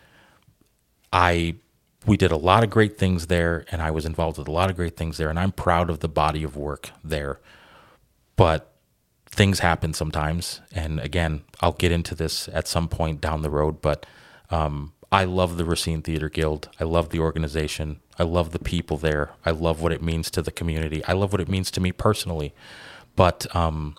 I 1.12 1.56
we 2.06 2.18
did 2.18 2.32
a 2.32 2.38
lot 2.38 2.64
of 2.64 2.70
great 2.70 2.98
things 2.98 3.28
there 3.28 3.66
and 3.72 3.82
I 3.82 3.90
was 3.90 4.06
involved 4.06 4.38
with 4.38 4.48
a 4.48 4.52
lot 4.52 4.70
of 4.70 4.76
great 4.76 4.98
things 4.98 5.18
there 5.18 5.30
and 5.30 5.40
I'm 5.40 5.54
proud 5.54 5.90
of 5.90 6.00
the 6.00 6.10
body 6.10 6.44
of 6.44 6.58
work 6.58 6.90
there 7.02 7.40
but 8.36 8.74
things 9.34 9.60
happen 9.60 9.94
sometimes. 9.94 10.62
And 10.72 11.00
again, 11.00 11.44
I'll 11.60 11.74
get 11.74 11.92
into 11.92 12.16
this 12.16 12.48
at 12.50 12.68
some 12.68 12.88
point 12.88 13.20
down 13.20 13.42
the 13.42 13.50
road, 13.50 13.82
but 13.82 14.06
um, 14.50 14.94
I 15.12 15.26
love 15.26 15.58
the 15.58 15.66
Racine 15.66 16.02
Theater 16.02 16.30
Guild. 16.30 16.70
I 16.80 16.84
love 16.84 17.10
the 17.10 17.20
organization. 17.20 18.00
I 18.18 18.24
love 18.24 18.52
the 18.52 18.60
people 18.60 18.98
there. 18.98 19.32
I 19.46 19.52
love 19.52 19.82
what 19.82 19.92
it 19.92 20.02
means 20.02 20.30
to 20.32 20.42
the 20.42 20.52
community. 20.52 21.04
I 21.06 21.14
love 21.14 21.32
what 21.32 21.42
it 21.42 21.50
means 21.50 21.72
to 21.72 21.82
me 21.82 21.92
personally. 21.92 22.54
But 23.16 23.54
um, 23.56 23.98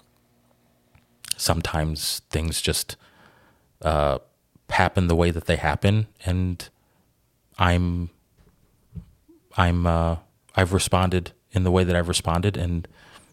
sometimes 1.37 2.22
things 2.30 2.61
just 2.61 2.97
uh, 3.82 4.18
happen 4.70 5.09
the 5.09 5.16
way 5.16 5.30
that 5.30 5.47
they 5.47 5.57
happen, 5.57 6.07
and 6.24 6.68
I'm 7.59 8.11
I'm 9.57 9.87
uh, 9.87 10.16
I've 10.57 10.72
responded 10.72 11.32
in 11.53 11.64
the 11.64 11.70
way 11.70 11.85
that 11.85 11.95
I've 11.95 12.09
responded, 12.09 12.57
and 12.57 12.89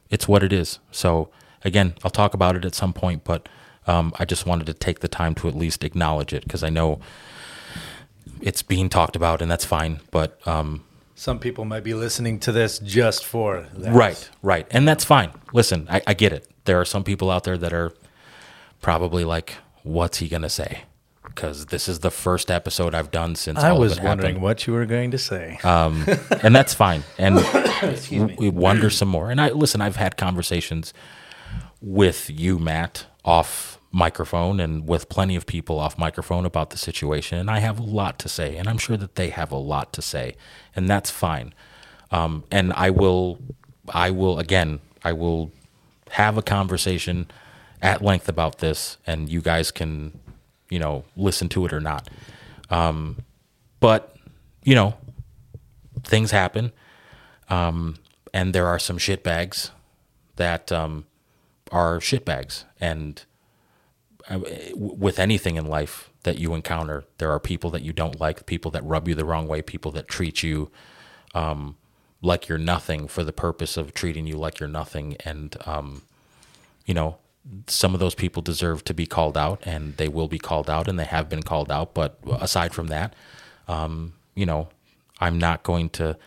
it's 0.09 0.27
what 0.27 0.43
it 0.43 0.53
is. 0.53 0.79
So 0.91 1.29
again, 1.63 1.95
I'll 2.03 2.11
talk 2.11 2.33
about 2.33 2.55
it 2.55 2.65
at 2.65 2.75
some 2.75 2.93
point, 2.93 3.23
but 3.23 3.47
um, 3.87 4.13
I 4.19 4.25
just 4.25 4.45
wanted 4.45 4.67
to 4.67 4.73
take 4.73 4.99
the 4.99 5.07
time 5.07 5.35
to 5.35 5.47
at 5.47 5.55
least 5.55 5.83
acknowledge 5.83 6.33
it 6.33 6.43
because 6.43 6.63
I 6.63 6.69
know 6.69 6.99
it's 8.41 8.61
being 8.61 8.89
talked 8.89 9.15
about, 9.15 9.41
and 9.41 9.49
that's 9.49 9.65
fine. 9.65 10.01
But 10.11 10.45
um, 10.47 10.83
some 11.15 11.39
people 11.39 11.65
might 11.65 11.83
be 11.83 11.93
listening 11.93 12.39
to 12.41 12.51
this 12.51 12.79
just 12.79 13.25
for 13.25 13.67
that. 13.73 13.93
Right, 13.93 14.29
right, 14.41 14.67
and 14.71 14.87
that's 14.87 15.03
fine. 15.03 15.31
Listen, 15.53 15.87
I, 15.89 16.01
I 16.07 16.13
get 16.13 16.33
it. 16.33 16.50
There 16.65 16.79
are 16.79 16.85
some 16.85 17.03
people 17.03 17.31
out 17.31 17.43
there 17.43 17.57
that 17.57 17.73
are 17.73 17.93
probably 18.81 19.23
like, 19.23 19.55
"What's 19.83 20.17
he 20.19 20.27
gonna 20.27 20.49
say?" 20.49 20.83
because 21.23 21.67
this 21.67 21.87
is 21.87 21.99
the 21.99 22.11
first 22.11 22.51
episode 22.51 22.93
I've 22.93 23.11
done 23.11 23.35
since 23.35 23.59
I 23.59 23.71
was 23.71 23.99
wondering 23.99 24.35
happened. 24.35 24.43
what 24.43 24.67
you 24.67 24.73
were 24.73 24.85
going 24.85 25.11
to 25.11 25.17
say. 25.17 25.59
Um, 25.63 26.05
and 26.43 26.55
that's 26.55 26.73
fine. 26.73 27.03
And 27.17 27.35
we 28.37 28.49
wonder 28.49 28.89
some 28.89 29.07
more. 29.07 29.31
And 29.31 29.39
I 29.39 29.49
listen. 29.49 29.81
I've 29.81 29.95
had 29.95 30.17
conversations 30.17 30.93
with 31.81 32.29
you, 32.29 32.59
Matt, 32.59 33.05
off 33.25 33.79
microphone, 33.91 34.59
and 34.59 34.87
with 34.87 35.09
plenty 35.09 35.35
of 35.35 35.45
people 35.45 35.79
off 35.79 35.97
microphone 35.97 36.45
about 36.45 36.69
the 36.69 36.77
situation. 36.77 37.37
And 37.37 37.49
I 37.49 37.59
have 37.59 37.79
a 37.79 37.83
lot 37.83 38.19
to 38.19 38.29
say, 38.29 38.57
and 38.57 38.67
I'm 38.67 38.77
sure 38.77 38.97
that 38.97 39.15
they 39.15 39.29
have 39.29 39.51
a 39.51 39.57
lot 39.57 39.93
to 39.93 40.01
say, 40.01 40.35
and 40.75 40.89
that's 40.89 41.09
fine. 41.09 41.53
Um, 42.11 42.43
and 42.51 42.73
I 42.73 42.89
will, 42.89 43.39
I 43.89 44.11
will 44.11 44.39
again, 44.39 44.79
I 45.03 45.13
will 45.13 45.51
have 46.11 46.37
a 46.37 46.41
conversation 46.41 47.27
at 47.81 48.01
length 48.01 48.29
about 48.29 48.59
this, 48.59 48.97
and 49.07 49.29
you 49.29 49.41
guys 49.41 49.71
can 49.71 50.19
you 50.71 50.79
know, 50.79 51.03
listen 51.15 51.49
to 51.49 51.65
it 51.67 51.73
or 51.73 51.81
not. 51.81 52.09
Um, 52.71 53.17
but, 53.79 54.15
you 54.63 54.73
know, 54.73 54.95
things 56.03 56.31
happen. 56.31 56.71
Um, 57.49 57.97
and 58.33 58.55
there 58.55 58.65
are 58.65 58.79
some 58.79 58.97
shitbags 58.97 59.71
that 60.37 60.71
um, 60.71 61.05
are 61.71 61.99
shitbags. 61.99 62.63
And 62.79 63.21
uh, 64.29 64.39
with 64.73 65.19
anything 65.19 65.57
in 65.57 65.65
life 65.65 66.09
that 66.23 66.39
you 66.39 66.53
encounter, 66.53 67.03
there 67.17 67.31
are 67.31 67.39
people 67.39 67.69
that 67.71 67.83
you 67.83 67.91
don't 67.91 68.19
like, 68.19 68.45
people 68.45 68.71
that 68.71 68.83
rub 68.85 69.09
you 69.09 69.13
the 69.13 69.25
wrong 69.25 69.47
way, 69.47 69.61
people 69.61 69.91
that 69.91 70.07
treat 70.07 70.41
you 70.41 70.71
um, 71.35 71.75
like 72.21 72.47
you're 72.47 72.57
nothing 72.57 73.07
for 73.07 73.23
the 73.23 73.33
purpose 73.33 73.77
of 73.77 73.93
treating 73.93 74.27
you 74.27 74.37
like 74.37 74.59
you're 74.59 74.69
nothing. 74.69 75.17
And, 75.25 75.55
um, 75.65 76.03
you 76.85 76.93
know, 76.93 77.17
some 77.67 77.93
of 77.93 77.99
those 77.99 78.15
people 78.15 78.41
deserve 78.41 78.83
to 78.85 78.93
be 78.93 79.07
called 79.07 79.37
out, 79.37 79.61
and 79.63 79.97
they 79.97 80.07
will 80.07 80.27
be 80.27 80.37
called 80.37 80.69
out, 80.69 80.87
and 80.87 80.99
they 80.99 81.05
have 81.05 81.27
been 81.29 81.43
called 81.43 81.71
out. 81.71 81.93
But 81.93 82.19
aside 82.39 82.73
from 82.73 82.87
that, 82.87 83.15
um, 83.67 84.13
you 84.35 84.45
know, 84.45 84.69
I'm 85.19 85.37
not 85.37 85.63
going 85.63 85.89
to. 85.91 86.17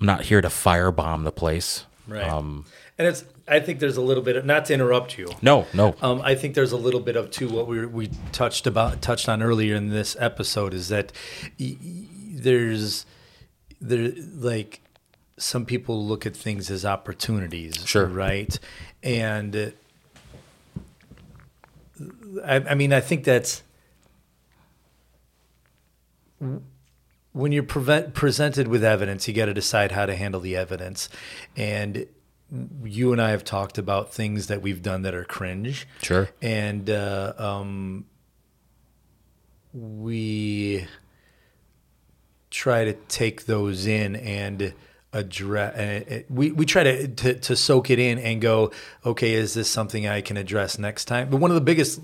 I'm 0.00 0.06
not 0.06 0.24
here 0.24 0.40
to 0.40 0.48
firebomb 0.48 1.24
the 1.24 1.32
place. 1.32 1.86
Right. 2.08 2.28
Um, 2.28 2.66
and 2.98 3.06
it's. 3.08 3.24
I 3.48 3.60
think 3.60 3.80
there's 3.80 3.96
a 3.96 4.02
little 4.02 4.22
bit. 4.22 4.36
Of, 4.36 4.44
not 4.44 4.66
to 4.66 4.74
interrupt 4.74 5.16
you. 5.18 5.28
No, 5.40 5.66
no. 5.72 5.94
Um, 6.02 6.20
I 6.22 6.34
think 6.34 6.54
there's 6.54 6.72
a 6.72 6.76
little 6.76 7.00
bit 7.00 7.16
of 7.16 7.30
too 7.30 7.48
what 7.48 7.66
we 7.66 7.86
we 7.86 8.10
touched 8.32 8.66
about 8.66 9.00
touched 9.00 9.28
on 9.28 9.42
earlier 9.42 9.74
in 9.74 9.88
this 9.88 10.16
episode 10.18 10.74
is 10.74 10.88
that 10.88 11.12
y- 11.58 11.76
there's 11.80 13.06
there 13.80 14.12
like 14.34 14.80
some 15.36 15.64
people 15.64 16.04
look 16.04 16.26
at 16.26 16.36
things 16.36 16.70
as 16.70 16.84
opportunities. 16.84 17.84
Sure. 17.86 18.06
Right. 18.06 18.58
And 19.02 19.72
I, 22.44 22.56
I 22.56 22.74
mean, 22.74 22.92
I 22.92 23.00
think 23.00 23.24
that's 23.24 23.62
when 27.32 27.52
you're 27.52 27.62
prevent, 27.62 28.14
presented 28.14 28.68
with 28.68 28.84
evidence, 28.84 29.26
you 29.26 29.34
got 29.34 29.46
to 29.46 29.54
decide 29.54 29.92
how 29.92 30.06
to 30.06 30.14
handle 30.14 30.40
the 30.40 30.56
evidence. 30.56 31.08
And 31.56 32.06
you 32.84 33.12
and 33.12 33.20
I 33.20 33.30
have 33.30 33.44
talked 33.44 33.78
about 33.78 34.12
things 34.12 34.48
that 34.48 34.60
we've 34.60 34.82
done 34.82 35.02
that 35.02 35.14
are 35.14 35.24
cringe. 35.24 35.86
Sure. 36.02 36.28
And 36.42 36.90
uh, 36.90 37.32
um, 37.38 38.04
we 39.72 40.86
try 42.50 42.84
to 42.84 42.92
take 42.92 43.46
those 43.46 43.86
in 43.86 44.16
and 44.16 44.74
address 45.12 45.76
uh, 45.78 46.22
we, 46.30 46.52
we 46.52 46.64
try 46.64 46.82
to, 46.82 47.06
to 47.08 47.34
to 47.34 47.54
soak 47.56 47.90
it 47.90 47.98
in 47.98 48.18
and 48.18 48.40
go 48.40 48.70
okay 49.04 49.34
is 49.34 49.52
this 49.54 49.68
something 49.68 50.06
i 50.06 50.20
can 50.20 50.36
address 50.36 50.78
next 50.78 51.04
time? 51.04 51.28
But 51.30 51.36
one 51.38 51.50
of 51.50 51.54
the 51.54 51.60
biggest 51.60 52.00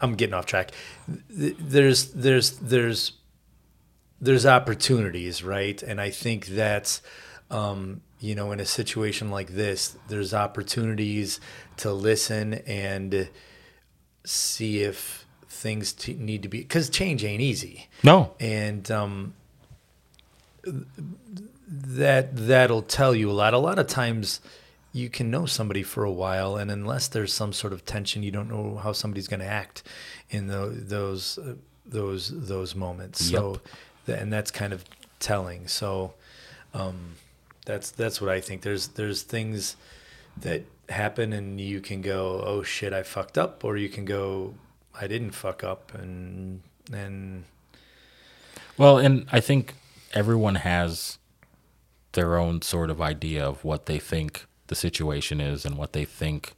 i'm 0.00 0.14
getting 0.16 0.34
off 0.34 0.46
track. 0.46 0.70
There's 1.30 2.12
there's 2.12 2.58
there's 2.58 3.12
there's 4.20 4.46
opportunities 4.46 5.42
right? 5.44 5.80
And 5.82 6.00
i 6.00 6.10
think 6.10 6.46
that's 6.46 7.02
um, 7.50 8.00
you 8.20 8.34
know, 8.34 8.52
in 8.52 8.58
a 8.58 8.64
situation 8.64 9.30
like 9.30 9.50
this, 9.50 9.96
there's 10.08 10.32
opportunities 10.32 11.40
to 11.76 11.92
listen 11.92 12.54
and 12.66 13.28
see 14.24 14.80
if 14.82 15.26
things 15.46 15.92
t- 15.92 16.14
need 16.14 16.42
to 16.42 16.48
be 16.48 16.60
because 16.60 16.88
change 16.88 17.22
ain't 17.22 17.42
easy, 17.42 17.86
No. 18.02 18.32
and 18.40 18.90
um, 18.90 19.34
that 21.68 22.36
that'll 22.36 22.82
tell 22.82 23.14
you 23.14 23.30
a 23.30 23.32
lot. 23.32 23.54
A 23.54 23.58
lot 23.58 23.78
of 23.78 23.86
times, 23.86 24.40
you 24.92 25.08
can 25.08 25.30
know 25.30 25.46
somebody 25.46 25.82
for 25.82 26.04
a 26.04 26.12
while, 26.12 26.56
and 26.56 26.70
unless 26.70 27.08
there's 27.08 27.32
some 27.32 27.52
sort 27.52 27.72
of 27.72 27.84
tension, 27.84 28.22
you 28.22 28.30
don't 28.30 28.48
know 28.48 28.76
how 28.76 28.92
somebody's 28.92 29.28
going 29.28 29.40
to 29.40 29.46
act 29.46 29.82
in 30.30 30.46
tho- 30.48 30.70
those 30.70 31.38
uh, 31.38 31.54
those 31.86 32.28
those 32.48 32.74
moments. 32.74 33.24
So, 33.30 33.60
th- 34.06 34.18
and 34.18 34.32
that's 34.32 34.50
kind 34.50 34.72
of 34.72 34.84
telling. 35.20 35.66
So, 35.68 36.14
um, 36.74 37.14
that's 37.66 37.90
that's 37.90 38.20
what 38.20 38.30
I 38.30 38.40
think. 38.40 38.62
There's 38.62 38.88
there's 38.88 39.22
things 39.22 39.76
that 40.40 40.62
happen, 40.88 41.32
and 41.32 41.60
you 41.60 41.80
can 41.80 42.00
go, 42.02 42.42
"Oh 42.44 42.62
shit, 42.62 42.92
I 42.92 43.02
fucked 43.02 43.38
up," 43.38 43.64
or 43.64 43.76
you 43.76 43.88
can 43.88 44.04
go, 44.04 44.54
"I 44.94 45.06
didn't 45.06 45.32
fuck 45.32 45.64
up," 45.64 45.92
and 45.94 46.62
and 46.92 47.44
Well, 48.76 48.98
and 48.98 49.26
I 49.32 49.40
think 49.40 49.74
everyone 50.12 50.56
has 50.56 51.18
their 52.14 52.36
own 52.38 52.62
sort 52.62 52.90
of 52.90 53.00
idea 53.00 53.44
of 53.46 53.64
what 53.64 53.86
they 53.86 53.98
think 53.98 54.46
the 54.68 54.74
situation 54.74 55.40
is 55.40 55.64
and 55.64 55.76
what 55.76 55.92
they 55.92 56.04
think 56.04 56.54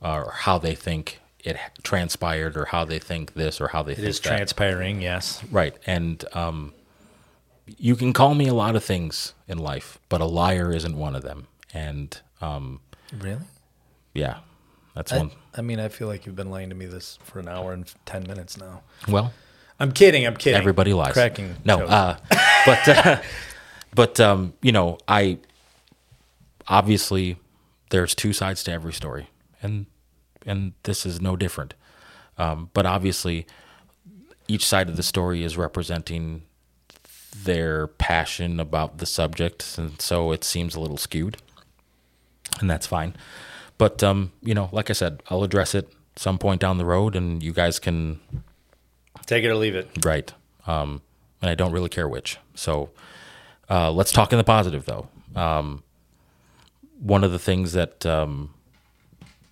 or 0.00 0.32
how 0.32 0.58
they 0.58 0.74
think 0.74 1.20
it 1.44 1.56
transpired 1.82 2.56
or 2.56 2.66
how 2.66 2.84
they 2.84 2.98
think 2.98 3.34
this 3.34 3.60
or 3.60 3.68
how 3.68 3.82
they 3.82 3.92
it 3.92 3.96
think 3.96 4.08
is 4.08 4.20
that. 4.20 4.28
transpiring. 4.28 5.00
Yes. 5.00 5.42
Right. 5.50 5.74
And 5.86 6.24
um, 6.32 6.72
you 7.78 7.94
can 7.96 8.12
call 8.12 8.34
me 8.34 8.48
a 8.48 8.54
lot 8.54 8.74
of 8.76 8.82
things 8.84 9.34
in 9.46 9.58
life, 9.58 9.98
but 10.08 10.20
a 10.20 10.24
liar 10.24 10.72
isn't 10.72 10.96
one 10.96 11.14
of 11.14 11.22
them. 11.22 11.46
And 11.72 12.20
um, 12.40 12.80
Really? 13.18 13.40
yeah, 14.14 14.38
that's 14.94 15.12
I, 15.12 15.18
one. 15.18 15.30
I 15.56 15.62
mean, 15.62 15.80
I 15.80 15.88
feel 15.88 16.08
like 16.08 16.26
you've 16.26 16.36
been 16.36 16.50
lying 16.50 16.68
to 16.70 16.74
me 16.74 16.86
this 16.86 17.18
for 17.24 17.38
an 17.40 17.48
hour 17.48 17.72
and 17.72 17.92
ten 18.06 18.22
minutes 18.26 18.56
now. 18.56 18.82
Well, 19.06 19.32
I'm 19.80 19.92
kidding. 19.92 20.26
I'm 20.26 20.36
kidding. 20.36 20.58
everybody 20.58 20.92
lies. 20.92 21.12
Cracking. 21.12 21.56
No, 21.64 21.80
uh, 21.80 22.16
but 22.66 22.88
uh, 22.88 23.20
but 23.94 24.20
um, 24.20 24.54
you 24.62 24.72
know, 24.72 24.98
I 25.06 25.38
obviously 26.66 27.36
there's 27.90 28.14
two 28.14 28.32
sides 28.32 28.62
to 28.64 28.72
every 28.72 28.92
story, 28.92 29.30
and 29.62 29.86
and 30.46 30.72
this 30.84 31.06
is 31.06 31.20
no 31.20 31.36
different. 31.36 31.74
Um, 32.36 32.70
but 32.72 32.86
obviously, 32.86 33.46
each 34.46 34.66
side 34.66 34.88
of 34.88 34.96
the 34.96 35.02
story 35.02 35.42
is 35.42 35.56
representing 35.56 36.42
their 37.44 37.86
passion 37.86 38.60
about 38.60 38.98
the 38.98 39.06
subject, 39.06 39.76
and 39.78 40.00
so 40.00 40.32
it 40.32 40.44
seems 40.44 40.74
a 40.74 40.80
little 40.80 40.96
skewed, 40.96 41.38
and 42.60 42.70
that's 42.70 42.86
fine. 42.86 43.14
But 43.76 44.02
um, 44.02 44.32
you 44.42 44.54
know, 44.54 44.68
like 44.72 44.90
I 44.90 44.92
said, 44.92 45.22
I'll 45.30 45.44
address 45.44 45.74
it 45.74 45.92
some 46.16 46.38
point 46.38 46.60
down 46.60 46.78
the 46.78 46.84
road, 46.84 47.14
and 47.14 47.42
you 47.42 47.52
guys 47.52 47.78
can 47.78 48.20
Take 49.28 49.44
it 49.44 49.48
or 49.48 49.56
leave 49.56 49.74
it. 49.74 49.90
Right. 50.06 50.32
Um, 50.66 51.02
and 51.42 51.50
I 51.50 51.54
don't 51.54 51.70
really 51.70 51.90
care 51.90 52.08
which. 52.08 52.38
So 52.54 52.88
uh, 53.70 53.90
let's 53.90 54.12
talk 54.12 54.32
in 54.32 54.38
the 54.38 54.44
positive, 54.44 54.84
though. 54.84 55.08
Um, 55.34 55.82
one 57.00 57.22
of 57.24 57.32
the 57.32 57.38
things 57.38 57.72
that 57.72 58.04
um, 58.06 58.54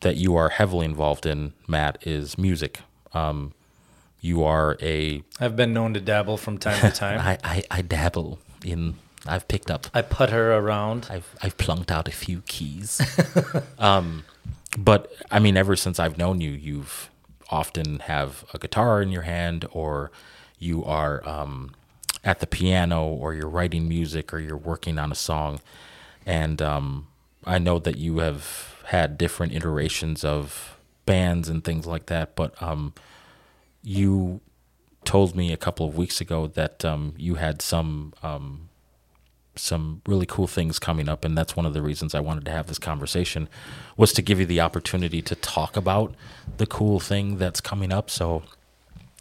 that 0.01 0.16
you 0.16 0.36
are 0.36 0.48
heavily 0.48 0.84
involved 0.84 1.26
in, 1.26 1.52
Matt, 1.66 2.06
is 2.06 2.38
music. 2.38 2.80
Um, 3.12 3.52
you 4.20 4.43
are 4.44 4.76
a 4.80 5.22
I've 5.40 5.56
been 5.56 5.72
known 5.72 5.94
to 5.94 6.01
dabble 6.01 6.36
from 6.36 6.59
time 6.59 6.80
to 6.80 6.97
time. 6.97 7.20
I, 7.22 7.38
I, 7.44 7.62
I 7.70 7.82
dabble 7.82 8.38
in. 8.64 8.94
I've 9.26 9.48
picked 9.48 9.70
up. 9.70 9.88
I 9.93 10.02
put 10.02 10.30
her 10.30 10.55
around. 10.55 11.09
I've 11.10 11.34
I've 11.43 11.56
plunked 11.59 11.90
out 11.90 12.09
a 12.09 12.12
few 12.12 12.43
keys. 12.47 13.01
um, 13.78 14.24
but 14.76 15.12
I 15.30 15.38
mean, 15.38 15.56
ever 15.56 15.76
since 15.76 15.98
I've 15.98 16.18
known 16.18 16.40
you, 16.40 16.51
you've 16.51 17.10
often 17.51 18.01
have 18.01 18.44
a 18.52 18.59
guitar 18.59 19.01
in 19.02 19.10
your 19.10 19.22
hand, 19.22 19.66
or 19.72 20.10
you 20.59 20.84
are 20.84 21.26
um, 21.28 21.72
at 22.27 22.40
the 22.40 22.47
piano, 22.47 23.07
or 23.07 23.32
you're 23.32 23.48
writing 23.48 23.89
music, 23.89 24.35
or 24.35 24.39
you're 24.39 24.57
working 24.57 24.98
on 24.98 25.11
a 25.11 25.15
song. 25.15 25.61
And 26.27 26.61
um, 26.61 27.07
I 27.44 27.59
know 27.59 27.78
that 27.78 27.97
you 27.97 28.19
have 28.19 28.74
had 28.86 29.16
different 29.16 29.55
iterations 29.55 30.24
of 30.24 30.77
bands 31.07 31.48
and 31.48 31.65
things 31.65 31.86
like 31.86 32.07
that. 32.07 32.35
But 32.35 32.61
um, 32.61 32.93
you 33.82 34.40
told 35.05 35.36
me 35.36 35.53
a 35.53 35.57
couple 35.57 35.86
of 35.86 35.97
weeks 35.97 36.20
ago 36.20 36.48
that 36.48 36.85
um, 36.85 37.15
you 37.16 37.36
had 37.36 37.62
some 37.62 38.12
um, 38.23 38.69
some 39.55 40.03
really 40.07 40.27
cool 40.27 40.47
things 40.47 40.78
coming 40.78 41.09
up, 41.09 41.24
and 41.24 41.39
that's 41.39 41.57
one 41.57 41.65
of 41.65 41.73
the 41.73 41.81
reasons 41.81 42.15
I 42.15 42.20
wanted 42.20 42.44
to 42.44 42.51
have 42.51 42.66
this 42.66 42.78
conversation 42.78 43.48
was 43.97 44.12
to 44.12 44.20
give 44.20 44.39
you 44.39 44.47
the 44.47 44.61
opportunity 44.61 45.23
to 45.23 45.35
talk 45.35 45.77
about 45.77 46.15
the 46.59 46.66
cool 46.66 47.01
thing 47.01 47.39
that's 47.39 47.61
coming 47.61 47.93
up. 47.93 48.11
So 48.11 48.43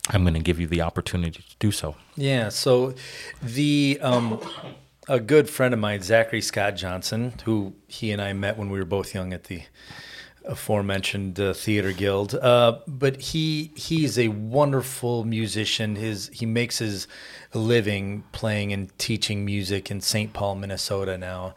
I'm 0.09 0.23
going 0.23 0.35
to 0.35 0.39
give 0.39 0.59
you 0.59 0.67
the 0.67 0.81
opportunity 0.81 1.41
to 1.41 1.55
do 1.59 1.71
so. 1.71 1.95
Yeah. 2.15 2.49
So 2.49 2.93
the 3.41 3.99
um, 4.01 4.39
a 5.07 5.19
good 5.19 5.49
friend 5.49 5.73
of 5.73 5.79
mine, 5.79 6.01
Zachary 6.01 6.41
Scott 6.41 6.75
Johnson, 6.75 7.33
who 7.45 7.73
he 7.87 8.11
and 8.11 8.21
I 8.21 8.33
met 8.33 8.57
when 8.57 8.69
we 8.69 8.79
were 8.79 8.85
both 8.85 9.13
young 9.13 9.33
at 9.33 9.45
the 9.45 9.63
aforementioned 10.43 11.39
uh, 11.39 11.53
theater 11.53 11.91
guild. 11.91 12.35
Uh, 12.35 12.79
but 12.87 13.19
he 13.19 13.71
he's 13.75 14.19
a 14.19 14.27
wonderful 14.27 15.23
musician. 15.23 15.95
His 15.95 16.29
he 16.33 16.45
makes 16.45 16.77
his 16.77 17.07
living 17.53 18.23
playing 18.31 18.73
and 18.73 18.95
teaching 18.99 19.43
music 19.43 19.89
in 19.89 20.01
St. 20.01 20.33
Paul, 20.33 20.55
Minnesota 20.55 21.17
now, 21.17 21.55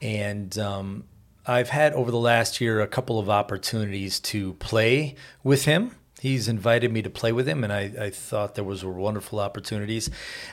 and. 0.00 0.56
Um, 0.58 1.04
I've 1.48 1.68
had 1.68 1.92
over 1.92 2.10
the 2.10 2.18
last 2.18 2.60
year 2.60 2.80
a 2.80 2.88
couple 2.88 3.20
of 3.20 3.30
opportunities 3.30 4.18
to 4.18 4.54
play 4.54 5.14
with 5.44 5.64
him. 5.64 5.92
He's 6.20 6.48
invited 6.48 6.90
me 6.92 7.02
to 7.02 7.10
play 7.10 7.30
with 7.32 7.46
him, 7.46 7.62
and 7.62 7.72
I, 7.72 7.92
I 8.00 8.10
thought 8.10 8.54
there 8.54 8.64
was 8.64 8.84
wonderful 8.84 9.38
opportunities, 9.38 10.08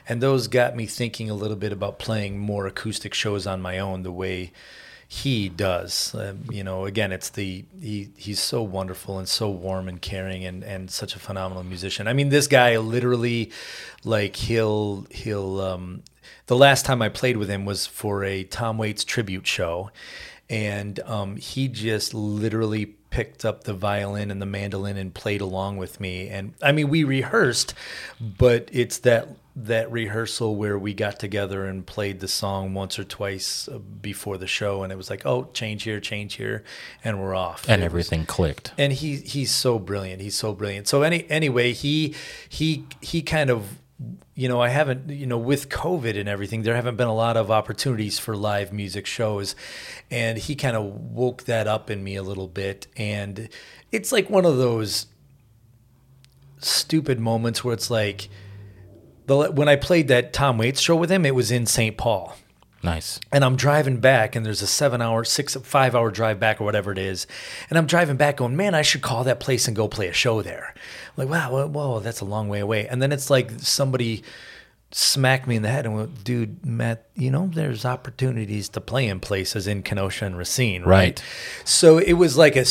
and 0.09 0.21
those 0.21 0.47
got 0.49 0.75
me 0.75 0.85
thinking 0.85 1.29
a 1.29 1.33
little 1.35 1.55
bit 1.55 1.71
about 1.71 1.99
playing 1.99 2.37
more 2.37 2.67
acoustic 2.67 3.13
shows 3.13 3.47
on 3.47 3.61
my 3.61 3.79
own, 3.79 4.03
the 4.03 4.11
way 4.11 4.51
he 5.13 5.47
does. 5.47 6.15
Um, 6.15 6.45
you 6.49 6.63
know, 6.63 6.85
again, 6.85 7.11
it's 7.11 7.29
the 7.29 7.63
he 7.79 8.09
he's 8.17 8.39
so 8.39 8.63
wonderful 8.63 9.19
and 9.19 9.29
so 9.29 9.49
warm 9.49 9.87
and 9.87 10.01
caring, 10.01 10.43
and 10.43 10.63
and 10.63 10.89
such 10.89 11.15
a 11.15 11.19
phenomenal 11.19 11.63
musician. 11.63 12.07
I 12.07 12.13
mean, 12.13 12.29
this 12.29 12.47
guy 12.47 12.77
literally, 12.77 13.51
like 14.03 14.35
he'll 14.35 15.05
he'll. 15.11 15.61
Um, 15.61 16.03
the 16.47 16.55
last 16.55 16.85
time 16.85 17.01
I 17.01 17.09
played 17.09 17.37
with 17.37 17.47
him 17.49 17.63
was 17.63 17.85
for 17.85 18.23
a 18.23 18.43
Tom 18.43 18.77
Waits 18.77 19.03
tribute 19.03 19.45
show, 19.45 19.91
and 20.49 20.99
um, 21.01 21.35
he 21.35 21.67
just 21.67 22.13
literally 22.13 22.95
picked 23.13 23.45
up 23.45 23.63
the 23.63 23.75
violin 23.75 24.31
and 24.31 24.41
the 24.41 24.45
mandolin 24.47 24.97
and 24.97 25.13
played 25.13 25.39
along 25.39 25.77
with 25.77 25.99
me. 25.99 26.27
And 26.29 26.53
I 26.63 26.71
mean, 26.71 26.89
we 26.89 27.03
rehearsed, 27.03 27.75
but 28.19 28.67
it's 28.73 28.97
that 28.99 29.27
that 29.55 29.91
rehearsal 29.91 30.55
where 30.55 30.79
we 30.79 30.95
got 30.95 31.19
together 31.19 31.65
and 31.67 31.85
played 31.85 32.19
the 32.21 32.27
song 32.27 32.73
once 32.73 32.97
or 32.97 33.03
twice 33.03 33.67
uh, 33.67 33.77
before 33.77 34.39
the 34.39 34.47
show, 34.47 34.81
and 34.81 34.91
it 34.91 34.95
was 34.95 35.11
like, 35.11 35.27
oh, 35.27 35.47
change 35.53 35.83
here, 35.83 35.99
change 35.99 36.33
here, 36.33 36.63
and 37.03 37.21
we're 37.21 37.35
off. 37.35 37.63
And 37.69 37.83
It 37.83 37.85
was- 37.85 37.91
everything 37.91 38.25
clicked. 38.25 38.73
and 38.79 38.91
he 38.91 39.17
he's 39.17 39.51
so 39.51 39.77
brilliant. 39.77 40.23
He's 40.23 40.35
so 40.35 40.53
brilliant. 40.53 40.87
So 40.87 41.03
any 41.03 41.29
anyway, 41.29 41.71
he 41.73 42.15
he 42.49 42.85
he 43.01 43.21
kind 43.21 43.51
of 43.51 43.77
you 44.35 44.47
know, 44.47 44.61
I 44.61 44.69
haven't, 44.69 45.09
you 45.09 45.25
know, 45.25 45.37
with 45.37 45.69
COVID 45.69 46.19
and 46.19 46.27
everything, 46.27 46.63
there 46.63 46.75
haven't 46.75 46.95
been 46.95 47.07
a 47.07 47.13
lot 47.13 47.37
of 47.37 47.51
opportunities 47.51 48.19
for 48.19 48.35
live 48.35 48.73
music 48.73 49.05
shows. 49.05 49.55
And 50.09 50.37
he 50.37 50.55
kind 50.55 50.75
of 50.75 50.85
woke 50.85 51.43
that 51.43 51.67
up 51.67 51.89
in 51.89 52.03
me 52.03 52.15
a 52.15 52.23
little 52.23 52.47
bit. 52.47 52.87
And 52.97 53.49
it's 53.91 54.11
like 54.11 54.29
one 54.29 54.45
of 54.45 54.57
those 54.57 55.07
stupid 56.59 57.19
moments 57.19 57.63
where 57.63 57.73
it's 57.73 57.91
like, 57.91 58.29
the, 59.25 59.51
when 59.51 59.69
I 59.69 59.75
played 59.75 60.07
that 60.09 60.33
Tom 60.33 60.57
Waits 60.57 60.81
show 60.81 60.95
with 60.95 61.09
him, 61.09 61.25
it 61.25 61.35
was 61.35 61.51
in 61.51 61.65
St. 61.65 61.95
Paul 61.95 62.35
Nice. 62.83 63.21
and 63.31 63.45
I'm 63.45 63.55
driving 63.55 64.01
back, 64.01 64.35
and 64.35 64.45
there's 64.45 64.61
a 64.61 64.67
seven 64.67 65.01
hour, 65.01 65.23
six, 65.23 65.55
five 65.55 65.95
hour 65.95 66.11
drive 66.11 66.39
back, 66.39 66.59
or 66.59 66.65
whatever 66.65 66.91
it 66.91 66.97
is. 66.97 67.25
And 67.69 67.77
I'm 67.77 67.85
driving 67.85 68.17
back, 68.17 68.37
going, 68.37 68.57
man, 68.57 68.75
I 68.75 68.81
should 68.81 69.01
call 69.01 69.23
that 69.23 69.39
place 69.39 69.67
and 69.67 69.75
go 69.75 69.87
play 69.87 70.09
a 70.09 70.13
show 70.13 70.41
there. 70.41 70.73
Like, 71.17 71.29
wow, 71.29 71.51
whoa, 71.51 71.67
whoa, 71.67 71.99
that's 71.99 72.21
a 72.21 72.25
long 72.25 72.49
way 72.49 72.59
away. 72.59 72.87
And 72.87 73.01
then 73.01 73.11
it's 73.11 73.29
like 73.29 73.51
somebody 73.59 74.23
smacked 74.91 75.47
me 75.47 75.55
in 75.55 75.61
the 75.61 75.69
head 75.69 75.85
and 75.85 75.95
went, 75.95 76.23
dude, 76.23 76.65
Matt, 76.65 77.07
you 77.15 77.29
know, 77.29 77.47
there's 77.53 77.85
opportunities 77.85 78.69
to 78.69 78.81
play 78.81 79.07
in 79.07 79.19
places 79.19 79.67
in 79.67 79.83
Kenosha 79.83 80.25
and 80.25 80.35
Racine, 80.35 80.81
right? 80.81 80.89
Right. 80.89 81.23
So 81.63 81.99
it 81.99 82.13
was 82.13 82.37
like 82.37 82.55
a, 82.55 82.65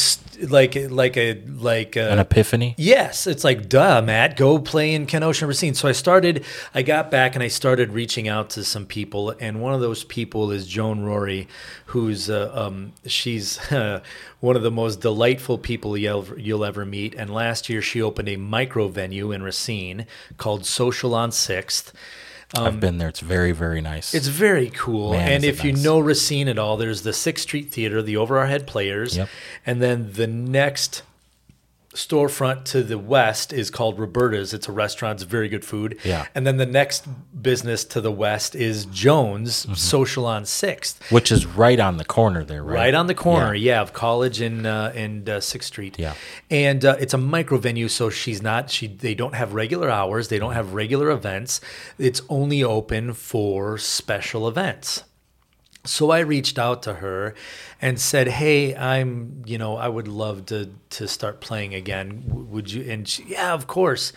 like, 0.48 0.74
like 0.90 1.16
a, 1.16 1.40
like 1.46 1.94
a, 1.94 2.10
An 2.10 2.18
epiphany. 2.18 2.74
Yes, 2.76 3.28
it's 3.28 3.44
like, 3.44 3.68
duh, 3.68 4.02
Matt, 4.02 4.36
go 4.36 4.58
play 4.58 4.94
in 4.94 5.06
Kenosha 5.06 5.44
and 5.44 5.48
Racine. 5.48 5.74
So 5.74 5.86
I 5.86 5.92
started, 5.92 6.44
I 6.74 6.82
got 6.82 7.08
back 7.08 7.36
and 7.36 7.42
I 7.42 7.48
started 7.48 7.92
reaching 7.92 8.26
out 8.26 8.50
to 8.50 8.64
some 8.64 8.84
people. 8.84 9.30
And 9.38 9.60
one 9.60 9.74
of 9.74 9.80
those 9.80 10.02
people 10.02 10.50
is 10.50 10.66
Joan 10.66 11.02
Rory, 11.02 11.46
who's, 11.86 12.28
uh, 12.28 12.50
um, 12.52 12.94
she's 13.06 13.58
uh, 13.70 14.02
one 14.40 14.56
of 14.56 14.62
the 14.62 14.72
most 14.72 15.00
delightful 15.00 15.56
people 15.56 15.96
you'll, 15.96 16.26
you'll 16.36 16.64
ever 16.64 16.84
meet. 16.84 17.14
And 17.14 17.32
last 17.32 17.68
year 17.68 17.80
she 17.80 18.02
opened 18.02 18.28
a 18.28 18.36
micro 18.36 18.88
venue 18.88 19.30
in 19.30 19.44
Racine 19.44 20.06
called 20.36 20.66
Social 20.66 21.14
on 21.14 21.30
6th. 22.54 22.60
I've 22.60 22.74
um, 22.74 22.80
been 22.80 22.98
there. 22.98 23.08
It's 23.08 23.20
very, 23.20 23.52
very 23.52 23.80
nice. 23.80 24.14
It's 24.14 24.28
very 24.28 24.70
cool. 24.70 25.12
Man, 25.12 25.32
and 25.32 25.44
if 25.44 25.64
you 25.64 25.72
nice. 25.72 25.84
know 25.84 25.98
Racine 25.98 26.48
at 26.48 26.58
all, 26.58 26.76
there's 26.76 27.02
the 27.02 27.12
Sixth 27.12 27.42
Street 27.42 27.70
Theater, 27.70 28.02
the 28.02 28.16
over 28.16 28.38
our 28.38 28.46
head 28.46 28.66
players. 28.66 29.16
Yep. 29.16 29.28
And 29.66 29.82
then 29.82 30.12
the 30.12 30.26
next 30.26 31.02
storefront 31.94 32.64
to 32.64 32.82
the 32.82 32.98
west 32.98 33.52
is 33.52 33.70
called 33.70 33.98
Roberta's. 33.98 34.54
It's 34.54 34.68
a 34.68 34.72
restaurant, 34.72 35.16
it's 35.16 35.24
very 35.30 35.48
good 35.48 35.64
food. 35.64 35.98
Yeah. 36.04 36.26
And 36.34 36.46
then 36.46 36.56
the 36.56 36.66
next 36.66 37.06
business 37.42 37.84
to 37.86 38.00
the 38.00 38.10
west 38.12 38.54
is 38.54 38.86
Joni's 38.86 39.62
Mm-hmm. 39.66 39.74
Social 39.74 40.26
on 40.26 40.44
Sixth. 40.46 41.00
which 41.10 41.30
is 41.30 41.46
right 41.46 41.78
on 41.78 41.96
the 41.98 42.04
corner 42.04 42.44
there, 42.44 42.62
right? 42.64 42.74
Right 42.74 42.94
on 42.94 43.06
the 43.06 43.14
corner, 43.14 43.54
Yeah. 43.54 43.74
yeah, 43.74 43.80
of 43.82 43.92
College 43.92 44.40
and 44.40 44.66
uh, 44.66 44.92
and 44.94 45.28
uh, 45.28 45.40
Sixth 45.40 45.68
Street. 45.68 45.98
Yeah. 45.98 46.14
and 46.50 46.84
uh, 46.84 46.96
it's 46.98 47.14
a 47.14 47.18
micro 47.18 47.58
venue, 47.58 47.88
so 47.88 48.08
she's 48.10 48.42
not. 48.42 48.70
She 48.70 48.86
they 48.86 49.14
don't 49.14 49.34
have 49.34 49.52
regular 49.54 49.90
hours. 49.90 50.28
They 50.28 50.38
don't 50.38 50.52
have 50.54 50.72
regular 50.74 51.10
events. 51.10 51.60
It's 51.98 52.22
only 52.28 52.62
open 52.64 53.12
for 53.14 53.78
special 53.78 54.48
events. 54.48 55.04
So 55.84 56.10
I 56.10 56.20
reached 56.20 56.58
out 56.58 56.84
to 56.84 56.94
her 56.94 57.34
and 57.80 58.00
said, 58.00 58.28
"Hey, 58.28 58.74
I'm, 58.76 59.42
you 59.46 59.58
know, 59.58 59.76
I 59.76 59.88
would 59.88 60.08
love 60.08 60.46
to 60.46 60.70
to 60.90 61.08
start 61.08 61.40
playing 61.40 61.74
again. 61.74 62.22
Would 62.26 62.72
you?" 62.72 62.90
And 62.90 63.08
she, 63.08 63.24
yeah, 63.24 63.52
of 63.52 63.66
course. 63.66 64.12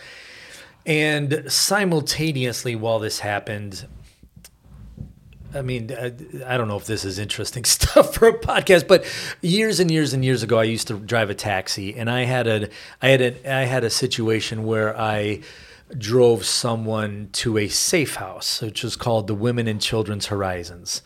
And 0.84 1.44
simultaneously, 1.48 2.76
while 2.76 3.00
this 3.00 3.18
happened, 3.18 3.88
I 5.52 5.62
mean, 5.62 5.90
I, 5.92 6.12
I 6.46 6.56
don't 6.56 6.68
know 6.68 6.76
if 6.76 6.86
this 6.86 7.04
is 7.04 7.18
interesting 7.18 7.64
stuff 7.76 8.14
for 8.14 8.28
a 8.28 8.38
podcast, 8.38 8.86
but 8.86 9.04
years 9.42 9.80
and 9.80 9.90
years 9.90 10.12
and 10.12 10.24
years 10.24 10.42
ago, 10.42 10.58
I 10.58 10.64
used 10.64 10.86
to 10.88 10.94
drive 10.94 11.30
a 11.30 11.34
taxi, 11.34 11.96
and 11.96 12.08
I 12.10 12.22
had 12.22 12.46
a, 12.46 12.68
I 13.02 13.08
had 13.08 13.20
a, 13.20 13.52
I 13.52 13.64
had 13.64 13.82
a 13.82 13.90
situation 13.90 14.64
where 14.64 14.96
I 14.96 15.40
drove 15.96 16.44
someone 16.44 17.28
to 17.32 17.58
a 17.58 17.68
safe 17.68 18.16
house, 18.16 18.60
which 18.60 18.82
was 18.82 18.96
called 18.96 19.26
the 19.28 19.34
Women 19.34 19.68
and 19.68 19.80
Children's 19.80 20.26
Horizons, 20.26 21.02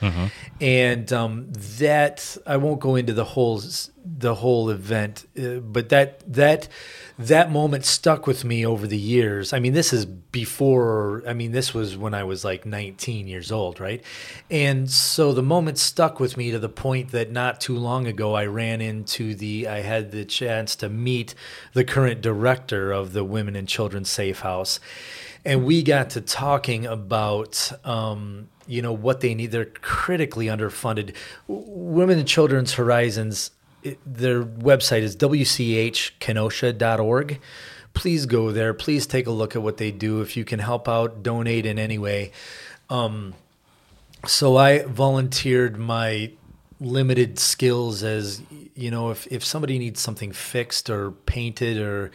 and 0.60 1.12
um, 1.12 1.48
that 1.78 2.36
I 2.46 2.56
won't 2.56 2.80
go 2.80 2.96
into 2.96 3.12
the 3.12 3.24
whole 3.24 3.62
the 4.04 4.36
whole 4.36 4.70
event, 4.70 5.26
uh, 5.38 5.56
but 5.56 5.88
that 5.90 6.20
that 6.32 6.68
that 7.20 7.50
moment 7.50 7.84
stuck 7.84 8.26
with 8.26 8.46
me 8.46 8.64
over 8.64 8.86
the 8.86 8.96
years. 8.96 9.52
I 9.52 9.58
mean, 9.58 9.74
this 9.74 9.92
is 9.92 10.06
before, 10.06 11.22
I 11.28 11.34
mean, 11.34 11.52
this 11.52 11.74
was 11.74 11.94
when 11.94 12.14
I 12.14 12.24
was 12.24 12.46
like 12.46 12.64
19 12.64 13.28
years 13.28 13.52
old, 13.52 13.78
right? 13.78 14.02
And 14.50 14.90
so 14.90 15.34
the 15.34 15.42
moment 15.42 15.76
stuck 15.76 16.18
with 16.18 16.38
me 16.38 16.50
to 16.50 16.58
the 16.58 16.70
point 16.70 17.10
that 17.10 17.30
not 17.30 17.60
too 17.60 17.76
long 17.76 18.06
ago 18.06 18.32
I 18.32 18.46
ran 18.46 18.80
into 18.80 19.34
the, 19.34 19.68
I 19.68 19.80
had 19.80 20.12
the 20.12 20.24
chance 20.24 20.74
to 20.76 20.88
meet 20.88 21.34
the 21.74 21.84
current 21.84 22.22
director 22.22 22.90
of 22.90 23.12
the 23.12 23.22
Women 23.22 23.54
and 23.54 23.68
Children 23.68 24.06
Safe 24.06 24.40
House. 24.40 24.80
And 25.44 25.66
we 25.66 25.82
got 25.82 26.08
to 26.10 26.22
talking 26.22 26.86
about, 26.86 27.70
um, 27.84 28.48
you 28.66 28.80
know, 28.80 28.92
what 28.94 29.20
they 29.20 29.34
need. 29.34 29.50
They're 29.50 29.66
critically 29.66 30.46
underfunded. 30.46 31.14
Women 31.48 32.18
and 32.18 32.28
Children's 32.28 32.74
Horizons 32.74 33.50
their 34.06 34.44
website 34.44 35.02
is 35.02 35.16
wchkenosha.org. 35.16 37.40
Please 37.92 38.26
go 38.26 38.52
there. 38.52 38.72
Please 38.72 39.04
take 39.06 39.26
a 39.26 39.32
look 39.32 39.56
at 39.56 39.62
what 39.62 39.78
they 39.78 39.90
do. 39.90 40.20
If 40.20 40.36
you 40.36 40.44
can 40.44 40.60
help 40.60 40.88
out, 40.88 41.22
donate 41.22 41.66
in 41.66 41.78
any 41.78 41.98
way. 41.98 42.32
Um, 42.88 43.34
so 44.26 44.56
I 44.56 44.82
volunteered 44.82 45.78
my 45.78 46.32
limited 46.80 47.38
skills 47.38 48.02
as 48.02 48.40
you 48.74 48.90
know 48.90 49.10
if, 49.10 49.26
if 49.26 49.44
somebody 49.44 49.78
needs 49.78 50.00
something 50.00 50.32
fixed 50.32 50.88
or 50.88 51.10
painted 51.10 51.76
or 51.76 52.10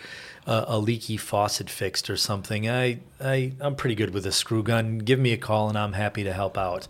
uh, 0.47 0.65
a 0.67 0.79
leaky 0.79 1.17
faucet 1.17 1.69
fixed 1.69 2.09
or 2.09 2.17
something 2.17 2.67
I, 2.67 2.99
I 3.21 3.53
i'm 3.61 3.75
pretty 3.75 3.93
good 3.93 4.09
with 4.09 4.25
a 4.25 4.31
screw 4.31 4.63
gun 4.63 4.97
give 4.97 5.19
me 5.19 5.33
a 5.33 5.37
call 5.37 5.69
and 5.69 5.77
i'm 5.77 5.93
happy 5.93 6.23
to 6.23 6.33
help 6.33 6.57
out 6.57 6.87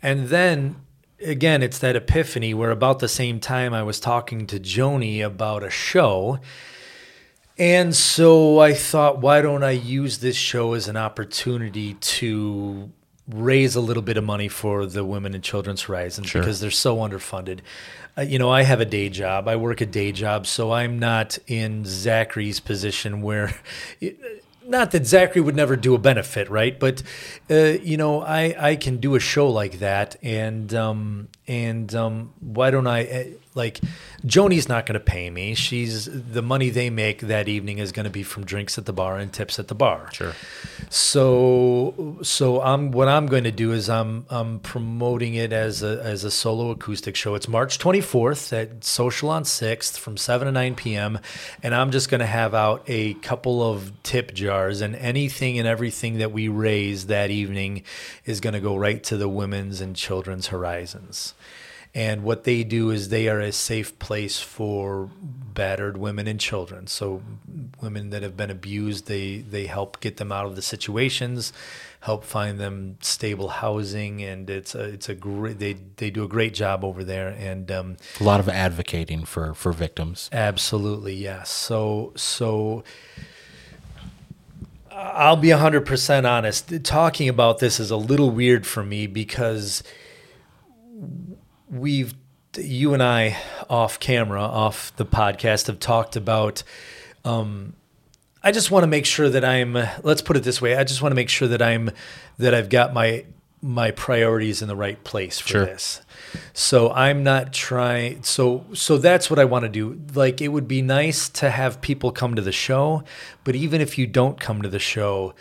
and 0.00 0.28
then 0.28 0.76
again 1.24 1.62
it's 1.62 1.78
that 1.78 1.96
epiphany 1.96 2.54
where 2.54 2.70
about 2.70 2.98
the 2.98 3.08
same 3.08 3.40
time 3.40 3.74
i 3.74 3.82
was 3.82 4.00
talking 4.00 4.46
to 4.46 4.58
joni 4.58 5.24
about 5.24 5.62
a 5.62 5.70
show 5.70 6.38
and 7.60 7.94
so 7.94 8.58
I 8.58 8.72
thought, 8.72 9.18
why 9.18 9.42
don't 9.42 9.62
I 9.62 9.72
use 9.72 10.20
this 10.20 10.34
show 10.34 10.72
as 10.72 10.88
an 10.88 10.96
opportunity 10.96 11.92
to 11.92 12.90
raise 13.28 13.76
a 13.76 13.82
little 13.82 14.02
bit 14.02 14.16
of 14.16 14.24
money 14.24 14.48
for 14.48 14.86
the 14.86 15.04
Women 15.04 15.34
and 15.34 15.44
Children's 15.44 15.82
Horizons 15.82 16.32
because 16.32 16.60
they're 16.60 16.70
so 16.70 16.96
underfunded. 16.96 17.60
Uh, 18.16 18.22
you 18.22 18.38
know, 18.38 18.48
I 18.48 18.62
have 18.62 18.80
a 18.80 18.86
day 18.86 19.10
job. 19.10 19.46
I 19.46 19.56
work 19.56 19.82
a 19.82 19.86
day 19.86 20.10
job, 20.10 20.46
so 20.46 20.72
I'm 20.72 20.98
not 20.98 21.36
in 21.46 21.84
Zachary's 21.84 22.60
position 22.60 23.20
where. 23.20 23.54
Not 24.70 24.92
that 24.92 25.04
Zachary 25.04 25.42
would 25.42 25.56
never 25.56 25.74
do 25.74 25.96
a 25.96 25.98
benefit, 25.98 26.48
right? 26.48 26.78
But 26.78 27.02
uh, 27.50 27.54
you 27.82 27.96
know, 27.96 28.22
I, 28.22 28.54
I 28.56 28.76
can 28.76 28.98
do 28.98 29.16
a 29.16 29.20
show 29.20 29.48
like 29.48 29.80
that, 29.80 30.14
and 30.22 30.72
um, 30.72 31.28
and 31.48 31.92
um, 31.92 32.32
why 32.38 32.70
don't 32.70 32.86
I? 32.86 33.32
Like, 33.54 33.80
Joni's 34.24 34.68
not 34.68 34.86
going 34.86 34.94
to 34.94 35.04
pay 35.04 35.28
me. 35.28 35.54
She's 35.54 36.04
the 36.04 36.42
money 36.42 36.70
they 36.70 36.88
make 36.88 37.20
that 37.22 37.48
evening 37.48 37.78
is 37.78 37.90
going 37.90 38.04
to 38.04 38.10
be 38.10 38.22
from 38.22 38.44
drinks 38.44 38.78
at 38.78 38.86
the 38.86 38.92
bar 38.92 39.16
and 39.16 39.32
tips 39.32 39.58
at 39.58 39.68
the 39.68 39.74
bar. 39.74 40.10
Sure. 40.12 40.34
So 40.88 42.18
so 42.22 42.60
I'm 42.60 42.90
what 42.92 43.08
I'm 43.08 43.26
going 43.26 43.44
to 43.44 43.52
do 43.52 43.72
is 43.72 43.88
I'm 43.88 44.26
I'm 44.30 44.60
promoting 44.60 45.34
it 45.34 45.52
as 45.52 45.82
a 45.82 46.00
as 46.02 46.24
a 46.24 46.30
solo 46.30 46.70
acoustic 46.70 47.16
show. 47.16 47.34
It's 47.34 47.48
March 47.48 47.78
24th 47.78 48.52
at 48.52 48.84
Social 48.84 49.30
on 49.30 49.44
6th 49.44 49.98
from 49.98 50.16
7 50.16 50.46
to 50.46 50.52
9 50.52 50.74
p.m. 50.74 51.18
and 51.62 51.74
I'm 51.74 51.90
just 51.90 52.08
going 52.08 52.20
to 52.20 52.26
have 52.26 52.54
out 52.54 52.84
a 52.86 53.14
couple 53.14 53.62
of 53.62 53.92
tip 54.02 54.34
jars 54.34 54.80
and 54.80 54.94
anything 54.96 55.58
and 55.58 55.66
everything 55.66 56.18
that 56.18 56.32
we 56.32 56.48
raise 56.48 57.06
that 57.06 57.30
evening 57.30 57.82
is 58.24 58.40
going 58.40 58.54
to 58.54 58.60
go 58.60 58.76
right 58.76 59.02
to 59.04 59.16
the 59.16 59.28
Women's 59.28 59.80
and 59.80 59.96
Children's 59.96 60.48
Horizons. 60.48 61.34
And 61.94 62.22
what 62.22 62.44
they 62.44 62.62
do 62.62 62.90
is 62.90 63.08
they 63.08 63.28
are 63.28 63.40
a 63.40 63.50
safe 63.50 63.98
place 63.98 64.38
for 64.38 65.10
battered 65.20 65.96
women 65.96 66.28
and 66.28 66.38
children. 66.38 66.86
So 66.86 67.22
women 67.82 68.10
that 68.10 68.22
have 68.22 68.36
been 68.36 68.50
abused, 68.50 69.06
they 69.06 69.38
they 69.38 69.66
help 69.66 69.98
get 70.00 70.16
them 70.16 70.30
out 70.30 70.46
of 70.46 70.54
the 70.54 70.62
situations, 70.62 71.52
help 72.00 72.24
find 72.24 72.60
them 72.60 72.96
stable 73.00 73.48
housing, 73.48 74.22
and 74.22 74.48
it's 74.48 74.76
a 74.76 74.84
it's 74.84 75.08
a 75.08 75.16
great 75.16 75.58
they 75.58 75.78
they 75.96 76.10
do 76.10 76.22
a 76.22 76.28
great 76.28 76.54
job 76.54 76.84
over 76.84 77.02
there. 77.02 77.28
And 77.28 77.70
um, 77.72 77.96
A 78.20 78.24
lot 78.24 78.38
of 78.38 78.48
advocating 78.48 79.24
for 79.24 79.52
for 79.54 79.72
victims. 79.72 80.28
Absolutely, 80.32 81.14
yes. 81.14 81.50
So, 81.50 82.12
so 82.14 82.84
I'll 84.92 85.36
be 85.36 85.48
100% 85.48 86.28
honest. 86.28 86.84
Talking 86.84 87.28
about 87.28 87.58
this 87.58 87.80
is 87.80 87.90
a 87.90 87.96
little 87.96 88.30
weird 88.30 88.64
for 88.66 88.84
me 88.84 89.06
because 89.08 89.82
we've, 91.70 92.14
you 92.56 92.94
and 92.94 93.02
I, 93.02 93.36
off 93.68 94.00
camera, 94.00 94.42
off 94.42 94.94
the 94.96 95.06
podcast, 95.06 95.66
have 95.68 95.78
talked 95.80 96.16
about. 96.16 96.62
Um, 97.24 97.74
I 98.42 98.52
just 98.52 98.70
want 98.70 98.84
to 98.84 98.86
make 98.88 99.06
sure 99.06 99.28
that 99.28 99.44
I'm. 99.44 99.74
Let's 100.02 100.22
put 100.22 100.36
it 100.36 100.42
this 100.44 100.60
way. 100.62 100.76
I 100.76 100.84
just 100.84 101.02
want 101.02 101.12
to 101.12 101.16
make 101.16 101.28
sure 101.28 101.48
that 101.48 101.60
I'm, 101.62 101.90
that 102.38 102.54
I've 102.54 102.68
got 102.68 102.92
my 102.94 103.24
my 103.62 103.90
priorities 103.90 104.62
in 104.62 104.68
the 104.68 104.74
right 104.76 105.04
place 105.04 105.38
for 105.38 105.48
Sure. 105.48 105.66
this. 105.66 106.00
So 106.54 106.90
I'm 106.92 107.22
not 107.22 107.52
trying. 107.52 108.22
So 108.22 108.64
so 108.72 108.96
that's 108.96 109.28
what 109.28 109.38
I 109.38 109.44
want 109.44 109.64
to 109.64 109.68
do. 109.68 110.00
Like 110.14 110.40
it 110.40 110.48
would 110.48 110.66
be 110.66 110.80
nice 110.80 111.28
to 111.28 111.50
have 111.50 111.82
people 111.82 112.10
come 112.10 112.34
to 112.36 112.40
the 112.42 112.52
show, 112.52 113.04
but 113.44 113.54
even 113.54 113.82
if 113.82 113.98
you 113.98 114.06
don't 114.06 114.40
come 114.40 114.62
to 114.62 114.68
the 114.70 114.78
show, 114.78 115.34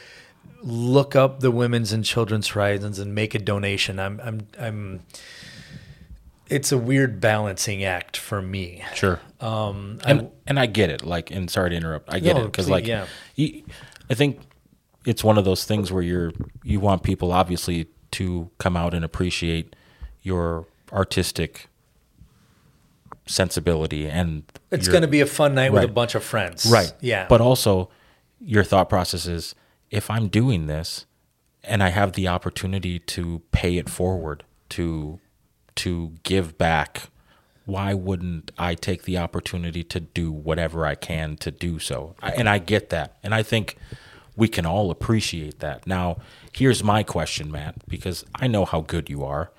look 0.61 1.15
up 1.15 1.39
the 1.39 1.51
Women's 1.51 1.93
and 1.93 2.03
Children's 2.03 2.49
Horizons 2.49 2.99
and 2.99 3.15
make 3.15 3.33
a 3.33 3.39
donation. 3.39 3.97
I'm 3.99 4.19
I'm 4.21 4.47
I'm. 4.59 4.99
It's 6.49 6.71
a 6.71 6.77
weird 6.77 7.21
balancing 7.21 7.83
act 7.83 8.17
for 8.17 8.41
me. 8.41 8.83
Sure. 8.95 9.19
Um, 9.39 9.99
and 10.05 10.21
I, 10.21 10.29
and 10.47 10.59
I 10.59 10.65
get 10.65 10.89
it. 10.89 11.05
Like, 11.05 11.31
and 11.31 11.49
sorry 11.49 11.69
to 11.69 11.75
interrupt. 11.75 12.11
I 12.11 12.19
get 12.19 12.35
No, 12.35 12.43
it 12.43 12.45
because 12.45 12.69
like, 12.69 12.85
yeah. 12.87 13.05
you, 13.35 13.63
I 14.09 14.15
think 14.15 14.39
it's 15.05 15.23
one 15.23 15.37
of 15.37 15.45
those 15.45 15.63
things 15.65 15.91
where 15.91 16.03
you're 16.03 16.33
you 16.63 16.79
want 16.79 17.03
people 17.03 17.31
obviously 17.31 17.87
to 18.11 18.49
come 18.57 18.75
out 18.75 18.93
and 18.93 19.05
appreciate 19.05 19.75
your 20.21 20.65
artistic 20.91 21.67
sensibility 23.25 24.07
and 24.09 24.43
it's 24.71 24.87
going 24.87 25.03
to 25.03 25.07
be 25.07 25.21
a 25.21 25.25
fun 25.25 25.53
night 25.53 25.71
with 25.71 25.83
a 25.83 25.87
bunch 25.87 26.15
of 26.15 26.23
friends. 26.23 26.65
right. 26.65 26.91
Yeah. 26.99 27.27
But 27.29 27.41
also, 27.41 27.89
your 28.41 28.63
thought 28.63 28.89
process 28.89 29.27
is 29.27 29.53
if 29.91 30.09
I'm 30.09 30.27
doing 30.29 30.65
this 30.67 31.05
and 31.63 31.83
I 31.83 31.89
have 31.89 32.13
the 32.13 32.27
opportunity 32.27 32.99
to 32.99 33.41
pay 33.51 33.77
it 33.77 33.89
forward 33.89 34.43
to 34.69 35.19
to 35.83 36.13
give 36.23 36.57
back 36.57 37.09
why 37.69 37.93
wouldn't 37.93 38.51
I 38.57 38.73
take 38.73 39.03
the 39.03 39.19
opportunity 39.19 39.83
to 39.83 39.99
do 39.99 40.31
whatever 40.31 40.87
I 40.87 40.95
can 40.95 41.37
to 41.37 41.51
do 41.51 41.77
so? 41.77 42.15
And 42.21 42.49
I 42.49 42.57
get 42.57 42.89
that. 42.89 43.17
And 43.21 43.33
I 43.33 43.43
think 43.43 43.77
we 44.35 44.47
can 44.47 44.65
all 44.65 44.89
appreciate 44.89 45.59
that. 45.59 45.85
Now, 45.85 46.17
here's 46.51 46.83
my 46.83 47.03
question, 47.03 47.51
Matt, 47.51 47.87
because 47.87 48.25
I 48.33 48.47
know 48.47 48.65
how 48.65 48.81
good 48.81 49.07
you 49.07 49.23
are. 49.23 49.51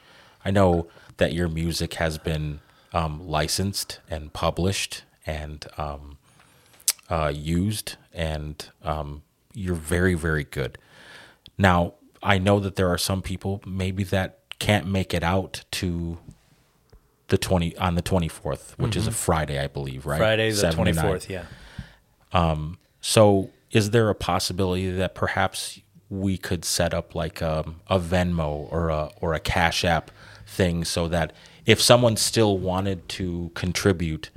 I 0.44 0.50
know 0.50 0.88
that 1.18 1.32
your 1.32 1.48
music 1.48 1.94
has 1.94 2.18
been 2.18 2.58
um, 2.92 3.28
licensed 3.28 4.00
and 4.10 4.32
published 4.32 5.04
and 5.24 5.64
um, 5.78 6.18
uh, 7.08 7.32
used, 7.32 7.94
and 8.12 8.66
um, 8.82 9.22
you're 9.54 9.74
very, 9.74 10.14
very 10.14 10.44
good. 10.44 10.78
Now, 11.56 11.94
I 12.22 12.38
know 12.38 12.58
that 12.58 12.74
there 12.74 12.88
are 12.88 12.98
some 12.98 13.22
people 13.22 13.62
maybe 13.64 14.02
that 14.04 14.39
can't 14.60 14.86
make 14.86 15.12
it 15.14 15.24
out 15.24 15.64
to 15.72 16.18
the 17.28 17.38
20 17.38 17.76
on 17.78 17.96
the 17.96 18.02
24th, 18.02 18.78
which 18.78 18.96
is 18.96 19.06
a 19.08 19.12
Friday, 19.12 19.58
I 19.58 19.66
believe, 19.68 20.06
right? 20.06 20.16
Mm-hmm. 20.16 20.22
Friday 20.22 20.50
the 20.50 20.56
79. 20.56 20.94
twenty 20.94 21.08
fourth. 21.08 21.30
Yeah. 21.30 21.44
So, 23.00 23.50
is 23.72 23.90
there 23.90 24.10
a 24.10 24.14
possibility 24.14 24.90
that 24.90 25.14
perhaps 25.14 25.80
we 26.10 26.38
could 26.38 26.64
set 26.64 26.94
up 26.94 27.14
like 27.14 27.40
a, 27.40 27.64
a 27.88 27.98
Venmo 28.00 28.70
or 28.72 28.90
a 28.90 29.10
or 29.20 29.34
a 29.34 29.40
Cash 29.40 29.84
App 29.84 30.10
thing, 30.46 30.84
so 30.84 31.08
that 31.08 31.32
if 31.66 31.80
someone 31.80 32.16
still 32.16 32.58
wanted 32.58 33.08
to 33.10 33.50
contribute 33.54 34.30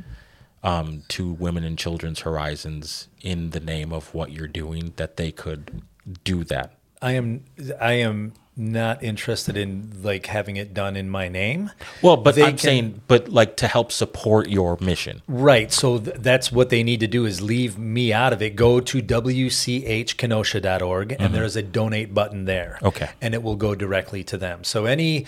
um, 0.63 1.03
to 1.09 1.33
Women 1.33 1.63
and 1.63 1.77
Children's 1.77 2.21
Horizons 2.21 3.09
in 3.21 3.51
the 3.51 3.59
name 3.59 3.91
of 3.91 4.13
what 4.13 4.31
you're 4.31 4.47
doing, 4.47 4.93
that 4.97 5.17
they 5.17 5.31
could 5.31 5.81
do 6.23 6.43
that? 6.45 6.77
I 7.01 7.13
am 7.13 7.43
I 7.81 7.93
am 7.93 8.33
not 8.55 9.03
interested 9.03 9.57
in 9.57 9.91
like 10.03 10.27
having 10.27 10.57
it 10.57 10.73
done 10.73 10.95
in 10.95 11.09
my 11.09 11.27
name. 11.27 11.71
Well, 12.01 12.17
but 12.17 12.35
They 12.35 12.43
I'm 12.43 12.49
can- 12.49 12.57
saying, 12.59 13.01
but 13.07 13.29
like 13.29 13.57
to 13.57 13.67
help 13.67 13.91
support 13.91 14.47
your 14.47 14.77
mission. 14.79 15.23
Right. 15.27 15.71
So 15.71 15.97
th- 15.97 16.17
that's 16.19 16.51
what 16.51 16.69
they 16.69 16.83
need 16.83 16.99
to 16.99 17.07
do 17.07 17.25
is 17.25 17.41
leave 17.41 17.79
me 17.79 18.13
out 18.13 18.31
of 18.31 18.43
it. 18.43 18.55
Go 18.55 18.79
to 18.79 19.01
wchkenosha.org 19.01 21.11
and 21.11 21.19
mm-hmm. 21.19 21.33
there's 21.33 21.55
a 21.55 21.63
donate 21.63 22.13
button 22.13 22.45
there. 22.45 22.77
Okay. 22.83 23.09
And 23.21 23.33
it 23.33 23.41
will 23.41 23.55
go 23.55 23.73
directly 23.73 24.23
to 24.25 24.37
them. 24.37 24.63
So 24.63 24.85
any 24.85 25.25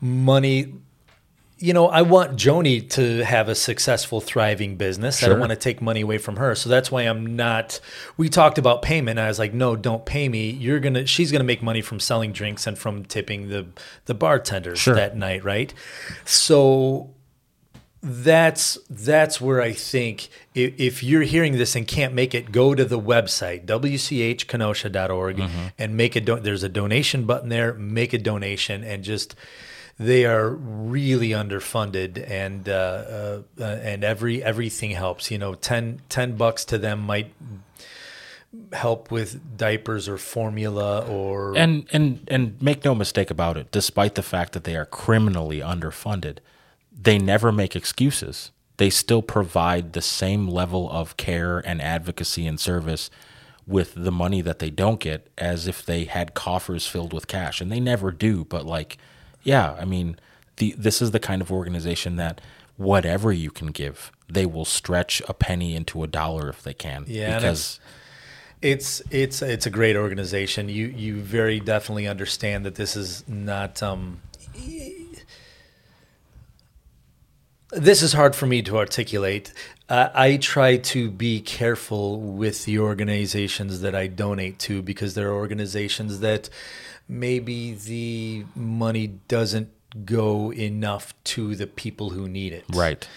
money 0.00 0.74
you 1.64 1.72
know, 1.72 1.88
I 1.88 2.02
want 2.02 2.36
Joni 2.36 2.90
to 2.90 3.24
have 3.24 3.48
a 3.48 3.54
successful, 3.54 4.20
thriving 4.20 4.76
business. 4.76 5.22
I 5.22 5.28
don't 5.28 5.40
want 5.40 5.48
to 5.48 5.56
take 5.56 5.80
money 5.80 6.02
away 6.02 6.18
from 6.18 6.36
her. 6.36 6.54
So 6.54 6.68
that's 6.68 6.90
why 6.90 7.04
I'm 7.04 7.36
not. 7.36 7.80
We 8.18 8.28
talked 8.28 8.58
about 8.58 8.82
payment. 8.82 9.18
I 9.18 9.28
was 9.28 9.38
like, 9.38 9.54
no, 9.54 9.74
don't 9.74 10.04
pay 10.04 10.28
me. 10.28 10.50
You're 10.50 10.78
gonna. 10.78 11.06
She's 11.06 11.32
gonna 11.32 11.42
make 11.42 11.62
money 11.62 11.80
from 11.80 12.00
selling 12.00 12.32
drinks 12.32 12.66
and 12.66 12.76
from 12.76 13.06
tipping 13.06 13.48
the 13.48 13.66
the 14.04 14.12
bartenders 14.12 14.78
Sure. 14.78 14.94
that 14.94 15.16
night, 15.16 15.42
right? 15.42 15.72
So 16.26 17.14
that's 18.02 18.76
that's 18.90 19.40
where 19.40 19.62
I 19.62 19.72
think 19.72 20.28
if, 20.54 20.78
if 20.78 21.02
you're 21.02 21.22
hearing 21.22 21.54
this 21.54 21.74
and 21.74 21.88
can't 21.88 22.12
make 22.12 22.34
it, 22.34 22.52
go 22.52 22.74
to 22.74 22.84
the 22.84 23.00
website 23.00 23.64
wchkenosha.org 23.64 25.36
mm-hmm. 25.38 25.66
and 25.78 25.96
make 25.96 26.14
a 26.14 26.20
don- 26.20 26.42
there's 26.42 26.62
a 26.62 26.68
donation 26.68 27.24
button 27.24 27.48
there. 27.48 27.72
Make 27.72 28.12
a 28.12 28.18
donation 28.18 28.84
and 28.84 29.02
just 29.02 29.34
they 29.98 30.24
are 30.24 30.50
really 30.50 31.30
underfunded 31.30 32.28
and 32.28 32.68
uh, 32.68 32.72
uh, 32.72 33.42
uh, 33.60 33.64
and 33.64 34.02
every 34.02 34.42
everything 34.42 34.90
helps. 34.90 35.30
You 35.30 35.38
know, 35.38 35.54
10, 35.54 36.02
10 36.08 36.36
bucks 36.36 36.64
to 36.66 36.78
them 36.78 37.00
might 37.00 37.32
help 38.72 39.10
with 39.10 39.56
diapers 39.56 40.08
or 40.08 40.18
formula 40.18 41.06
or 41.06 41.56
And 41.56 41.86
and 41.92 42.20
and 42.28 42.60
make 42.60 42.84
no 42.84 42.94
mistake 42.94 43.30
about 43.30 43.56
it, 43.56 43.70
despite 43.70 44.14
the 44.14 44.22
fact 44.22 44.52
that 44.52 44.64
they 44.64 44.76
are 44.76 44.86
criminally 44.86 45.60
underfunded, 45.60 46.38
they 46.92 47.18
never 47.18 47.52
make 47.52 47.76
excuses. 47.76 48.50
They 48.76 48.90
still 48.90 49.22
provide 49.22 49.92
the 49.92 50.02
same 50.02 50.48
level 50.48 50.90
of 50.90 51.16
care 51.16 51.58
and 51.58 51.80
advocacy 51.80 52.46
and 52.46 52.58
service 52.58 53.08
with 53.66 53.94
the 53.94 54.12
money 54.12 54.40
that 54.40 54.58
they 54.58 54.70
don't 54.70 54.98
get 54.98 55.30
as 55.38 55.68
if 55.68 55.86
they 55.86 56.04
had 56.04 56.34
coffers 56.34 56.86
filled 56.86 57.12
with 57.12 57.28
cash. 57.28 57.60
And 57.60 57.70
they 57.70 57.80
never 57.80 58.10
do, 58.10 58.44
but 58.44 58.66
like 58.66 58.98
yeah, 59.44 59.76
I 59.78 59.84
mean, 59.84 60.16
the 60.56 60.74
this 60.76 61.00
is 61.00 61.12
the 61.12 61.20
kind 61.20 61.40
of 61.40 61.52
organization 61.52 62.16
that 62.16 62.40
whatever 62.76 63.32
you 63.32 63.50
can 63.50 63.68
give, 63.68 64.10
they 64.28 64.46
will 64.46 64.64
stretch 64.64 65.22
a 65.28 65.34
penny 65.34 65.76
into 65.76 66.02
a 66.02 66.06
dollar 66.06 66.48
if 66.48 66.62
they 66.62 66.74
can. 66.74 67.04
Yeah, 67.06 67.36
because 67.36 67.78
It's 68.62 69.02
it's 69.10 69.42
it's 69.42 69.66
a 69.66 69.70
great 69.70 69.96
organization. 69.96 70.68
You 70.68 70.86
you 70.86 71.20
very 71.20 71.60
definitely 71.60 72.08
understand 72.08 72.64
that 72.64 72.74
this 72.74 72.96
is 72.96 73.22
not. 73.28 73.82
Um, 73.82 74.20
this 77.70 78.02
is 78.02 78.12
hard 78.12 78.34
for 78.36 78.46
me 78.46 78.62
to 78.62 78.78
articulate. 78.78 79.52
Uh, 79.88 80.08
I 80.14 80.36
try 80.36 80.76
to 80.78 81.10
be 81.10 81.40
careful 81.40 82.20
with 82.20 82.64
the 82.64 82.78
organizations 82.78 83.80
that 83.80 83.94
I 83.94 84.06
donate 84.06 84.58
to 84.60 84.80
because 84.80 85.14
there 85.14 85.28
are 85.28 85.34
organizations 85.34 86.20
that 86.20 86.48
maybe 87.08 87.74
the 87.74 88.44
money 88.54 89.06
doesn't 89.28 89.68
go 90.04 90.52
enough 90.52 91.14
to 91.24 91.54
the 91.54 91.66
people 91.66 92.10
who 92.10 92.28
need 92.28 92.52
it. 92.52 92.64
right. 92.72 93.08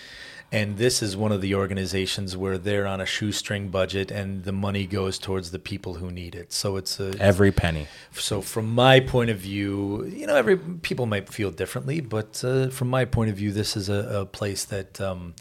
And 0.49 0.77
this 0.77 1.03
is 1.03 1.17
one 1.17 1.33
of 1.33 1.41
the 1.41 1.55
organizations 1.55 2.37
where 2.37 2.57
they're 2.57 2.87
on 2.87 3.01
a 3.01 3.05
shoestring 3.05 3.67
budget 3.67 4.11
and 4.11 4.45
the 4.45 4.53
money 4.53 4.87
goes 4.87 5.19
towards 5.19 5.51
the 5.51 5.59
people 5.59 5.95
who 5.95 6.09
need 6.09 6.35
it. 6.35 6.53
So 6.53 6.77
it's 6.77 7.01
a 7.01 7.13
Every 7.19 7.51
penny. 7.51 7.87
so 8.13 8.41
from 8.41 8.73
my 8.73 9.01
point 9.01 9.29
of 9.29 9.39
view, 9.39 10.05
you 10.05 10.25
know, 10.25 10.37
every 10.37 10.57
people 10.57 11.05
might 11.05 11.27
feel 11.27 11.51
differently, 11.51 11.99
but 11.99 12.41
uh, 12.45 12.69
from 12.69 12.87
my 12.87 13.03
point 13.03 13.29
of 13.29 13.35
view, 13.35 13.51
this 13.51 13.75
is 13.75 13.89
a, 13.89 14.21
a 14.21 14.25
place 14.25 14.63
that, 14.65 15.01
um, 15.01 15.35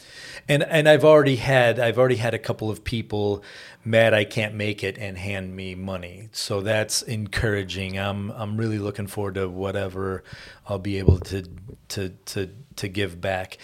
and 0.49 0.63
and 0.63 0.89
I've 0.89 1.05
already 1.05 1.37
had 1.37 1.79
I've 1.79 1.97
already 1.97 2.17
had 2.17 2.33
a 2.33 2.39
couple 2.39 2.69
of 2.69 2.83
people 2.83 3.43
mad 3.85 4.13
I 4.13 4.25
can't 4.25 4.55
make 4.55 4.83
it 4.83 4.97
and 4.97 5.17
hand 5.17 5.55
me 5.55 5.73
money, 5.73 6.27
so 6.33 6.59
that's 6.59 7.01
encouraging. 7.01 7.97
I'm 7.97 8.31
I'm 8.31 8.57
really 8.57 8.79
looking 8.79 9.07
forward 9.07 9.35
to 9.35 9.47
whatever 9.47 10.25
I'll 10.67 10.79
be 10.79 10.97
able 10.97 11.19
to 11.19 11.45
to 11.89 12.09
to 12.09 12.49
to 12.75 12.87
give 12.89 13.21
back. 13.21 13.57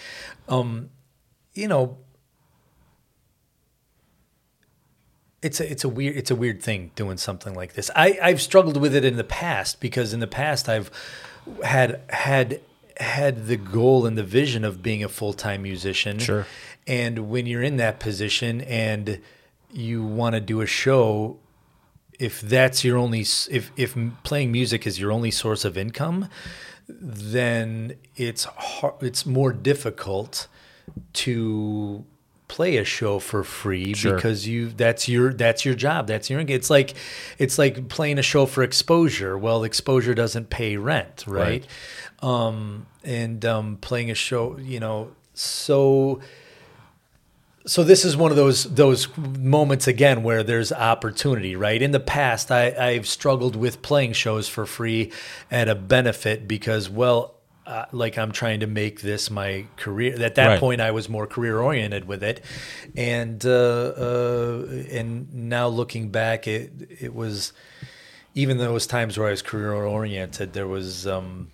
Um, 0.48 0.88
you 1.54 1.68
know, 1.68 1.98
it's 5.42 5.60
a 5.60 5.70
it's 5.70 5.84
a 5.84 5.88
weird 5.88 6.16
it's 6.16 6.30
a 6.30 6.34
weird 6.34 6.62
thing 6.62 6.90
doing 6.96 7.16
something 7.16 7.54
like 7.54 7.74
this. 7.74 7.90
I 7.94 8.18
I've 8.22 8.40
struggled 8.40 8.76
with 8.78 8.94
it 8.94 9.04
in 9.04 9.16
the 9.16 9.24
past 9.24 9.80
because 9.80 10.12
in 10.12 10.20
the 10.20 10.26
past 10.26 10.68
I've 10.68 10.90
had 11.62 12.00
had 12.08 12.60
had 12.96 13.46
the 13.46 13.56
goal 13.56 14.06
and 14.06 14.16
the 14.16 14.22
vision 14.22 14.64
of 14.64 14.82
being 14.82 15.02
a 15.02 15.08
full-time 15.08 15.62
musician. 15.62 16.18
Sure. 16.18 16.46
And 16.86 17.30
when 17.30 17.46
you're 17.46 17.62
in 17.62 17.76
that 17.78 17.98
position 17.98 18.60
and 18.62 19.20
you 19.72 20.04
want 20.04 20.34
to 20.34 20.40
do 20.40 20.60
a 20.60 20.66
show 20.66 21.38
if 22.18 22.40
that's 22.40 22.84
your 22.84 22.96
only 22.96 23.20
if 23.20 23.70
if 23.76 23.96
playing 24.22 24.52
music 24.52 24.86
is 24.86 24.98
your 24.98 25.12
only 25.12 25.30
source 25.30 25.64
of 25.64 25.76
income, 25.76 26.28
then 26.88 27.96
it's 28.16 28.44
hard, 28.44 28.94
it's 29.02 29.26
more 29.26 29.52
difficult 29.52 30.46
to 31.14 32.04
play 32.46 32.76
a 32.76 32.84
show 32.84 33.18
for 33.18 33.42
free 33.42 33.94
Sure. 33.94 34.14
because 34.14 34.46
you 34.46 34.68
that's 34.68 35.08
your 35.08 35.32
that's 35.32 35.64
your 35.64 35.74
job 35.74 36.06
that's 36.06 36.28
your 36.28 36.40
it's 36.40 36.68
like 36.70 36.94
it's 37.38 37.58
like 37.58 37.88
playing 37.88 38.18
a 38.18 38.22
show 38.22 38.46
for 38.46 38.62
exposure. 38.62 39.36
Well 39.36 39.64
exposure 39.64 40.14
doesn't 40.14 40.50
pay 40.50 40.76
rent 40.76 41.24
right, 41.26 41.66
um 42.22 42.86
and 43.02 43.44
um 43.44 43.78
playing 43.80 44.10
a 44.10 44.14
show 44.14 44.58
you 44.58 44.78
know 44.78 45.10
so 45.32 46.20
so 47.66 47.82
this 47.82 48.04
is 48.04 48.14
one 48.16 48.30
of 48.30 48.36
those 48.36 48.64
those 48.64 49.08
moments 49.16 49.86
again 49.88 50.22
where 50.22 50.42
there's 50.42 50.70
opportunity 50.70 51.56
right? 51.56 51.80
In 51.80 51.92
the 51.92 52.00
past 52.00 52.50
I, 52.50 52.74
i've 52.78 53.08
struggled 53.08 53.56
with 53.56 53.80
playing 53.80 54.12
shows 54.12 54.48
for 54.48 54.66
free 54.66 55.10
at 55.50 55.68
a 55.68 55.74
benefit 55.74 56.46
because 56.46 56.90
well 56.90 57.33
uh, 57.66 57.84
like 57.92 58.18
i'm 58.18 58.30
trying 58.32 58.60
to 58.60 58.66
make 58.66 59.00
this 59.00 59.30
my 59.30 59.64
career 59.76 60.14
at 60.22 60.34
that 60.34 60.46
Right. 60.46 60.60
point 60.60 60.80
i 60.80 60.90
was 60.90 61.08
more 61.08 61.26
career 61.26 61.60
oriented 61.60 62.06
with 62.06 62.22
it 62.22 62.44
and 62.96 63.44
uh, 63.44 63.50
uh, 63.96 64.66
and 64.90 65.32
now 65.32 65.68
looking 65.68 66.10
back 66.10 66.46
it 66.46 66.72
it 67.00 67.14
was 67.14 67.52
even 68.34 68.58
though 68.58 68.64
those 68.72 68.86
times 68.86 69.16
where 69.18 69.28
i 69.28 69.30
was 69.30 69.42
career 69.42 69.72
oriented 69.72 70.52
there 70.52 70.68
was 70.68 71.06
um 71.06 71.50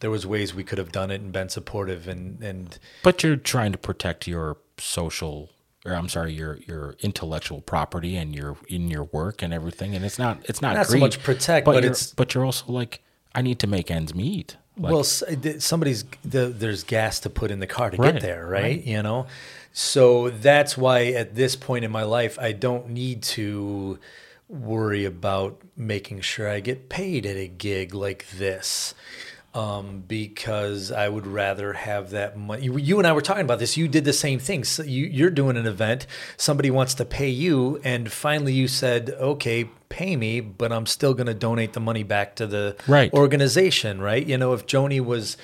there 0.00 0.10
was 0.10 0.26
ways 0.26 0.52
we 0.54 0.64
could 0.64 0.78
have 0.78 0.90
done 0.90 1.10
it 1.12 1.20
and 1.20 1.32
been 1.32 1.48
supportive 1.48 2.08
and 2.08 2.42
and 2.42 2.78
But 3.04 3.22
you're 3.22 3.36
trying 3.36 3.70
to 3.70 3.78
protect 3.78 4.26
your 4.26 4.56
social, 4.78 5.50
or 5.86 5.92
I'm 5.92 6.08
sorry, 6.08 6.32
your 6.32 6.58
your 6.66 6.96
intellectual 7.00 7.60
property 7.60 8.16
and 8.16 8.34
your 8.34 8.56
in 8.66 8.88
your 8.90 9.04
work 9.04 9.42
and 9.42 9.54
everything. 9.54 9.94
And 9.94 10.04
it's 10.04 10.18
not 10.18 10.38
it's 10.48 10.60
not 10.60 10.74
Not 10.74 10.86
so 10.88 10.98
much 10.98 11.22
protect, 11.22 11.66
but 11.66 11.72
you're- 11.76 11.86
it's- 11.86 12.12
but 12.16 12.34
you're 12.34 12.44
also 12.44 12.64
like 12.72 13.00
I 13.32 13.42
need 13.42 13.60
to 13.60 13.68
make 13.68 13.92
ends 13.92 14.12
meet. 14.12 14.56
Like, 14.82 14.92
well, 14.92 15.04
somebody's 15.04 16.04
the, 16.24 16.46
there's 16.46 16.84
gas 16.84 17.20
to 17.20 17.30
put 17.30 17.50
in 17.50 17.60
the 17.60 17.66
car 17.66 17.90
to 17.90 17.96
Right, 17.96 18.14
get 18.14 18.22
there, 18.22 18.46
right? 18.46 18.62
right. 18.62 18.84
You 18.84 19.02
know, 19.02 19.26
so 19.72 20.28
that's 20.30 20.76
why 20.76 21.06
at 21.06 21.34
this 21.34 21.56
point 21.56 21.84
in 21.84 21.90
my 21.90 22.02
life, 22.02 22.38
I 22.38 22.52
don't 22.52 22.90
need 22.90 23.22
to 23.22 23.98
worry 24.48 25.04
about 25.04 25.60
making 25.76 26.20
sure 26.20 26.48
I 26.50 26.60
get 26.60 26.88
paid 26.88 27.24
at 27.26 27.36
a 27.36 27.48
gig 27.48 27.94
like 27.94 28.28
this. 28.30 28.94
Um, 29.54 30.02
because 30.08 30.90
I 30.90 31.10
would 31.10 31.26
rather 31.26 31.74
have 31.74 32.08
that 32.12 32.38
money. 32.38 32.62
You, 32.62 32.78
you 32.78 32.96
and 32.96 33.06
I 33.06 33.12
were 33.12 33.20
talking 33.20 33.44
about 33.44 33.58
this. 33.58 33.76
You 33.76 33.86
did 33.86 34.06
the 34.06 34.12
same 34.14 34.38
thing. 34.38 34.64
So 34.64 34.82
you, 34.82 35.04
you're 35.04 35.28
doing 35.28 35.58
an 35.58 35.66
event. 35.66 36.06
Somebody 36.38 36.70
wants 36.70 36.94
to 36.94 37.04
pay 37.04 37.28
you, 37.28 37.78
and 37.84 38.10
finally 38.10 38.54
you 38.54 38.66
said, 38.66 39.10
"Okay, 39.10 39.68
pay 39.92 40.16
me, 40.16 40.40
but 40.40 40.72
I'm 40.72 40.86
still 40.86 41.12
going 41.14 41.26
to 41.26 41.34
donate 41.34 41.72
the 41.74 41.80
money 41.80 42.02
back 42.02 42.36
to 42.36 42.46
the 42.46 42.76
Right. 42.88 43.12
organization, 43.12 44.00
right? 44.00 44.24
You 44.26 44.38
know, 44.38 44.54
if 44.54 44.66
Joni 44.66 45.00
was 45.04 45.36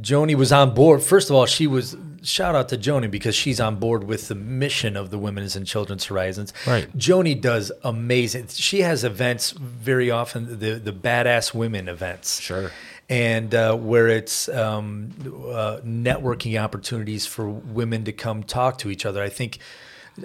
Joni 0.00 0.34
was 0.34 0.50
on 0.50 0.74
board. 0.74 1.00
First 1.02 1.30
of 1.30 1.36
all, 1.36 1.46
she 1.46 1.66
was 1.68 1.96
shout 2.22 2.56
out 2.56 2.68
to 2.70 2.76
Joni 2.76 3.08
because 3.08 3.36
she's 3.36 3.60
on 3.60 3.76
board 3.76 4.02
with 4.04 4.26
the 4.28 4.34
mission 4.34 4.96
of 4.96 5.10
the 5.10 5.18
Women's 5.18 5.54
and 5.54 5.64
Children's 5.66 6.04
Horizons. 6.06 6.52
Right. 6.66 6.90
Joni 6.98 7.40
does 7.40 7.70
amazing. 7.84 8.48
She 8.48 8.80
has 8.80 9.04
events 9.04 9.52
very 9.52 10.10
often 10.10 10.58
the 10.58 10.74
the 10.74 10.92
badass 10.92 11.54
women 11.54 11.88
events. 11.88 12.40
Sure. 12.40 12.72
And 13.08 13.54
uh, 13.54 13.76
where 13.76 14.08
it's 14.08 14.48
um, 14.48 15.12
uh, 15.52 15.78
networking 15.84 16.60
opportunities 16.60 17.26
for 17.26 17.48
women 17.48 18.04
to 18.06 18.12
come 18.12 18.42
talk 18.42 18.78
to 18.78 18.90
each 18.90 19.04
other. 19.06 19.22
I 19.22 19.28
think 19.28 19.58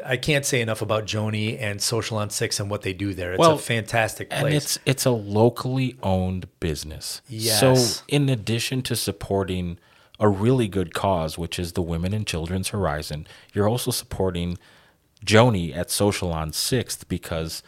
I 0.06 0.18
can't 0.18 0.45
say 0.45 0.61
enough 0.61 0.82
about 0.82 1.06
Joni 1.06 1.60
and 1.60 1.82
Social 1.82 2.18
on 2.18 2.30
Six 2.30 2.60
and 2.60 2.70
what 2.70 2.84
they 2.84 2.94
do 2.94 3.14
there. 3.14 3.32
It's 3.34 3.40
Well, 3.40 3.53
a 3.53 3.57
fantastic 3.57 4.30
place. 4.30 4.44
And 4.44 4.53
it's 4.53 4.80
it's 4.86 5.06
a 5.06 5.11
locally 5.11 5.95
owned 6.03 6.48
business. 6.60 7.22
Yes. 7.28 7.60
So 7.60 8.03
in 8.07 8.30
addition 8.30 8.82
to 8.84 8.95
supporting 8.95 9.80
a 10.20 10.28
really 10.30 10.68
good 10.68 10.94
cause, 10.94 11.38
which 11.38 11.57
is 11.57 11.74
the 11.74 11.82
Women 11.82 12.14
and 12.14 12.28
Children's 12.28 12.70
Horizon, 12.70 13.26
you're 13.53 13.68
also 13.70 13.90
supporting 13.90 14.57
Joni 15.26 15.76
at 15.76 15.90
Social 15.90 16.32
on 16.32 16.53
Sixth 16.53 17.07
because 17.07 17.64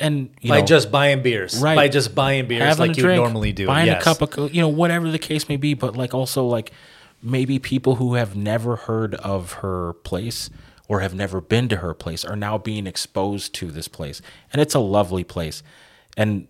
and 0.00 0.30
you 0.40 0.50
by 0.50 0.60
know, 0.60 0.66
just 0.66 0.90
buying 0.90 1.22
beers, 1.22 1.58
Right. 1.58 1.74
By 1.76 1.88
just 1.88 2.14
buying 2.14 2.46
beers 2.46 2.62
having 2.62 2.88
like 2.88 2.96
you 2.96 3.02
drink, 3.02 3.22
normally 3.22 3.52
do. 3.52 3.66
buying 3.66 3.86
yes. 3.86 4.00
a 4.00 4.04
cup 4.04 4.22
of 4.22 4.30
co- 4.30 4.46
you 4.46 4.60
know 4.60 4.68
whatever 4.68 5.10
the 5.10 5.18
case 5.18 5.48
may 5.48 5.56
be, 5.56 5.74
but 5.74 5.96
like 5.96 6.14
also 6.14 6.44
like 6.46 6.70
maybe 7.22 7.58
people 7.58 7.96
who 7.96 8.14
have 8.14 8.36
never 8.36 8.76
heard 8.76 9.14
of 9.16 9.54
her 9.54 9.94
place 10.04 10.48
or 10.88 11.00
have 11.00 11.14
never 11.14 11.40
been 11.40 11.68
to 11.68 11.76
her 11.76 11.94
place 11.94 12.24
are 12.24 12.36
now 12.36 12.58
being 12.58 12.86
exposed 12.86 13.54
to 13.54 13.70
this 13.70 13.88
place, 13.88 14.22
and 14.52 14.60
it's 14.62 14.74
a 14.74 14.78
lovely 14.78 15.24
place. 15.24 15.62
And 16.16 16.48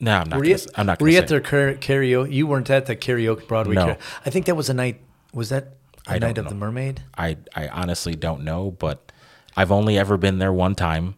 no, 0.00 0.16
I'm 0.16 0.28
not. 0.28 0.38
Were 0.38 0.44
Gonna, 0.44 0.56
you, 0.56 0.66
I'm 0.74 0.86
not. 0.86 1.00
were 1.00 1.08
you 1.08 1.18
at 1.18 1.28
their 1.28 1.40
kara- 1.40 1.76
karaoke? 1.76 2.32
You 2.32 2.46
weren't 2.46 2.68
at 2.70 2.86
the 2.86 2.96
karaoke 2.96 3.46
Broadway. 3.46 3.74
No. 3.74 3.86
karaoke. 3.86 3.98
I 4.26 4.30
think 4.30 4.46
that 4.46 4.54
was 4.56 4.68
a 4.68 4.74
night. 4.74 5.00
Was 5.32 5.48
that 5.50 5.76
a 6.06 6.12
I 6.12 6.18
night 6.18 6.36
of 6.38 6.44
know. 6.44 6.50
the 6.50 6.56
Mermaid? 6.56 7.02
I 7.16 7.36
I 7.54 7.68
honestly 7.68 8.14
don't 8.16 8.42
know, 8.44 8.70
but 8.72 9.12
I've 9.56 9.70
only 9.72 9.96
ever 9.98 10.16
been 10.16 10.38
there 10.38 10.52
one 10.52 10.74
time, 10.74 11.14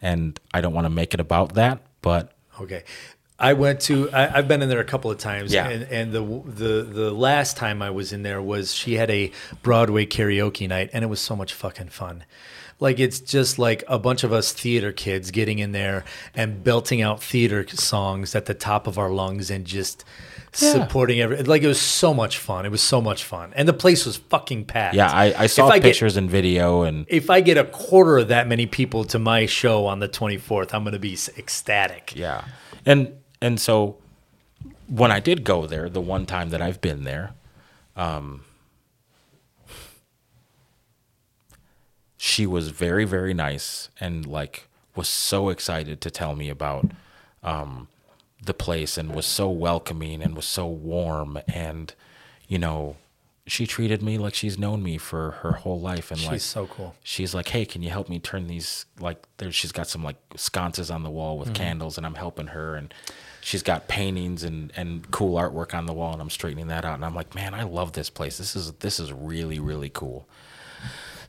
and 0.00 0.38
I 0.54 0.60
don't 0.60 0.72
want 0.74 0.84
to 0.86 0.90
make 0.90 1.12
it 1.14 1.20
about 1.20 1.54
that. 1.54 1.80
But 2.02 2.32
Okay. 2.60 2.84
I 3.40 3.54
went 3.54 3.80
to. 3.82 4.10
I, 4.10 4.36
I've 4.38 4.48
been 4.48 4.60
in 4.62 4.68
there 4.68 4.80
a 4.80 4.84
couple 4.84 5.10
of 5.10 5.18
times, 5.18 5.52
Yeah. 5.52 5.68
and, 5.68 5.82
and 5.84 6.12
the 6.12 6.20
the 6.44 6.82
the 6.82 7.10
last 7.10 7.56
time 7.56 7.80
I 7.82 7.90
was 7.90 8.12
in 8.12 8.22
there 8.22 8.42
was 8.42 8.74
she 8.74 8.94
had 8.96 9.10
a 9.10 9.32
Broadway 9.62 10.04
karaoke 10.06 10.68
night, 10.68 10.90
and 10.92 11.02
it 11.02 11.08
was 11.08 11.20
so 11.20 11.34
much 11.34 11.54
fucking 11.54 11.88
fun. 11.88 12.24
Like 12.78 12.98
it's 12.98 13.20
just 13.20 13.58
like 13.58 13.82
a 13.88 13.98
bunch 13.98 14.24
of 14.24 14.32
us 14.32 14.52
theater 14.52 14.90
kids 14.92 15.30
getting 15.30 15.58
in 15.58 15.72
there 15.72 16.04
and 16.34 16.64
belting 16.64 17.02
out 17.02 17.22
theater 17.22 17.66
songs 17.68 18.34
at 18.34 18.46
the 18.46 18.54
top 18.54 18.86
of 18.86 18.98
our 18.98 19.10
lungs 19.10 19.50
and 19.50 19.66
just 19.66 20.02
Yeah. 20.58 20.72
supporting 20.72 21.20
every. 21.20 21.42
Like 21.42 21.62
it 21.62 21.66
was 21.68 21.80
so 21.80 22.14
much 22.14 22.38
fun. 22.38 22.64
It 22.66 22.70
was 22.70 22.80
so 22.82 23.00
much 23.02 23.24
fun, 23.24 23.52
and 23.54 23.68
the 23.68 23.72
place 23.74 24.04
was 24.06 24.16
fucking 24.16 24.64
packed. 24.64 24.94
yeah, 24.96 25.10
I, 25.10 25.44
I 25.44 25.46
saw 25.46 25.66
If 25.66 25.72
I 25.72 25.78
get- 25.78 25.88
pictures 25.88 26.16
and 26.16 26.30
video, 26.30 26.82
and 26.82 27.04
if 27.08 27.28
I 27.30 27.40
get 27.42 27.56
a 27.58 27.64
quarter 27.64 28.18
of 28.18 28.28
that 28.28 28.48
many 28.48 28.66
people 28.66 29.04
to 29.04 29.18
my 29.18 29.44
show 29.46 29.86
on 29.86 29.98
the 30.00 30.08
24th, 30.08 30.72
I'm 30.74 30.82
going 30.82 30.92
to 30.94 30.98
be 30.98 31.16
ecstatic. 31.36 32.14
Yeah. 32.16 32.44
And 32.86 33.12
and 33.42 33.60
so 33.60 33.96
when 34.88 35.10
I 35.12 35.20
did 35.20 35.44
go 35.44 35.66
there, 35.66 35.88
the 35.88 36.00
one 36.00 36.26
time 36.26 36.50
that 36.50 36.60
I've 36.60 36.80
been 36.80 37.04
there, 37.04 37.32
um 37.96 38.42
she 42.16 42.46
was 42.46 42.68
very 42.68 43.04
very 43.04 43.32
nice 43.34 43.88
and 43.98 44.26
like 44.26 44.68
was 44.94 45.08
so 45.08 45.48
excited 45.48 46.00
to 46.00 46.10
tell 46.10 46.34
me 46.36 46.48
about 46.50 46.90
um 47.42 47.88
the 48.42 48.54
place 48.54 48.96
and 48.98 49.14
was 49.14 49.26
so 49.26 49.48
welcoming 49.50 50.22
and 50.22 50.34
was 50.34 50.44
so 50.46 50.66
warm 50.66 51.38
and 51.48 51.94
you 52.48 52.58
know 52.58 52.96
she 53.46 53.66
treated 53.66 54.02
me 54.02 54.16
like 54.18 54.34
she's 54.34 54.58
known 54.58 54.82
me 54.82 54.96
for 54.98 55.32
her 55.42 55.52
whole 55.52 55.80
life 55.80 56.10
and 56.10 56.20
like 56.20 56.32
She's 56.34 56.54
like 56.56 56.66
so 56.66 56.66
cool. 56.68 56.94
she's 57.02 57.34
like, 57.34 57.48
"Hey, 57.48 57.64
can 57.64 57.82
you 57.82 57.90
help 57.90 58.08
me 58.08 58.18
turn 58.20 58.46
these 58.46 58.86
like 59.00 59.24
there 59.38 59.50
she's 59.50 59.72
got 59.72 59.88
some 59.88 60.04
like 60.04 60.16
sconces 60.36 60.90
on 60.90 61.02
the 61.02 61.10
wall 61.10 61.36
with 61.38 61.48
Mm-hmm. 61.48 61.54
candles 61.56 61.96
and 61.96 62.06
I'm 62.06 62.14
helping 62.14 62.48
her 62.48 62.76
and 62.76 62.92
she's 63.40 63.62
got 63.62 63.88
paintings 63.88 64.42
and 64.44 64.72
and 64.76 65.10
cool 65.10 65.36
artwork 65.38 65.74
on 65.74 65.86
the 65.86 65.92
wall 65.92 66.12
and 66.12 66.20
I'm 66.22 66.30
straightening 66.30 66.68
that 66.68 66.84
out 66.84 66.94
and 66.94 67.04
I'm 67.04 67.14
like, 67.14 67.34
"Man, 67.34 67.54
I 67.54 67.62
love 67.64 67.92
this 67.92 68.10
place. 68.10 68.38
This 68.38 68.54
is 68.56 68.72
this 68.74 69.00
is 69.00 69.12
really 69.12 69.58
really 69.58 69.90
cool." 69.90 70.28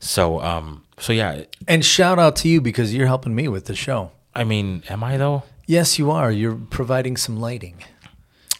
So, 0.00 0.40
um 0.40 0.84
so 0.98 1.12
yeah, 1.12 1.44
And 1.68 1.84
shout 1.84 2.18
out 2.18 2.36
to 2.36 2.48
you 2.48 2.60
because 2.60 2.94
you're 2.94 3.06
helping 3.06 3.34
me 3.34 3.48
with 3.48 3.66
the 3.66 3.74
show. 3.74 4.10
I 4.34 4.44
mean, 4.44 4.82
am 4.88 5.02
I 5.04 5.16
though? 5.16 5.42
Yes, 5.66 5.98
you 5.98 6.10
are. 6.10 6.30
You're 6.30 6.56
providing 6.56 7.16
some 7.16 7.40
lighting. 7.40 7.84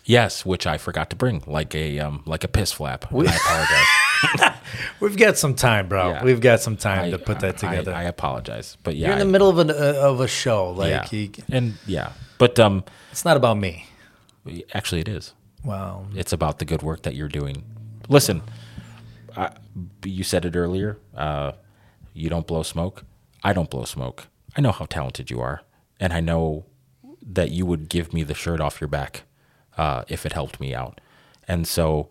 Yes, 0.05 0.45
which 0.45 0.67
I 0.67 0.79
forgot 0.79 1.11
to 1.11 1.17
bring, 1.17 1.43
like 1.47 1.75
a 1.75 1.99
um 2.01 2.23
like 2.27 2.45
a 2.45 2.49
piss 2.49 2.73
flap. 2.73 3.11
And 3.11 3.29
I 3.29 3.35
apologize. 3.37 3.87
We've 5.01 5.17
got 5.17 5.37
some 5.37 5.55
time, 5.55 5.89
bro. 5.89 6.11
Yeah. 6.11 6.25
We've 6.25 6.41
got 6.41 6.61
some 6.61 6.77
time 6.77 7.07
I, 7.07 7.11
to 7.11 7.19
put 7.19 7.41
that 7.41 7.59
together. 7.59 7.93
I, 7.93 8.05
apologize, 8.05 8.77
but 8.83 8.97
yeah, 8.97 9.09
you're 9.09 9.13
in 9.15 9.19
the 9.19 9.25
I- 9.25 9.31
middle 9.31 9.49
of 9.49 9.59
an, 9.59 9.71
uh, 9.71 9.75
of 10.01 10.21
a 10.21 10.29
show. 10.29 10.71
Like 10.71 10.91
yeah, 10.91 11.19
you, 11.19 11.31
and 11.51 11.75
yeah, 11.87 12.13
but 12.39 12.59
um, 12.59 12.85
it's 13.11 13.25
not 13.25 13.37
about 13.37 13.57
me. 13.57 13.87
actually, 14.75 15.01
it 15.01 15.09
is. 15.09 15.35
Wow. 15.65 16.07
It's 16.15 16.33
about 16.33 16.59
the 16.59 16.65
good 16.65 16.83
work 16.83 17.03
that 17.03 17.15
you're 17.15 17.29
doing. 17.29 17.65
Listen, 18.09 18.43
I, 19.37 19.53
you 20.05 20.25
said 20.25 20.45
it 20.45 20.57
earlier. 20.57 20.99
Uh, 21.15 21.53
you 22.15 22.29
don't 22.29 22.47
blow 22.47 22.63
smoke. 22.63 23.05
I 23.43 23.53
don't 23.53 23.71
blow 23.71 23.85
smoke. 23.85 24.29
I 24.57 24.61
know 24.61 24.73
how 24.73 24.85
talented 24.87 25.31
you 25.31 25.41
are, 25.41 25.63
and 25.99 26.13
I 26.13 26.21
know 26.21 26.65
that 27.23 27.51
you 27.51 27.65
would 27.65 27.89
give 27.89 28.13
me 28.13 28.23
the 28.23 28.35
shirt 28.35 28.61
off 28.61 28.81
your 28.81 28.89
back 28.89 29.23
uh, 29.77 30.05
if 30.09 30.27
it 30.27 30.33
helped 30.33 30.61
me 30.61 30.75
out. 30.75 31.01
And 31.49 31.67
so, 31.67 32.09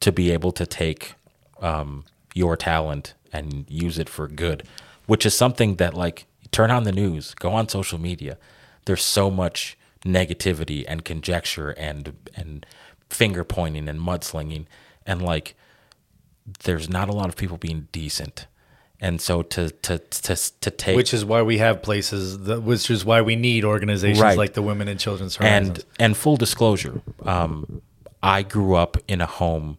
to 0.00 0.12
be 0.12 0.30
able 0.30 0.52
to 0.52 0.66
take 0.66 1.15
um, 1.60 2.04
your 2.34 2.56
talent 2.56 3.14
and 3.32 3.64
use 3.68 3.98
it 3.98 4.08
for 4.08 4.28
good, 4.28 4.62
which 5.06 5.24
is 5.26 5.36
something 5.36 5.76
that 5.76 5.94
like 5.94 6.26
turn 6.50 6.70
on 6.70 6.84
the 6.84 6.92
news, 6.92 7.34
go 7.34 7.52
on 7.52 7.68
social 7.68 7.98
media. 8.00 8.38
There's 8.84 9.02
so 9.04 9.30
much 9.30 9.76
negativity 10.04 10.84
and 10.86 11.04
conjecture 11.04 11.70
and 11.70 12.14
and 12.34 12.64
finger 13.10 13.44
pointing 13.44 13.88
and 13.88 14.00
mudslinging 14.00 14.66
and 15.06 15.22
like 15.22 15.54
there's 16.64 16.88
not 16.88 17.08
a 17.08 17.12
lot 17.12 17.28
of 17.28 17.36
people 17.36 17.56
being 17.56 17.88
decent. 17.92 18.46
And 19.00 19.20
so 19.20 19.42
to 19.42 19.70
to 19.70 19.98
to 19.98 20.36
to 20.60 20.70
take 20.70 20.96
Which 20.96 21.12
is 21.12 21.24
why 21.24 21.42
we 21.42 21.58
have 21.58 21.82
places, 21.82 22.38
that, 22.44 22.62
which 22.62 22.90
is 22.90 23.04
why 23.04 23.20
we 23.22 23.36
need 23.36 23.64
organizations 23.64 24.20
Right. 24.22 24.38
like 24.38 24.54
the 24.54 24.62
Women 24.62 24.88
and 24.88 24.98
Children's 24.98 25.36
Horizons. 25.36 25.68
and 25.68 25.84
and 25.98 26.16
full 26.16 26.36
disclosure, 26.36 27.02
um, 27.24 27.82
I 28.22 28.42
grew 28.42 28.74
up 28.74 28.96
in 29.06 29.20
a 29.20 29.26
home 29.26 29.76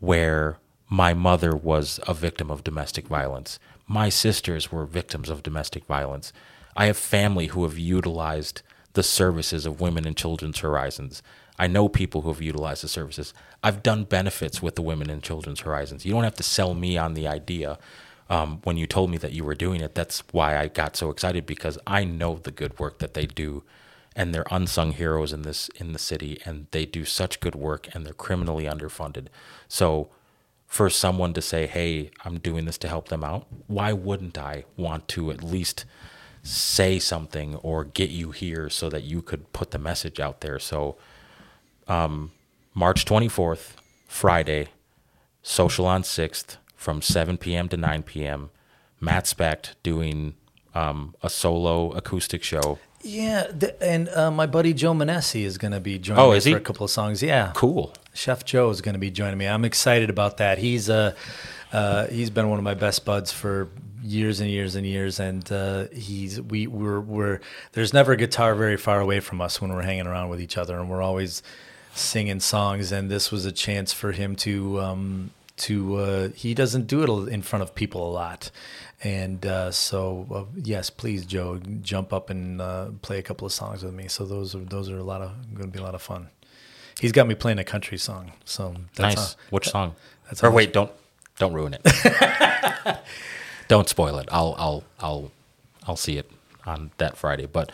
where 0.00 0.58
my 0.88 1.14
mother 1.14 1.54
was 1.54 2.00
a 2.06 2.14
victim 2.14 2.50
of 2.50 2.64
domestic 2.64 3.06
violence. 3.06 3.58
My 3.86 4.08
sisters 4.08 4.72
were 4.72 4.84
victims 4.84 5.28
of 5.28 5.42
domestic 5.42 5.84
violence. 5.84 6.32
I 6.76 6.86
have 6.86 6.96
family 6.96 7.48
who 7.48 7.64
have 7.64 7.78
utilized 7.78 8.62
the 8.94 9.02
services 9.02 9.66
of 9.66 9.80
Women 9.80 10.06
and 10.06 10.16
Children's 10.16 10.60
Horizons. 10.60 11.22
I 11.58 11.66
know 11.66 11.88
people 11.88 12.22
who 12.22 12.28
have 12.28 12.40
utilized 12.40 12.82
the 12.82 12.88
services. 12.88 13.34
I've 13.62 13.82
done 13.82 14.04
benefits 14.04 14.62
with 14.62 14.76
the 14.76 14.82
Women 14.82 15.10
and 15.10 15.22
Children's 15.22 15.60
Horizons. 15.60 16.06
You 16.06 16.12
don't 16.12 16.24
have 16.24 16.34
to 16.36 16.42
sell 16.42 16.74
me 16.74 16.96
on 16.96 17.14
the 17.14 17.26
idea. 17.26 17.78
Um, 18.30 18.60
when 18.64 18.76
you 18.76 18.86
told 18.86 19.10
me 19.10 19.18
that 19.18 19.32
you 19.32 19.44
were 19.44 19.54
doing 19.54 19.80
it, 19.80 19.94
that's 19.94 20.22
why 20.32 20.56
I 20.56 20.68
got 20.68 20.96
so 20.96 21.10
excited 21.10 21.46
because 21.46 21.78
I 21.86 22.04
know 22.04 22.36
the 22.36 22.50
good 22.50 22.78
work 22.78 22.98
that 22.98 23.14
they 23.14 23.26
do 23.26 23.64
and 24.14 24.34
they're 24.34 24.46
unsung 24.50 24.92
heroes 24.92 25.32
in 25.32 25.42
this 25.42 25.68
in 25.76 25.92
the 25.92 25.98
city 25.98 26.40
and 26.44 26.66
they 26.72 26.84
do 26.84 27.04
such 27.04 27.40
good 27.40 27.54
work 27.54 27.88
and 27.94 28.04
they're 28.04 28.12
criminally 28.12 28.64
underfunded 28.64 29.28
so 29.68 30.10
for 30.68 30.88
someone 30.88 31.34
to 31.34 31.42
say 31.42 31.66
hey 31.66 32.10
i'm 32.24 32.38
doing 32.38 32.64
this 32.64 32.78
to 32.78 32.86
help 32.86 33.08
them 33.08 33.24
out 33.24 33.46
why 33.66 33.92
wouldn't 33.92 34.38
i 34.38 34.64
want 34.76 35.08
to 35.08 35.32
at 35.32 35.42
least 35.42 35.84
say 36.48 36.98
something 36.98 37.56
or 37.56 37.84
get 37.84 38.10
you 38.10 38.30
here 38.30 38.70
so 38.70 38.88
that 38.88 39.02
you 39.02 39.20
could 39.20 39.52
put 39.52 39.70
the 39.70 39.78
message 39.78 40.18
out 40.18 40.40
there? 40.40 40.58
So 40.58 40.96
um, 41.86 42.32
march 42.74 43.04
24th 43.04 43.72
friday 44.06 44.68
social 45.42 45.86
on 45.86 46.02
6th 46.02 46.58
from 46.76 47.02
7 47.02 47.36
p.m 47.38 47.68
to 47.68 47.76
9 47.76 48.02
p.m 48.02 48.50
matt 49.00 49.26
specht 49.26 49.74
doing 49.82 50.34
um, 50.74 51.14
a 51.22 51.30
solo 51.30 51.90
acoustic 51.92 52.42
show 52.42 52.78
yeah, 53.02 53.50
and 53.80 54.08
uh, 54.10 54.30
my 54.30 54.46
buddy 54.46 54.72
Joe 54.74 54.92
Manessi 54.94 55.44
is 55.44 55.58
going 55.58 55.72
to 55.72 55.80
be 55.80 55.98
joining 55.98 56.22
Oh, 56.22 56.32
me 56.32 56.40
for 56.40 56.48
he? 56.48 56.54
a 56.54 56.60
couple 56.60 56.84
of 56.84 56.90
songs. 56.90 57.22
Yeah, 57.22 57.52
cool 57.54 57.94
Chef 58.14 58.44
Joe 58.44 58.70
is 58.70 58.80
going 58.80 58.94
to 58.94 58.98
be 58.98 59.10
joining 59.10 59.38
me. 59.38 59.46
I'm 59.46 59.64
excited 59.64 60.10
about 60.10 60.38
that. 60.38 60.58
He's 60.58 60.90
uh, 60.90 61.14
uh, 61.72 62.06
he's 62.08 62.30
been 62.30 62.48
one 62.48 62.58
of 62.58 62.64
my 62.64 62.74
best 62.74 63.04
buds 63.04 63.30
for 63.32 63.68
years 64.02 64.40
and 64.40 64.50
years 64.50 64.74
and 64.74 64.86
years, 64.86 65.20
and 65.20 65.50
uh, 65.52 65.86
he's 65.92 66.40
we 66.40 66.66
we're 66.66 67.00
we're 67.00 67.40
there's 67.72 67.92
never 67.92 68.12
a 68.12 68.16
guitar 68.16 68.54
very 68.54 68.76
far 68.76 69.00
away 69.00 69.20
from 69.20 69.40
us 69.40 69.60
when 69.60 69.72
we're 69.72 69.82
hanging 69.82 70.06
around 70.06 70.28
with 70.30 70.40
each 70.40 70.56
other, 70.56 70.78
and 70.78 70.88
we're 70.90 71.02
always 71.02 71.42
singing 71.94 72.40
songs. 72.40 72.90
And 72.92 73.10
this 73.10 73.30
was 73.30 73.44
a 73.44 73.52
chance 73.52 73.92
for 73.92 74.12
him 74.12 74.34
to 74.36 74.80
um, 74.80 75.30
to 75.58 75.96
uh, 75.96 76.28
he 76.30 76.54
doesn't 76.54 76.86
do 76.86 77.02
it 77.02 77.32
in 77.32 77.42
front 77.42 77.62
of 77.62 77.74
people 77.74 78.08
a 78.08 78.12
lot. 78.12 78.50
And 79.04 79.46
uh, 79.46 79.70
so, 79.70 80.26
uh, 80.34 80.58
yes, 80.60 80.90
please, 80.90 81.24
Joe, 81.24 81.60
jump 81.82 82.12
up 82.12 82.30
and 82.30 82.60
uh, 82.60 82.88
play 83.00 83.18
a 83.18 83.22
couple 83.22 83.46
of 83.46 83.52
songs 83.52 83.84
with 83.84 83.94
me. 83.94 84.08
So 84.08 84.24
those 84.24 84.54
are 84.54 84.58
those 84.64 84.90
are 84.90 84.98
a 84.98 85.04
lot 85.04 85.22
of 85.22 85.30
going 85.54 85.70
to 85.70 85.72
be 85.72 85.78
a 85.78 85.82
lot 85.84 85.94
of 85.94 86.02
fun. 86.02 86.28
He's 87.00 87.12
got 87.12 87.28
me 87.28 87.36
playing 87.36 87.58
a 87.60 87.64
country 87.64 87.96
song. 87.98 88.32
So 88.44 88.74
nice. 88.98 89.14
how- 89.34 89.38
Which 89.50 89.68
song? 89.68 89.94
that's 90.26 90.42
or 90.42 90.50
wait, 90.50 90.72
don't 90.72 90.90
don't 91.38 91.52
ruin 91.52 91.74
it. 91.74 91.82
don't 93.68 93.88
spoil 93.88 94.18
it. 94.18 94.28
I'll 94.32 94.54
I'll 94.58 94.84
I'll 95.00 95.30
I'll 95.86 95.96
see 95.96 96.18
it 96.18 96.30
on 96.66 96.90
that 96.98 97.16
Friday. 97.16 97.46
But 97.46 97.70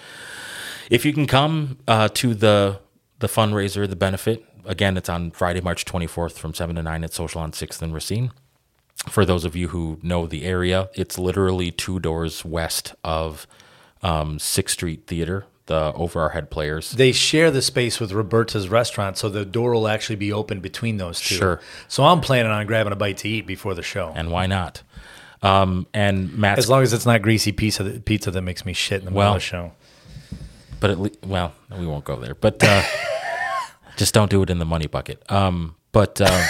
if 0.90 1.04
you 1.04 1.12
can 1.12 1.26
come 1.26 1.78
uh, 1.88 2.08
to 2.14 2.34
the 2.34 2.80
the 3.20 3.26
fundraiser, 3.28 3.88
the 3.88 3.96
benefit 3.96 4.44
again, 4.66 4.96
it's 4.96 5.08
on 5.08 5.30
Friday, 5.30 5.60
March 5.60 5.84
twenty 5.84 6.06
fourth, 6.06 6.38
from 6.38 6.54
seven 6.54 6.76
to 6.76 6.82
nine 6.82 7.04
at 7.04 7.12
Social 7.12 7.40
on 7.40 7.52
Sixth 7.52 7.82
and 7.82 7.92
Racine. 7.94 8.30
For 9.08 9.24
those 9.24 9.44
of 9.44 9.54
you 9.54 9.68
who 9.68 9.98
know 10.02 10.26
the 10.26 10.44
area, 10.44 10.88
it's 10.94 11.18
literally 11.18 11.70
two 11.70 12.00
doors 12.00 12.44
west 12.44 12.94
of 13.04 13.46
um, 14.02 14.38
Sixth 14.38 14.74
Street 14.74 15.06
Theater, 15.06 15.44
the 15.66 15.92
over 15.94 16.20
our 16.20 16.30
head 16.30 16.50
players. 16.50 16.92
They 16.92 17.12
share 17.12 17.50
the 17.50 17.60
space 17.60 18.00
with 18.00 18.12
Roberta's 18.12 18.68
restaurant, 18.68 19.18
so 19.18 19.28
the 19.28 19.44
door 19.44 19.72
will 19.74 19.88
actually 19.88 20.16
be 20.16 20.32
open 20.32 20.60
between 20.60 20.96
those 20.96 21.20
two. 21.20 21.34
Sure. 21.34 21.60
So 21.88 22.04
I'm 22.04 22.20
planning 22.20 22.50
on 22.52 22.66
grabbing 22.66 22.92
a 22.92 22.96
bite 22.96 23.18
to 23.18 23.28
eat 23.28 23.46
before 23.46 23.74
the 23.74 23.82
show. 23.82 24.12
and 24.14 24.30
why 24.30 24.46
not? 24.46 24.82
Um, 25.42 25.86
and 25.92 26.32
Matt's 26.38 26.60
As 26.60 26.70
long 26.70 26.82
as 26.82 26.94
it's 26.94 27.04
not 27.04 27.20
greasy 27.20 27.52
pizza, 27.52 27.84
pizza 28.00 28.30
that 28.30 28.40
makes 28.42 28.64
me 28.64 28.72
shit 28.72 29.00
in 29.00 29.04
the 29.06 29.10
middle 29.10 29.28
of 29.28 29.34
the 29.34 29.40
show. 29.40 29.72
but 30.80 30.88
at 30.90 30.98
least, 30.98 31.18
well, 31.26 31.52
we 31.78 31.86
won't 31.86 32.04
go 32.04 32.16
there. 32.16 32.34
But 32.34 32.64
uh, 32.64 32.82
just 33.96 34.14
don't 34.14 34.30
do 34.30 34.42
it 34.42 34.50
in 34.50 34.58
the 34.58 34.64
money 34.64 34.86
bucket. 34.86 35.22
Um, 35.30 35.76
but 35.92 36.20
uh, 36.20 36.44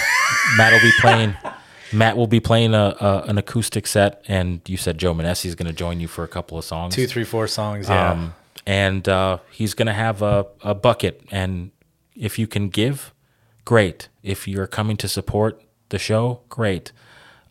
Matt 0.57 0.73
will 0.73 0.81
be 0.81 0.91
playing. 0.99 1.35
Matt 1.93 2.17
will 2.17 2.27
be 2.27 2.39
playing 2.39 2.73
a, 2.73 2.95
a 2.99 3.23
an 3.27 3.37
acoustic 3.37 3.87
set, 3.87 4.23
and 4.27 4.61
you 4.67 4.77
said 4.77 4.97
Joe 4.97 5.13
Manessi 5.13 5.45
is 5.45 5.55
going 5.55 5.67
to 5.67 5.73
join 5.73 5.99
you 5.99 6.07
for 6.07 6.23
a 6.23 6.27
couple 6.27 6.57
of 6.57 6.65
songs. 6.65 6.95
Two, 6.95 7.07
three, 7.07 7.23
four 7.23 7.47
songs. 7.47 7.87
Yeah. 7.87 8.11
Um, 8.11 8.33
and 8.65 9.07
uh, 9.07 9.37
he's 9.51 9.73
going 9.73 9.85
to 9.87 9.93
have 9.93 10.21
a, 10.21 10.47
a 10.61 10.73
bucket. 10.73 11.21
And 11.31 11.71
if 12.15 12.39
you 12.39 12.47
can 12.47 12.69
give, 12.69 13.13
great. 13.63 14.09
If 14.23 14.47
you're 14.47 14.67
coming 14.67 14.97
to 14.97 15.07
support 15.07 15.61
the 15.89 15.99
show, 15.99 16.41
great. 16.49 16.91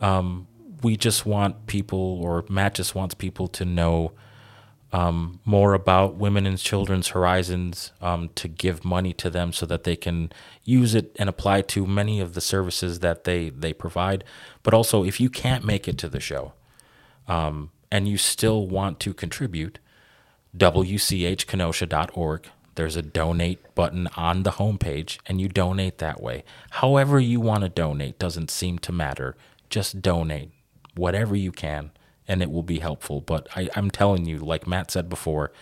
Um, 0.01 0.49
we 0.83 0.97
just 0.97 1.25
want 1.25 1.67
people, 1.67 2.21
or 2.21 2.45
Matt 2.49 2.75
just 2.75 2.95
wants 2.95 3.15
people 3.15 3.47
to 3.49 3.65
know 3.65 4.13
um, 4.95 5.41
more 5.45 5.75
about 5.75 6.15
Women 6.15 6.47
and 6.47 6.57
Children's 6.57 7.09
Horizons 7.09 7.91
um, 8.01 8.31
to 8.37 8.47
give 8.47 8.85
money 8.85 9.13
to 9.15 9.29
them 9.29 9.53
so 9.53 9.67
that 9.67 9.83
they 9.83 9.97
can 9.97 10.33
use 10.63 10.95
it 10.95 11.17
and 11.19 11.29
apply 11.29 11.63
to 11.63 11.85
many 11.85 12.21
of 12.21 12.35
the 12.35 12.41
services 12.41 13.01
that 13.01 13.25
they, 13.25 13.51
they 13.51 13.73
provide. 13.73 14.23
But 14.63 14.73
also, 14.73 15.03
if 15.03 15.21
you 15.21 15.29
can't 15.29 15.65
make 15.65 15.89
it 15.89 15.99
to 15.99 16.09
the 16.09 16.21
show 16.21 16.53
um, 17.27 17.73
and 17.91 18.07
you 18.07 18.17
still 18.17 18.69
want 18.69 19.01
to 19.01 19.13
contribute, 19.13 19.81
wchkenosha.org. 20.57 22.49
There's 22.77 22.97
a 22.97 23.03
donate 23.03 23.75
button 23.75 24.09
on 24.17 24.45
the 24.45 24.53
homepage, 24.53 25.19
and 25.27 25.41
you 25.41 25.49
donate 25.49 25.99
that 25.99 26.23
way. 26.23 26.45
However, 26.71 27.19
you 27.19 27.41
want 27.41 27.65
to 27.65 27.69
donate 27.69 28.21
doesn't 28.21 28.49
seem 28.49 28.79
to 28.81 28.93
matter. 28.93 29.35
Just 29.69 30.03
donate 30.03 30.53
whatever 30.95 31.35
you 31.35 31.51
can, 31.51 31.91
and 32.27 32.43
it 32.43 32.51
will 32.51 32.63
be 32.63 32.79
helpful. 32.79 33.21
But 33.21 33.49
I, 33.57 33.69
I'm 33.77 33.91
telling 33.91 34.25
you, 34.27 34.39
like 34.39 34.67
Matt 34.67 34.91
said 34.91 35.09
before, 35.09 35.53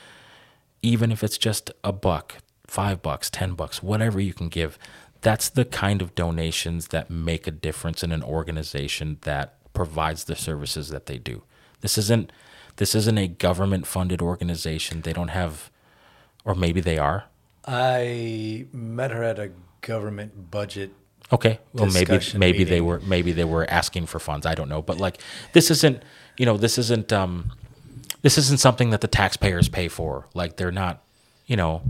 even 0.82 1.12
if 1.12 1.22
it's 1.22 1.38
just 1.38 1.70
a 1.84 1.92
buck, 1.92 2.36
five 2.66 3.02
bucks, 3.02 3.30
ten 3.30 3.54
bucks, 3.54 3.82
whatever 3.82 4.20
you 4.20 4.34
can 4.34 4.48
give, 4.48 4.78
that's 5.20 5.48
the 5.48 5.64
kind 5.64 6.02
of 6.02 6.14
donations 6.14 6.88
that 6.88 7.10
make 7.10 7.46
a 7.46 7.52
difference 7.52 8.02
in 8.02 8.12
an 8.12 8.22
organization 8.22 9.18
that 9.22 9.54
provides 9.72 10.24
the 10.24 10.36
services 10.36 10.88
that 10.88 11.06
they 11.06 11.18
do. 11.18 11.42
This 11.80 11.96
isn't 11.96 12.30
this 12.76 12.94
isn't 12.94 13.18
a 13.18 13.28
government 13.28 13.86
funded 13.86 14.22
organization. 14.22 15.02
They 15.02 15.12
don't 15.12 15.28
have 15.28 15.70
or 16.44 16.54
maybe 16.54 16.80
they 16.80 16.98
are. 16.98 17.24
I 17.64 18.66
met 18.72 19.12
her 19.12 19.22
at 19.22 19.38
a 19.38 19.52
government 19.80 20.50
budget. 20.50 20.92
Okay. 21.32 21.60
Well, 21.72 21.90
maybe 21.90 22.18
maybe 22.36 22.64
they 22.64 22.80
were 22.80 23.00
maybe 23.00 23.32
they 23.32 23.44
were 23.44 23.68
asking 23.70 24.06
for 24.06 24.18
funds. 24.18 24.44
I 24.44 24.54
don't 24.54 24.68
know, 24.68 24.82
but 24.82 24.98
like 24.98 25.20
this 25.52 25.70
isn't 25.70 26.02
you 26.36 26.46
know 26.46 26.56
this 26.56 26.78
isn't 26.78 27.12
um 27.12 27.52
this 28.22 28.38
isn't 28.38 28.60
something 28.60 28.90
that 28.90 29.00
the 29.00 29.08
taxpayers 29.08 29.68
pay 29.68 29.88
for. 29.88 30.26
Like 30.34 30.56
they're 30.56 30.72
not 30.72 31.02
you 31.46 31.56
know 31.56 31.82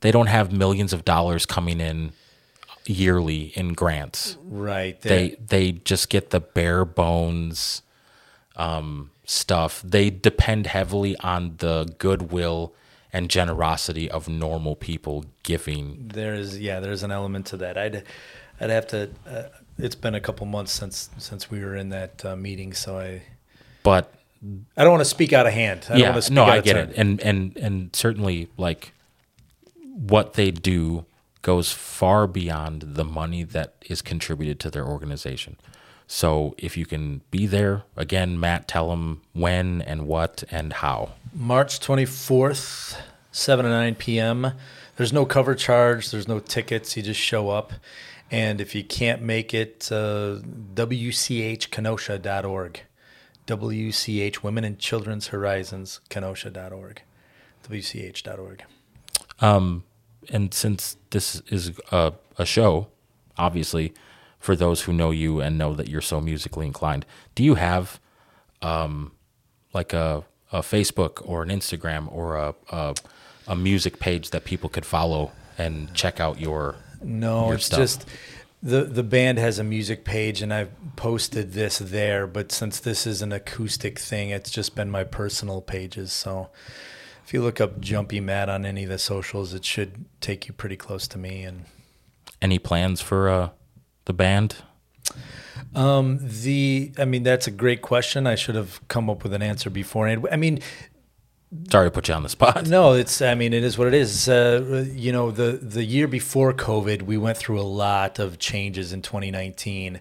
they 0.00 0.10
don't 0.10 0.26
have 0.26 0.52
millions 0.52 0.92
of 0.92 1.04
dollars 1.04 1.46
coming 1.46 1.80
in 1.80 2.12
yearly 2.86 3.52
in 3.56 3.72
grants. 3.72 4.36
Right. 4.44 5.00
They 5.00 5.36
they 5.46 5.72
just 5.72 6.10
get 6.10 6.30
the 6.30 6.40
bare 6.40 6.84
bones 6.84 7.82
um, 8.56 9.10
stuff. 9.24 9.82
They 9.82 10.10
depend 10.10 10.66
heavily 10.66 11.16
on 11.18 11.56
the 11.58 11.94
goodwill 11.98 12.74
and 13.12 13.30
generosity 13.30 14.10
of 14.10 14.28
normal 14.28 14.76
people 14.76 15.24
giving. 15.42 16.10
There's 16.12 16.60
yeah, 16.60 16.80
there's 16.80 17.02
an 17.02 17.10
element 17.10 17.46
to 17.46 17.56
that. 17.58 17.78
I'd 17.78 18.02
I'd 18.60 18.70
have 18.70 18.86
to. 18.88 19.10
Uh, 19.28 19.42
it's 19.78 19.94
been 19.96 20.14
a 20.14 20.20
couple 20.20 20.46
months 20.46 20.72
since 20.72 21.10
since 21.18 21.50
we 21.50 21.64
were 21.64 21.76
in 21.76 21.88
that 21.90 22.24
uh, 22.24 22.36
meeting, 22.36 22.72
so 22.72 22.98
I 22.98 23.22
But 23.84 24.12
I 24.76 24.82
don't 24.82 24.92
want 24.92 25.02
to 25.02 25.08
speak 25.08 25.32
out 25.32 25.46
of 25.46 25.52
hand. 25.52 25.84
I 25.84 25.88
don't 25.90 25.98
yeah, 25.98 26.04
want 26.06 26.16
to 26.16 26.22
speak 26.22 26.34
no, 26.34 26.44
I 26.44 26.60
get 26.60 26.76
it, 26.76 26.92
and 26.96 27.20
and 27.20 27.56
and 27.56 27.94
certainly 27.94 28.48
like 28.56 28.92
what 29.94 30.32
they 30.32 30.50
do 30.50 31.04
goes 31.42 31.70
far 31.70 32.26
beyond 32.26 32.82
the 32.82 33.04
money 33.04 33.44
that 33.44 33.74
is 33.86 34.02
contributed 34.02 34.58
to 34.58 34.70
their 34.70 34.84
organization. 34.84 35.56
So 36.06 36.54
if 36.58 36.76
you 36.76 36.84
can 36.86 37.22
be 37.30 37.46
there 37.46 37.84
again, 37.96 38.40
Matt, 38.40 38.68
tell 38.68 38.90
them 38.90 39.22
when 39.32 39.80
and 39.82 40.06
what 40.06 40.44
and 40.50 40.72
how. 40.72 41.14
March 41.32 41.80
24th, 41.80 42.96
7 43.32 43.64
to 43.64 43.70
9 43.70 43.96
p.m. 43.96 44.52
There's 44.96 45.12
no 45.12 45.26
cover 45.26 45.54
charge, 45.54 46.10
there's 46.10 46.28
no 46.28 46.40
tickets. 46.40 46.96
You 46.96 47.02
just 47.02 47.20
show 47.20 47.50
up. 47.50 47.74
And 48.30 48.58
if 48.60 48.74
you 48.74 48.82
can't 48.82 49.22
make 49.22 49.54
it, 49.54 49.88
uh, 49.92 50.38
WCHKenosha.org. 50.74 52.80
WCH, 53.46 54.42
Women 54.42 54.64
and 54.64 54.78
Children's 54.78 55.28
Horizons, 55.28 56.00
Kenosha.org. 56.08 57.02
WCH.org. 57.68 58.64
Um, 59.40 59.84
and 60.30 60.54
since 60.54 60.96
this 61.10 61.40
is 61.48 61.72
a, 61.90 62.12
a 62.38 62.46
show, 62.46 62.88
obviously, 63.36 63.92
for 64.38 64.54
those 64.56 64.82
who 64.82 64.92
know 64.92 65.10
you 65.10 65.40
and 65.40 65.58
know 65.58 65.74
that 65.74 65.88
you're 65.88 66.00
so 66.00 66.20
musically 66.20 66.66
inclined, 66.66 67.04
do 67.34 67.42
you 67.42 67.54
have 67.54 68.00
um, 68.62 69.12
like 69.72 69.92
a, 69.92 70.24
a 70.52 70.60
Facebook 70.60 71.22
or 71.26 71.42
an 71.42 71.48
Instagram 71.48 72.10
or 72.12 72.36
a, 72.36 72.54
a 72.70 72.94
a 73.46 73.54
music 73.56 73.98
page 74.00 74.30
that 74.30 74.44
people 74.44 74.68
could 74.70 74.86
follow 74.86 75.30
and 75.58 75.92
check 75.94 76.20
out 76.20 76.40
your 76.40 76.76
No, 77.02 77.46
your 77.46 77.54
it's 77.56 77.66
stuff? 77.66 77.78
just 77.78 78.06
the 78.64 78.84
the 78.84 79.02
band 79.02 79.38
has 79.38 79.58
a 79.58 79.64
music 79.64 80.04
page, 80.04 80.40
and 80.40 80.52
I've 80.52 80.72
posted 80.96 81.52
this 81.52 81.78
there. 81.78 82.26
But 82.26 82.50
since 82.50 82.80
this 82.80 83.06
is 83.06 83.20
an 83.20 83.30
acoustic 83.30 83.98
thing, 83.98 84.30
it's 84.30 84.50
just 84.50 84.74
been 84.74 84.90
my 84.90 85.04
personal 85.04 85.60
pages. 85.60 86.12
So 86.12 86.48
if 87.24 87.34
you 87.34 87.42
look 87.42 87.60
up 87.60 87.78
Jumpy 87.80 88.20
Matt 88.20 88.48
on 88.48 88.64
any 88.64 88.84
of 88.84 88.88
the 88.88 88.98
socials, 88.98 89.52
it 89.52 89.64
should 89.66 90.06
take 90.20 90.48
you 90.48 90.54
pretty 90.54 90.76
close 90.76 91.06
to 91.08 91.18
me. 91.18 91.42
And 91.42 91.66
any 92.40 92.58
plans 92.58 93.02
for 93.02 93.28
uh, 93.28 93.50
the 94.06 94.14
band? 94.14 94.56
um, 95.74 96.18
the, 96.20 96.92
I 96.98 97.04
mean, 97.04 97.22
that's 97.22 97.46
a 97.46 97.50
great 97.50 97.82
question. 97.82 98.26
I 98.26 98.34
should 98.34 98.54
have 98.54 98.86
come 98.88 99.10
up 99.10 99.22
with 99.22 99.34
an 99.34 99.42
answer 99.42 99.70
beforehand. 99.70 100.26
I 100.30 100.36
mean, 100.36 100.60
Sorry 101.70 101.86
to 101.86 101.90
put 101.90 102.08
you 102.08 102.14
on 102.14 102.22
the 102.22 102.28
spot. 102.28 102.66
No, 102.66 102.94
it's. 102.94 103.22
I 103.22 103.34
mean, 103.34 103.52
it 103.52 103.62
is 103.62 103.78
what 103.78 103.86
it 103.86 103.94
is. 103.94 104.28
Uh, 104.28 104.86
you 104.92 105.12
know, 105.12 105.30
the 105.30 105.52
the 105.52 105.84
year 105.84 106.08
before 106.08 106.52
COVID, 106.52 107.02
we 107.02 107.16
went 107.16 107.38
through 107.38 107.60
a 107.60 107.62
lot 107.62 108.18
of 108.18 108.38
changes 108.38 108.92
in 108.92 109.02
2019, 109.02 110.00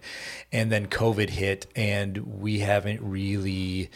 and 0.52 0.72
then 0.72 0.88
COVID 0.88 1.30
hit, 1.30 1.68
and 1.76 2.18
we 2.42 2.60
haven't 2.60 3.02
really. 3.02 3.90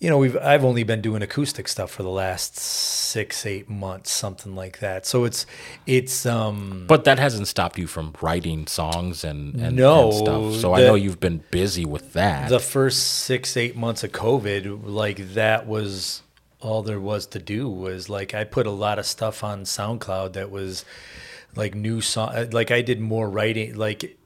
You 0.00 0.08
know, 0.08 0.16
we've 0.16 0.34
I've 0.38 0.64
only 0.64 0.82
been 0.82 1.02
doing 1.02 1.20
acoustic 1.20 1.68
stuff 1.68 1.90
for 1.90 2.02
the 2.02 2.08
last 2.08 2.56
six, 2.56 3.44
eight 3.44 3.68
months, 3.68 4.10
something 4.10 4.54
like 4.56 4.78
that. 4.78 5.04
So 5.04 5.24
it's 5.24 5.44
it's 5.86 6.24
um 6.24 6.84
But 6.88 7.04
that 7.04 7.18
hasn't 7.18 7.48
stopped 7.48 7.78
you 7.78 7.86
from 7.86 8.14
writing 8.22 8.66
songs 8.66 9.24
and, 9.24 9.54
and, 9.56 9.76
No, 9.76 10.04
and 10.06 10.14
stuff. 10.14 10.54
So 10.54 10.72
I 10.74 10.80
know 10.80 10.94
you've 10.94 11.20
been 11.20 11.44
busy 11.50 11.84
with 11.84 12.14
that. 12.14 12.48
the 12.48 12.58
first 12.60 13.00
six 13.26 13.58
eight 13.58 13.76
months 13.76 14.02
of 14.02 14.12
covid 14.12 14.80
like 14.84 15.34
that 15.34 15.66
was 15.66 16.22
all 16.60 16.82
there 16.82 17.00
was 17.00 17.26
to 17.26 17.38
do 17.38 17.68
was 17.68 18.08
like 18.08 18.34
i 18.34 18.44
put 18.44 18.66
a 18.66 18.70
lot 18.70 18.98
of 18.98 19.06
stuff 19.06 19.42
on 19.44 19.64
soundcloud 19.64 20.32
that 20.34 20.50
was 20.50 20.84
like 21.56 21.74
new 21.74 22.00
song 22.00 22.50
like 22.52 22.70
i 22.70 22.80
did 22.82 23.00
more 23.00 23.28
writing 23.28 23.74
like 23.76 24.16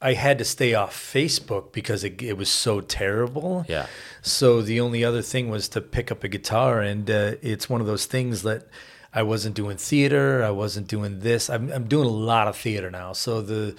i 0.00 0.14
had 0.14 0.38
to 0.38 0.44
stay 0.44 0.74
off 0.74 0.94
facebook 0.94 1.72
because 1.72 2.04
it, 2.04 2.22
it 2.22 2.36
was 2.36 2.48
so 2.48 2.80
terrible 2.80 3.64
yeah. 3.68 3.86
so 4.22 4.62
the 4.62 4.80
only 4.80 5.04
other 5.04 5.22
thing 5.22 5.48
was 5.48 5.68
to 5.68 5.80
pick 5.80 6.10
up 6.10 6.24
a 6.24 6.28
guitar, 6.28 6.80
and 6.80 7.10
uh, 7.10 7.34
it's 7.42 7.68
one 7.68 7.80
of 7.80 7.86
those 7.86 8.06
things 8.06 8.42
that 8.42 8.68
I 9.12 9.22
wasn't 9.22 9.54
doing 9.54 9.76
theater. 9.76 10.44
I 10.44 10.50
wasn't 10.50 10.86
doing 10.86 11.20
this. 11.20 11.48
I'm, 11.48 11.72
I'm 11.72 11.88
doing 11.88 12.06
a 12.06 12.10
lot 12.10 12.46
of 12.46 12.56
theater 12.56 12.90
now. 12.90 13.12
So 13.12 13.40
the, 13.40 13.74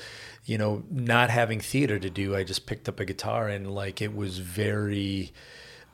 you 0.46 0.58
know, 0.58 0.84
not 0.90 1.30
having 1.30 1.60
theater 1.60 2.00
to 2.00 2.10
do, 2.10 2.36
I 2.36 2.44
just 2.44 2.66
picked 2.66 2.90
up 2.90 3.00
a 3.00 3.06
guitar 3.06 3.48
and 3.48 3.74
like 3.74 4.02
it 4.02 4.16
was 4.16 4.40
very. 4.40 5.32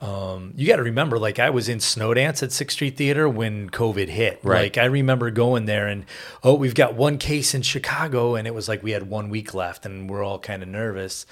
Um, 0.05 0.53
you 0.55 0.67
got 0.67 0.75
to 0.75 0.83
remember, 0.83 1.17
like 1.17 1.39
I 1.39 1.49
was 1.49 1.67
in 1.67 1.79
Snowdance 1.79 2.43
at 2.43 2.51
Sixth 2.51 2.75
Street 2.75 2.95
Theater 2.95 3.27
when 3.27 3.71
COVID 3.71 4.07
hit. 4.07 4.39
Right. 4.43 4.63
Like 4.63 4.77
I 4.77 4.85
remember 4.85 5.31
going 5.31 5.65
there 5.65 5.87
and 5.87 6.05
oh, 6.43 6.53
we've 6.53 6.75
got 6.75 6.93
one 6.93 7.17
case 7.17 7.55
in 7.55 7.63
Chicago, 7.63 8.35
and 8.35 8.47
it 8.47 8.53
was 8.53 8.69
like 8.69 8.83
we 8.83 8.91
had 8.91 9.09
one 9.09 9.29
week 9.29 9.53
left, 9.53 9.85
and 9.85 10.07
we're 10.07 10.23
all 10.23 10.37
kind 10.37 10.61
of 10.61 10.69
nervous. 10.69 11.25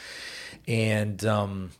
And 0.67 1.23
um, 1.23 1.71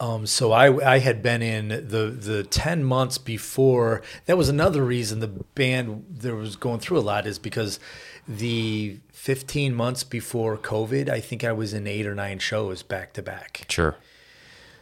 um, 0.00 0.26
so 0.26 0.50
I 0.50 0.94
I 0.94 0.98
had 0.98 1.22
been 1.22 1.42
in 1.42 1.68
the 1.68 2.16
the 2.18 2.42
ten 2.42 2.82
months 2.82 3.18
before. 3.18 4.02
That 4.26 4.36
was 4.36 4.48
another 4.48 4.84
reason 4.84 5.20
the 5.20 5.28
band 5.28 6.06
there 6.08 6.34
was 6.34 6.56
going 6.56 6.80
through 6.80 6.98
a 6.98 7.00
lot 7.00 7.24
is 7.24 7.38
because 7.38 7.78
the 8.26 8.98
fifteen 9.12 9.74
months 9.74 10.02
before 10.02 10.56
COVID, 10.56 11.08
I 11.08 11.20
think 11.20 11.44
I 11.44 11.52
was 11.52 11.72
in 11.72 11.86
eight 11.86 12.06
or 12.06 12.16
nine 12.16 12.40
shows 12.40 12.82
back 12.82 13.12
to 13.12 13.22
back. 13.22 13.66
Sure. 13.68 13.96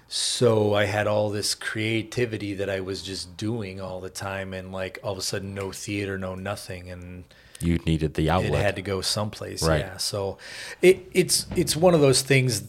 So 0.09 0.75
I 0.75 0.85
had 0.85 1.07
all 1.07 1.31
this 1.31 1.55
creativity 1.55 2.55
that 2.55 2.71
I 2.71 2.81
was 2.81 3.03
just 3.03 3.37
doing 3.37 3.81
all 3.81 4.01
the 4.01 4.11
time, 4.11 4.55
and 4.55 4.73
like 4.73 4.99
all 5.03 5.13
of 5.13 5.19
a 5.19 5.23
sudden, 5.23 5.55
no 5.55 5.73
theater, 5.73 6.17
no 6.17 6.35
nothing, 6.35 6.91
and 6.91 7.25
You 7.61 7.79
needed 7.79 8.15
the 8.15 8.31
outlet. 8.31 8.55
it 8.55 8.63
had 8.63 8.77
to 8.77 8.83
go 8.83 9.01
someplace. 9.01 9.63
Right. 9.63 9.81
Yeah. 9.81 9.97
So 9.97 10.39
it 10.81 11.09
it's 11.13 11.47
it's 11.57 11.75
one 11.77 11.95
of 11.95 12.01
those 12.01 12.23
things. 12.23 12.65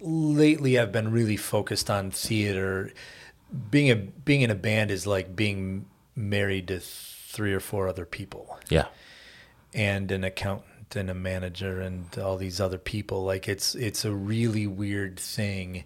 Lately, 0.00 0.78
I've 0.78 0.92
been 0.92 1.12
really 1.12 1.36
focused 1.36 1.88
on 1.88 2.10
theater. 2.10 2.92
Being 3.70 3.90
a 3.90 3.96
being 3.96 4.42
in 4.42 4.50
a 4.50 4.54
band 4.56 4.90
is 4.90 5.06
like 5.06 5.34
being 5.34 5.86
married 6.14 6.68
to 6.68 6.80
three 6.80 7.54
or 7.54 7.60
four 7.60 7.88
other 7.88 8.04
people 8.04 8.58
yeah. 8.68 8.86
and 9.72 10.12
an 10.12 10.24
accountant 10.24 10.71
and 10.96 11.10
a 11.10 11.14
manager 11.14 11.80
and 11.80 12.18
all 12.18 12.36
these 12.36 12.60
other 12.60 12.78
people 12.78 13.24
like 13.24 13.48
it's 13.48 13.74
it's 13.74 14.04
a 14.04 14.12
really 14.12 14.66
weird 14.66 15.18
thing. 15.18 15.84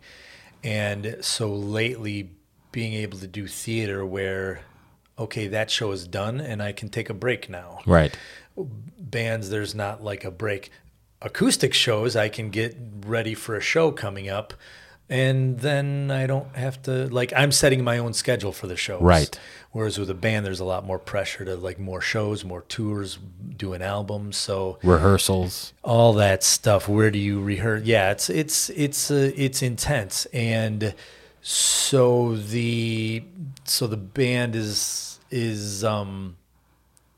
And 0.63 1.19
so 1.21 1.53
lately 1.53 2.31
being 2.73 2.95
able 2.95 3.19
to 3.19 3.27
do 3.27 3.47
theater 3.47 4.05
where 4.05 4.61
okay 5.19 5.47
that 5.49 5.71
show 5.71 5.93
is 5.93 6.07
done 6.07 6.41
and 6.41 6.63
i 6.63 6.73
can 6.73 6.89
take 6.89 7.09
a 7.11 7.15
break 7.15 7.49
now. 7.49 7.81
Right. 7.87 8.17
bands 8.57 9.51
there's 9.51 9.75
not 9.75 10.03
like 10.03 10.25
a 10.25 10.31
break. 10.31 10.71
Acoustic 11.23 11.73
shows 11.73 12.15
i 12.17 12.29
can 12.29 12.51
get 12.51 12.77
ready 13.07 13.35
for 13.35 13.57
a 13.57 13.61
show 13.61 13.91
coming 13.91 14.29
up 14.29 14.55
and 15.09 15.61
then 15.61 16.11
i 16.11 16.27
don't 16.27 16.55
have 16.57 16.81
to 16.83 17.07
like 17.09 17.33
i'm 17.37 17.53
setting 17.53 17.85
my 17.85 17.99
own 17.99 18.13
schedule 18.13 18.51
for 18.53 18.67
the 18.67 18.77
shows 18.77 19.01
Right. 19.01 19.39
whereas 19.71 19.99
with 19.99 20.11
a 20.11 20.15
band 20.15 20.45
there's 20.45 20.59
a 20.61 20.65
lot 20.65 20.85
more 20.85 20.99
pressure 20.99 21.45
to 21.45 21.55
like 21.57 21.79
more 21.79 22.01
shows 22.01 22.45
more 22.45 22.63
tours 22.63 23.19
doing 23.57 23.83
albums 23.83 24.37
so 24.37 24.79
Rehearsals. 24.83 25.73
all 25.85 26.13
that 26.15 26.43
stuff 26.43 26.89
where 26.89 27.11
do 27.13 27.19
you 27.21 27.41
rehearse 27.41 27.85
yeah 27.85 28.11
it's 28.11 28.29
it's 28.29 28.71
it's 28.71 29.11
uh, 29.11 29.31
it's 29.37 29.63
intense 29.63 30.27
and 30.33 30.93
so 31.41 32.35
the 32.35 33.23
so 33.65 33.87
the 33.87 33.97
band 33.97 34.57
is 34.57 35.21
is 35.31 35.85
um 35.85 36.37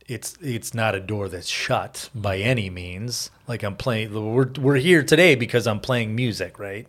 it's 0.08 0.38
it's 0.40 0.72
not 0.72 0.94
a 0.94 1.00
door 1.00 1.28
that's 1.28 1.48
shut 1.48 2.08
by 2.14 2.38
any 2.38 2.70
means. 2.70 3.30
Like 3.46 3.62
i'm 3.62 3.76
playing 3.76 4.12
we're, 4.12 4.50
we're 4.58 4.76
here 4.76 5.02
today 5.02 5.34
because 5.34 5.66
i'm 5.66 5.80
playing 5.80 6.16
music 6.16 6.58
right? 6.58 6.88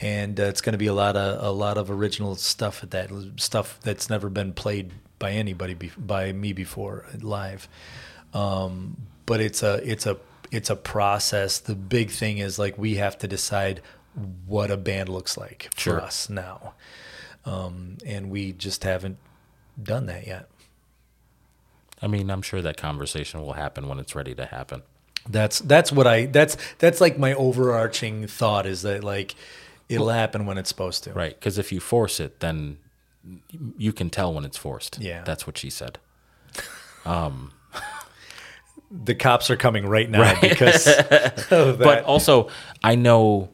And 0.00 0.40
uh, 0.40 0.44
it's 0.44 0.62
going 0.62 0.72
to 0.72 0.78
be 0.78 0.86
a 0.86 0.94
lot 0.94 1.16
of 1.16 1.44
a 1.44 1.50
lot 1.50 1.76
of 1.76 1.90
original 1.90 2.34
stuff 2.36 2.82
at 2.82 2.90
that 2.90 3.10
stuff 3.36 3.78
that's 3.82 4.08
never 4.10 4.30
been 4.30 4.52
played 4.54 4.90
by 5.18 5.32
anybody 5.32 5.74
be, 5.74 5.90
by 5.96 6.32
me 6.32 6.52
before 6.52 7.06
live. 7.20 7.68
Um, 8.34 8.96
but 9.26 9.40
it's 9.40 9.62
a 9.62 9.74
it's 9.88 10.06
a 10.06 10.16
it's 10.50 10.70
a 10.70 10.76
process. 10.76 11.58
The 11.58 11.74
big 11.74 12.10
thing 12.10 12.38
is 12.38 12.58
like 12.58 12.78
we 12.78 12.96
have 12.96 13.18
to 13.18 13.28
decide 13.28 13.82
what 14.46 14.70
a 14.70 14.78
band 14.78 15.10
looks 15.10 15.36
like 15.36 15.68
for 15.74 16.00
us 16.00 16.30
now. 16.30 16.74
Um, 17.44 17.98
and 18.04 18.30
we 18.30 18.52
just 18.52 18.82
haven't 18.82 19.18
done 19.82 20.06
that 20.06 20.26
yet 20.26 20.48
I 22.02 22.06
mean, 22.06 22.30
I'm 22.30 22.42
sure 22.42 22.62
that 22.62 22.76
conversation 22.76 23.40
will 23.40 23.54
happen 23.54 23.88
when 23.88 23.98
it's 23.98 24.14
ready 24.14 24.34
to 24.34 24.46
happen. 24.46 24.82
That's 25.28 25.58
that's 25.60 25.90
what 25.90 26.06
I 26.06 26.26
that's 26.26 26.56
that's 26.78 27.00
like 27.00 27.18
my 27.18 27.34
overarching 27.34 28.26
thought 28.26 28.66
is 28.66 28.82
that 28.82 29.02
like 29.02 29.34
it'll 29.88 30.08
happen 30.08 30.46
when 30.46 30.58
it's 30.58 30.68
supposed 30.68 31.04
to. 31.04 31.12
Right. 31.12 31.34
Because 31.34 31.58
if 31.58 31.72
you 31.72 31.80
force 31.80 32.20
it, 32.20 32.40
then 32.40 32.78
you 33.76 33.92
can 33.92 34.10
tell 34.10 34.32
when 34.32 34.44
it's 34.44 34.56
forced. 34.56 34.98
Yeah. 35.00 35.22
That's 35.24 35.46
what 35.46 35.58
she 35.58 35.70
said. 35.70 35.98
Um, 37.04 37.52
the 38.90 39.14
cops 39.14 39.48
are 39.48 39.56
coming 39.56 39.86
right 39.86 40.10
now 40.10 40.40
because 40.40 40.88
of 41.50 41.78
that. 41.78 41.78
But 41.78 42.02
also, 42.02 42.48
I 42.82 42.96
know 42.96 43.50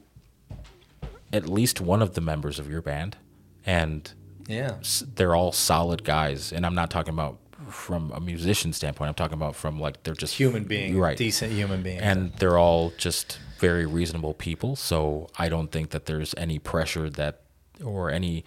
at 1.34 1.46
least 1.46 1.78
one 1.78 2.00
of 2.00 2.14
the 2.14 2.22
members 2.22 2.58
of 2.58 2.70
your 2.70 2.80
band, 2.80 3.18
and 3.66 4.10
yeah. 4.48 4.76
they're 5.16 5.34
all 5.34 5.52
solid 5.52 6.02
guys. 6.02 6.50
And 6.50 6.64
I'm 6.64 6.74
not 6.74 6.90
talking 6.90 7.12
about 7.12 7.38
from 7.74 8.12
a 8.12 8.20
musician 8.20 8.72
standpoint. 8.72 9.08
I'm 9.08 9.14
talking 9.14 9.34
about 9.34 9.56
from 9.56 9.80
like 9.80 10.02
they're 10.02 10.14
just 10.14 10.34
Human 10.36 10.64
being, 10.64 10.98
right? 10.98 11.16
decent 11.16 11.52
human 11.52 11.82
being. 11.82 11.98
and 11.98 12.32
they're 12.38 12.58
all 12.58 12.92
just 12.98 13.38
very 13.58 13.86
reasonable 13.86 14.34
people. 14.34 14.76
So 14.76 15.28
I 15.38 15.48
don't 15.48 15.70
think 15.72 15.90
that 15.90 16.06
there's 16.06 16.34
any 16.36 16.58
pressure 16.58 17.08
that 17.10 17.40
or 17.84 18.10
any 18.10 18.44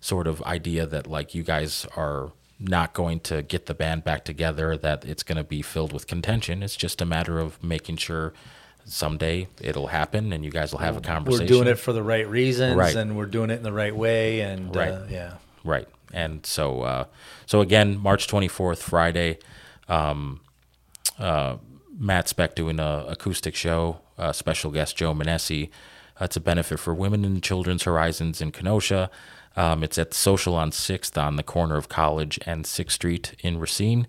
sort 0.00 0.26
of 0.26 0.42
idea 0.42 0.86
that 0.86 1.06
like 1.06 1.34
you 1.34 1.42
guys 1.42 1.86
are 1.96 2.32
not 2.60 2.92
going 2.92 3.20
to 3.20 3.42
get 3.42 3.66
the 3.66 3.74
band 3.74 4.02
back 4.04 4.24
together 4.24 4.76
that 4.76 5.04
it's 5.04 5.22
going 5.22 5.36
to 5.38 5.44
be 5.44 5.62
filled 5.62 5.92
with 5.92 6.06
contention 6.08 6.60
it's 6.62 6.74
just 6.76 7.00
a 7.00 7.04
matter 7.06 7.38
of 7.38 7.62
making 7.62 7.96
sure 7.96 8.32
someday 8.84 9.46
it'll 9.60 9.88
happen 9.88 10.32
and 10.32 10.44
you 10.44 10.50
guys 10.50 10.72
will 10.72 10.78
have 10.80 10.96
a 10.96 11.00
conversation. 11.00 11.44
we're 11.44 11.48
doing 11.48 11.68
it 11.68 11.78
for 11.78 11.92
the 11.92 12.02
right 12.02 12.28
reasons 12.28 12.74
Right. 12.76 12.94
and 12.96 13.16
we're 13.16 13.26
doing 13.26 13.50
it 13.50 13.54
in 13.54 13.62
the 13.62 13.72
right 13.72 13.94
way 13.94 14.40
and 14.40 14.74
Right. 14.74 14.88
uh, 14.92 15.02
yeah. 15.10 15.34
Right. 15.64 15.86
And 16.12 16.44
so, 16.46 16.82
uh, 16.82 17.04
so 17.46 17.60
again, 17.60 17.98
March 17.98 18.26
24th, 18.26 18.78
Friday, 18.78 19.38
um, 19.88 20.40
uh, 21.18 21.56
Matt 21.98 22.28
Specht 22.28 22.56
doing 22.56 22.78
a 22.78 23.04
acoustic 23.08 23.54
show, 23.54 24.00
uh, 24.16 24.32
special 24.32 24.70
guest 24.70 24.96
Joe 24.96 25.14
Manessi. 25.14 25.70
Uh, 26.20 26.24
it's 26.24 26.36
a 26.36 26.40
benefit 26.40 26.78
for 26.78 26.94
Women 26.94 27.24
and 27.24 27.42
Children's 27.42 27.84
Horizons 27.84 28.40
in 28.40 28.52
Kenosha. 28.52 29.10
Um, 29.56 29.82
it's 29.82 29.98
at 29.98 30.14
Social 30.14 30.54
on 30.54 30.70
6th 30.70 31.20
on 31.20 31.36
the 31.36 31.42
corner 31.42 31.76
of 31.76 31.88
College 31.88 32.38
and 32.46 32.64
6th 32.64 32.92
Street 32.92 33.34
in 33.40 33.58
Racine 33.58 34.06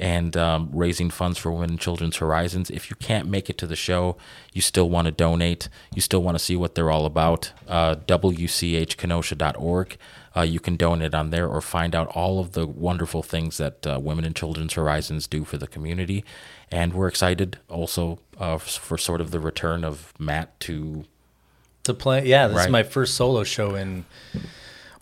and 0.00 0.36
um, 0.36 0.70
raising 0.72 1.10
funds 1.10 1.38
for 1.38 1.52
Women 1.52 1.70
and 1.70 1.80
Children's 1.80 2.16
Horizons. 2.16 2.70
If 2.70 2.88
you 2.90 2.96
can't 2.96 3.28
make 3.28 3.50
it 3.50 3.58
to 3.58 3.66
the 3.66 3.76
show, 3.76 4.16
you 4.52 4.62
still 4.62 4.88
want 4.88 5.04
to 5.06 5.12
donate, 5.12 5.68
you 5.94 6.00
still 6.00 6.22
want 6.22 6.38
to 6.38 6.44
see 6.44 6.56
what 6.56 6.74
they're 6.74 6.90
all 6.90 7.04
about, 7.04 7.52
uh, 7.68 7.96
WCHKenosha.org. 8.06 9.98
Uh, 10.36 10.42
you 10.42 10.60
can 10.60 10.76
donate 10.76 11.14
on 11.14 11.30
there 11.30 11.48
or 11.48 11.60
find 11.60 11.94
out 11.94 12.06
all 12.08 12.38
of 12.38 12.52
the 12.52 12.66
wonderful 12.66 13.22
things 13.22 13.56
that 13.56 13.84
uh, 13.86 13.98
Women 14.00 14.24
and 14.24 14.34
Children's 14.36 14.74
Horizons 14.74 15.26
do 15.26 15.44
for 15.44 15.58
the 15.58 15.66
community. 15.66 16.24
And 16.70 16.94
we're 16.94 17.08
excited 17.08 17.58
also 17.68 18.20
uh, 18.38 18.58
for 18.58 18.96
sort 18.96 19.20
of 19.20 19.32
the 19.32 19.40
return 19.40 19.84
of 19.84 20.12
Matt 20.18 20.58
to. 20.60 21.04
To 21.84 21.94
play 21.94 22.26
yeah, 22.26 22.46
this 22.46 22.56
Right. 22.58 22.66
is 22.66 22.70
my 22.70 22.82
first 22.82 23.14
solo 23.14 23.42
show 23.42 23.74
in 23.74 24.04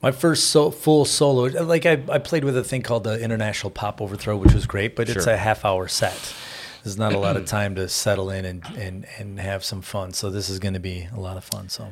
my 0.00 0.12
first 0.12 0.48
so, 0.48 0.70
full 0.70 1.04
solo. 1.04 1.44
Like 1.64 1.84
I, 1.86 2.00
I 2.08 2.18
played 2.18 2.44
with 2.44 2.56
a 2.56 2.64
thing 2.64 2.82
called 2.82 3.04
the 3.04 3.20
International 3.20 3.70
Pop 3.70 4.00
Overthrow, 4.00 4.36
which 4.36 4.54
was 4.54 4.64
great, 4.66 4.94
but 4.94 5.08
it's 5.08 5.26
a 5.26 5.36
half 5.36 5.64
hour 5.64 5.88
set. 5.88 6.34
There's 6.84 6.98
not 6.98 7.12
a 7.12 7.18
lot 7.18 7.36
of 7.36 7.46
time 7.58 7.74
to 7.76 7.88
settle 7.88 8.30
in 8.30 8.44
and, 8.44 8.64
and, 8.76 9.06
and 9.18 9.40
have 9.40 9.64
some 9.64 9.82
fun. 9.82 10.12
So 10.12 10.30
this 10.30 10.48
is 10.48 10.58
going 10.58 10.74
to 10.74 10.80
be 10.80 11.08
a 11.14 11.20
lot 11.20 11.36
of 11.36 11.44
fun. 11.44 11.68
So 11.68 11.88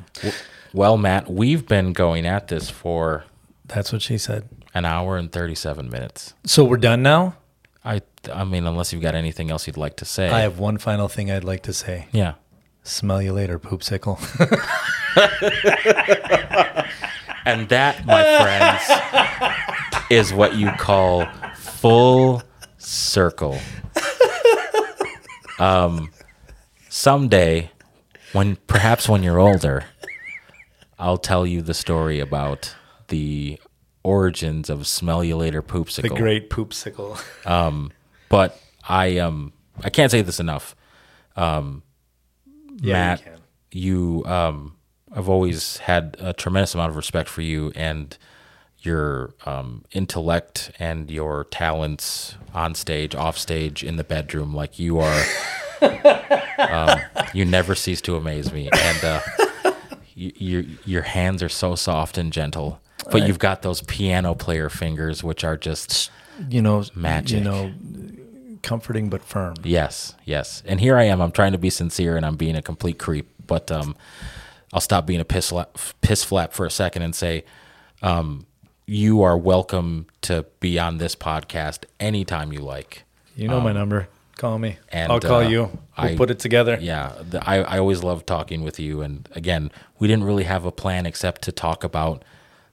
Well, 0.73 0.97
Matt, 0.97 1.29
we've 1.29 1.67
been 1.67 1.93
going 1.93 2.25
at 2.25 2.47
this 2.47 2.69
for 2.69 3.25
that's 3.65 3.91
what 3.91 4.01
she 4.01 4.17
said. 4.17 4.47
an 4.73 4.85
hour 4.85 5.17
and 5.17 5.31
37 5.31 5.89
minutes. 5.89 6.33
So 6.45 6.63
we're 6.63 6.77
done 6.77 7.03
now. 7.03 7.35
I, 7.83 8.01
I 8.33 8.43
mean, 8.43 8.65
unless 8.65 8.93
you've 8.93 9.01
got 9.01 9.15
anything 9.15 9.51
else 9.51 9.67
you'd 9.67 9.77
like 9.77 9.97
to 9.97 10.05
say. 10.05 10.29
I 10.29 10.41
have 10.41 10.59
one 10.59 10.77
final 10.77 11.07
thing 11.07 11.31
I'd 11.31 11.43
like 11.43 11.63
to 11.63 11.73
say. 11.73 12.07
yeah. 12.11 12.33
Smell 12.83 13.21
you 13.21 13.33
later, 13.33 13.59
poopsicle. 13.59 14.17
And 17.45 17.69
that, 17.69 18.05
my 18.05 18.23
friends, 18.41 18.81
is 20.11 20.33
what 20.33 20.55
you 20.57 20.69
call 20.71 21.25
full 21.55 22.43
circle. 22.77 23.57
Um, 25.59 26.11
someday, 26.89 27.71
when 28.33 28.55
perhaps 28.67 29.07
when 29.09 29.23
you're 29.23 29.39
older, 29.39 29.85
I'll 30.99 31.17
tell 31.17 31.45
you 31.45 31.61
the 31.61 31.73
story 31.73 32.19
about 32.19 32.75
the 33.07 33.59
origins 34.03 34.69
of 34.69 34.87
smell 34.87 35.23
you 35.23 35.35
later 35.35 35.61
the 35.61 36.09
great 36.09 36.49
poopsicle. 36.49 37.21
Um, 37.45 37.91
but 38.29 38.59
I 38.87 39.17
um 39.17 39.53
I 39.83 39.89
can't 39.89 40.11
say 40.11 40.21
this 40.21 40.39
enough. 40.39 40.75
Um, 41.35 41.83
Yeah, 42.81 42.93
Matt, 42.93 43.23
you 43.71 44.21
you 44.21 44.25
um 44.25 44.75
I've 45.11 45.29
always 45.29 45.77
had 45.77 46.17
a 46.19 46.33
tremendous 46.33 46.73
amount 46.75 46.89
of 46.89 46.95
respect 46.95 47.29
for 47.29 47.41
you 47.41 47.71
and 47.75 48.17
your 48.87 49.33
um, 49.45 49.83
intellect 49.91 50.71
and 50.79 51.11
your 51.11 51.43
talents 51.45 52.35
on 52.53 52.73
stage, 52.73 53.13
off 53.13 53.37
stage, 53.37 53.83
in 53.83 53.97
the 53.97 54.03
bedroom. 54.03 54.55
Like 54.55 54.79
you 54.79 54.99
are, 54.99 55.23
um, 56.57 56.99
you 57.33 57.45
never 57.45 57.75
cease 57.75 58.01
to 58.01 58.15
amaze 58.15 58.51
me, 58.51 58.69
and 58.73 59.03
uh, 59.03 59.21
you, 60.15 60.31
your 60.35 60.63
your 60.85 61.01
hands 61.03 61.43
are 61.43 61.49
so 61.49 61.75
soft 61.75 62.17
and 62.17 62.33
gentle. 62.33 62.79
But 63.11 63.27
you've 63.27 63.39
got 63.39 63.61
those 63.61 63.81
piano 63.83 64.33
player 64.33 64.69
fingers, 64.69 65.23
which 65.23 65.43
are 65.43 65.55
just 65.55 66.09
You 66.49 66.61
know, 66.61 66.83
Magic. 66.95 67.39
You 67.39 67.43
know, 67.43 67.73
comforting 68.63 69.09
but 69.09 69.23
firm. 69.23 69.55
Yes, 69.63 70.15
yes. 70.25 70.63
And 70.65 70.79
here 70.79 70.97
I 70.97 71.03
am. 71.03 71.21
I'm 71.21 71.31
trying 71.31 71.51
to 71.51 71.57
be 71.57 71.69
sincere, 71.69 72.17
and 72.17 72.25
I'm 72.25 72.35
being 72.35 72.55
a 72.55 72.61
complete 72.61 72.97
creep. 72.97 73.29
But 73.45 73.71
um, 73.71 73.95
I'll 74.73 74.81
stop 74.81 75.05
being 75.05 75.21
a 75.21 75.25
piss 75.25 75.53
piss 76.01 76.23
flap 76.23 76.53
for 76.53 76.65
a 76.65 76.71
second 76.71 77.03
and 77.03 77.15
say, 77.15 77.45
um, 78.01 78.45
you 78.87 79.21
are 79.21 79.37
welcome 79.37 80.07
to 80.21 80.45
be 80.61 80.79
on 80.79 80.97
this 80.97 81.13
podcast 81.13 81.83
anytime 81.99 82.53
you 82.53 82.59
like. 82.59 83.03
You 83.35 83.49
know 83.49 83.59
my 83.59 83.73
number. 83.73 84.07
Call 84.37 84.57
me. 84.59 84.69
Um, 84.69 84.77
and, 84.89 85.11
I'll 85.11 85.19
call 85.19 85.39
uh, 85.43 85.49
you. 85.49 85.61
We'll 85.63 85.79
I- 85.97 86.15
put 86.15 86.31
it 86.31 86.39
together. 86.39 86.77
Yeah, 86.79 87.11
the, 87.29 87.47
I 87.47 87.57
I 87.57 87.79
always 87.79 88.01
love 88.03 88.25
talking 88.25 88.63
with 88.63 88.79
you. 88.79 89.01
And 89.01 89.27
again, 89.33 89.71
we 89.99 90.07
didn't 90.07 90.23
really 90.23 90.45
have 90.45 90.63
a 90.65 90.71
plan 90.71 91.05
except 91.05 91.41
to 91.43 91.51
talk 91.51 91.83
about 91.83 92.23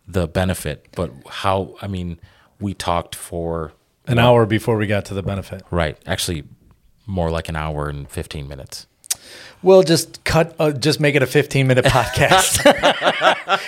the 0.06 0.28
benefit. 0.28 0.86
But 0.94 1.10
how? 1.28 1.74
I 1.82 1.88
mean, 1.88 2.20
we 2.60 2.74
talked 2.74 3.14
for 3.16 3.72
An 4.06 4.18
hour 4.18 4.46
before 4.46 4.76
we 4.76 4.86
got 4.86 5.04
to 5.06 5.14
the 5.14 5.22
benefit. 5.22 5.62
right, 5.70 5.98
actually, 6.06 6.44
more 7.06 7.30
like 7.30 7.48
an 7.48 7.56
hour 7.56 7.88
and 7.88 8.08
fifteen 8.08 8.46
minutes. 8.46 8.86
We'll 9.64 9.82
just 9.82 10.22
cut. 10.24 10.54
Uh, 10.58 10.70
just 10.72 11.00
make 11.00 11.14
it 11.14 11.22
a 11.22 11.26
15 11.26 11.66
minute 11.66 11.84
podcast. 11.86 12.62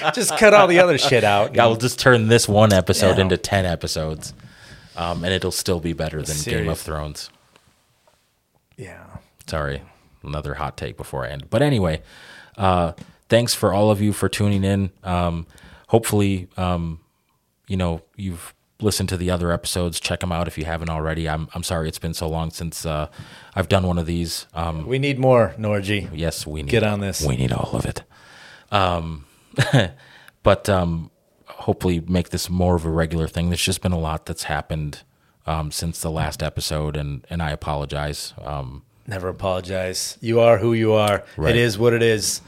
just 0.14 0.36
cut 0.38 0.52
all 0.54 0.66
the 0.66 0.78
other 0.78 0.98
shit 0.98 1.24
out. 1.24 1.58
I'll 1.58 1.74
just 1.76 1.98
turn 1.98 2.28
this 2.28 2.46
one 2.48 2.72
episode 2.72 3.16
Yeah. 3.16 3.22
into 3.22 3.36
10 3.38 3.64
episodes. 3.66 4.34
Um, 4.96 5.24
and 5.24 5.32
it'll 5.32 5.50
still 5.50 5.80
be 5.80 5.92
better 5.94 6.22
than 6.22 6.36
Game 6.44 6.68
of 6.68 6.78
Thrones. 6.78 7.30
Yeah. 8.76 9.04
Sorry, 9.46 9.82
another 10.22 10.54
hot 10.54 10.76
take 10.76 10.96
before 10.96 11.24
I 11.24 11.30
end. 11.30 11.48
But 11.50 11.62
anyway, 11.62 12.02
uh, 12.56 12.92
thanks 13.28 13.54
for 13.54 13.72
all 13.72 13.90
of 13.90 14.00
you 14.00 14.12
for 14.12 14.28
tuning 14.28 14.64
in. 14.64 14.90
Um, 15.04 15.46
hopefully, 15.88 16.48
um, 16.56 17.00
you 17.68 17.76
know, 17.76 18.02
you've 18.16 18.54
listened 18.80 19.08
to 19.08 19.16
the 19.16 19.30
other 19.30 19.52
episodes. 19.52 19.98
Check 20.00 20.20
them 20.20 20.32
out 20.32 20.46
if 20.48 20.58
you 20.58 20.64
haven't 20.64 20.90
already. 20.90 21.28
I'm, 21.28 21.48
I'm 21.54 21.62
sorry 21.62 21.88
it's 21.88 21.98
been 21.98 22.14
so 22.14 22.28
long 22.28 22.50
since 22.50 22.84
uh, 22.84 23.08
I've 23.54 23.68
done 23.68 23.86
one 23.86 23.98
of 23.98 24.06
these. 24.06 24.46
Um, 24.54 24.86
We 24.86 24.98
need 24.98 25.18
more, 25.18 25.54
Norgie. 25.58 26.08
yes, 26.12 26.46
we 26.46 26.62
need 26.62 26.70
Get 26.70 26.82
on 26.82 27.00
this. 27.00 27.22
We 27.24 27.36
need 27.36 27.52
all 27.52 27.70
of 27.74 27.86
it. 27.86 28.02
Um, 28.70 29.24
but 30.42 30.68
um, 30.68 31.10
hopefully 31.46 32.00
make 32.00 32.30
this 32.30 32.50
more 32.50 32.76
of 32.76 32.84
a 32.84 32.90
regular 32.90 33.28
thing. 33.28 33.48
There's 33.48 33.62
just 33.62 33.80
been 33.80 33.92
a 33.92 33.98
lot 33.98 34.26
that's 34.26 34.44
happened 34.44 35.02
um, 35.46 35.70
since 35.70 36.00
the 36.00 36.10
last 36.10 36.42
episode, 36.42 36.96
and 36.96 37.24
and 37.30 37.42
I 37.42 37.50
apologize. 37.52 38.34
Um, 38.44 38.82
Never 39.06 39.28
apologize. 39.28 40.18
You 40.20 40.40
are 40.40 40.58
who 40.58 40.72
you 40.72 40.92
are. 40.92 41.24
Right. 41.36 41.54
It 41.54 41.60
is 41.60 41.78
what 41.78 41.92
it 41.92 42.02
is. 42.02 42.40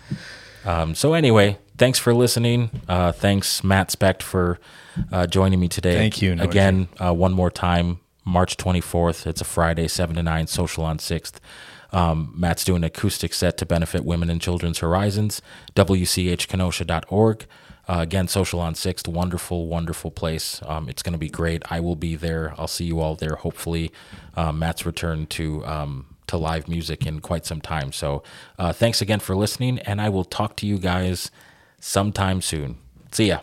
um, 0.65 0.95
so 0.97 1.15
anyway, 1.15 1.57
thanks 1.79 2.01
for 2.01 2.13
listening. 2.13 2.71
Uh, 2.89 3.13
thanks 3.13 3.63
Matt 3.63 3.93
Specht 3.93 4.23
for 4.23 4.59
uh, 5.13 5.27
joining 5.27 5.61
me 5.61 5.69
today. 5.69 5.95
Thank 5.95 6.23
you, 6.23 6.33
again. 6.33 6.89
Uh, 6.99 7.13
one 7.13 7.33
more 7.33 7.51
time, 7.51 8.01
March 8.25 8.57
24th. 8.57 9.27
It's 9.27 9.41
a 9.41 9.45
Friday, 9.45 9.89
seven 9.89 10.17
to 10.17 10.23
nine. 10.23 10.47
Social 10.47 10.85
on 10.85 10.99
Sixth. 10.99 11.41
Um, 11.91 12.35
Matt's 12.37 12.65
doing 12.65 12.79
an 12.79 12.85
acoustic 12.85 13.33
set 13.33 13.57
to 13.59 13.67
benefit 13.67 14.05
Women 14.05 14.29
and 14.31 14.41
Children's 14.41 14.79
Horizons. 14.79 15.41
WCHKenosha.org. 15.75 17.47
Uh, 17.89 18.01
again, 18.01 18.29
Social 18.29 18.61
on 18.61 18.75
Sixth. 18.75 19.09
Wonderful, 19.09 19.67
wonderful 19.67 20.11
place. 20.11 20.61
Um, 20.67 20.89
it's 20.89 21.03
going 21.03 21.15
to 21.15 21.19
be 21.19 21.31
great. 21.31 21.63
I 21.71 21.81
will 21.81 21.97
be 21.97 22.17
there. 22.17 22.55
I'll 22.59 22.69
see 22.69 22.85
you 22.85 23.01
all 23.01 23.15
there. 23.15 23.37
Hopefully, 23.37 23.91
uh, 24.37 24.53
Matt's 24.53 24.85
return 24.85 25.27
to 25.29 25.65
um, 25.65 26.15
to 26.27 26.37
live 26.37 26.69
music 26.69 27.07
in 27.07 27.21
quite 27.21 27.47
some 27.47 27.63
time. 27.63 27.93
So, 27.93 28.23
uh, 28.59 28.75
thanks 28.75 29.01
again 29.01 29.21
for 29.21 29.35
listening, 29.35 29.79
and 29.81 30.03
I 30.03 30.11
will 30.11 30.25
talk 30.25 30.57
to 30.57 30.67
you 30.67 30.79
guys 30.79 31.31
sometime 31.81 32.43
soon. 32.43 32.77
See 33.11 33.29
ya. 33.29 33.41